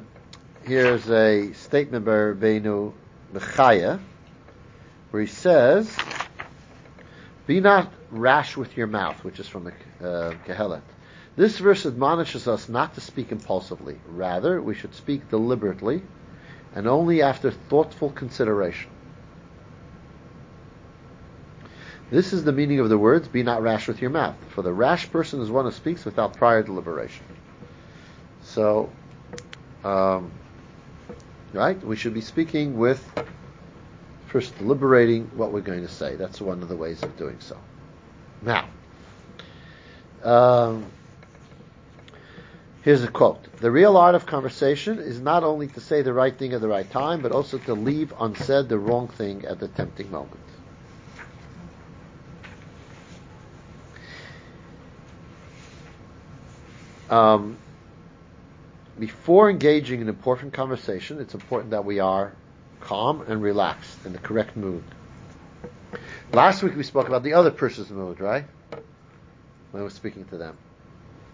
here's 0.64 1.08
a 1.10 1.52
statement 1.52 2.04
by 2.04 2.12
Rabbeinu 2.12 2.92
Bechaya, 3.32 3.98
where 5.10 5.22
he 5.22 5.28
says, 5.28 5.94
"Be 7.46 7.60
not 7.60 7.92
rash 8.10 8.56
with 8.56 8.76
your 8.76 8.86
mouth," 8.86 9.22
which 9.24 9.40
is 9.40 9.48
from 9.48 9.64
the 9.64 10.06
uh, 10.06 10.34
Kohelet. 10.46 10.82
This 11.36 11.58
verse 11.58 11.84
admonishes 11.84 12.46
us 12.46 12.68
not 12.68 12.94
to 12.94 13.00
speak 13.00 13.32
impulsively. 13.32 13.96
Rather, 14.06 14.62
we 14.62 14.74
should 14.74 14.94
speak 14.94 15.28
deliberately 15.30 16.02
and 16.74 16.86
only 16.86 17.22
after 17.22 17.50
thoughtful 17.50 18.10
consideration. 18.10 18.90
This 22.10 22.32
is 22.32 22.44
the 22.44 22.52
meaning 22.52 22.80
of 22.80 22.88
the 22.88 22.98
words, 22.98 23.28
be 23.28 23.42
not 23.42 23.62
rash 23.62 23.88
with 23.88 24.00
your 24.00 24.10
mouth. 24.10 24.36
For 24.50 24.62
the 24.62 24.72
rash 24.72 25.10
person 25.10 25.40
is 25.40 25.50
one 25.50 25.64
who 25.64 25.72
speaks 25.72 26.04
without 26.04 26.36
prior 26.36 26.62
deliberation. 26.62 27.24
So, 28.42 28.92
um, 29.82 30.30
right? 31.52 31.82
We 31.82 31.96
should 31.96 32.14
be 32.14 32.20
speaking 32.20 32.76
with, 32.76 33.02
first 34.26 34.56
deliberating 34.58 35.30
what 35.34 35.52
we're 35.52 35.60
going 35.60 35.82
to 35.82 35.88
say. 35.88 36.16
That's 36.16 36.40
one 36.40 36.62
of 36.62 36.68
the 36.68 36.76
ways 36.76 37.02
of 37.02 37.16
doing 37.16 37.38
so. 37.40 37.56
Now, 38.42 38.68
um, 40.22 40.86
here's 42.82 43.02
a 43.02 43.08
quote. 43.08 43.42
The 43.58 43.70
real 43.70 43.96
art 43.96 44.14
of 44.14 44.26
conversation 44.26 44.98
is 44.98 45.20
not 45.20 45.42
only 45.42 45.68
to 45.68 45.80
say 45.80 46.02
the 46.02 46.12
right 46.12 46.36
thing 46.36 46.52
at 46.52 46.60
the 46.60 46.68
right 46.68 46.88
time, 46.90 47.22
but 47.22 47.32
also 47.32 47.58
to 47.58 47.74
leave 47.74 48.12
unsaid 48.20 48.68
the 48.68 48.78
wrong 48.78 49.08
thing 49.08 49.44
at 49.46 49.58
the 49.58 49.68
tempting 49.68 50.10
moment. 50.10 50.40
Um, 57.10 57.58
before 58.98 59.50
engaging 59.50 60.00
in 60.00 60.08
important 60.08 60.52
conversation, 60.52 61.20
it's 61.20 61.34
important 61.34 61.70
that 61.70 61.84
we 61.84 62.00
are 62.00 62.32
calm 62.80 63.22
and 63.22 63.42
relaxed 63.42 64.04
in 64.04 64.12
the 64.12 64.18
correct 64.18 64.56
mood. 64.56 64.84
Last 66.32 66.62
week 66.62 66.76
we 66.76 66.82
spoke 66.82 67.08
about 67.08 67.22
the 67.22 67.34
other 67.34 67.50
person's 67.50 67.90
mood, 67.90 68.20
right? 68.20 68.44
When 69.70 69.80
I 69.80 69.84
was 69.84 69.94
speaking 69.94 70.24
to 70.26 70.36
them. 70.36 70.56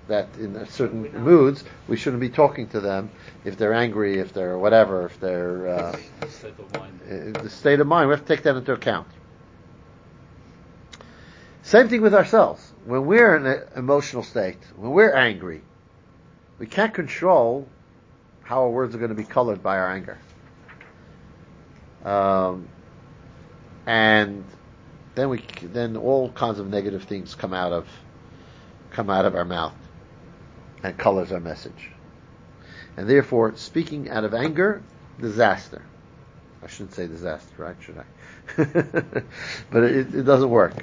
That 0.08 0.28
in 0.38 0.66
certain 0.66 1.12
moods, 1.22 1.62
we 1.86 1.96
shouldn't 1.96 2.20
be 2.20 2.30
talking 2.30 2.68
to 2.70 2.80
them 2.80 3.10
if 3.44 3.56
they're 3.56 3.74
angry, 3.74 4.18
if 4.18 4.32
they're 4.32 4.58
whatever, 4.58 5.06
if 5.06 5.20
they're. 5.20 5.68
Uh, 5.68 5.96
State 6.28 6.54
of 6.58 6.74
mind. 6.80 7.36
uh, 7.36 7.42
the 7.42 7.50
state 7.50 7.80
of 7.80 7.86
mind, 7.86 8.08
we 8.08 8.14
have 8.14 8.24
to 8.26 8.34
take 8.34 8.42
that 8.44 8.56
into 8.56 8.72
account. 8.72 9.06
Same 11.62 11.88
thing 11.88 12.00
with 12.00 12.14
ourselves. 12.14 12.69
When 12.84 13.06
we're 13.06 13.36
in 13.36 13.46
an 13.46 13.62
emotional 13.76 14.22
state, 14.22 14.58
when 14.76 14.92
we're 14.92 15.14
angry, 15.14 15.62
we 16.58 16.66
can't 16.66 16.94
control 16.94 17.68
how 18.42 18.62
our 18.62 18.70
words 18.70 18.94
are 18.94 18.98
going 18.98 19.10
to 19.10 19.14
be 19.14 19.24
colored 19.24 19.62
by 19.62 19.78
our 19.78 19.92
anger. 19.92 20.18
Um, 22.04 22.68
and 23.86 24.44
then 25.14 25.28
we, 25.28 25.44
then 25.62 25.96
all 25.96 26.30
kinds 26.30 26.58
of 26.58 26.68
negative 26.68 27.04
things 27.04 27.34
come 27.34 27.52
out 27.52 27.72
of, 27.72 27.86
come 28.90 29.10
out 29.10 29.24
of 29.24 29.34
our 29.34 29.44
mouth, 29.44 29.74
and 30.82 30.96
colors 30.96 31.32
our 31.32 31.40
message. 31.40 31.90
And 32.96 33.08
therefore, 33.08 33.54
speaking 33.56 34.10
out 34.10 34.24
of 34.24 34.34
anger, 34.34 34.82
disaster. 35.20 35.82
I 36.62 36.66
shouldn't 36.66 36.94
say 36.94 37.06
disaster, 37.06 37.54
right? 37.56 37.76
Should 37.80 37.98
I? 37.98 38.04
but 39.70 39.84
it, 39.84 40.14
it 40.14 40.22
doesn't 40.24 40.50
work. 40.50 40.74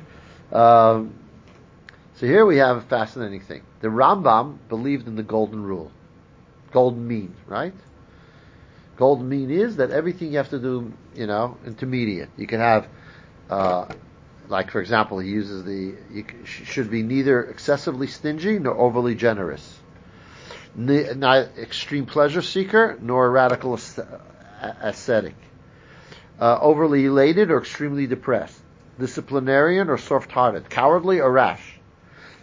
Um, 0.52 1.14
so 2.18 2.26
here 2.26 2.45
we 2.45 2.57
have 2.57 2.77
a 2.77 2.81
fascinating 2.81 3.41
thing. 3.41 3.61
The 3.81 3.89
Rambam 3.89 4.57
believed 4.69 5.07
in 5.07 5.15
the 5.15 5.23
golden 5.23 5.64
rule, 5.64 5.91
golden 6.72 7.07
mean, 7.07 7.35
right? 7.45 7.73
Golden 8.98 9.30
mean 9.30 9.52
is 9.52 9.76
that 9.76 9.91
everything 9.91 10.31
you 10.31 10.38
have 10.38 10.49
to 10.49 10.60
do, 10.60 10.91
you 11.15 11.27
know, 11.27 11.57
intermediate. 11.65 12.30
You 12.35 12.48
can 12.48 12.60
have, 12.60 12.88
uh, 13.49 13.85
like 14.49 14.72
for 14.72 14.81
example, 14.81 15.19
he 15.19 15.30
uses 15.30 15.64
the 15.64 15.94
you 16.11 16.26
should 16.45 16.89
be 16.89 17.03
neither 17.03 17.44
excessively 17.44 18.07
stingy 18.07 18.57
nor 18.57 18.76
overly 18.76 19.14
generous, 19.14 19.80
Ne- 20.76 21.14
not 21.14 21.49
extreme 21.60 22.07
pleasure 22.07 22.41
seeker 22.41 22.98
nor 23.02 23.27
a 23.27 23.30
radical 23.30 23.80
ascetic, 24.81 25.35
uh, 26.39 26.57
overly 26.60 27.06
elated 27.06 27.52
or 27.52 27.60
extremely 27.60 28.07
depressed, 28.07 28.60
disciplinarian 28.99 29.89
or 29.89 29.99
soft-hearted, 29.99 30.69
cowardly 30.69 31.19
or 31.22 31.31
rash. 31.31 31.76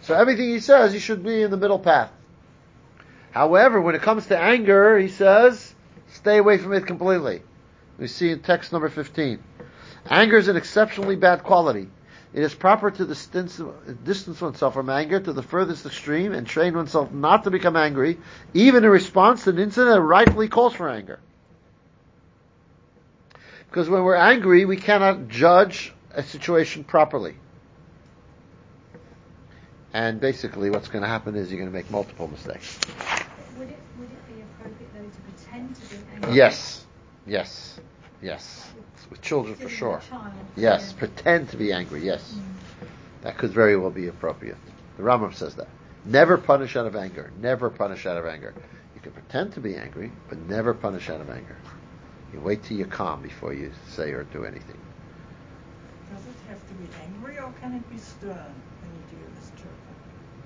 So 0.05 0.13
everything 0.13 0.49
he 0.49 0.59
says, 0.59 0.93
you 0.93 0.99
should 0.99 1.23
be 1.23 1.41
in 1.41 1.49
the 1.49 1.57
middle 1.57 1.79
path. 1.79 2.11
However, 3.31 3.81
when 3.81 3.95
it 3.95 4.03
comes 4.03 4.27
to 4.27 4.37
anger, 4.37 4.99
he 4.99 5.07
says, 5.07 5.73
stay 6.09 6.37
away 6.37 6.59
from 6.59 6.73
it 6.73 6.85
completely. 6.85 7.41
We 7.97 8.07
see 8.07 8.29
in 8.29 8.41
text 8.41 8.71
number 8.71 8.87
15. 8.87 9.39
Anger 10.07 10.37
is 10.37 10.47
an 10.47 10.57
exceptionally 10.57 11.15
bad 11.15 11.41
quality. 11.41 11.89
It 12.33 12.43
is 12.43 12.53
proper 12.53 12.91
to 12.91 13.05
distance, 13.05 13.59
distance 14.03 14.41
oneself 14.41 14.75
from 14.75 14.91
anger 14.91 15.19
to 15.19 15.33
the 15.33 15.41
furthest 15.41 15.87
extreme 15.87 16.33
and 16.33 16.45
train 16.45 16.75
oneself 16.75 17.11
not 17.11 17.45
to 17.45 17.49
become 17.49 17.75
angry, 17.75 18.19
even 18.53 18.83
in 18.83 18.89
response 18.91 19.45
to 19.45 19.49
an 19.49 19.57
incident 19.57 19.95
that 19.95 20.01
rightfully 20.01 20.49
calls 20.49 20.75
for 20.75 20.87
anger. 20.87 21.19
Because 23.69 23.89
when 23.89 24.03
we're 24.03 24.15
angry, 24.15 24.65
we 24.65 24.77
cannot 24.77 25.29
judge 25.29 25.93
a 26.11 26.21
situation 26.21 26.83
properly. 26.83 27.35
And 29.95 30.19
basically, 30.19 30.69
what's 30.69 30.89
going 30.89 31.03
to 31.03 31.07
happen 31.07 31.37
is 31.37 31.49
you're 31.49 31.57
going 31.57 31.71
to 31.71 31.73
make 31.73 31.89
multiple 31.89 32.27
mistakes. 32.27 32.77
Would 33.57 33.69
it, 33.69 33.77
would 33.97 34.09
it 34.11 34.27
be 34.27 34.41
appropriate 34.41 34.93
though 34.93 35.09
to 35.09 35.21
pretend 35.21 35.73
to 35.73 35.81
be 35.87 35.95
angry? 36.13 36.35
Yes, 36.35 36.85
yes, 37.25 37.79
yes. 38.21 38.69
With 39.09 39.21
children 39.21 39.55
for 39.55 39.69
sure. 39.69 40.01
child, 40.09 40.33
Yes, 40.57 40.91
yeah. 40.91 40.99
pretend 40.99 41.47
to 41.51 41.57
be 41.57 41.71
angry. 41.71 42.03
Yes, 42.03 42.35
mm. 42.35 42.43
that 43.21 43.37
could 43.37 43.51
very 43.51 43.77
well 43.77 43.89
be 43.89 44.09
appropriate. 44.09 44.57
The 44.97 45.03
Rambam 45.03 45.33
says 45.33 45.55
that. 45.55 45.69
Never 46.03 46.37
punish 46.37 46.75
out 46.75 46.87
of 46.87 46.97
anger. 46.97 47.31
Never 47.39 47.69
punish 47.69 48.05
out 48.05 48.17
of 48.17 48.25
anger. 48.25 48.53
You 48.95 48.99
can 48.99 49.13
pretend 49.13 49.53
to 49.53 49.61
be 49.61 49.77
angry, 49.77 50.11
but 50.27 50.37
never 50.39 50.73
punish 50.73 51.09
out 51.09 51.21
of 51.21 51.29
anger. 51.29 51.55
You 52.33 52.41
wait 52.41 52.63
till 52.65 52.75
you're 52.75 52.87
calm 52.87 53.21
before 53.21 53.53
you 53.53 53.71
say 53.87 54.11
or 54.11 54.25
do 54.25 54.43
anything. 54.43 54.77
Does 56.11 56.25
it 56.25 56.49
have 56.49 56.59
to 56.67 56.73
be 56.73 56.87
angry 57.01 57.39
or 57.39 57.53
can 57.61 57.75
it 57.75 57.89
be 57.89 57.97
stern 57.97 58.35
when 58.81 58.91
you 58.91 59.17
deal 59.17 59.25
with 59.29 59.55
children? 59.55 59.85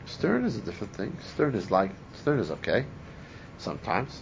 Stern 0.10 0.44
is 0.46 0.56
a 0.58 0.62
different 0.62 0.94
thing. 0.94 1.18
Stern 1.34 1.56
is 1.56 1.70
like 1.72 1.92
stern 2.22 2.40
is 2.40 2.52
okay. 2.52 2.86
Sometimes. 3.58 4.22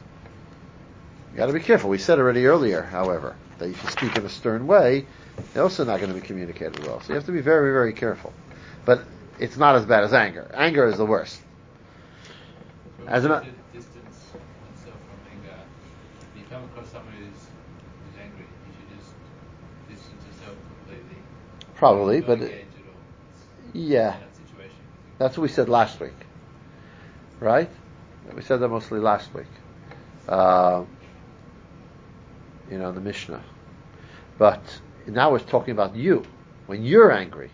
You 1.32 1.38
got 1.38 1.48
to 1.48 1.54
be 1.54 1.60
careful. 1.60 1.90
We 1.90 1.98
said 1.98 2.20
already 2.20 2.46
earlier, 2.46 2.82
however, 2.82 3.36
that 3.60 3.70
if 3.70 3.84
you 3.84 3.90
speak 3.90 4.16
in 4.18 4.26
a 4.26 4.30
stern 4.30 4.68
way, 4.68 5.06
they're 5.54 5.64
also 5.64 5.86
not 5.86 5.98
going 6.00 6.14
to 6.14 6.20
be 6.20 6.26
communicated 6.26 6.84
well. 6.86 7.00
So 7.02 7.10
you 7.10 7.16
have 7.16 7.26
to 7.26 7.32
be 7.32 7.42
very, 7.42 7.72
very 7.72 7.94
careful. 7.94 8.34
But 8.86 9.04
it's 9.40 9.58
not 9.58 9.76
as 9.76 9.86
bad 9.86 10.04
as 10.04 10.14
anger. 10.14 10.50
Anger 10.54 10.88
is 10.88 10.98
the 10.98 11.06
worst. 11.06 11.40
But 13.06 13.08
As 13.14 13.24
we 13.24 13.28
a 13.28 13.30
ma- 13.30 13.40
should 13.44 13.74
distance 13.74 14.32
oneself 14.34 14.96
from 14.96 15.20
anger. 15.32 15.60
If 16.34 16.40
you 16.42 16.46
come 16.50 16.64
across 16.66 16.90
someone 16.90 17.14
who's, 17.14 17.28
who's 18.06 18.18
angry, 18.22 18.46
you 18.66 18.74
should 18.78 18.98
just 18.98 19.12
distance 19.90 20.24
yourself 20.26 20.56
completely. 20.86 21.18
Probably, 21.76 22.22
but 22.22 22.42
it- 22.42 22.66
yeah, 23.74 24.16
In 24.16 24.20
that 24.22 24.36
situation. 24.36 24.37
That's 25.18 25.38
what 25.38 25.44
we 25.44 25.50
said 25.50 25.70
last 25.70 26.00
week, 26.00 26.14
right? 27.40 27.70
We 28.36 28.42
said 28.42 28.58
that 28.58 28.68
mostly 28.68 29.00
last 29.00 29.34
week. 29.34 29.48
Uh, 30.28 30.84
you 32.70 32.78
know, 32.78 32.92
the 32.92 33.02
Mishnah. 33.02 33.44
But 34.38 34.62
now 35.08 35.32
we're 35.32 35.40
talking 35.40 35.72
about 35.72 35.96
you. 35.96 36.24
When 36.68 36.84
you're 36.84 37.12
angry, 37.12 37.50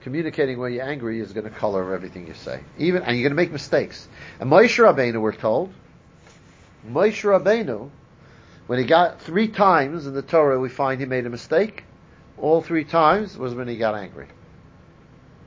communicating 0.00 0.58
when 0.58 0.72
you're 0.72 0.88
angry 0.88 1.20
is 1.20 1.32
going 1.32 1.44
to 1.44 1.50
color 1.50 1.92
everything 1.92 2.26
you 2.26 2.34
say. 2.34 2.60
Even 2.78 3.02
and 3.02 3.16
you're 3.16 3.28
going 3.28 3.36
to 3.36 3.42
make 3.42 3.52
mistakes. 3.52 4.08
And 4.40 4.50
Moshe 4.50 4.82
Rabbeinu, 4.82 5.20
we're 5.20 5.32
told, 5.32 5.72
Moshe 6.88 7.22
Rabbeinu, 7.22 7.90
when 8.66 8.78
he 8.78 8.84
got 8.84 9.20
three 9.20 9.48
times 9.48 10.06
in 10.06 10.14
the 10.14 10.22
Torah, 10.22 10.58
we 10.58 10.68
find 10.68 11.00
he 11.00 11.06
made 11.06 11.26
a 11.26 11.30
mistake. 11.30 11.84
All 12.38 12.62
three 12.62 12.84
times 12.84 13.36
was 13.36 13.54
when 13.54 13.68
he 13.68 13.76
got 13.76 13.94
angry. 13.94 14.28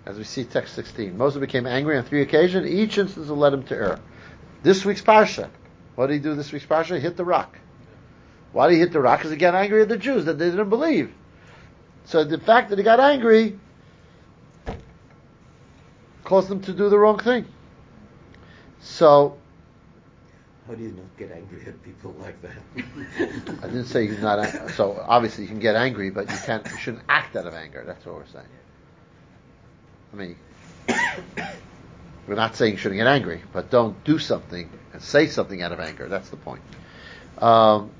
As 0.05 0.17
we 0.17 0.23
see 0.23 0.43
text 0.43 0.73
16. 0.75 1.17
Moses 1.17 1.39
became 1.39 1.67
angry 1.67 1.97
on 1.97 2.03
three 2.03 2.21
occasions. 2.21 2.67
Each 2.67 2.97
instance 2.97 3.27
led 3.29 3.53
him 3.53 3.63
to 3.63 3.75
err. 3.75 3.99
This 4.63 4.83
week's 4.85 5.01
Parsha. 5.01 5.49
What 5.95 6.07
did 6.07 6.13
he 6.15 6.19
do 6.19 6.35
this 6.35 6.51
week's 6.51 6.65
Parsha? 6.65 6.95
He 6.95 7.01
hit 7.01 7.17
the 7.17 7.25
rock. 7.25 7.57
Why 8.51 8.67
did 8.67 8.75
he 8.75 8.79
hit 8.79 8.91
the 8.91 8.99
rock? 8.99 9.19
Because 9.19 9.31
he 9.31 9.37
got 9.37 9.53
angry 9.55 9.81
at 9.81 9.89
the 9.89 9.97
Jews 9.97 10.25
that 10.25 10.39
they 10.39 10.49
didn't 10.49 10.69
believe. 10.69 11.13
So 12.05 12.23
the 12.23 12.39
fact 12.39 12.69
that 12.69 12.79
he 12.79 12.83
got 12.83 12.99
angry 12.99 13.59
caused 16.23 16.47
them 16.47 16.61
to 16.61 16.73
do 16.73 16.89
the 16.89 16.97
wrong 16.97 17.19
thing. 17.19 17.45
So 18.81 19.37
How 20.67 20.73
do 20.73 20.83
you 20.83 20.91
not 20.91 21.17
get 21.17 21.31
angry 21.31 21.63
at 21.67 21.81
people 21.83 22.15
like 22.19 22.41
that? 22.41 22.51
I 23.63 23.67
didn't 23.67 23.85
say 23.85 24.05
you're 24.05 24.17
not. 24.19 24.39
ang- 24.39 24.69
So 24.69 25.03
obviously 25.07 25.43
you 25.43 25.49
can 25.49 25.59
get 25.59 25.75
angry, 25.75 26.09
but 26.09 26.29
you 26.31 26.37
can't. 26.45 26.65
You 26.65 26.77
shouldn't 26.77 27.03
act 27.09 27.35
out 27.35 27.45
of 27.45 27.53
anger. 27.53 27.83
That's 27.85 28.05
what 28.05 28.15
we're 28.15 28.27
saying. 28.27 28.45
I 30.11 30.15
mean, 30.15 30.35
we're 32.27 32.35
not 32.35 32.55
saying 32.55 32.73
you 32.73 32.77
shouldn't 32.77 32.99
get 32.99 33.07
angry, 33.07 33.41
but 33.53 33.69
don't 33.69 34.03
do 34.03 34.19
something 34.19 34.69
and 34.93 35.01
say 35.01 35.27
something 35.27 35.61
out 35.61 35.71
of 35.71 35.79
anger. 35.79 36.07
That's 36.07 36.29
the 36.29 36.37
point. 36.37 36.61
Um, 37.37 37.91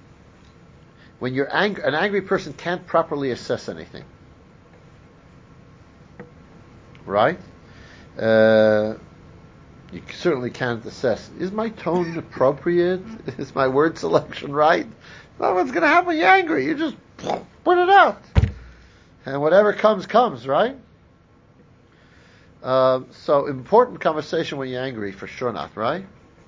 when 1.19 1.34
you're 1.34 1.53
angry, 1.53 1.84
an 1.84 1.95
angry 1.95 2.22
person 2.22 2.53
can't 2.53 2.86
properly 2.88 3.31
assess 3.31 3.69
anything, 3.69 4.06
right? 7.06 7.40
Uh, 8.18 8.95
you 9.91 10.02
certainly 10.14 10.52
can't 10.52 10.86
assess. 10.86 11.30
Is 11.40 11.52
my 11.52 11.69
tone 11.69 12.18
appropriate? 12.18 13.02
Is 13.38 13.53
my 13.56 13.68
word 13.68 13.98
selection 13.98 14.53
right? 14.53 14.88
No, 15.40 15.53
what's 15.53 15.72
going 15.72 15.84
to 15.84 15.88
happen 15.88 16.18
you're 16.18 16.27
angry. 16.27 16.65
You 16.65 16.76
just 16.76 16.95
put 17.64 17.77
it 17.77 17.90
out. 17.90 18.22
And 19.26 19.41
whatever 19.41 19.73
comes, 19.73 20.06
comes, 20.06 20.48
right? 20.48 20.76
Um, 22.61 23.07
so 23.11 23.45
important 23.48 24.02
conversation 24.02 24.57
when 24.57 24.69
you're 24.69 24.84
angry, 24.84 25.11
for 25.11 25.27
sure 25.27 25.53
not, 25.53 25.76
right? 25.77 26.06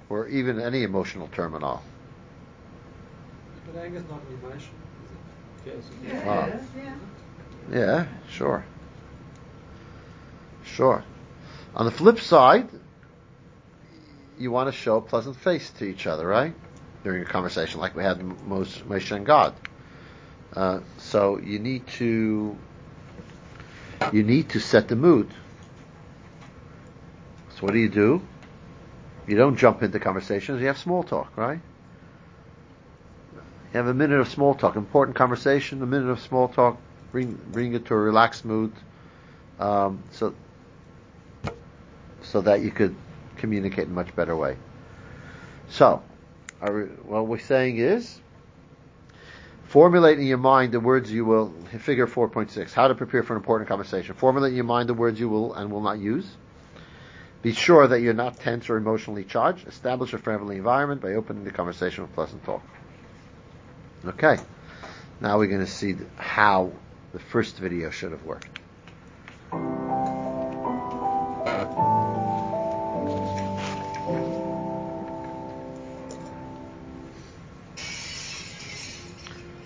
Or 0.09 0.27
even 0.27 0.59
any 0.59 0.83
emotional 0.83 1.29
terminal. 1.29 1.81
But 3.65 3.81
anger's 3.81 4.03
not 4.09 4.21
an 4.29 4.37
emotion, 4.43 4.73
is 5.65 5.73
it? 5.73 5.83
Yes. 6.05 6.23
Ah. 6.27 6.49
Yeah. 6.75 6.95
Yeah, 7.71 8.05
sure. 8.29 8.65
Sure. 10.65 11.03
On 11.75 11.85
the 11.85 11.91
flip 11.91 12.19
side, 12.19 12.67
you 14.37 14.51
want 14.51 14.67
to 14.67 14.73
show 14.77 14.97
a 14.97 15.01
pleasant 15.01 15.37
face 15.37 15.69
to 15.71 15.85
each 15.85 16.07
other, 16.07 16.27
right? 16.27 16.53
During 17.03 17.21
a 17.21 17.25
conversation 17.25 17.79
like 17.79 17.95
we 17.95 18.03
had 18.03 18.21
with 18.21 18.41
Mos- 18.43 18.79
Moshe 18.79 19.15
and 19.15 19.25
God. 19.25 19.53
Uh, 20.53 20.81
so 20.97 21.37
you 21.37 21.59
need 21.59 21.87
to 21.87 22.57
you 24.11 24.23
need 24.23 24.49
to 24.49 24.59
set 24.59 24.87
the 24.89 24.95
mood. 24.95 25.33
So 27.61 27.67
what 27.67 27.73
do 27.73 27.79
you 27.79 27.89
do? 27.89 28.21
You 29.27 29.37
don't 29.37 29.55
jump 29.55 29.83
into 29.83 29.99
conversations. 29.99 30.59
You 30.61 30.67
have 30.67 30.79
small 30.79 31.03
talk, 31.03 31.37
right? 31.37 31.59
You 33.35 33.77
have 33.77 33.85
a 33.85 33.93
minute 33.93 34.19
of 34.19 34.27
small 34.27 34.55
talk, 34.55 34.75
important 34.75 35.15
conversation, 35.15 35.81
a 35.83 35.85
minute 35.85 36.09
of 36.09 36.19
small 36.19 36.47
talk, 36.47 36.77
bring 37.11 37.39
bring 37.51 37.75
it 37.75 37.85
to 37.85 37.93
a 37.93 37.97
relaxed 37.97 38.45
mood, 38.45 38.73
um, 39.59 40.01
so 40.09 40.33
so 42.23 42.41
that 42.41 42.61
you 42.61 42.71
could 42.71 42.95
communicate 43.37 43.85
in 43.85 43.91
a 43.91 43.93
much 43.93 44.15
better 44.15 44.35
way. 44.35 44.57
So, 45.69 46.01
we, 46.63 46.67
what 47.05 47.27
we're 47.27 47.37
saying 47.37 47.77
is, 47.77 48.19
formulate 49.65 50.17
in 50.17 50.25
your 50.25 50.39
mind 50.39 50.71
the 50.73 50.79
words 50.79 51.11
you 51.11 51.25
will. 51.25 51.53
Figure 51.79 52.07
four 52.07 52.27
point 52.27 52.49
six: 52.49 52.73
How 52.73 52.87
to 52.87 52.95
prepare 52.95 53.21
for 53.21 53.33
an 53.33 53.37
important 53.37 53.69
conversation. 53.69 54.15
Formulate 54.15 54.49
in 54.49 54.55
your 54.55 54.65
mind 54.65 54.89
the 54.89 54.95
words 54.95 55.19
you 55.19 55.29
will 55.29 55.53
and 55.53 55.71
will 55.71 55.81
not 55.81 55.99
use. 55.99 56.25
Be 57.41 57.53
sure 57.53 57.87
that 57.87 58.01
you're 58.01 58.13
not 58.13 58.39
tense 58.39 58.69
or 58.69 58.77
emotionally 58.77 59.23
charged. 59.23 59.67
Establish 59.67 60.13
a 60.13 60.19
friendly 60.19 60.57
environment 60.57 61.01
by 61.01 61.13
opening 61.13 61.43
the 61.43 61.51
conversation 61.51 62.03
with 62.03 62.13
pleasant 62.13 62.43
talk. 62.43 62.61
Okay. 64.05 64.37
Now 65.19 65.39
we're 65.39 65.47
going 65.47 65.65
to 65.65 65.67
see 65.67 65.95
how 66.17 66.71
the 67.13 67.19
first 67.19 67.57
video 67.57 67.89
should 67.89 68.11
have 68.11 68.23
worked. 68.23 68.59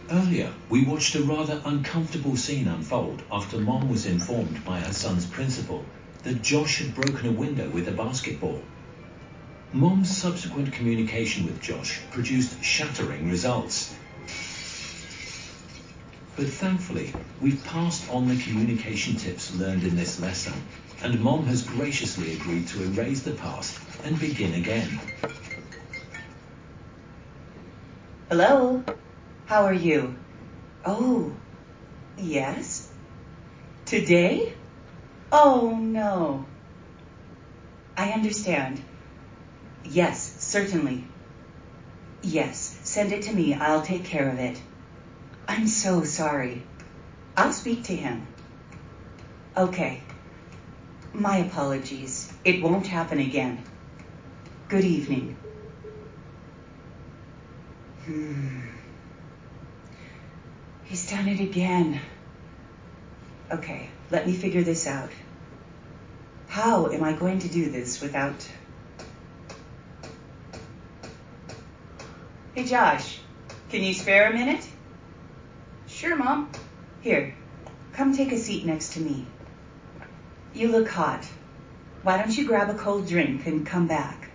Earlier, 0.10 0.54
we 0.70 0.86
watched 0.86 1.16
a 1.16 1.24
rather 1.24 1.62
uncomfortable 1.66 2.38
scene 2.38 2.68
unfold 2.68 3.22
after 3.32 3.58
Mom 3.58 3.90
was 3.90 4.06
informed 4.06 4.64
by 4.64 4.80
her 4.80 4.94
son's 4.94 5.26
principal 5.26 5.84
that 6.26 6.42
Josh 6.42 6.80
had 6.80 6.96
broken 6.96 7.30
a 7.30 7.32
window 7.32 7.70
with 7.70 7.88
a 7.88 7.92
basketball. 7.92 8.60
Mom's 9.72 10.16
subsequent 10.16 10.74
communication 10.74 11.46
with 11.46 11.62
Josh 11.62 12.02
produced 12.12 12.64
shattering 12.64 13.30
results. 13.30 13.94
But 16.36 16.48
thankfully, 16.48 17.14
we've 17.42 17.64
passed 17.64 18.10
on 18.10 18.28
the 18.28 18.42
communication 18.42 19.16
tips 19.16 19.56
learned 19.56 19.84
in 19.84 19.96
this 19.96 20.20
lesson, 20.20 20.54
and 21.04 21.22
Mom 21.22 21.46
has 21.46 21.62
graciously 21.62 22.34
agreed 22.34 22.68
to 22.70 22.84
erase 22.84 23.22
the 23.22 23.32
past 23.32 23.80
and 24.04 24.20
begin 24.20 24.56
again. 24.56 25.00
Hello? 28.30 28.84
How 29.46 29.66
are 29.66 29.74
you? 29.74 30.16
Oh, 30.84 31.32
yes? 32.18 32.92
Today? 33.86 34.54
Oh, 35.38 35.78
no. 35.82 36.46
I 37.98 38.12
understand. 38.12 38.82
Yes, 39.84 40.34
certainly. 40.40 41.04
Yes, 42.24 42.80
send 42.84 43.12
it 43.12 43.24
to 43.24 43.34
me. 43.34 43.54
I'll 43.54 43.82
take 43.82 44.06
care 44.06 44.30
of 44.30 44.40
it. 44.40 44.58
I'm 45.46 45.68
so 45.68 46.06
sorry. 46.06 46.64
I'll 47.36 47.52
speak 47.52 47.84
to 47.84 47.96
him. 47.98 48.26
Okay. 49.58 50.02
My 51.12 51.40
apologies. 51.40 52.32
It 52.46 52.64
won't 52.64 52.88
happen 52.88 53.20
again. 53.20 53.62
Good 54.70 54.86
evening. 54.86 55.36
Hmm. 58.06 58.62
He's 60.86 61.10
done 61.12 61.28
it 61.28 61.42
again. 61.42 62.00
Okay, 63.52 63.90
let 64.12 64.26
me 64.26 64.34
figure 64.34 64.64
this 64.64 64.88
out. 64.88 65.10
How 66.56 66.88
am 66.88 67.04
I 67.04 67.12
going 67.12 67.40
to 67.40 67.50
do 67.50 67.70
this 67.70 68.00
without. 68.00 68.48
Hey, 72.54 72.64
Josh, 72.64 73.20
can 73.70 73.84
you 73.84 73.94
spare 73.94 74.30
a 74.30 74.34
minute? 74.34 74.66
Sure, 75.86 76.16
Mom. 76.16 76.50
Here, 77.02 77.36
come 77.92 78.16
take 78.16 78.32
a 78.32 78.38
seat 78.38 78.66
next 78.66 78.94
to 78.94 79.02
me. 79.02 79.26
You 80.54 80.70
look 80.70 80.88
hot. 80.88 81.26
Why 82.04 82.18
don't 82.18 82.38
you 82.38 82.48
grab 82.48 82.70
a 82.70 82.76
cold 82.76 83.10
drink 83.10 83.46
and 83.46 83.68
come 83.68 83.88
back? 83.88 84.30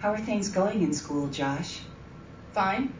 How 0.00 0.10
are 0.10 0.18
things 0.18 0.50
going 0.50 0.82
in 0.82 0.92
school, 0.92 1.28
Josh? 1.28 1.80
Fine. 2.52 2.92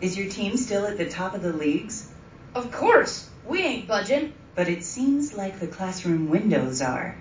Is 0.00 0.16
your 0.16 0.28
team 0.28 0.56
still 0.56 0.86
at 0.86 0.96
the 0.96 1.10
top 1.10 1.34
of 1.34 1.42
the 1.42 1.52
leagues? 1.52 2.08
Of 2.54 2.70
course. 2.70 3.28
We 3.44 3.60
ain't 3.60 3.88
budging. 3.88 4.32
But 4.54 4.68
it 4.68 4.84
seems 4.84 5.34
like 5.34 5.58
the 5.58 5.66
classroom 5.66 6.28
windows 6.28 6.80
are. 6.80 7.16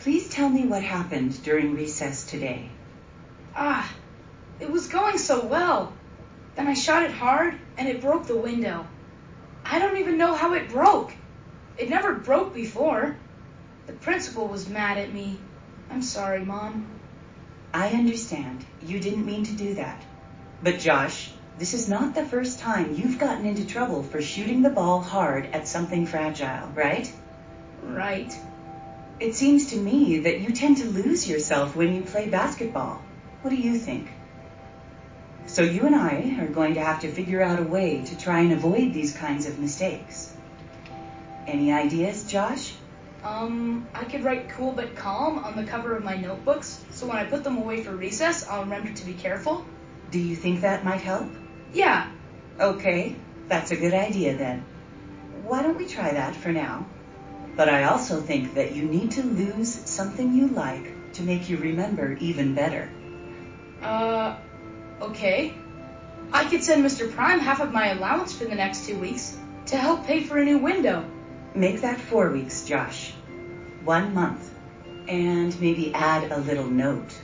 Please 0.00 0.28
tell 0.28 0.48
me 0.48 0.66
what 0.66 0.82
happened 0.82 1.42
during 1.42 1.74
recess 1.74 2.24
today. 2.24 2.68
Ah, 3.56 3.90
it 4.60 4.70
was 4.70 4.88
going 4.88 5.16
so 5.16 5.44
well. 5.44 5.92
Then 6.56 6.66
I 6.66 6.74
shot 6.74 7.04
it 7.04 7.12
hard 7.12 7.58
and 7.78 7.88
it 7.88 8.00
broke 8.00 8.26
the 8.26 8.36
window. 8.36 8.86
I 9.64 9.78
don't 9.78 9.98
even 9.98 10.18
know 10.18 10.34
how 10.34 10.54
it 10.54 10.68
broke. 10.68 11.12
It 11.78 11.88
never 11.88 12.14
broke 12.14 12.52
before. 12.52 13.16
The 13.86 13.92
principal 13.94 14.46
was 14.46 14.68
mad 14.68 14.98
at 14.98 15.12
me. 15.12 15.38
I'm 15.90 16.02
sorry, 16.02 16.44
Mom. 16.44 16.86
I 17.72 17.88
understand. 17.90 18.64
You 18.82 19.00
didn't 19.00 19.24
mean 19.24 19.44
to 19.44 19.52
do 19.52 19.74
that. 19.74 20.02
But 20.62 20.78
Josh, 20.78 21.31
this 21.58 21.74
is 21.74 21.88
not 21.88 22.14
the 22.14 22.24
first 22.24 22.58
time 22.58 22.94
you've 22.94 23.18
gotten 23.18 23.46
into 23.46 23.66
trouble 23.66 24.02
for 24.02 24.22
shooting 24.22 24.62
the 24.62 24.70
ball 24.70 25.00
hard 25.00 25.46
at 25.52 25.68
something 25.68 26.06
fragile, 26.06 26.68
right? 26.74 27.12
Right. 27.82 28.36
It 29.20 29.34
seems 29.34 29.70
to 29.70 29.76
me 29.76 30.20
that 30.20 30.40
you 30.40 30.50
tend 30.52 30.78
to 30.78 30.86
lose 30.86 31.28
yourself 31.28 31.76
when 31.76 31.94
you 31.94 32.02
play 32.02 32.28
basketball. 32.28 33.02
What 33.42 33.50
do 33.50 33.56
you 33.56 33.76
think? 33.76 34.08
So 35.46 35.62
you 35.62 35.82
and 35.82 35.94
I 35.94 36.36
are 36.40 36.46
going 36.46 36.74
to 36.74 36.80
have 36.80 37.00
to 37.00 37.10
figure 37.10 37.42
out 37.42 37.60
a 37.60 37.64
way 37.64 38.02
to 38.02 38.18
try 38.18 38.40
and 38.40 38.52
avoid 38.52 38.94
these 38.94 39.16
kinds 39.16 39.46
of 39.46 39.58
mistakes. 39.58 40.32
Any 41.46 41.72
ideas, 41.72 42.24
Josh? 42.24 42.74
Um, 43.24 43.86
I 43.94 44.04
could 44.04 44.24
write 44.24 44.48
cool 44.48 44.72
but 44.72 44.96
calm 44.96 45.38
on 45.38 45.56
the 45.56 45.64
cover 45.64 45.96
of 45.96 46.02
my 46.02 46.16
notebooks, 46.16 46.84
so 46.90 47.06
when 47.06 47.16
I 47.16 47.24
put 47.24 47.44
them 47.44 47.58
away 47.58 47.82
for 47.82 47.94
recess, 47.94 48.48
I'll 48.48 48.62
remember 48.62 48.92
to 48.92 49.04
be 49.04 49.14
careful. 49.14 49.64
Do 50.12 50.18
you 50.18 50.36
think 50.36 50.60
that 50.60 50.84
might 50.84 51.00
help? 51.00 51.26
Yeah. 51.72 52.08
Okay, 52.60 53.16
that's 53.48 53.70
a 53.70 53.76
good 53.76 53.94
idea 53.94 54.36
then. 54.36 54.62
Why 55.42 55.62
don't 55.62 55.78
we 55.78 55.86
try 55.86 56.12
that 56.12 56.36
for 56.36 56.52
now? 56.52 56.86
But 57.56 57.70
I 57.70 57.84
also 57.84 58.20
think 58.20 58.54
that 58.54 58.76
you 58.76 58.84
need 58.84 59.12
to 59.12 59.22
lose 59.22 59.72
something 59.72 60.34
you 60.34 60.48
like 60.48 61.12
to 61.14 61.22
make 61.22 61.48
you 61.48 61.56
remember 61.56 62.12
even 62.20 62.54
better. 62.54 62.90
Uh, 63.82 64.36
okay. 65.00 65.54
I 66.32 66.44
could 66.44 66.62
send 66.62 66.84
Mr. 66.84 67.10
Prime 67.10 67.40
half 67.40 67.60
of 67.60 67.72
my 67.72 67.88
allowance 67.88 68.32
for 68.36 68.44
the 68.44 68.54
next 68.54 68.86
two 68.86 68.98
weeks. 68.98 69.36
to 69.66 69.76
help 69.76 70.04
pay 70.06 70.22
for 70.24 70.38
a 70.38 70.44
new 70.44 70.58
window. 70.58 71.04
Make 71.54 71.82
that 71.82 72.00
four 72.00 72.30
weeks, 72.30 72.64
Josh. 72.64 73.12
One 73.84 74.12
month. 74.12 74.52
And 75.08 75.58
maybe 75.60 75.94
add 75.94 76.30
a 76.32 76.38
little 76.38 76.66
note. 76.66 77.14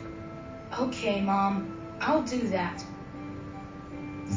Okay, 0.79 1.21
Mom. 1.21 1.78
I'll 2.01 2.23
do 2.23 2.49
that. 2.49 2.85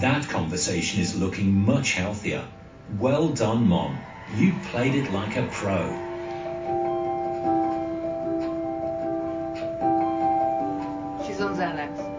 That 0.02 0.28
conversation 0.30 1.02
is 1.02 1.20
looking 1.20 1.66
much 1.66 1.94
healthier. 1.94 2.46
Well 2.98 3.30
done, 3.30 3.68
Mom. 3.68 4.00
You 4.36 4.54
played 4.72 4.96
it 4.96 5.12
like 5.12 5.36
a 5.38 5.46
pro. 5.52 5.82
She's 11.26 11.42
on 11.42 11.56
Xanax. 11.56 12.12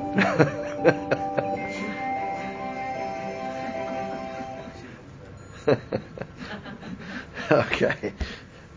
okay. 7.50 8.12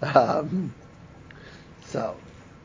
Um, 0.02 0.74
so, 1.88 2.16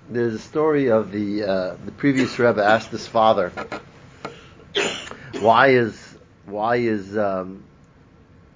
there's 0.09 0.35
a 0.35 0.39
story 0.39 0.91
of 0.91 1.11
the 1.13 1.43
uh, 1.43 1.77
the 1.85 1.93
previous 1.93 2.39
Rebbe 2.39 2.63
asked 2.65 2.91
his 2.91 3.07
father, 3.07 3.53
"Why 5.41 5.69
is 5.69 5.99
why 6.45 6.77
is 6.77 7.17
um, 7.17 7.63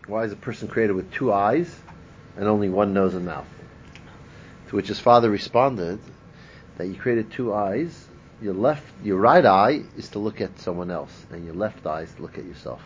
why 0.06 0.24
is 0.24 0.32
a 0.32 0.36
person 0.36 0.69
created 0.69 0.93
with 0.94 1.11
two 1.11 1.32
eyes 1.32 1.74
and 2.36 2.47
only 2.47 2.69
one 2.69 2.93
nose 2.93 3.15
and 3.15 3.24
mouth?" 3.24 3.48
To 4.69 4.77
which 4.77 4.89
his 4.89 5.01
father 5.01 5.31
responded 5.31 5.98
that 6.77 6.86
you 6.86 6.94
created 6.94 7.31
two 7.31 7.55
eyes. 7.55 8.09
Your 8.43 8.52
left, 8.52 8.85
your 9.02 9.19
right 9.19 9.47
eye 9.47 9.82
is 9.97 10.11
to 10.11 10.19
look 10.19 10.43
at 10.43 10.59
someone 10.59 10.90
else, 10.90 11.24
and 11.32 11.47
your 11.47 11.55
left 11.55 11.86
eye 11.86 12.02
is 12.02 12.12
to 12.15 12.23
look 12.23 12.36
at 12.36 12.44
yourself. 12.44 12.82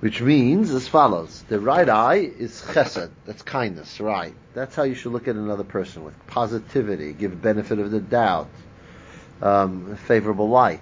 Which 0.00 0.20
means 0.20 0.70
as 0.72 0.86
follows: 0.88 1.44
the 1.48 1.60
right 1.60 1.88
eye 1.88 2.30
is 2.38 2.60
chesed, 2.60 3.10
that's 3.24 3.40
kindness, 3.42 4.00
right? 4.00 4.34
That's 4.52 4.74
how 4.74 4.82
you 4.82 4.94
should 4.94 5.12
look 5.12 5.28
at 5.28 5.36
another 5.36 5.64
person 5.64 6.04
with 6.04 6.26
positivity, 6.26 7.14
give 7.14 7.40
benefit 7.40 7.78
of 7.78 7.90
the 7.90 8.00
doubt, 8.00 8.48
um, 9.40 9.96
favorable 9.96 10.50
light. 10.50 10.80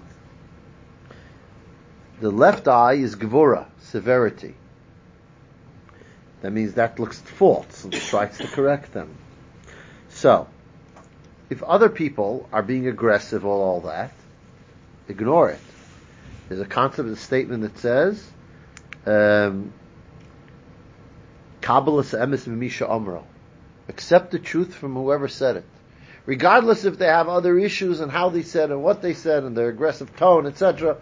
The 2.21 2.29
left 2.29 2.67
eye 2.67 2.93
is 2.93 3.15
gevura, 3.15 3.65
severity. 3.79 4.53
That 6.41 6.51
means 6.51 6.75
that 6.75 6.99
looks 6.99 7.19
faults 7.19 7.83
and 7.83 7.91
tries 7.91 8.37
to 8.37 8.47
correct 8.47 8.93
them. 8.93 9.09
So, 10.09 10.47
if 11.49 11.63
other 11.63 11.89
people 11.89 12.47
are 12.53 12.61
being 12.61 12.87
aggressive 12.87 13.43
or 13.43 13.57
all 13.57 13.81
that, 13.81 14.11
ignore 15.07 15.49
it. 15.49 15.59
There's 16.47 16.61
a 16.61 16.65
concept, 16.65 17.09
a 17.09 17.15
statement 17.15 17.63
that 17.63 17.79
says, 17.79 18.23
um, 19.07 19.73
Kabbalah's 21.61 22.11
emes 22.11 22.47
mimisha 22.47 22.87
omro. 22.87 23.23
Accept 23.89 24.29
the 24.29 24.37
truth 24.39 24.75
from 24.75 24.93
whoever 24.93 25.27
said 25.27 25.55
it. 25.57 25.65
Regardless 26.27 26.85
if 26.85 26.99
they 26.99 27.07
have 27.07 27.27
other 27.29 27.57
issues 27.57 27.99
and 27.99 28.11
how 28.11 28.29
they 28.29 28.43
said 28.43 28.69
and 28.69 28.83
what 28.83 29.01
they 29.01 29.15
said 29.15 29.43
and 29.43 29.57
their 29.57 29.69
aggressive 29.69 30.15
tone, 30.17 30.45
etc. 30.45 30.97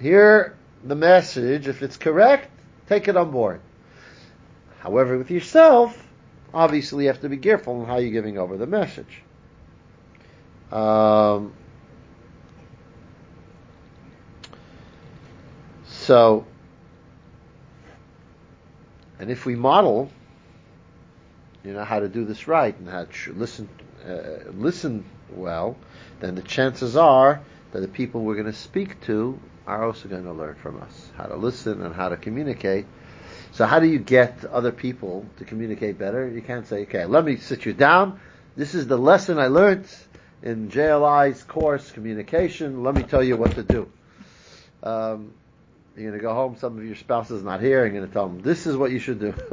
Hear 0.00 0.56
the 0.82 0.94
message. 0.94 1.68
If 1.68 1.82
it's 1.82 1.96
correct, 1.96 2.50
take 2.88 3.08
it 3.08 3.16
on 3.16 3.30
board. 3.30 3.60
However, 4.80 5.16
with 5.16 5.30
yourself, 5.30 5.96
obviously 6.52 7.04
you 7.04 7.08
have 7.10 7.20
to 7.22 7.28
be 7.28 7.38
careful 7.38 7.80
in 7.80 7.86
how 7.86 7.96
you're 7.96 8.12
giving 8.12 8.38
over 8.38 8.56
the 8.56 8.66
message. 8.66 9.22
Um, 10.70 11.54
so, 15.86 16.44
and 19.18 19.30
if 19.30 19.46
we 19.46 19.54
model, 19.54 20.10
you 21.64 21.72
know, 21.72 21.84
how 21.84 22.00
to 22.00 22.08
do 22.08 22.24
this 22.24 22.46
right 22.46 22.76
and 22.78 22.88
how 22.88 23.04
to 23.04 23.32
listen, 23.32 23.68
uh, 24.06 24.50
listen 24.52 25.04
well, 25.30 25.76
then 26.20 26.34
the 26.34 26.42
chances 26.42 26.96
are 26.96 27.40
that 27.72 27.80
the 27.80 27.88
people 27.88 28.22
we're 28.22 28.34
going 28.34 28.46
to 28.46 28.52
speak 28.52 29.00
to 29.02 29.38
are 29.66 29.84
also 29.84 30.08
going 30.08 30.24
to 30.24 30.32
learn 30.32 30.54
from 30.56 30.80
us 30.82 31.10
how 31.16 31.24
to 31.24 31.36
listen 31.36 31.82
and 31.82 31.94
how 31.94 32.08
to 32.08 32.16
communicate. 32.16 32.86
So 33.52 33.66
how 33.66 33.78
do 33.80 33.86
you 33.86 33.98
get 33.98 34.44
other 34.44 34.72
people 34.72 35.24
to 35.38 35.44
communicate 35.44 35.98
better? 35.98 36.28
You 36.28 36.42
can't 36.42 36.66
say, 36.66 36.82
okay, 36.82 37.04
let 37.06 37.24
me 37.24 37.36
sit 37.36 37.64
you 37.64 37.72
down. 37.72 38.20
This 38.56 38.74
is 38.74 38.86
the 38.86 38.98
lesson 38.98 39.38
I 39.38 39.46
learned 39.46 39.88
in 40.42 40.70
JLI's 40.70 41.42
course, 41.44 41.90
communication. 41.92 42.82
Let 42.82 42.94
me 42.94 43.02
tell 43.02 43.22
you 43.22 43.36
what 43.36 43.52
to 43.52 43.62
do. 43.62 43.90
Um, 44.82 45.32
you're 45.96 46.10
going 46.10 46.18
to 46.18 46.22
go 46.22 46.34
home. 46.34 46.56
Some 46.58 46.76
of 46.76 46.84
your 46.84 46.96
spouse 46.96 47.30
is 47.30 47.42
not 47.42 47.60
here. 47.60 47.86
You're 47.86 47.94
going 47.94 48.06
to 48.06 48.12
tell 48.12 48.26
them 48.28 48.42
this 48.42 48.66
is 48.66 48.76
what 48.76 48.90
you 48.90 48.98
should 48.98 49.20
do. 49.20 49.32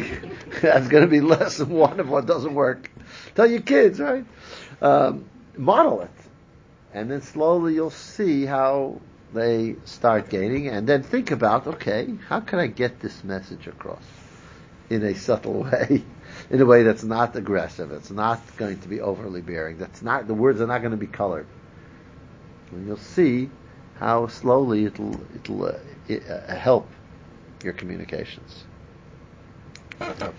to, 0.00 0.30
that's 0.60 0.88
going 0.88 1.02
to 1.02 1.06
be 1.06 1.20
lesson 1.22 1.70
one 1.70 2.00
of 2.00 2.08
what 2.08 2.26
doesn't 2.26 2.54
work. 2.54 2.90
Tell 3.36 3.46
your 3.46 3.60
kids, 3.60 4.00
right? 4.00 4.24
Um, 4.80 5.26
model 5.56 6.02
it, 6.02 6.10
and 6.94 7.10
then 7.10 7.22
slowly 7.22 7.74
you'll 7.74 7.90
see 7.90 8.44
how 8.44 9.00
they 9.32 9.76
start 9.84 10.28
gaining, 10.28 10.68
and 10.68 10.86
then 10.86 11.02
think 11.02 11.30
about, 11.30 11.66
okay, 11.66 12.14
how 12.28 12.40
can 12.40 12.58
I 12.58 12.66
get 12.66 13.00
this 13.00 13.24
message 13.24 13.66
across 13.66 14.04
in 14.90 15.02
a 15.04 15.14
subtle 15.14 15.62
way, 15.62 16.04
in 16.50 16.60
a 16.60 16.66
way 16.66 16.82
that's 16.82 17.02
not 17.04 17.34
aggressive, 17.34 17.92
it's 17.92 18.10
not 18.10 18.40
going 18.56 18.78
to 18.80 18.88
be 18.88 19.00
overly 19.00 19.40
bearing, 19.40 19.78
that's 19.78 20.02
not 20.02 20.26
the 20.26 20.34
words 20.34 20.60
are 20.60 20.66
not 20.66 20.80
going 20.80 20.90
to 20.90 20.98
be 20.98 21.06
colored, 21.06 21.46
and 22.70 22.86
you'll 22.86 22.96
see 22.96 23.48
how 23.98 24.26
slowly 24.26 24.84
it'll 24.84 25.20
it'll 25.34 25.64
uh, 25.64 25.78
it, 26.08 26.22
uh, 26.28 26.54
help 26.54 26.90
your 27.62 27.72
communications. 27.72 28.64
Okay. 30.00 30.32